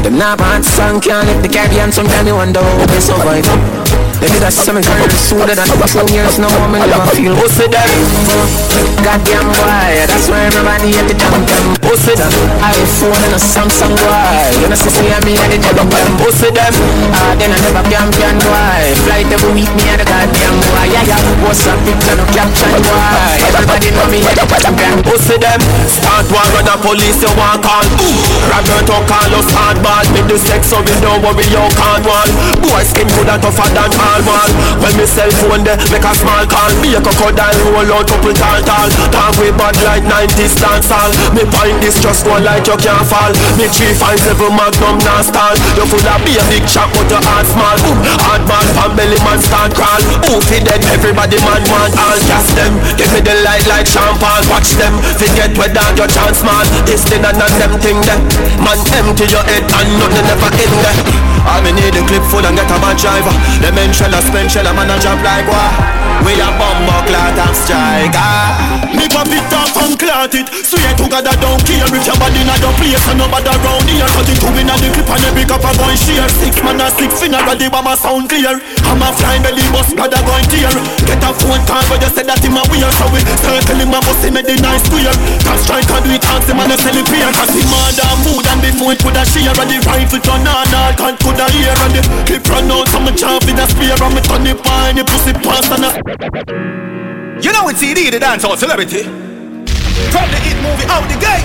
Them 0.06 0.14
not 0.14 0.38
bad 0.38 0.62
song 0.62 1.02
can't 1.02 1.26
lift 1.26 1.42
the 1.42 1.50
Caribbean 1.50 1.90
sometimes 1.90 2.22
me 2.22 2.30
wonder 2.30 2.62
how 2.62 2.86
they 2.86 3.02
survive. 3.18 3.78
They 4.18 4.26
did 4.26 4.42
a 4.42 4.50
seven 4.50 4.82
career 4.82 5.10
sooner 5.14 5.54
than 5.54 5.62
two 5.62 6.02
years. 6.10 6.38
No 6.42 6.50
more, 6.58 6.66
me 6.66 6.82
never 6.82 7.06
feel 7.14 7.38
Pussy 7.38 7.70
them 7.70 7.86
Goddamn 9.06 9.46
boy, 9.54 9.94
that's 10.10 10.26
why 10.26 10.42
everybody 10.50 10.90
at 10.98 11.06
the 11.06 11.14
damn 11.14 11.38
them 11.46 11.78
Pussy 11.86 12.18
them 12.18 12.34
iPhone 12.58 13.14
and 13.14 13.34
a 13.34 13.40
Samsung 13.40 13.94
boy 13.94 14.58
You 14.58 14.66
know 14.66 14.74
see 14.74 14.90
me 15.06 15.14
and 15.14 15.22
me 15.22 15.38
at 15.38 15.54
the 15.54 15.58
damn 15.62 15.86
them 15.86 16.10
Pussy 16.18 16.50
them 16.50 16.74
Ah, 17.14 17.38
then 17.38 17.54
I 17.54 17.58
never 17.62 17.86
champion 17.86 18.36
boy 18.42 18.82
Flight 19.06 19.30
every 19.30 19.54
week 19.54 19.70
me 19.78 19.86
at 19.86 20.02
the 20.02 20.06
goddamn 20.10 20.56
boy 20.66 20.86
Yeah, 20.90 21.14
yeah, 21.14 21.22
what's 21.46 21.62
up, 21.70 21.78
picture 21.86 22.18
no 22.18 22.26
caption 22.34 22.74
boy 22.82 23.38
Everybody 23.54 23.94
know 23.94 24.06
me 24.10 24.18
at 24.26 24.34
the 24.34 24.44
champion 24.58 24.98
Pussy 25.06 25.38
them 25.38 25.62
Start 25.86 26.26
war 26.34 26.42
run 26.58 26.66
the 26.66 26.74
police 26.82 27.22
you 27.22 27.30
want 27.38 27.62
call. 27.62 27.86
Roberto 28.50 28.98
Carlos 29.06 29.46
hardball. 29.54 30.04
Make 30.10 30.26
the 30.26 30.38
sex 30.42 30.74
so 30.74 30.82
we 30.82 30.94
don't 30.98 31.22
worry 31.22 31.46
you 31.48 31.64
can't 31.78 32.02
wall 32.02 32.28
Boy 32.66 32.82
skin 32.82 33.07
good 33.14 33.28
and 33.28 33.40
tougher 33.42 33.68
than 33.72 33.90
all 33.96 34.22
wall 34.26 34.50
When 34.82 34.94
me 34.98 35.06
cell 35.06 35.30
phone 35.40 35.64
there 35.64 35.78
make 35.90 36.04
a 36.04 36.12
small 36.14 36.44
call. 36.48 36.72
Be 36.82 36.94
a 36.94 37.00
crocodile 37.00 37.58
roll 37.72 37.90
out 37.96 38.06
couple 38.08 38.34
tall 38.34 38.60
tall. 38.64 38.88
Talk 39.12 39.34
way 39.40 39.52
bad 39.54 39.76
like 39.84 40.04
90s 40.04 40.54
dance 40.58 40.88
hall. 40.90 41.10
Me 41.32 41.42
find 41.54 41.78
this 41.80 41.96
just 42.00 42.26
one 42.26 42.44
like 42.44 42.66
you 42.66 42.76
can't 42.78 43.06
fall. 43.08 43.32
Me 43.56 43.66
three 43.70 43.94
five 43.96 44.18
seven 44.20 44.52
magnum 44.52 44.98
non 45.02 45.22
stall. 45.22 45.56
You 45.76 45.84
of 45.84 46.20
be 46.24 46.36
a 46.36 46.44
big 46.52 46.64
chap 46.68 46.90
but 46.94 47.08
your 47.08 47.22
heart 47.22 47.46
small. 47.48 47.76
Boom 47.84 47.98
hard 48.24 48.42
man 48.48 48.66
from 48.76 48.92
belly 48.96 49.18
man 49.24 49.40
start 49.40 49.72
crawl. 49.74 50.00
Fi 50.48 50.60
dead? 50.64 50.80
Everybody 50.92 51.38
man 51.44 51.62
want 51.68 51.94
all 51.98 52.18
gas 52.28 52.46
them. 52.56 52.72
Give 52.96 53.10
me 53.12 53.20
the 53.20 53.34
light 53.44 53.66
like 53.68 53.86
champagne 53.86 54.46
watch 54.48 54.76
them. 54.80 54.94
Forget 55.18 55.52
whether 55.56 55.84
your 55.96 56.08
chance 56.08 56.40
man. 56.42 56.64
This 56.86 57.04
thing 57.04 57.24
and 57.24 57.38
not 57.38 57.52
them 57.58 57.76
thing 57.80 58.00
them 58.02 58.20
Man 58.62 58.78
empty 58.96 59.24
your 59.30 59.44
head 59.44 59.64
and 59.64 59.88
nothing 59.98 60.26
never 60.26 60.50
in 60.56 60.72
there 60.82 61.37
All 61.46 61.62
me 61.62 61.72
need 61.72 61.94
a 61.94 62.02
clip 62.06 62.24
full 62.26 62.44
and 62.44 62.56
get 62.56 62.70
a 62.70 62.76
bad 62.80 62.96
driver? 62.96 63.34
The 63.60 63.70
men 63.72 63.92
shell 63.92 64.14
a 64.14 64.20
spend 64.22 64.50
shell 64.50 64.66
a 64.66 64.72
man 64.74 64.90
a 64.90 64.96
job 64.98 65.20
like 65.22 65.46
what? 65.46 65.72
We 66.26 66.34
a 66.34 66.48
bomb 66.58 66.88
clot 67.06 67.38
and 67.38 67.54
striker 67.54 68.18
ah. 68.18 68.90
Me 68.90 69.06
pop 69.06 69.30
it 69.30 69.52
off 69.54 69.76
and 69.78 69.94
clot 69.94 70.34
it. 70.34 70.48
Swear 70.66 70.90
to 70.98 71.06
God 71.06 71.28
I 71.28 71.36
don't 71.38 71.62
care 71.62 71.84
if 71.84 72.02
your 72.02 72.16
body 72.18 72.42
not 72.42 72.58
the 72.58 72.70
place 72.80 73.04
And 73.06 73.20
nobody 73.20 73.52
around 73.52 73.86
here. 73.86 74.08
Cut 74.16 74.26
it 74.26 74.40
two 74.40 74.50
in 74.58 74.66
the 74.66 74.88
clip 74.90 75.08
and 75.08 75.24
every 75.28 75.44
cup 75.46 75.62
a 75.62 75.70
going 75.78 75.94
share. 75.94 76.26
Six 76.42 76.58
man 76.64 76.82
a 76.82 76.90
six 76.96 77.22
finger 77.22 77.38
ready 77.46 77.70
but 77.70 77.86
my 77.86 77.94
sound 77.94 78.26
clear. 78.26 78.58
I'm 78.88 78.98
a 78.98 79.08
flying 79.14 79.44
belly 79.44 79.62
bus 79.70 79.94
brother 79.94 80.18
going 80.26 80.48
tear. 80.50 80.72
Get 81.06 81.22
a 81.22 81.30
phone 81.38 81.62
call 81.68 81.84
but 81.86 82.02
you 82.02 82.10
said 82.10 82.26
that 82.26 82.42
him 82.42 82.58
a 82.58 82.62
weird 82.72 82.92
So 82.98 83.06
we 83.14 83.20
circle 83.24 83.78
him 83.78 83.94
a 83.94 83.98
bust 84.02 84.24
him 84.24 84.34
make 84.34 84.48
the 84.48 84.56
nice 84.58 84.82
square 84.84 85.14
Cause 85.44 85.68
and 85.68 86.04
do 86.04 86.10
it 86.12 86.24
ask 86.28 86.48
him 86.48 86.60
and 86.60 86.72
a 86.72 86.76
sell 86.76 86.96
it 86.96 87.06
fair 87.08 87.30
Cause 87.32 87.54
him 87.54 87.68
mad 87.68 87.96
and 87.96 88.18
mood 88.26 88.46
and 88.48 88.60
before 88.60 88.92
it 88.92 89.00
coulda 89.00 89.22
share 89.28 89.54
And 89.54 89.68
the 89.70 89.78
rifle 89.86 90.20
turn 90.20 90.44
on 90.48 90.74
all 90.74 90.92
can't 90.96 91.18
coulda 91.28 91.46
hear 91.52 91.74
And 91.84 91.92
the 91.92 92.02
clip 92.24 92.48
run 92.48 92.70
out 92.72 92.88
so 92.88 93.00
me 93.00 93.12
chop 93.12 93.44
in 93.44 93.60
a 93.60 93.66
spear 93.68 93.96
And 94.00 94.14
me 94.16 94.20
turn 94.24 94.46
it 94.48 94.56
fine 94.64 94.96
the 94.96 95.04
pussy 95.04 95.32
pass 95.44 95.68
and 95.68 95.84
a 95.84 95.90
You 97.44 97.52
know 97.52 97.68
it's 97.68 97.80
CD, 97.80 98.10
the 98.10 98.18
dancehall 98.18 98.56
celebrity. 98.56 99.04
From 100.08 100.26
the 100.32 100.40
hit 100.40 100.56
movie 100.64 100.88
out 100.88 101.04
the 101.06 101.18
gate. 101.20 101.44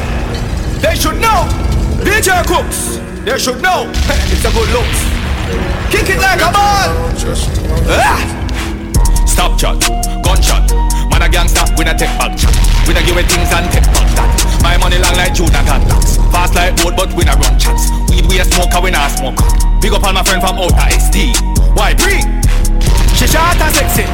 They 0.80 0.96
should 0.96 1.20
know. 1.20 1.46
DJ 2.02 2.32
Cooks. 2.48 2.98
They 3.28 3.38
should 3.38 3.62
know. 3.62 3.92
it's 4.32 4.46
a 4.46 4.52
good 4.52 4.70
look. 4.72 4.90
Kick 5.92 6.10
it 6.10 6.20
like 6.20 6.42
a 6.42 6.50
ball. 6.50 6.90
Ah. 7.92 8.20
Stop 9.28 9.60
shot, 9.60 9.80
gunshot. 10.24 10.72
Man 11.12 11.22
a 11.22 11.30
gangster, 11.30 11.66
we 11.78 11.84
not 11.84 12.00
take 12.00 12.14
back 12.18 12.38
shot. 12.40 12.56
We 12.88 12.94
not 12.94 13.06
give 13.06 13.16
away 13.16 13.28
things 13.28 13.52
and 13.52 13.70
take 13.72 13.86
back 13.94 14.10
that. 14.18 14.60
My 14.64 14.78
money 14.78 14.98
long 14.98 15.16
like 15.16 15.38
and 15.38 15.68
contacts. 15.68 16.18
Fast 16.32 16.56
like 16.56 16.76
boat, 16.82 16.96
but 16.98 17.14
we 17.14 17.24
not 17.24 17.38
run 17.38 17.60
chats. 17.60 17.92
Weed 18.10 18.26
we 18.28 18.40
a 18.40 18.46
smoker, 18.46 18.82
we 18.82 18.92
not 18.92 19.12
smoke. 19.12 19.73
Big 19.84 19.92
up 19.92 20.08
all 20.08 20.16
my 20.16 20.24
friend 20.24 20.40
from 20.40 20.56
outer 20.56 20.88
SD. 20.96 21.36
Why 21.76 21.92
bring? 21.92 22.24
She 23.20 23.28
short 23.28 23.60
and 23.60 23.68
sexy. 23.76 24.08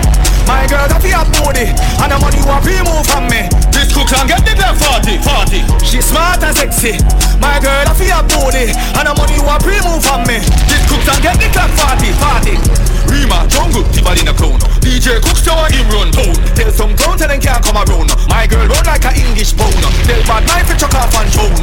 My 0.50 0.66
girl 0.66 0.90
got 0.90 0.98
the 0.98 1.14
booty 1.30 1.70
And 2.02 2.10
the 2.10 2.18
money 2.18 2.42
want 2.42 2.66
remove 2.66 3.06
from 3.06 3.30
me. 3.30 3.46
This 3.70 3.94
cook 3.94 4.10
and 4.18 4.26
get 4.26 4.42
the 4.50 4.58
girl 4.58 4.74
40, 4.74 5.22
40 5.22 5.86
She 5.86 6.02
smart 6.02 6.42
and 6.42 6.58
sexy. 6.58 6.98
My 7.38 7.62
girl 7.62 7.86
got 7.86 7.94
the 8.02 8.10
booty 8.34 8.74
And 8.98 9.06
the 9.06 9.14
money 9.14 9.38
want 9.46 9.62
remove 9.62 10.02
from 10.02 10.26
me. 10.26 10.42
This 10.66 10.82
cook 10.90 11.06
and 11.06 11.22
get 11.22 11.38
the 11.38 11.46
clock 11.54 11.70
40, 11.78 12.18
40 12.18 13.14
Rima, 13.14 13.46
jungle, 13.54 13.86
Tiba 13.94 14.18
in 14.18 14.26
the 14.26 14.34
crown 14.34 14.58
DJ 14.82 15.22
Cooks 15.22 15.46
show 15.46 15.54
him 15.70 15.86
run 15.94 16.10
town. 16.10 16.34
Tell 16.58 16.74
some 16.74 16.98
clown 16.98 17.22
tell 17.22 17.30
can't 17.30 17.62
come 17.62 17.78
around. 17.78 18.10
My 18.26 18.50
girl 18.50 18.66
run 18.66 18.86
like 18.90 19.06
a 19.06 19.14
English 19.14 19.54
pound. 19.54 19.78
Tell 20.10 20.22
bad 20.26 20.50
knife 20.50 20.66
to 20.66 20.82
chuck 20.82 20.98
off 20.98 21.14
and 21.14 21.30
chown 21.30 21.54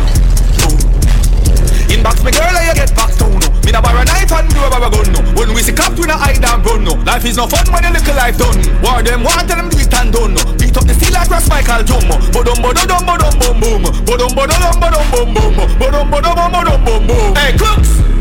Inbox 1.91 2.23
me 2.23 2.31
girl, 2.31 2.55
you 2.55 2.75
get 2.79 2.95
back 2.95 3.11
down. 3.19 3.36
Me 3.67 3.73
na 3.73 3.83
borrow 3.83 4.05
knife 4.07 4.31
and 4.31 4.47
do 4.49 4.63
a 4.63 4.71
borrow 4.71 4.89
gun 4.89 5.11
no. 5.11 5.19
When 5.35 5.51
we 5.53 5.61
see 5.61 5.75
cops, 5.75 5.99
we 5.99 6.07
na 6.07 6.17
hide 6.17 6.39
and 6.39 6.65
run 6.65 6.85
no. 6.85 6.95
Life 7.03 7.25
is 7.27 7.37
no 7.37 7.49
fun 7.51 7.67
when 7.75 7.83
you 7.83 7.91
look 7.91 8.07
life 8.15 8.39
done. 8.39 8.63
War 8.79 9.03
them 9.03 9.27
want 9.27 9.51
tell 9.51 9.59
them 9.59 9.69
do 9.69 9.83
it 9.83 9.93
and 9.93 10.13
done 10.15 10.35
no. 10.39 10.43
Beat 10.55 10.77
up 10.79 10.87
the 10.87 10.95
steel 10.95 11.13
like 11.13 11.29
Ross 11.29 11.49
Michael 11.51 11.83
Jumbo. 11.83 12.15
Bodum 12.31 12.63
bodum 12.63 12.87
bodum 12.87 13.03
bodum 13.03 13.35
boom 13.43 13.83
boom. 13.83 13.83
Bodum 14.07 14.31
bodum 14.39 14.71
bodum 14.79 15.05
boom 15.11 15.35
boom. 15.35 15.55
Bodum 15.83 16.07
bodum 16.15 16.47
bodum 16.55 16.85
boom 16.87 17.07
boom. 17.11 17.35
Hey 17.35 17.59
cooks. 17.59 18.16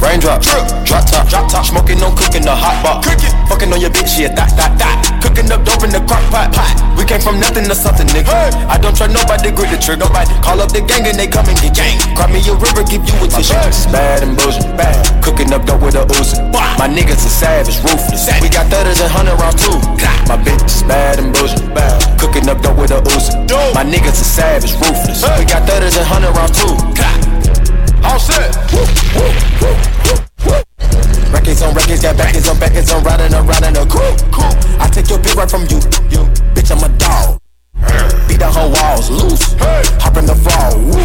Raindrop, 0.00 0.42
drop 0.42 0.84
drop 0.84 1.04
top, 1.08 1.28
drop 1.28 1.50
top, 1.50 1.64
smoking 1.64 2.02
on 2.02 2.14
cooking 2.16 2.42
the 2.42 2.54
hot 2.54 2.78
pot, 2.84 3.04
cooking, 3.04 3.32
fucking 3.48 3.72
on 3.72 3.80
your 3.80 3.90
bitch, 3.90 4.18
yeah, 4.18 4.32
that, 4.34 4.52
that, 4.56 4.76
that, 4.78 4.96
cooking 5.20 5.50
up 5.50 5.64
dope 5.64 5.84
in 5.84 5.90
the 5.90 6.00
crock 6.04 6.22
pot, 6.30 6.52
pot. 6.52 6.86
We 6.96 7.04
came 7.04 7.20
from 7.20 7.40
nothing 7.40 7.68
to 7.68 7.74
something, 7.76 8.08
nigga. 8.08 8.32
Hey. 8.32 8.50
I 8.72 8.78
don't 8.78 8.96
try 8.96 9.06
nobody, 9.06 9.52
grip 9.52 9.68
the 9.68 9.76
trigger, 9.76 10.08
nobody. 10.08 10.32
Call 10.40 10.60
up 10.60 10.72
the 10.72 10.80
gang 10.80 11.04
and 11.04 11.16
they 11.16 11.28
come 11.28 11.44
and 11.44 11.58
get 11.60 11.76
gang. 11.76 11.96
Cry 12.16 12.28
me 12.32 12.40
a 12.48 12.54
river, 12.56 12.84
give 12.88 13.04
you 13.04 13.16
a 13.20 13.26
tissue. 13.28 13.52
Bad 13.92 14.24
and 14.24 14.36
bullshit, 14.36 14.64
bad. 14.76 14.96
Cooking 15.20 15.52
up 15.52 15.68
dope 15.68 15.84
with 15.84 15.96
a 15.96 16.04
Uzi. 16.16 16.40
My 16.80 16.88
niggas 16.88 17.20
are 17.24 17.36
savage, 17.36 17.76
ruthless. 17.84 18.28
We 18.40 18.48
got 18.48 18.72
thudders 18.72 19.00
and 19.00 19.12
hundred 19.12 19.36
round 19.36 19.60
too. 19.60 19.76
My 20.28 20.40
bitch 20.40 20.64
is 20.64 20.82
bad 20.84 21.20
and 21.20 21.32
bullshit, 21.32 21.68
bad. 21.76 22.00
Cooking 22.20 22.48
up 22.48 22.60
dope 22.64 22.80
with 22.80 22.92
a 22.92 23.00
Uzi. 23.12 23.36
My 23.76 23.84
niggas 23.84 24.16
are 24.16 24.32
savage, 24.36 24.72
ruthless. 24.80 25.20
We 25.36 25.44
got 25.44 25.68
thudders 25.68 25.96
and 25.96 26.06
hundred 26.06 26.32
round 26.32 26.52
too. 26.56 27.35
All 28.06 28.20
set. 28.20 28.54
Records 31.32 31.62
on 31.62 31.74
records, 31.74 32.02
got 32.02 32.16
backers 32.16 32.48
on 32.48 32.58
backers, 32.58 32.90
I'm 32.92 33.02
riding 33.02 33.34
around 33.34 33.64
in 33.64 33.76
a 33.76 33.86
coupe. 33.86 34.22
I 34.80 34.88
take 34.92 35.10
your 35.10 35.18
bitch 35.18 35.34
right 35.34 35.50
from 35.50 35.62
you, 35.62 35.78
you. 36.10 36.22
Bitch, 36.54 36.70
I'm 36.70 36.82
a 36.84 36.98
dog. 36.98 37.40
Beat 38.28 38.40
the 38.40 38.50
whole 38.50 38.70
walls 38.72 39.10
loose. 39.10 39.54
Hop 40.02 40.16
in 40.16 40.26
the 40.26 40.34
fall. 40.34 40.78
Woo. 40.78 40.96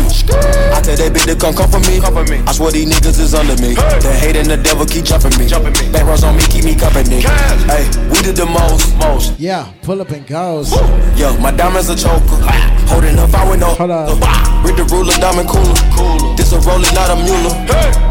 I 0.72 0.80
tell 0.81 0.95
that 0.95 1.11
bitch 1.14 1.26
to 1.27 1.35
come 1.35 1.53
come 1.53 1.69
for 1.69 1.80
me. 1.84 1.99
Come 1.99 2.14
for 2.14 2.26
me. 2.31 2.39
I 2.48 2.52
swear 2.53 2.72
these 2.72 2.88
niggas 2.88 3.19
is 3.19 3.34
under 3.34 3.56
me. 3.61 3.76
The 3.76 4.11
hate 4.19 4.35
and 4.35 4.49
the 4.49 4.57
devil 4.57 4.85
keep 4.85 5.06
jumping 5.06 5.38
me. 5.38 5.48
Jumping 5.48 5.73
me. 5.73 5.91
Back 5.91 6.06
rows 6.07 6.23
on 6.23 6.35
me, 6.38 6.43
keep 6.48 6.64
me 6.64 6.76
company. 6.76 7.22
Hey, 7.68 7.85
we 8.10 8.22
did 8.23 8.35
the 8.35 8.45
most, 8.45 8.95
most. 8.98 9.39
Yeah, 9.39 9.68
pull 9.81 10.02
up 10.02 10.10
and 10.11 10.26
goes. 10.26 10.72
Yo, 11.19 11.35
my 11.39 11.52
diamonds 11.52 11.89
a 11.89 11.95
choker. 11.95 12.39
Holding 12.88 13.19
up, 13.19 13.34
I 13.34 13.49
with 13.49 13.60
no. 13.60 13.76
Hold 13.76 13.91
on. 13.91 14.64
Read 14.64 14.77
the 14.77 14.85
ruler, 14.91 15.14
diamond 15.18 15.49
cooler. 15.49 15.76
cooler. 15.95 16.35
This 16.35 16.53
a 16.53 16.60
roller, 16.61 16.88
not 16.93 17.10
a 17.11 17.18
mule. 17.19 17.52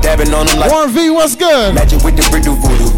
Dabbing 0.02 0.32
on 0.34 0.46
them 0.46 0.58
like. 0.58 0.70
Warren 0.70 0.90
V, 0.90 1.10
what's 1.10 1.36
good? 1.36 1.74
Magic 1.74 2.02
with 2.02 2.16
the 2.16 2.26
brick 2.30 2.44
do 2.44 2.54
voodoo. 2.56 2.89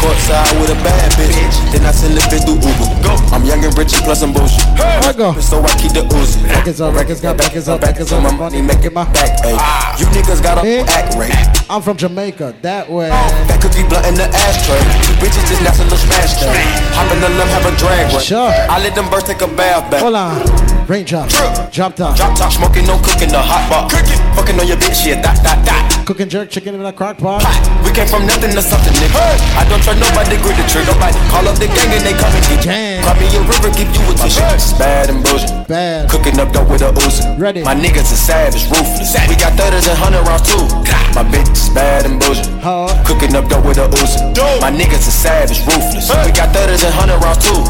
Courtside 0.00 0.56
with 0.60 0.72
a 0.72 0.78
bad 0.82 1.12
bitch. 1.12 1.56
Then 1.72 1.84
I 1.84 1.92
send 1.92 2.16
the 2.16 2.24
bitch 2.32 2.44
through 2.48 2.56
Uber. 2.56 2.88
Go. 3.04 3.12
I'm 3.36 3.44
young 3.44 3.64
and 3.64 3.76
rich 3.76 3.92
and 3.92 4.02
plus 4.02 4.22
I'm 4.22 4.32
bullshit. 4.32 4.64
I 4.80 5.12
go. 5.12 5.36
So 5.40 5.60
I 5.62 5.68
keep 5.76 5.92
the 5.92 6.02
Uzi. 6.16 6.40
Records 6.48 6.80
on 6.80 6.94
records, 6.94 7.20
got 7.20 7.36
backers 7.36 7.68
up, 7.68 7.82
backers 7.82 8.12
on 8.12 8.22
my 8.22 8.32
money, 8.32 8.62
making 8.62 8.94
my 8.94 9.04
back. 9.12 9.44
Ay. 9.44 9.56
Ah. 9.60 9.98
You 10.00 10.06
niggas 10.06 10.42
gotta 10.42 10.66
eh? 10.66 10.84
act 10.88 11.14
right. 11.14 11.32
I'm 11.68 11.82
from 11.82 11.96
Jamaica, 11.96 12.56
that 12.62 12.90
way. 12.90 13.10
That 13.46 13.60
cookie 13.60 13.86
blunt 13.86 14.06
in 14.08 14.14
the 14.16 14.26
ashtray. 14.26 14.80
Bitches 15.20 15.44
just 15.46 15.62
national 15.62 16.00
smash 16.00 16.40
that. 16.40 16.56
Hop 16.96 17.06
in 17.12 17.20
the 17.20 17.28
limb, 17.28 17.48
have 17.52 17.66
a 17.68 17.76
drag 17.76 18.12
race. 18.12 18.24
Sure. 18.24 18.50
I 18.50 18.82
let 18.82 18.94
them 18.94 19.08
birds 19.10 19.28
take 19.28 19.42
a 19.42 19.46
bath 19.46 19.90
back. 19.90 20.00
Hold 20.00 20.16
on. 20.16 20.42
Rain 20.88 21.04
drop. 21.04 21.28
Drop 21.70 21.94
top. 21.94 22.16
Drop 22.16 22.36
top, 22.36 22.50
smoking, 22.50 22.86
no 22.86 22.98
cooking, 23.04 23.28
the 23.28 23.38
hot 23.38 23.68
pot. 23.70 23.86
Cooking. 23.92 24.18
Fucking 24.34 24.58
on 24.58 24.66
your 24.66 24.78
bitch, 24.78 25.06
yeah, 25.06 25.20
that, 25.22 25.38
that, 25.44 25.62
that. 25.62 26.04
Cooking 26.06 26.28
jerk 26.28 26.50
chicken 26.50 26.74
in 26.74 26.82
a 26.82 26.92
crock 26.92 27.18
pot. 27.18 27.46
We 27.84 27.89
came 28.00 28.08
from 28.08 28.24
nothing 28.24 28.52
to 28.56 28.62
something, 28.64 28.96
nigga. 28.96 29.20
I 29.60 29.68
don't 29.68 29.82
trust 29.84 30.00
nobody, 30.00 30.40
grip 30.40 30.56
the 30.56 30.64
trigger. 30.64 30.96
Nobody 30.96 31.20
call 31.28 31.44
up 31.44 31.56
the 31.60 31.68
gang 31.68 31.92
and 31.92 32.00
they 32.00 32.16
come 32.16 32.32
and 32.32 32.44
get 32.48 32.64
Damn. 32.64 33.04
Call 33.04 33.16
me 33.20 33.28
a 33.28 33.40
river, 33.44 33.68
give 33.76 33.92
you 33.92 34.00
a 34.08 34.12
tissue. 34.16 34.40
It's 34.56 34.72
bad 34.80 35.12
and 35.12 35.20
bullshit. 35.20 35.52
Bad. 35.68 36.08
Cooking 36.08 36.40
up 36.40 36.52
dope 36.52 36.68
with 36.72 36.80
a 36.80 36.92
Uzi. 37.04 37.24
Ready. 37.36 37.60
My 37.62 37.76
niggas 37.76 38.08
is 38.08 38.20
savage, 38.20 38.64
ruthless. 38.72 39.12
We 39.28 39.36
got 39.36 39.52
thudders 39.52 39.84
and 39.84 39.98
hundred 40.00 40.24
rounds 40.24 40.48
too. 40.48 40.64
My 41.12 41.24
bitch 41.28 41.50
is 41.52 41.68
bad 41.76 42.08
and 42.08 42.16
bullshit. 42.20 42.48
Hard. 42.64 42.96
Cooking 43.04 43.36
up 43.36 43.48
dope 43.52 43.64
with 43.68 43.76
a 43.76 43.88
Uzi. 43.92 44.20
My 44.64 44.72
niggas 44.72 45.04
is 45.04 45.12
savage, 45.12 45.60
ruthless. 45.68 46.08
We 46.24 46.32
got 46.32 46.56
thudders 46.56 46.80
and 46.80 46.94
hundred 46.96 47.20
rounds 47.20 47.44
too. 47.44 47.60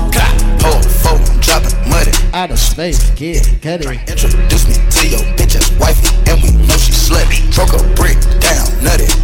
Pull, 0.62 0.78
fold, 1.02 1.24
drop 1.40 1.64
it, 1.64 1.74
muddy. 1.88 2.12
Out 2.36 2.50
of 2.50 2.58
space, 2.58 3.10
get, 3.18 3.42
get 3.60 3.80
it. 3.80 3.88
Introduce 4.06 4.68
me 4.68 4.76
to 4.76 5.02
your 5.08 5.24
bitch 5.34 5.56
ass 5.56 5.72
wifey, 5.80 6.12
and 6.28 6.36
we 6.44 6.52
she 6.90 7.12
slutty. 7.12 7.54
Broke 7.54 7.74
a 7.74 7.94
brick 7.94 8.18
down, 8.40 8.66
now 8.82 8.96
nigga 8.96 9.20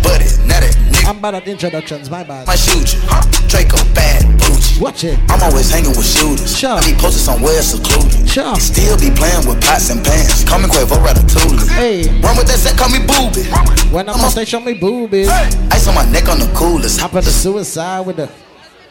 I'm 1.07 1.21
bad 1.21 1.37
at 1.37 1.47
introductions, 1.47 2.11
my 2.11 2.25
bad. 2.25 2.49
My 2.49 2.57
shoot 2.57 2.95
you. 2.95 3.01
huh? 3.07 3.23
Draco 3.47 3.79
bad 3.95 4.27
bougie. 4.39 4.81
Watch 4.81 5.05
it. 5.05 5.19
I'm 5.31 5.41
always 5.41 5.71
hanging 5.71 5.91
with 5.95 6.05
shooters. 6.05 6.59
Sure. 6.59 6.71
I 6.71 6.81
be 6.83 6.99
posted 6.99 7.23
somewhere 7.23 7.63
secluded. 7.63 8.29
Sure. 8.29 8.57
Still 8.59 8.99
be 8.99 9.15
playing 9.15 9.47
with 9.47 9.63
pots 9.63 9.91
and 9.91 10.05
pans. 10.05 10.43
Call 10.43 10.59
me 10.59 10.67
Quavo 10.67 10.99
Ratatouille. 10.99 11.69
Hey. 11.71 12.11
Run 12.21 12.37
with 12.37 12.49
that 12.51 12.59
set, 12.59 12.77
call 12.77 12.91
me 12.91 12.99
booby. 13.07 13.47
When 13.95 14.09
I'm 14.09 14.19
on 14.19 14.31
stage, 14.31 14.49
show 14.49 14.59
me 14.59 14.75
boobies. 14.75 15.29
Ice 15.71 15.87
on 15.87 15.95
my 15.95 16.05
neck 16.11 16.29
on 16.29 16.41
the 16.41 16.51
coolest. 16.57 16.99
Hop 16.99 17.15
on 17.15 17.23
the 17.23 17.31
suicide 17.31 18.01
with 18.05 18.17
the. 18.17 18.46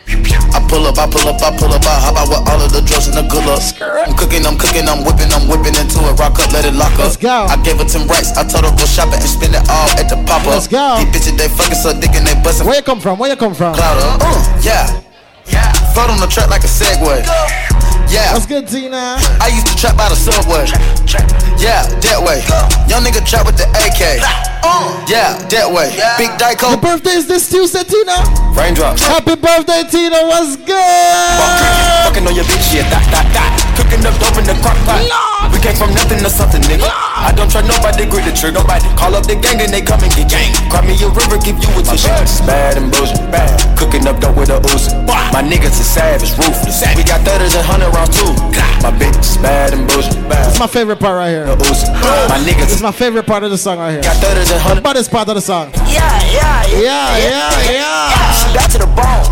I 0.08 0.62
pull 0.70 0.86
up, 0.86 0.98
I 1.02 1.10
pull 1.10 1.26
up, 1.26 1.42
I 1.42 1.50
pull 1.58 1.74
up, 1.74 1.82
I 1.82 1.98
hop 1.98 2.16
out 2.22 2.30
with 2.30 2.46
all 2.46 2.62
of 2.62 2.70
the 2.72 2.82
drugs 2.86 3.10
and 3.10 3.18
the 3.18 3.26
good 3.26 3.42
luck. 3.50 3.58
I'm 3.82 4.14
cooking, 4.14 4.46
I'm 4.46 4.58
cooking, 4.58 4.86
I'm 4.86 5.02
whipping, 5.02 5.34
I'm 5.34 5.50
whipping 5.50 5.74
into 5.74 5.98
it. 6.06 6.14
Rock 6.22 6.38
up, 6.38 6.54
let 6.54 6.66
it 6.66 6.78
lock 6.78 6.94
up. 7.02 7.10
Let's 7.10 7.18
go. 7.18 7.50
I 7.50 7.58
gave 7.66 7.82
her 7.82 7.88
10 7.90 8.06
racks, 8.08 8.38
I 8.38 8.46
told 8.46 8.70
her 8.70 8.74
go 8.78 8.86
shopping 8.86 9.18
and 9.18 9.30
spend 9.30 9.58
it 9.58 9.66
all 9.66 9.90
at 9.98 10.06
the 10.06 10.18
pop 10.30 10.46
up. 10.46 10.54
Let's 10.62 10.70
go. 10.70 11.02
These 11.02 11.10
bitches, 11.10 11.38
they 11.38 11.50
fucking 11.50 11.80
so 11.80 11.90
dick 11.98 12.14
and 12.14 12.26
they 12.26 12.38
bustin'. 12.46 12.68
Where 12.70 12.78
you 12.78 12.86
come 12.86 13.02
from? 13.02 13.18
Where 13.18 13.30
you 13.34 13.38
come 13.38 13.58
from? 13.58 13.74
Cloud 13.74 13.98
up. 13.98 14.22
Uh, 14.22 14.62
yeah. 14.62 14.86
Yeah. 15.50 15.74
Float 15.98 16.14
on 16.14 16.20
the 16.22 16.30
track 16.30 16.50
like 16.50 16.64
a 16.64 16.70
Segway. 16.70 17.26
Yeah. 18.10 18.34
What's 18.34 18.46
good, 18.46 18.68
Tina? 18.68 19.18
I 19.42 19.52
used 19.54 19.68
to 19.68 19.76
trap 19.76 19.98
by 19.98 20.10
the 20.10 20.16
subway. 20.16 20.66
Yeah, 21.58 21.88
that 22.04 22.20
way. 22.20 22.44
Young 22.90 23.04
nigga 23.04 23.24
trap 23.26 23.46
with 23.46 23.58
the 23.58 23.68
AK. 23.80 24.22
Uh. 24.66 25.06
Yeah, 25.08 25.38
that 25.50 25.68
way. 25.70 25.94
Big 26.18 26.32
Dyco. 26.38 26.76
Your 26.76 26.82
birthday 26.82 27.16
is 27.16 27.28
this 27.28 27.50
Tuesday, 27.50 27.84
Tina. 27.84 28.22
Raindrops. 28.54 29.02
Happy 29.06 29.36
birthday, 29.36 29.84
Tina. 29.90 30.26
What's 30.28 30.56
good? 30.58 30.76
Fucking 32.06 32.28
on 32.28 32.36
your 32.36 32.46
bitch, 32.46 32.76
yeah, 32.76 32.90
that, 32.90 33.06
that, 33.14 33.28
that. 33.34 33.52
Cooking 33.78 34.06
up 34.06 34.16
dope 34.20 34.38
in 34.38 34.46
the 34.46 34.56
crock 34.62 34.78
pot. 34.86 35.35
We 35.52 35.60
came 35.62 35.76
from 35.76 35.92
nothing 35.94 36.20
to 36.24 36.30
something, 36.30 36.62
nigga. 36.68 36.88
I 36.88 37.32
don't 37.36 37.50
try 37.50 37.62
nobody, 37.66 38.06
grip 38.06 38.26
the 38.26 38.34
trigger. 38.34 38.60
Nobody 38.60 38.86
call 38.96 39.16
up 39.16 39.26
the 39.28 39.36
gang 39.36 39.60
and 39.62 39.72
they 39.72 39.82
come 39.82 40.02
and 40.04 40.12
get 40.14 40.30
gang. 40.30 40.52
Cry 40.70 40.82
me 40.86 40.96
a 41.04 41.10
river, 41.10 41.38
give 41.42 41.58
you 41.60 41.70
a 41.76 41.82
tissue. 41.84 42.08
Bad 42.46 42.78
and 42.78 42.92
bullshit, 42.92 43.20
bad. 43.32 43.56
Cooking 43.78 44.08
up 44.08 44.20
dope 44.20 44.38
with 44.38 44.50
a 44.50 44.60
Uzi. 44.72 44.94
My 45.34 45.42
niggas 45.44 45.76
is 45.80 45.88
savage, 45.88 46.32
ruthless. 46.38 46.80
We 46.96 47.04
got 47.04 47.22
thudders 47.28 47.56
and 47.56 47.66
hundred 47.66 47.92
rounds 47.92 48.16
too. 48.16 48.32
My 48.84 48.92
bitch 48.94 49.18
is 49.20 49.38
bad 49.38 49.74
and 49.74 49.88
bullshit, 49.88 50.16
bad. 50.30 50.48
It's 50.50 50.60
my 50.60 50.68
favorite 50.68 51.00
part 51.00 51.18
right 51.18 51.30
here. 51.30 51.46
My 51.46 52.40
niggas 52.46 52.72
This 52.72 52.76
is 52.80 52.84
my 52.84 52.92
favorite 52.92 53.26
part 53.26 53.44
of 53.44 53.52
the 53.52 53.58
song 53.58 53.80
right 53.80 53.92
here. 53.92 54.02
got 54.04 54.18
thudders 54.18 54.52
and 54.52 54.62
hundred. 54.62 54.78
The 54.78 54.88
baddest 54.88 55.12
part 55.12 55.28
of 55.30 55.36
the 55.36 55.42
song. 55.42 55.72
Yeah, 55.88 56.04
yeah, 56.32 56.66
Yeah, 56.68 57.18
yeah, 57.18 57.72
yeah. 57.72 58.32
She 58.40 58.48
back 58.56 58.70
to 58.72 58.78
the 58.80 58.88
bone. 58.88 59.26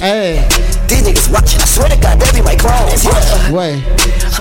Hey. 0.00 0.46
These 0.88 1.02
niggas 1.02 1.32
watching. 1.32 1.60
I 1.60 1.64
swear 1.66 1.88
to 1.88 1.96
God, 2.00 2.20
they 2.20 2.30
be 2.38 2.44
my 2.44 2.56
clones. 2.56 3.04
Yeah. 3.04 3.52
Wait. 3.52 3.82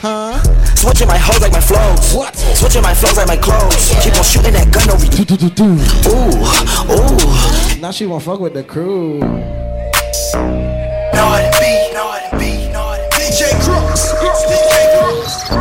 Huh? 0.04 0.40
Switching 0.82 1.08
my 1.08 1.18
hoes 1.20 1.40
like 1.40 1.52
my 1.52 1.60
flows. 1.60 2.12
What? 2.12 2.36
Switching 2.36 2.82
my 2.82 2.96
flows 2.96 3.16
like 3.16 3.28
my 3.28 3.38
clothes. 3.38 3.94
Keep 4.02 4.18
on 4.18 4.24
shooting 4.24 4.54
that 4.54 4.72
gun 4.74 4.90
over 4.90 5.06
you. 5.06 5.12
Ooh, 6.10 6.34
ooh. 7.78 7.80
Now 7.80 7.92
she 7.92 8.08
won't 8.08 8.24
fuck 8.24 8.40
with 8.40 8.56
the 8.56 8.64
crew. 8.64 9.20
Know 9.20 9.28
how 10.34 11.38
to 11.38 11.52
be, 11.60 11.94
know 11.94 12.10
how 12.10 12.18
to 12.32 12.36
be, 12.36 12.68
know 12.74 12.82
how 12.82 12.98
to 12.98 13.06
be. 13.16 13.22
DJ 13.30 13.54
Crooks. 13.62 14.10
DJ 14.50 14.90
Crooks. 14.98 15.54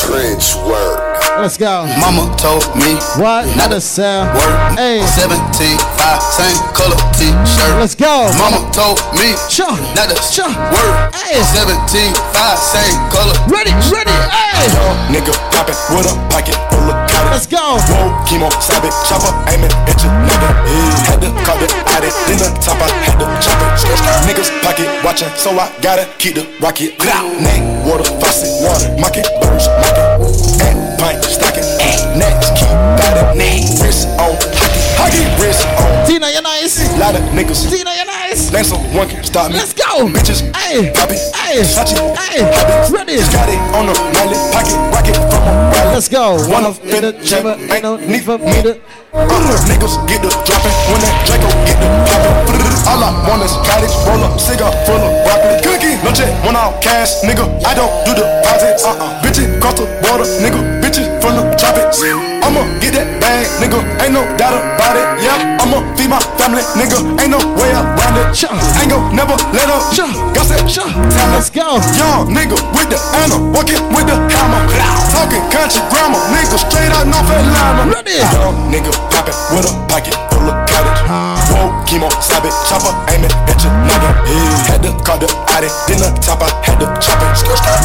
Trench 0.00 0.56
work. 0.66 0.95
Let's 1.38 1.58
go. 1.58 1.86
Mama 2.00 2.34
told 2.38 2.64
me 2.74 2.96
What? 3.20 3.46
Not 3.56 3.70
a 3.72 3.80
cell. 3.80 4.24
work. 4.34 4.56
Hey. 4.78 5.04
17, 5.06 5.78
5, 5.78 6.22
same 6.22 6.58
color 6.74 6.96
t-shirt. 7.14 7.76
Let's 7.78 7.94
go. 7.94 8.26
Mama 8.40 8.64
told 8.72 8.98
me 9.14 9.36
Sure. 9.48 9.70
not 9.94 10.08
to 10.10 10.16
Sure. 10.22 10.48
work. 10.72 11.14
Hey. 11.14 11.42
17, 11.54 12.12
5, 12.32 12.58
same 12.58 12.96
color. 13.12 13.34
Ready, 13.46 13.70
ready. 13.92 14.10
Hey. 14.32 14.68
Nigga 15.12 15.32
poppin' 15.52 15.76
with 15.94 16.10
a 16.10 16.14
pocket 16.32 16.56
full 16.70 16.88
of 16.90 16.96
cotton. 17.10 17.30
Let's 17.30 17.46
go. 17.46 17.78
Whoa, 17.86 18.10
chemo, 18.26 18.48
savage, 18.60 18.96
chopper, 19.08 19.30
aiming 19.52 19.70
at 19.86 20.02
your 20.02 20.12
nigga. 20.26 20.48
Had 21.06 21.20
to 21.20 21.30
cut 21.44 21.62
it, 21.62 21.70
at 21.94 22.02
it, 22.02 22.14
then 22.26 22.38
the 22.38 22.48
top, 22.64 22.80
I 22.82 22.88
had 23.06 23.18
to 23.20 23.26
chop 23.44 23.60
it. 23.62 24.26
Niggas 24.26 24.50
pocket 24.64 24.88
watching, 25.04 25.28
so 25.36 25.50
I 25.58 25.68
gotta 25.82 26.08
keep 26.18 26.34
the 26.34 26.46
rocket. 26.60 26.98
Neck, 27.40 27.60
water, 27.86 28.04
faucet, 28.20 28.50
water, 28.64 28.88
market, 28.98 29.26
birds, 29.40 29.68
market. 29.68 30.05
And 32.86 32.98
pint, 33.00 33.18
stocking, 33.18 33.38
next, 33.38 33.66
keep 33.74 33.76
batting. 33.76 33.82
Wrist 33.82 34.06
on, 34.18 34.34
hockey, 34.98 35.24
wrist 35.42 35.66
on. 35.78 36.06
Tina, 36.06 36.28
you're 36.30 36.42
nice. 36.42 36.78
Lot 36.98 37.14
of 37.14 37.22
niggas. 37.34 37.66
Tina, 37.70 37.90
you're 37.96 38.06
nice. 38.06 38.52
Name 38.52 38.64
someone 38.64 39.08
can 39.08 39.24
stop 39.24 39.50
me. 39.50 39.58
Let's 39.58 39.74
go. 39.74 40.06
Bitches, 40.08 40.40
Hey. 40.56 40.90
poppy, 40.94 41.18
Hey. 41.34 41.62
Sachi, 41.62 41.96
Hey. 42.16 42.42
hobby. 42.46 42.74
Ready. 42.94 43.16
Just 43.18 43.32
got 43.32 43.48
it 43.48 43.58
on 43.74 43.86
the 43.86 43.94
mallet, 44.14 44.38
pocket, 44.52 44.76
rocket 44.94 45.16
from 45.30 45.42
a. 45.48 45.52
Let's 45.92 46.08
go. 46.08 46.36
One 46.48 46.64
of 46.64 46.78
in 46.84 47.02
the 47.02 47.12
chamber, 47.24 47.56
ain't 47.72 47.82
no 47.82 47.96
need 47.96 48.22
for 48.24 48.38
me 48.38 48.62
to. 48.62 48.78
Uh, 49.16 49.24
niggas 49.70 49.96
get 50.06 50.20
the 50.22 50.28
dropping 50.44 50.76
when 50.92 51.00
that 51.00 51.14
Draco 51.26 51.48
get 51.64 51.78
the 51.80 51.88
popping. 52.06 52.36
All 52.86 53.02
I 53.02 53.10
want 53.28 53.42
is 53.42 53.52
cottage, 53.66 53.90
roll 54.06 54.22
up, 54.22 54.38
cigar 54.38 54.70
full 54.86 55.00
of 55.00 55.10
broccoli. 55.24 55.58
Cookie, 55.64 55.96
no 56.04 56.12
check, 56.12 56.30
one 56.44 56.54
out 56.54 56.80
cash, 56.82 57.10
nigga. 57.24 57.44
I 57.66 57.74
don't 57.74 57.90
do 58.06 58.14
deposits. 58.14 58.84
Uh 58.84 58.94
uh, 58.94 59.22
bitches 59.22 59.60
cross 59.60 59.74
the 59.80 59.86
border, 60.06 60.24
nigga. 60.44 60.75
From 61.26 61.42
the 61.42 61.58
tropics. 61.58 61.98
I'ma 62.46 62.62
get 62.78 62.94
that 62.94 63.18
bag, 63.18 63.50
nigga. 63.58 63.82
Ain't 63.98 64.14
no 64.14 64.22
doubt 64.38 64.54
about 64.62 64.94
it. 64.94 65.26
Yeah, 65.26 65.58
I'ma 65.58 65.82
feed 65.98 66.06
my 66.06 66.22
family, 66.38 66.62
nigga. 66.78 67.02
Ain't 67.18 67.34
no 67.34 67.42
way 67.58 67.74
around 67.74 68.14
it. 68.14 68.30
Ain't 68.78 68.94
gon' 68.94 69.10
never 69.10 69.34
let 69.50 69.66
up. 69.66 69.90
Got 69.90 70.14
Gossip, 70.38 70.62
Let's 71.34 71.50
go. 71.50 71.82
Young 71.98 72.30
nigga 72.30 72.54
with 72.70 72.94
the 72.94 72.98
anna, 73.18 73.42
walking 73.50 73.82
with 73.90 74.06
the 74.06 74.14
hammer. 74.14 74.70
Talking 75.10 75.42
country 75.50 75.82
grammar, 75.90 76.22
nigga 76.30 76.62
straight 76.62 76.94
out 76.94 77.10
North 77.10 77.26
Atlanta. 77.26 77.90
Young 78.06 78.70
nigga 78.70 78.94
poppin' 79.10 79.34
with 79.50 79.66
a 79.66 79.74
pocket 79.90 80.14
full 80.30 80.46
of 80.46 80.65
cottage. 81.70 81.86
Whoa, 81.90 82.08
chemo, 82.08 82.10
savage, 82.22 82.52
chopper, 82.68 82.92
aiming 83.12 83.30
at 83.46 83.62
your 83.62 83.72
nigga. 83.86 84.10
Had 84.66 84.82
to 84.82 84.92
call 85.04 85.18
the 85.18 85.28
addy, 85.50 85.68
then 85.88 85.98
the 85.98 86.20
top, 86.20 86.42
I 86.42 86.50
had 86.64 86.78
to 86.80 86.86
chop 87.00 87.20
it. 87.22 87.36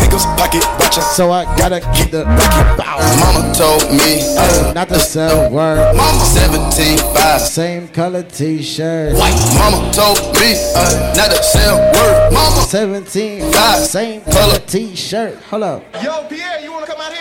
Niggas 0.02 0.26
pocket 0.38 0.64
watching. 0.80 1.04
So 1.04 1.32
I 1.32 1.46
gotta 1.58 1.80
keep 1.94 2.12
the 2.12 2.26
rocket 2.26 2.78
bow. 2.78 2.98
Mama 3.20 3.54
told 3.54 3.84
me 3.92 4.22
Hey, 4.22 4.72
not 4.74 4.88
to 4.90 4.96
uh, 4.96 5.00
sell 5.00 5.46
uh, 5.46 5.50
word. 5.50 5.96
Mama 5.96 6.20
17, 6.26 6.98
5. 6.98 7.42
Same 7.42 7.88
color 7.90 8.24
t-shirt. 8.24 9.16
White. 9.16 9.38
Mama 9.58 9.92
told 9.94 10.20
me 10.40 10.56
uh, 10.76 11.14
not 11.16 11.32
to 11.32 11.44
sell 11.44 11.78
word. 11.94 12.34
Mama 12.34 12.62
17. 12.62 13.52
Five. 13.52 13.80
Same 13.86 14.22
color 14.22 14.60
t-shirt. 14.60 15.36
Hold 15.50 15.64
up. 15.64 15.84
Yo, 16.04 16.28
Pierre, 16.28 16.62
you 16.62 16.72
wanna 16.72 16.86
come 16.88 17.00
out 17.00 17.14
here? 17.14 17.21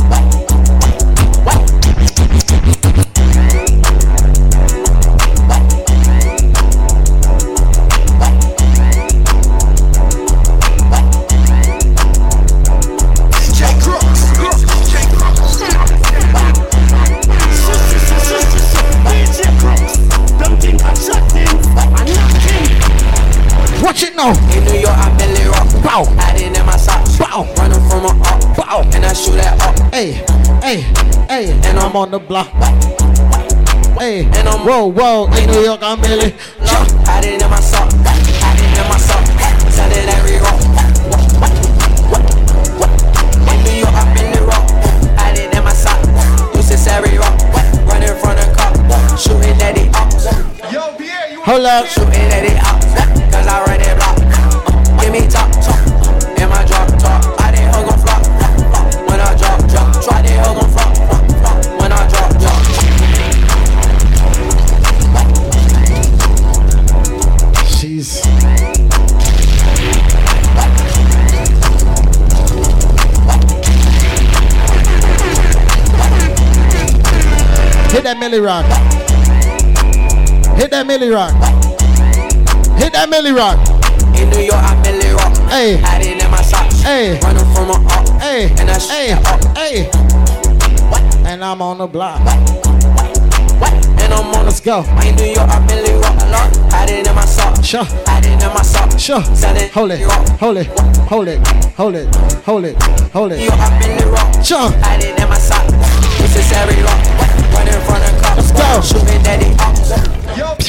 Watch 24.01 24.09
it 24.09 24.15
now. 24.17 24.33
In 24.57 24.65
New 24.65 24.79
York, 24.81 24.97
I 24.97 25.15
belly 25.15 25.45
rock. 25.45 25.69
Bow. 25.83 26.03
I 26.17 26.33
did 26.35 26.57
in 26.57 26.65
my 26.65 26.75
socks. 26.75 27.19
Bow. 27.19 27.45
Running 27.55 27.87
from 27.87 28.05
a 28.05 28.23
up. 28.25 28.57
Bow. 28.57 28.81
And 28.95 29.05
I 29.05 29.13
shoot 29.13 29.37
that 29.37 29.61
up. 29.61 29.93
Hey, 29.93 30.25
hey, 30.65 30.81
hey. 31.29 31.51
And 31.69 31.77
I'm 31.77 31.95
on 31.95 32.09
the 32.09 32.17
block. 32.17 32.49
Hey, 34.01 34.25
And 34.25 34.49
I'm- 34.49 34.65
whoa, 34.65 34.87
whoa. 34.87 35.29
In 35.37 35.51
New 35.51 35.61
York, 35.61 35.81
I'm. 35.83 36.01
Lock. 36.01 36.09
I 37.05 37.21
my 37.47 37.59
sock. 37.61 37.93
I 37.93 38.49
did 38.57 38.73
in 38.73 38.89
my 38.89 38.97
sock. 38.97 39.21
Tell 39.69 39.91
it 39.93 40.09
every 40.17 40.37
rock. 40.41 40.61
In 43.53 43.57
New 43.61 43.77
York, 43.85 43.93
I 43.93 44.13
belly 44.17 44.41
rock. 44.49 44.65
I 45.19 45.31
did 45.35 45.53
in 45.53 45.63
my 45.63 45.73
sock. 45.73 46.01
Used 46.55 46.71
to 46.71 46.77
Sari 46.77 47.19
rock. 47.19 47.37
Running 47.85 48.17
from 48.17 48.33
the 48.33 48.49
cop. 48.57 48.73
Shooting 49.19 49.61
at 49.61 49.75
the 49.77 49.85
ops. 49.93 50.25
Yo, 50.73 50.97
Pierre, 50.97 51.29
you 51.29 51.43
Hold 51.43 51.65
up. 51.65 51.85
Shooting 51.85 52.33
at 52.33 52.41
the 52.41 52.57
ops. 52.65 53.31
Cause 53.31 53.45
I. 53.45 53.70
Me. 55.11 55.17
In 55.17 55.27
my 55.27 56.63
drop. 56.65 56.87
I 57.37 57.51
did 57.51 57.67
hug 57.67 57.91
on 57.91 57.99
flop. 57.99 58.23
flop, 58.23 58.55
flop. 58.71 59.09
When 59.09 59.19
I 59.19 59.35
drop, 59.35 59.59
drop. 59.67 59.91
Try 60.01 60.21
to 60.21 60.31
hug 60.39 60.57
on 60.57 60.69
flop, 60.71 60.95
flop, 60.95 61.23
flop. 61.27 61.57
When 61.81 61.91
I 61.91 62.07
drop, 62.07 62.31
drop. 62.39 62.61
She's. 67.67 68.23
Hit 77.91 78.03
that 78.05 78.17
Millie 78.17 78.39
rock. 78.39 78.65
Hit 80.57 80.71
that 80.71 80.87
Millie 80.87 81.09
Rock. 81.09 81.33
Hit 82.79 82.93
that 82.93 83.09
Millie 83.09 83.33
Rock. 83.33 83.59
In 84.15 84.29
New 84.29 84.39
York, 84.39 84.55
I 84.55 84.75
Millie 84.83 84.99
Rock. 84.99 85.00
Hey. 85.51 85.75
Had 85.75 86.01
it 86.01 86.23
in 86.23 86.31
my 86.31 86.41
socks. 86.41 86.79
Hey. 86.79 87.19
Running 87.19 87.43
from 87.53 87.71
a 87.71 87.73
up. 87.73 88.07
Hey. 88.21 88.49
And 88.57 88.71
I 88.71 88.79
Hey. 88.79 89.11
up. 89.11 89.57
Hey. 89.57 89.91
And 91.29 91.43
I'm 91.43 91.61
on 91.61 91.79
the 91.79 91.87
block. 91.87 92.21
And 93.99 94.13
I'm 94.13 94.33
on 94.33 94.45
Let's 94.45 94.61
go. 94.61 94.85
In 95.03 95.13
New 95.17 95.25
York, 95.25 95.49
I 95.49 95.59
Millie 95.67 95.91
Rock 95.99 96.21
a 96.21 96.31
lot. 96.31 96.55
Had 96.71 96.89
it 96.89 97.05
in 97.05 97.13
my 97.13 97.25
socks. 97.25 97.67
Sure. 97.67 97.83
Had 97.83 98.23
it 98.25 98.41
in 98.41 98.53
my 98.53 98.61
socks. 98.61 98.97
Sure. 98.97 99.21
Sell 99.35 99.57
it. 99.57 99.69
Hold 99.71 99.91
it. 99.91 99.99
Hold 100.39 100.55
it. 100.55 100.67
Hold 101.11 101.27
it. 101.27 101.39
Hold 101.75 101.95
it. 101.95 102.07
Hold 102.45 102.63
it. 102.63 102.81
Hold 103.11 103.31
New 103.31 103.35
it. 103.35 103.43
York, 103.43 103.59
I 103.59 103.79
Millie 103.79 104.09
Rock. 104.09 104.45
Sure. 104.45 104.71
Had 104.71 105.03
it 105.03 105.19
in 105.19 105.27
my 105.27 105.37
socks. 105.37 105.73
This 106.15 106.33
is 106.37 106.51
every 106.53 106.81
rock. 106.81 107.03
Running 107.51 107.75
from 107.83 107.99
the 107.99 108.07
cops. 108.23 108.37
Let's 108.39 108.51
go. 108.55 108.79
Shooting 108.87 109.27
at 109.27 109.35
the 109.35 109.51
ops. 109.59 110.63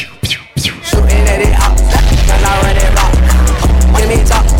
Shooting 0.59 1.23
at 1.31 1.39
the 1.39 1.55
ops. 1.55 1.87
Girl, 2.27 2.43
I 2.43 2.63
run 2.67 2.77
it 2.83 2.91
rock. 2.99 3.15
Give 3.97 4.09
me 4.11 4.19
top. 4.27 4.52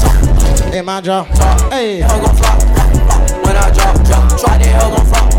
My 0.85 1.01
job. 1.01 1.29
Hey. 1.71 2.01
Hell 2.01 2.21
gon' 2.21 2.35
flop. 2.35 2.59
When 3.47 3.57
I 3.57 3.71
drop, 3.73 4.05
drop. 4.05 4.41
Try 4.41 4.59
the 4.59 4.65
hell 4.65 4.91
gon' 4.91 5.07
flop. 5.07 5.13
flop, 5.13 5.13
flop. 5.21 5.32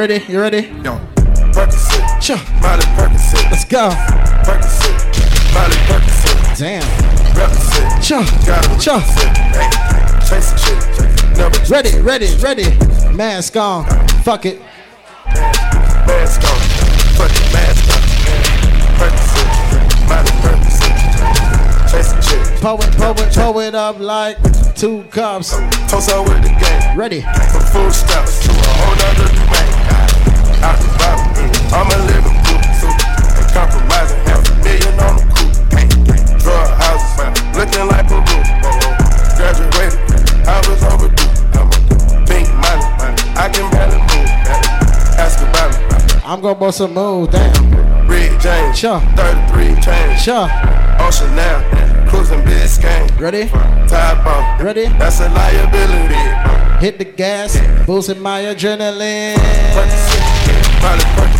Ready? 0.00 0.24
You 0.32 0.40
ready? 0.40 0.62
Yo, 0.82 0.96
Percocet. 1.52 2.22
Sure. 2.22 2.40
Miley 2.62 2.84
Percocet. 2.96 3.50
Let's 3.50 3.66
go. 3.66 3.90
Percocet. 4.48 4.96
Miley 5.52 5.76
Percocet. 5.84 6.58
Damn. 6.58 6.80
Represent. 7.36 8.02
Sure. 8.02 8.24
Got 8.46 8.64
it. 8.64 8.80
Sure. 8.80 9.00
Chase 10.24 10.52
a 10.52 10.56
chick. 10.56 11.36
Never 11.36 11.58
Ready, 11.68 12.00
ready, 12.00 12.34
ready. 12.36 12.64
Mask 13.14 13.54
on. 13.58 13.84
Fuck 14.24 14.46
it. 14.46 14.62
mask 16.06 16.40
on. 16.48 16.58
Fuck 17.18 17.30
it, 17.36 17.52
mask 17.52 17.84
on. 17.92 18.00
Percocet. 18.96 19.48
Miley 20.08 20.32
Percocet. 20.40 20.96
Chase 21.90 22.12
a 22.12 22.22
chick. 22.22 22.60
Pull 22.62 22.80
it, 22.80 22.96
pull 22.96 23.20
it, 23.20 23.34
pull 23.34 23.60
it 23.60 23.74
up 23.74 23.98
like 24.00 24.38
two 24.74 25.02
cups. 25.10 25.50
Toast 25.88 26.08
out 26.10 26.26
with 26.26 26.42
the 26.42 26.56
game. 26.58 26.98
Ready. 26.98 27.20
From 27.20 27.60
food 27.66 27.92
stamps 27.92 28.49
I'm 46.40 46.44
gonna 46.44 46.58
bust 46.58 46.80
a 46.80 46.88
move 46.88 47.32
damn. 47.32 48.08
Rick 48.08 48.40
James, 48.40 48.78
sure. 48.78 48.98
33 49.14 49.78
chains, 49.82 50.22
sure. 50.22 50.48
Ocean 50.98 51.36
now, 51.36 52.08
cruising 52.08 52.40
Biscayne. 52.40 53.20
Ready? 53.20 53.46
Top 53.86 54.24
off. 54.24 54.58
Ready? 54.58 54.84
That's 54.84 55.20
a 55.20 55.28
liability. 55.28 56.80
Hit 56.80 56.96
the 56.96 57.04
gas, 57.04 57.58
boosting 57.84 58.20
my 58.20 58.40
adrenaline. 58.40 59.34
26, 59.74 61.39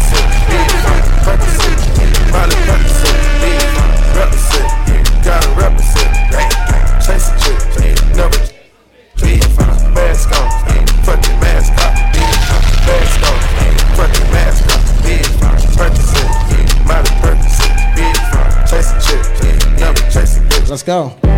go. 20.91 21.30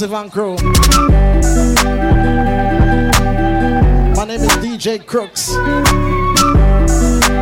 Massive 0.00 0.14
and 0.14 0.30
crew. 0.30 0.54
My 4.14 4.24
name 4.24 4.42
is 4.42 4.52
DJ 4.62 5.04
Crooks. 5.04 5.48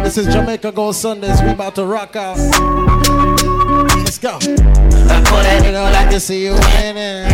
This 0.02 0.16
is 0.16 0.26
Jamaica 0.32 0.72
Gold 0.72 0.94
Sundays. 0.94 1.42
We 1.42 1.50
about 1.50 1.74
to 1.74 1.84
rock 1.84 2.16
out. 2.16 2.38
Let's 3.98 4.16
go. 4.16 4.38
I 4.40 5.20
put 5.28 5.42
that 5.44 5.66
You 5.66 5.72
know, 5.72 5.84
like 5.92 6.08
to 6.08 6.18
see 6.18 6.46
you 6.46 6.52
winning. 6.54 7.28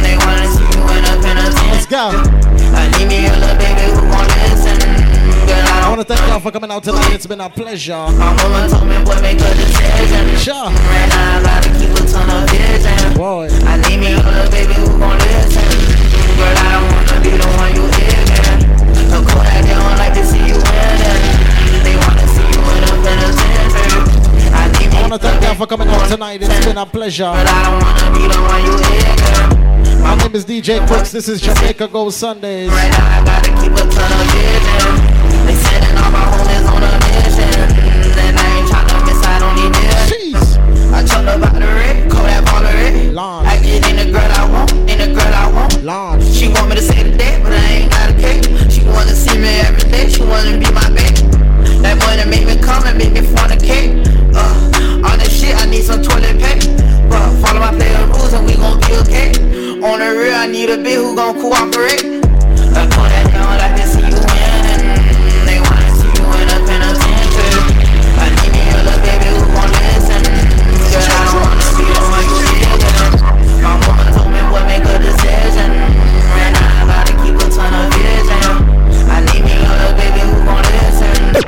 They 0.00 0.16
wanna 0.16 0.46
see 0.46 0.62
you 0.62 0.82
in 0.94 1.02
a 1.02 1.14
penitentiary. 1.26 1.70
Let's 1.72 1.86
go. 1.86 2.14
Uh, 2.14 2.78
I 2.78 2.86
need 2.98 3.08
me 3.08 3.26
a 3.26 3.34
little 3.34 3.58
baby 3.58 3.82
who 3.82 4.06
gon' 4.06 4.37
thank 6.08 6.26
y'all 6.26 6.40
for 6.40 6.50
coming 6.50 6.70
out 6.70 6.82
tonight. 6.82 7.12
It's 7.12 7.26
been 7.26 7.40
a 7.40 7.50
pleasure. 7.50 7.92
My 7.92 8.32
mama 8.32 8.66
told 8.68 8.88
me, 8.88 8.96
boy, 9.04 9.20
make 9.20 9.36
a 9.36 9.52
decision. 9.54 10.24
Sure. 10.40 10.72
Right 10.72 11.08
now, 11.12 11.36
I 11.36 11.42
gotta 11.44 11.68
keep 11.76 11.92
a 11.92 12.02
ton 12.08 12.24
of 12.32 12.48
vision. 12.48 13.12
Boy. 13.12 13.48
I 13.68 13.76
need 13.84 14.00
me 14.00 14.16
a 14.16 14.24
little 14.24 14.48
baby 14.48 14.72
who 14.72 14.88
gon' 14.96 15.18
listen. 15.20 15.68
Girl, 16.40 16.56
I 16.56 16.68
don't 16.72 16.88
wanna 16.96 17.16
be 17.20 17.32
the 17.36 17.48
one 17.60 17.72
you 17.76 17.84
ignorant. 17.84 18.60
So 19.12 19.20
go 19.20 19.36
that 19.36 19.60
they 19.68 19.76
don't 19.76 19.98
like 20.00 20.14
to 20.16 20.24
see 20.24 20.40
you 20.48 20.56
winning. 20.56 21.20
They 21.84 21.96
wanna 22.00 22.26
see 22.32 22.48
you 22.56 22.62
in 22.72 22.82
a 22.88 22.92
penitentiary. 23.04 24.00
I 24.56 24.64
need 24.80 24.88
me 24.88 24.96
I 24.96 25.00
want 25.04 25.12
to 25.12 25.28
thank 25.28 25.44
y'all 25.44 25.60
for 25.60 25.66
coming 25.66 25.88
out 25.88 26.08
tonight. 26.08 26.40
It's 26.40 26.64
been 26.64 26.78
a 26.78 26.86
pleasure. 26.86 27.28
But 27.28 27.46
I 27.46 27.58
don't 27.68 27.84
wanna 27.84 28.08
be 28.16 28.24
the 28.24 28.40
one 28.48 28.64
you 28.64 28.74
ignorant. 28.96 30.00
My 30.00 30.14
name 30.16 30.34
is 30.34 30.46
DJ 30.46 30.80
Crooks. 30.88 31.12
This 31.12 31.28
is 31.28 31.42
Jamaica 31.42 31.88
Gold 31.88 32.14
Sundays. 32.14 32.72
Wanna 50.38 50.58
be 50.58 50.70
my 50.72 50.88
baby. 50.90 51.22
That 51.82 51.98
money 51.98 52.24
make 52.30 52.46
me 52.46 52.56
come 52.62 52.84
and 52.86 52.96
make 52.96 53.12
me 53.12 53.20
fornicate. 53.20 54.06
Uh, 54.34 55.02
all 55.06 55.16
that 55.16 55.30
shit, 55.30 55.54
I 55.56 55.66
need 55.66 55.82
some 55.82 56.02
toilet 56.02 56.38
paper. 56.38 56.70
But 57.08 57.40
follow 57.42 57.60
my 57.60 57.74
player 57.74 58.06
rules 58.06 58.32
and 58.32 58.46
we 58.46 58.54
gon' 58.54 58.78
be 58.80 58.94
okay. 59.02 59.30
On 59.82 59.98
the 59.98 60.16
real, 60.16 60.34
I 60.34 60.46
need 60.46 60.70
a 60.70 60.76
bitch 60.76 60.94
who 60.94 61.16
gon' 61.16 61.40
cooperate. 61.40 62.17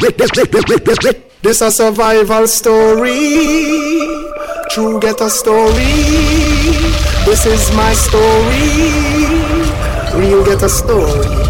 This 0.01 1.57
is 1.57 1.63
a 1.63 1.71
survival 1.71 2.47
story, 2.47 3.19
true 4.71 4.99
get 4.99 5.21
a 5.21 5.29
story. 5.29 5.93
This 7.27 7.45
is 7.45 7.71
my 7.77 7.93
story, 7.93 8.63
real 10.19 10.43
get 10.45 10.63
a 10.63 10.71
story. 10.71 11.50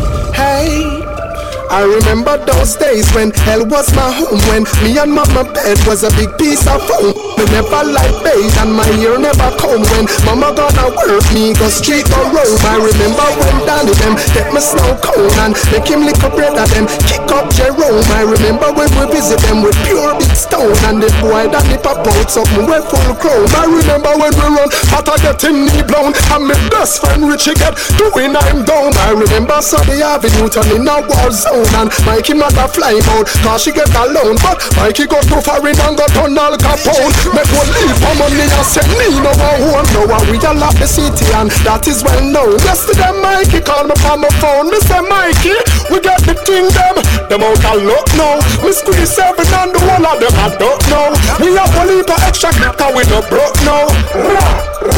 I 1.70 1.86
remember 1.86 2.34
those 2.50 2.74
days 2.74 3.06
when 3.14 3.30
hell 3.46 3.62
was 3.62 3.94
my 3.94 4.10
home. 4.10 4.42
When 4.50 4.66
me 4.82 4.98
and 4.98 5.14
mama 5.14 5.46
bed 5.54 5.78
was 5.86 6.02
a 6.02 6.10
big 6.18 6.34
piece 6.34 6.66
of 6.66 6.82
foam. 6.82 7.14
Me 7.38 7.46
never 7.54 7.86
like 7.86 8.10
bathe 8.26 8.58
and 8.58 8.74
my 8.74 8.90
ear 8.98 9.14
never 9.22 9.54
comb. 9.54 9.86
When 9.94 10.10
mama 10.26 10.50
gonna 10.50 10.90
work 10.98 11.22
me, 11.30 11.54
go 11.54 11.70
street 11.70 12.10
or 12.10 12.26
roam. 12.34 12.58
I 12.66 12.74
remember 12.74 13.22
when 13.38 13.56
Danny 13.70 13.94
them 14.02 14.18
get 14.34 14.50
me 14.50 14.58
snow 14.58 14.98
cone 14.98 15.30
and 15.46 15.54
make 15.70 15.86
him 15.86 16.02
lick 16.02 16.18
up 16.26 16.34
bread 16.34 16.58
at 16.58 16.66
them. 16.74 16.90
Kick 17.06 17.30
up 17.30 17.46
Jerome. 17.54 18.02
I 18.18 18.26
remember 18.26 18.74
when 18.74 18.90
we 18.98 19.06
visit 19.14 19.38
them 19.46 19.62
with 19.62 19.78
pure 19.86 20.10
big 20.18 20.34
stone. 20.34 20.74
And 20.90 20.98
the 20.98 21.06
boy 21.22 21.46
Danny 21.54 21.78
pop 21.78 22.02
out 22.02 22.34
something 22.34 22.66
with 22.66 22.82
full 22.90 23.14
chrome. 23.22 23.46
I 23.54 23.70
remember 23.70 24.10
when 24.18 24.34
we 24.34 24.46
run, 24.58 24.70
but 24.90 25.06
I 25.06 25.16
get 25.22 25.38
him 25.38 25.70
knee 25.70 25.86
blown. 25.86 26.18
And 26.34 26.50
my 26.50 26.58
best 26.74 26.98
friend 26.98 27.30
Richie 27.30 27.54
get 27.54 27.78
doing 27.94 28.34
I'm 28.34 28.66
down. 28.66 28.90
I 29.06 29.14
remember 29.14 29.62
Sunday 29.62 30.02
Avenue 30.02 30.50
turning 30.50 30.82
a 30.82 30.98
war 31.06 31.30
zone. 31.30 31.59
And 31.76 31.90
Mikey 32.06 32.34
mother 32.34 32.68
fly 32.68 32.96
out, 33.12 33.26
cause 33.44 33.62
she 33.62 33.72
get 33.72 33.92
alone. 33.92 34.36
But 34.40 34.60
Mikey 34.76 35.06
go 35.06 35.20
to 35.20 35.38
foreign 35.42 35.76
and 35.76 35.96
got 35.96 36.16
on 36.16 36.38
Al 36.38 36.56
Capone. 36.56 37.12
Make 37.34 37.50
one 37.52 37.70
leave 37.76 37.98
for 38.00 38.14
money 38.16 38.46
and 38.48 38.66
send 38.66 38.90
me 38.96 39.06
no 39.20 39.32
one 39.36 39.84
home. 39.92 40.08
Now 40.08 40.22
we 40.30 40.38
all 40.40 40.74
the 40.76 40.86
city 40.86 41.26
and 41.36 41.50
that 41.66 41.86
is 41.88 42.02
well 42.02 42.22
known. 42.24 42.56
Yesterday 42.64 43.12
Mikey 43.20 43.60
called 43.60 43.88
me 43.88 43.96
from 44.00 44.22
my 44.22 44.30
phone. 44.40 44.70
Me 44.70 44.78
say 44.80 45.02
Mikey, 45.04 45.56
we 45.92 46.00
got 46.00 46.20
the 46.24 46.34
thing 46.46 46.68
them. 46.72 46.96
Out 47.30 47.64
of 47.64 47.82
luck 47.82 48.08
now. 48.16 48.36
We 48.64 48.72
squeeze 48.72 49.10
seven 49.10 49.46
and 49.46 49.74
the 49.74 49.80
one 49.86 50.04
of 50.04 50.20
them 50.20 50.34
I 50.36 50.54
don't 50.56 50.82
know. 50.90 51.12
We 51.40 51.56
have 51.56 51.74
a 51.76 51.84
little 51.86 52.20
extra 52.22 52.52
glitter 52.52 52.88
we 52.94 53.02
no 53.08 53.20
broke 53.28 53.56
now. 53.64 54.69
We 54.80 54.88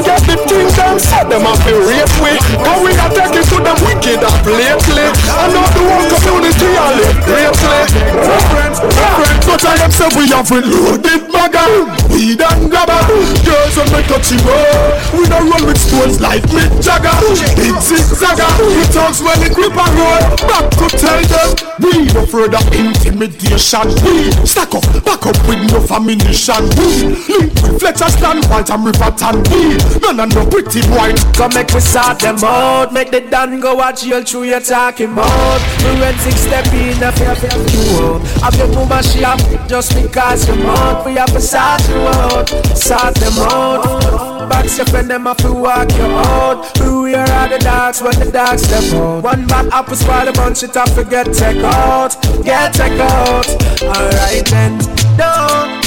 got 0.00 0.24
the 0.24 0.40
thing 0.48 0.72
them 0.72 0.96
so 0.96 1.20
them 1.28 1.44
have 1.44 1.60
to 1.68 1.74
rate 1.84 2.08
we. 2.16 2.32
Cause 2.64 2.80
we 2.80 2.96
are 2.96 3.12
taking 3.12 3.44
to 3.44 3.56
them 3.60 3.76
wicked 3.84 4.24
up 4.24 4.40
lately. 4.48 5.04
I 5.28 5.52
know 5.52 5.68
the 5.68 5.84
whole 5.84 6.08
community 6.16 6.72
I 6.80 6.96
live 6.96 7.18
greatly. 7.28 7.80
Friends, 8.24 8.80
friends, 8.80 9.44
but 9.44 9.60
I 9.68 9.84
am 9.84 9.92
say 9.92 10.08
we 10.16 10.32
have 10.32 10.48
reloaded 10.48 11.28
maga. 11.28 11.92
We 12.08 12.34
done 12.40 12.72
grabber. 12.72 13.04
Girls 13.44 13.76
when 13.76 13.92
we 13.92 14.00
touch 14.08 14.32
the 14.32 14.40
road. 14.48 14.96
We 15.12 15.28
don't 15.28 15.44
roll 15.44 15.68
with 15.68 15.76
stones 15.76 16.24
like 16.24 16.42
Mick 16.48 16.72
Jagger. 16.80 17.12
Big 17.52 17.76
zigzagger. 17.84 18.48
We 18.64 18.82
talks 18.96 19.20
when 19.20 19.36
the 19.44 19.52
grip 19.52 19.76
and 19.76 19.92
roll. 19.92 20.24
Back 20.48 20.72
to 20.80 20.88
tell 20.88 21.20
them. 21.20 21.52
We 21.84 22.06
no 22.14 22.24
further 22.24 22.62
intimidation. 22.72 23.92
We 24.06 24.30
stack 24.46 24.74
up, 24.74 24.86
back 25.04 25.26
up 25.26 25.36
with 25.46 25.60
no 25.68 25.82
ammunition. 25.90 26.70
We 26.78 27.18
link 27.28 27.50
with 27.62 27.73
Fletcher 27.78 28.08
stand, 28.08 28.44
White 28.46 28.70
and 28.70 28.84
River 28.84 29.10
Tan. 29.16 29.42
We 29.50 29.78
none 30.00 30.20
of 30.20 30.34
no 30.34 30.46
pretty 30.46 30.80
boy. 30.88 31.14
Come 31.34 31.54
make 31.54 31.72
we 31.72 31.80
sort 31.80 32.18
them 32.20 32.36
out. 32.44 32.92
Make 32.92 33.10
the 33.10 33.20
Dan 33.20 33.60
go 33.60 33.74
watch 33.74 34.04
jail 34.04 34.22
through 34.22 34.44
your 34.44 34.60
talking 34.60 35.12
mouth 35.12 35.62
Forensic 35.80 36.34
step 36.34 36.66
in 36.72 37.02
a 37.02 37.12
fair 37.12 37.34
fair 37.34 37.58
you 37.58 38.04
out 38.04 38.22
Have 38.42 38.54
your 38.56 38.68
woman 38.68 39.02
she 39.02 39.24
up 39.24 39.38
just 39.68 39.94
because 39.94 40.48
you 40.48 40.54
out 40.66 41.06
We 41.06 41.14
have 41.14 41.32
to 41.32 41.40
sort 41.40 41.88
you 41.88 41.96
out. 41.96 42.48
Sort 42.76 43.14
them 43.16 43.38
out. 43.38 44.48
Box 44.48 44.76
your 44.76 44.86
friend 44.86 45.10
them 45.10 45.24
have 45.24 45.36
to 45.38 45.52
walk 45.52 45.90
you 45.92 46.04
out. 46.04 46.78
We 46.80 47.14
are 47.14 47.48
the 47.48 47.58
dogs 47.58 48.02
when 48.02 48.18
the 48.18 48.30
dogs 48.30 48.62
step 48.62 48.84
out. 48.94 49.22
One 49.22 49.46
bad 49.46 49.72
apple 49.72 49.96
spoil 49.96 50.28
a 50.28 50.32
bunch 50.32 50.62
it 50.62 50.76
up 50.76 50.88
forget 50.90 51.32
take 51.32 51.62
out. 51.62 52.20
Get 52.44 52.74
take 52.74 53.00
out. 53.00 53.48
Alright 53.82 54.46
then 54.46 55.03
No, 55.16 55.30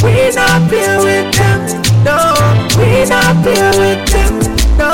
we 0.03 0.31
not 0.33 0.69
play 0.69 0.97
with 1.03 1.35
them. 1.35 1.59
No, 2.03 2.17
we 2.77 3.05
not 3.05 3.35
play 3.43 3.69
with 3.77 4.03
them. 4.11 4.33
No, 4.77 4.91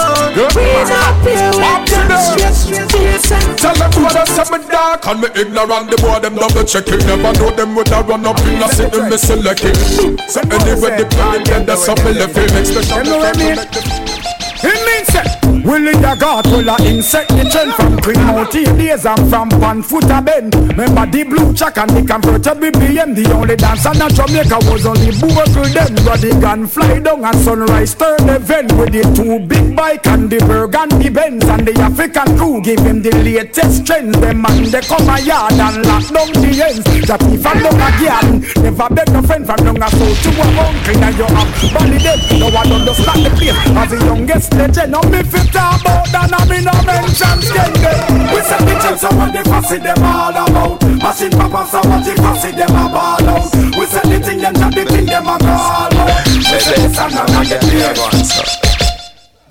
we 0.56 0.66
not 0.88 1.22
play 1.22 1.50
with 1.54 1.86
them. 1.92 2.10
Straight, 2.14 2.54
straight, 2.54 3.22
straight 3.22 3.58
Tell 3.58 3.76
them 3.76 3.92
what 4.04 4.16
I 4.16 4.26
say 4.26 4.46
me 4.52 4.64
dark. 4.70 5.06
And 5.08 5.22
me 5.22 5.28
ignorant 5.36 5.90
The 5.90 5.98
boy 5.98 6.20
them 6.20 6.36
double 6.36 6.64
checking 6.64 7.00
Never 7.06 7.34
know 7.34 7.52
them 7.52 7.76
with 7.76 7.92
a 7.92 8.02
run 8.04 8.26
up 8.26 8.40
in 8.42 8.62
a 8.62 8.68
city 8.70 9.02
me 9.02 9.18
selecting 9.18 9.76
So 10.30 10.42
anyway 10.42 10.98
the 10.98 11.08
plan 11.10 11.44
them 11.44 11.66
that's 11.66 11.88
up 11.88 12.00
in 12.00 12.18
the 12.18 12.28
film 12.28 12.54
Especially 12.58 13.54
It 14.64 14.80
means 14.86 15.08
that 15.14 15.43
Willie 15.64 15.96
the 15.96 16.14
God 16.20 16.44
full 16.44 16.70
of 16.70 16.80
insect 16.82 17.30
the 17.30 17.48
trend 17.48 17.72
from 17.76 17.96
Green 18.04 18.20
Mountain 18.28 18.76
days 18.76 19.06
and 19.06 19.30
from 19.30 19.48
Pan 19.48 19.82
Foot 19.82 20.12
a 20.12 20.22
Bend. 20.22 20.54
Remember 20.56 21.08
the 21.08 21.24
blue 21.24 21.54
check 21.54 21.78
and 21.78 21.90
the 21.90 22.04
convertible 22.04 22.68
BM. 22.84 23.16
The 23.16 23.32
only 23.32 23.56
dance 23.56 23.88
in 23.88 23.96
Jamaica 23.96 24.60
was 24.68 24.86
only 24.86 25.16
Bogle 25.24 25.64
then. 25.72 25.96
But 26.04 26.20
the 26.20 26.36
gun 26.42 26.68
fly 26.68 27.00
down 27.00 27.24
and 27.24 27.40
sunrise 27.40 27.96
turn 27.96 28.28
the 28.28 28.36
event 28.36 28.76
with 28.76 28.92
the 28.92 29.08
two 29.16 29.40
big 29.48 29.74
bike 29.74 30.06
and 30.08 30.30
the 30.30 30.44
burgundy 30.44 31.08
Benz 31.08 31.48
and 31.48 31.66
the 31.66 31.80
African 31.80 32.38
crew 32.38 32.60
give 32.60 32.84
him 32.84 33.02
the 33.02 33.16
latest 33.24 33.88
trends. 33.88 34.20
Them 34.20 34.44
man 34.44 34.68
they 34.68 34.84
come 34.84 35.08
a 35.08 35.16
yard 35.24 35.56
and 35.56 35.80
lock 35.88 36.04
down 36.12 36.28
the 36.44 36.52
ends. 36.60 36.84
That 37.08 37.24
if 37.24 37.46
I'm 37.48 37.64
down 37.64 37.80
again, 37.80 38.28
never 38.60 38.92
beg 38.92 39.08
no 39.16 39.22
friend 39.24 39.48
from 39.48 39.64
down 39.64 39.80
a 39.80 39.88
soul 39.96 40.12
to 40.12 40.30
a 40.44 40.46
monkey 40.60 41.00
and 41.00 41.16
you 41.16 41.28
have 41.32 42.04
dead. 42.04 42.20
No 42.36 42.52
one 42.52 42.68
understand 42.68 43.24
the 43.24 43.32
place 43.40 43.56
as 43.80 43.90
the 43.96 44.00
youngest 44.04 44.52
legend. 44.60 44.92
No 44.92 45.00
me 45.08 45.24
fit 45.24 45.53
talk 45.54 45.82
about 45.82 46.10
that, 46.10 46.50
mean 46.50 46.66
no 46.66 46.74
mention 46.84 47.38
skenge. 47.46 47.94
We 48.34 48.42
say 48.42 48.60
the 48.66 48.74
chips 48.82 49.02
so 49.02 49.10
what 49.16 49.32
the 49.32 49.42
fussy 49.46 49.78
them 49.78 50.02
all 50.02 50.34
about. 50.34 50.82
Machine 50.82 51.32
papa 51.32 51.62
so 51.70 51.80
what 51.86 52.02
the 52.04 52.14
fussy 52.18 52.52
them 52.52 52.74
a 52.74 52.90
ball 52.90 53.30
out. 53.30 53.54
We 53.78 53.86
say 53.86 54.02
the 54.10 54.20
thing 54.20 54.40
them 54.42 54.54
not 54.54 54.74
the 54.74 54.84
thing 54.86 55.06
them 55.06 55.30
a 55.30 55.38
call 55.38 55.94
out. 55.94 56.26
Say 56.42 56.90
not 56.90 57.46
get 57.46 57.62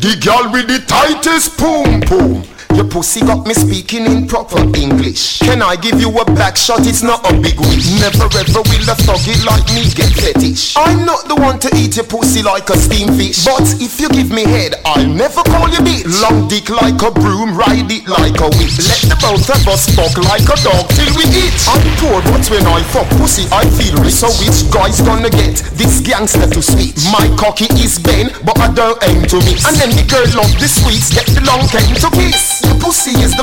The 0.03 0.13
girl 0.19 0.51
with 0.51 0.67
the 0.67 0.83
tightest 0.87 1.57
boom 1.57 2.01
boom. 2.11 2.43
Your 2.75 2.89
pussy 2.89 3.21
got 3.21 3.47
me 3.47 3.53
speaking 3.53 4.07
in 4.07 4.27
proper 4.27 4.59
English. 4.77 5.41
Can 5.41 5.61
I 5.61 5.77
give 5.77 6.01
you 6.01 6.09
a 6.09 6.25
back 6.25 6.57
shot? 6.57 6.87
It's 6.89 7.03
not 7.03 7.21
a 7.29 7.33
big 7.37 7.61
wish. 7.61 8.01
Never 8.01 8.25
ever 8.33 8.63
will 8.65 8.87
a 8.89 8.97
thuggy 8.97 9.37
like 9.45 9.67
me 9.77 9.85
get 9.93 10.09
fetish. 10.17 10.75
I'm 10.77 11.05
not 11.05 11.29
the 11.29 11.37
one 11.37 11.61
to 11.61 11.69
eat 11.77 11.97
your 11.97 12.09
pussy 12.09 12.43
like 12.43 12.71
a 12.71 12.77
steam 12.77 13.13
fish. 13.13 13.45
But 13.45 13.69
if 13.77 14.01
you 14.01 14.09
give 14.09 14.33
me 14.33 14.49
head, 14.49 14.81
I'll 14.85 15.07
never 15.07 15.45
call 15.45 15.69
you 15.69 15.85
bitch. 15.85 16.09
Long 16.25 16.49
dick 16.49 16.71
like 16.71 16.97
a 17.05 17.13
broom, 17.13 17.53
ride 17.53 17.93
it 17.93 18.09
like 18.09 18.41
a 18.41 18.49
witch. 18.57 18.81
Let 18.89 19.05
the 19.05 19.19
both 19.21 19.53
of 19.53 19.69
us 19.69 19.93
fuck 19.93 20.17
like 20.25 20.49
a 20.49 20.57
dog 20.65 20.89
till 20.97 21.13
we 21.13 21.29
eat. 21.29 21.53
I'm 21.69 21.85
poor, 22.01 22.25
but 22.33 22.49
when 22.49 22.65
I 22.65 22.81
fuck 22.89 23.09
pussy, 23.21 23.45
I 23.53 23.69
feel 23.77 24.01
rich. 24.01 24.17
So 24.17 24.33
which 24.41 24.65
guy's 24.73 25.01
gonna 25.05 25.31
get 25.31 25.61
this 25.77 26.01
gangster 26.01 26.49
to 26.49 26.61
sweet? 26.63 26.97
My 27.13 27.29
cocky 27.37 27.69
is 27.77 28.01
bent, 28.01 28.33
but 28.49 28.57
I 28.59 28.73
don't 28.73 28.97
aim 29.05 29.29
to 29.29 29.37
miss. 29.45 29.69
And 29.69 29.77
then 29.77 29.93
the 29.93 30.09
girl 30.09 30.25
love 30.41 30.53
the 30.57 30.69
sweets, 30.69 31.13
get 31.13 31.29
the 31.37 31.45
long 31.45 31.69
came 31.69 31.93
to 32.01 32.09
kiss. 32.17 32.62
The 32.63 32.75
pussy 32.81 33.11
is 33.23 33.33
the 33.33 33.41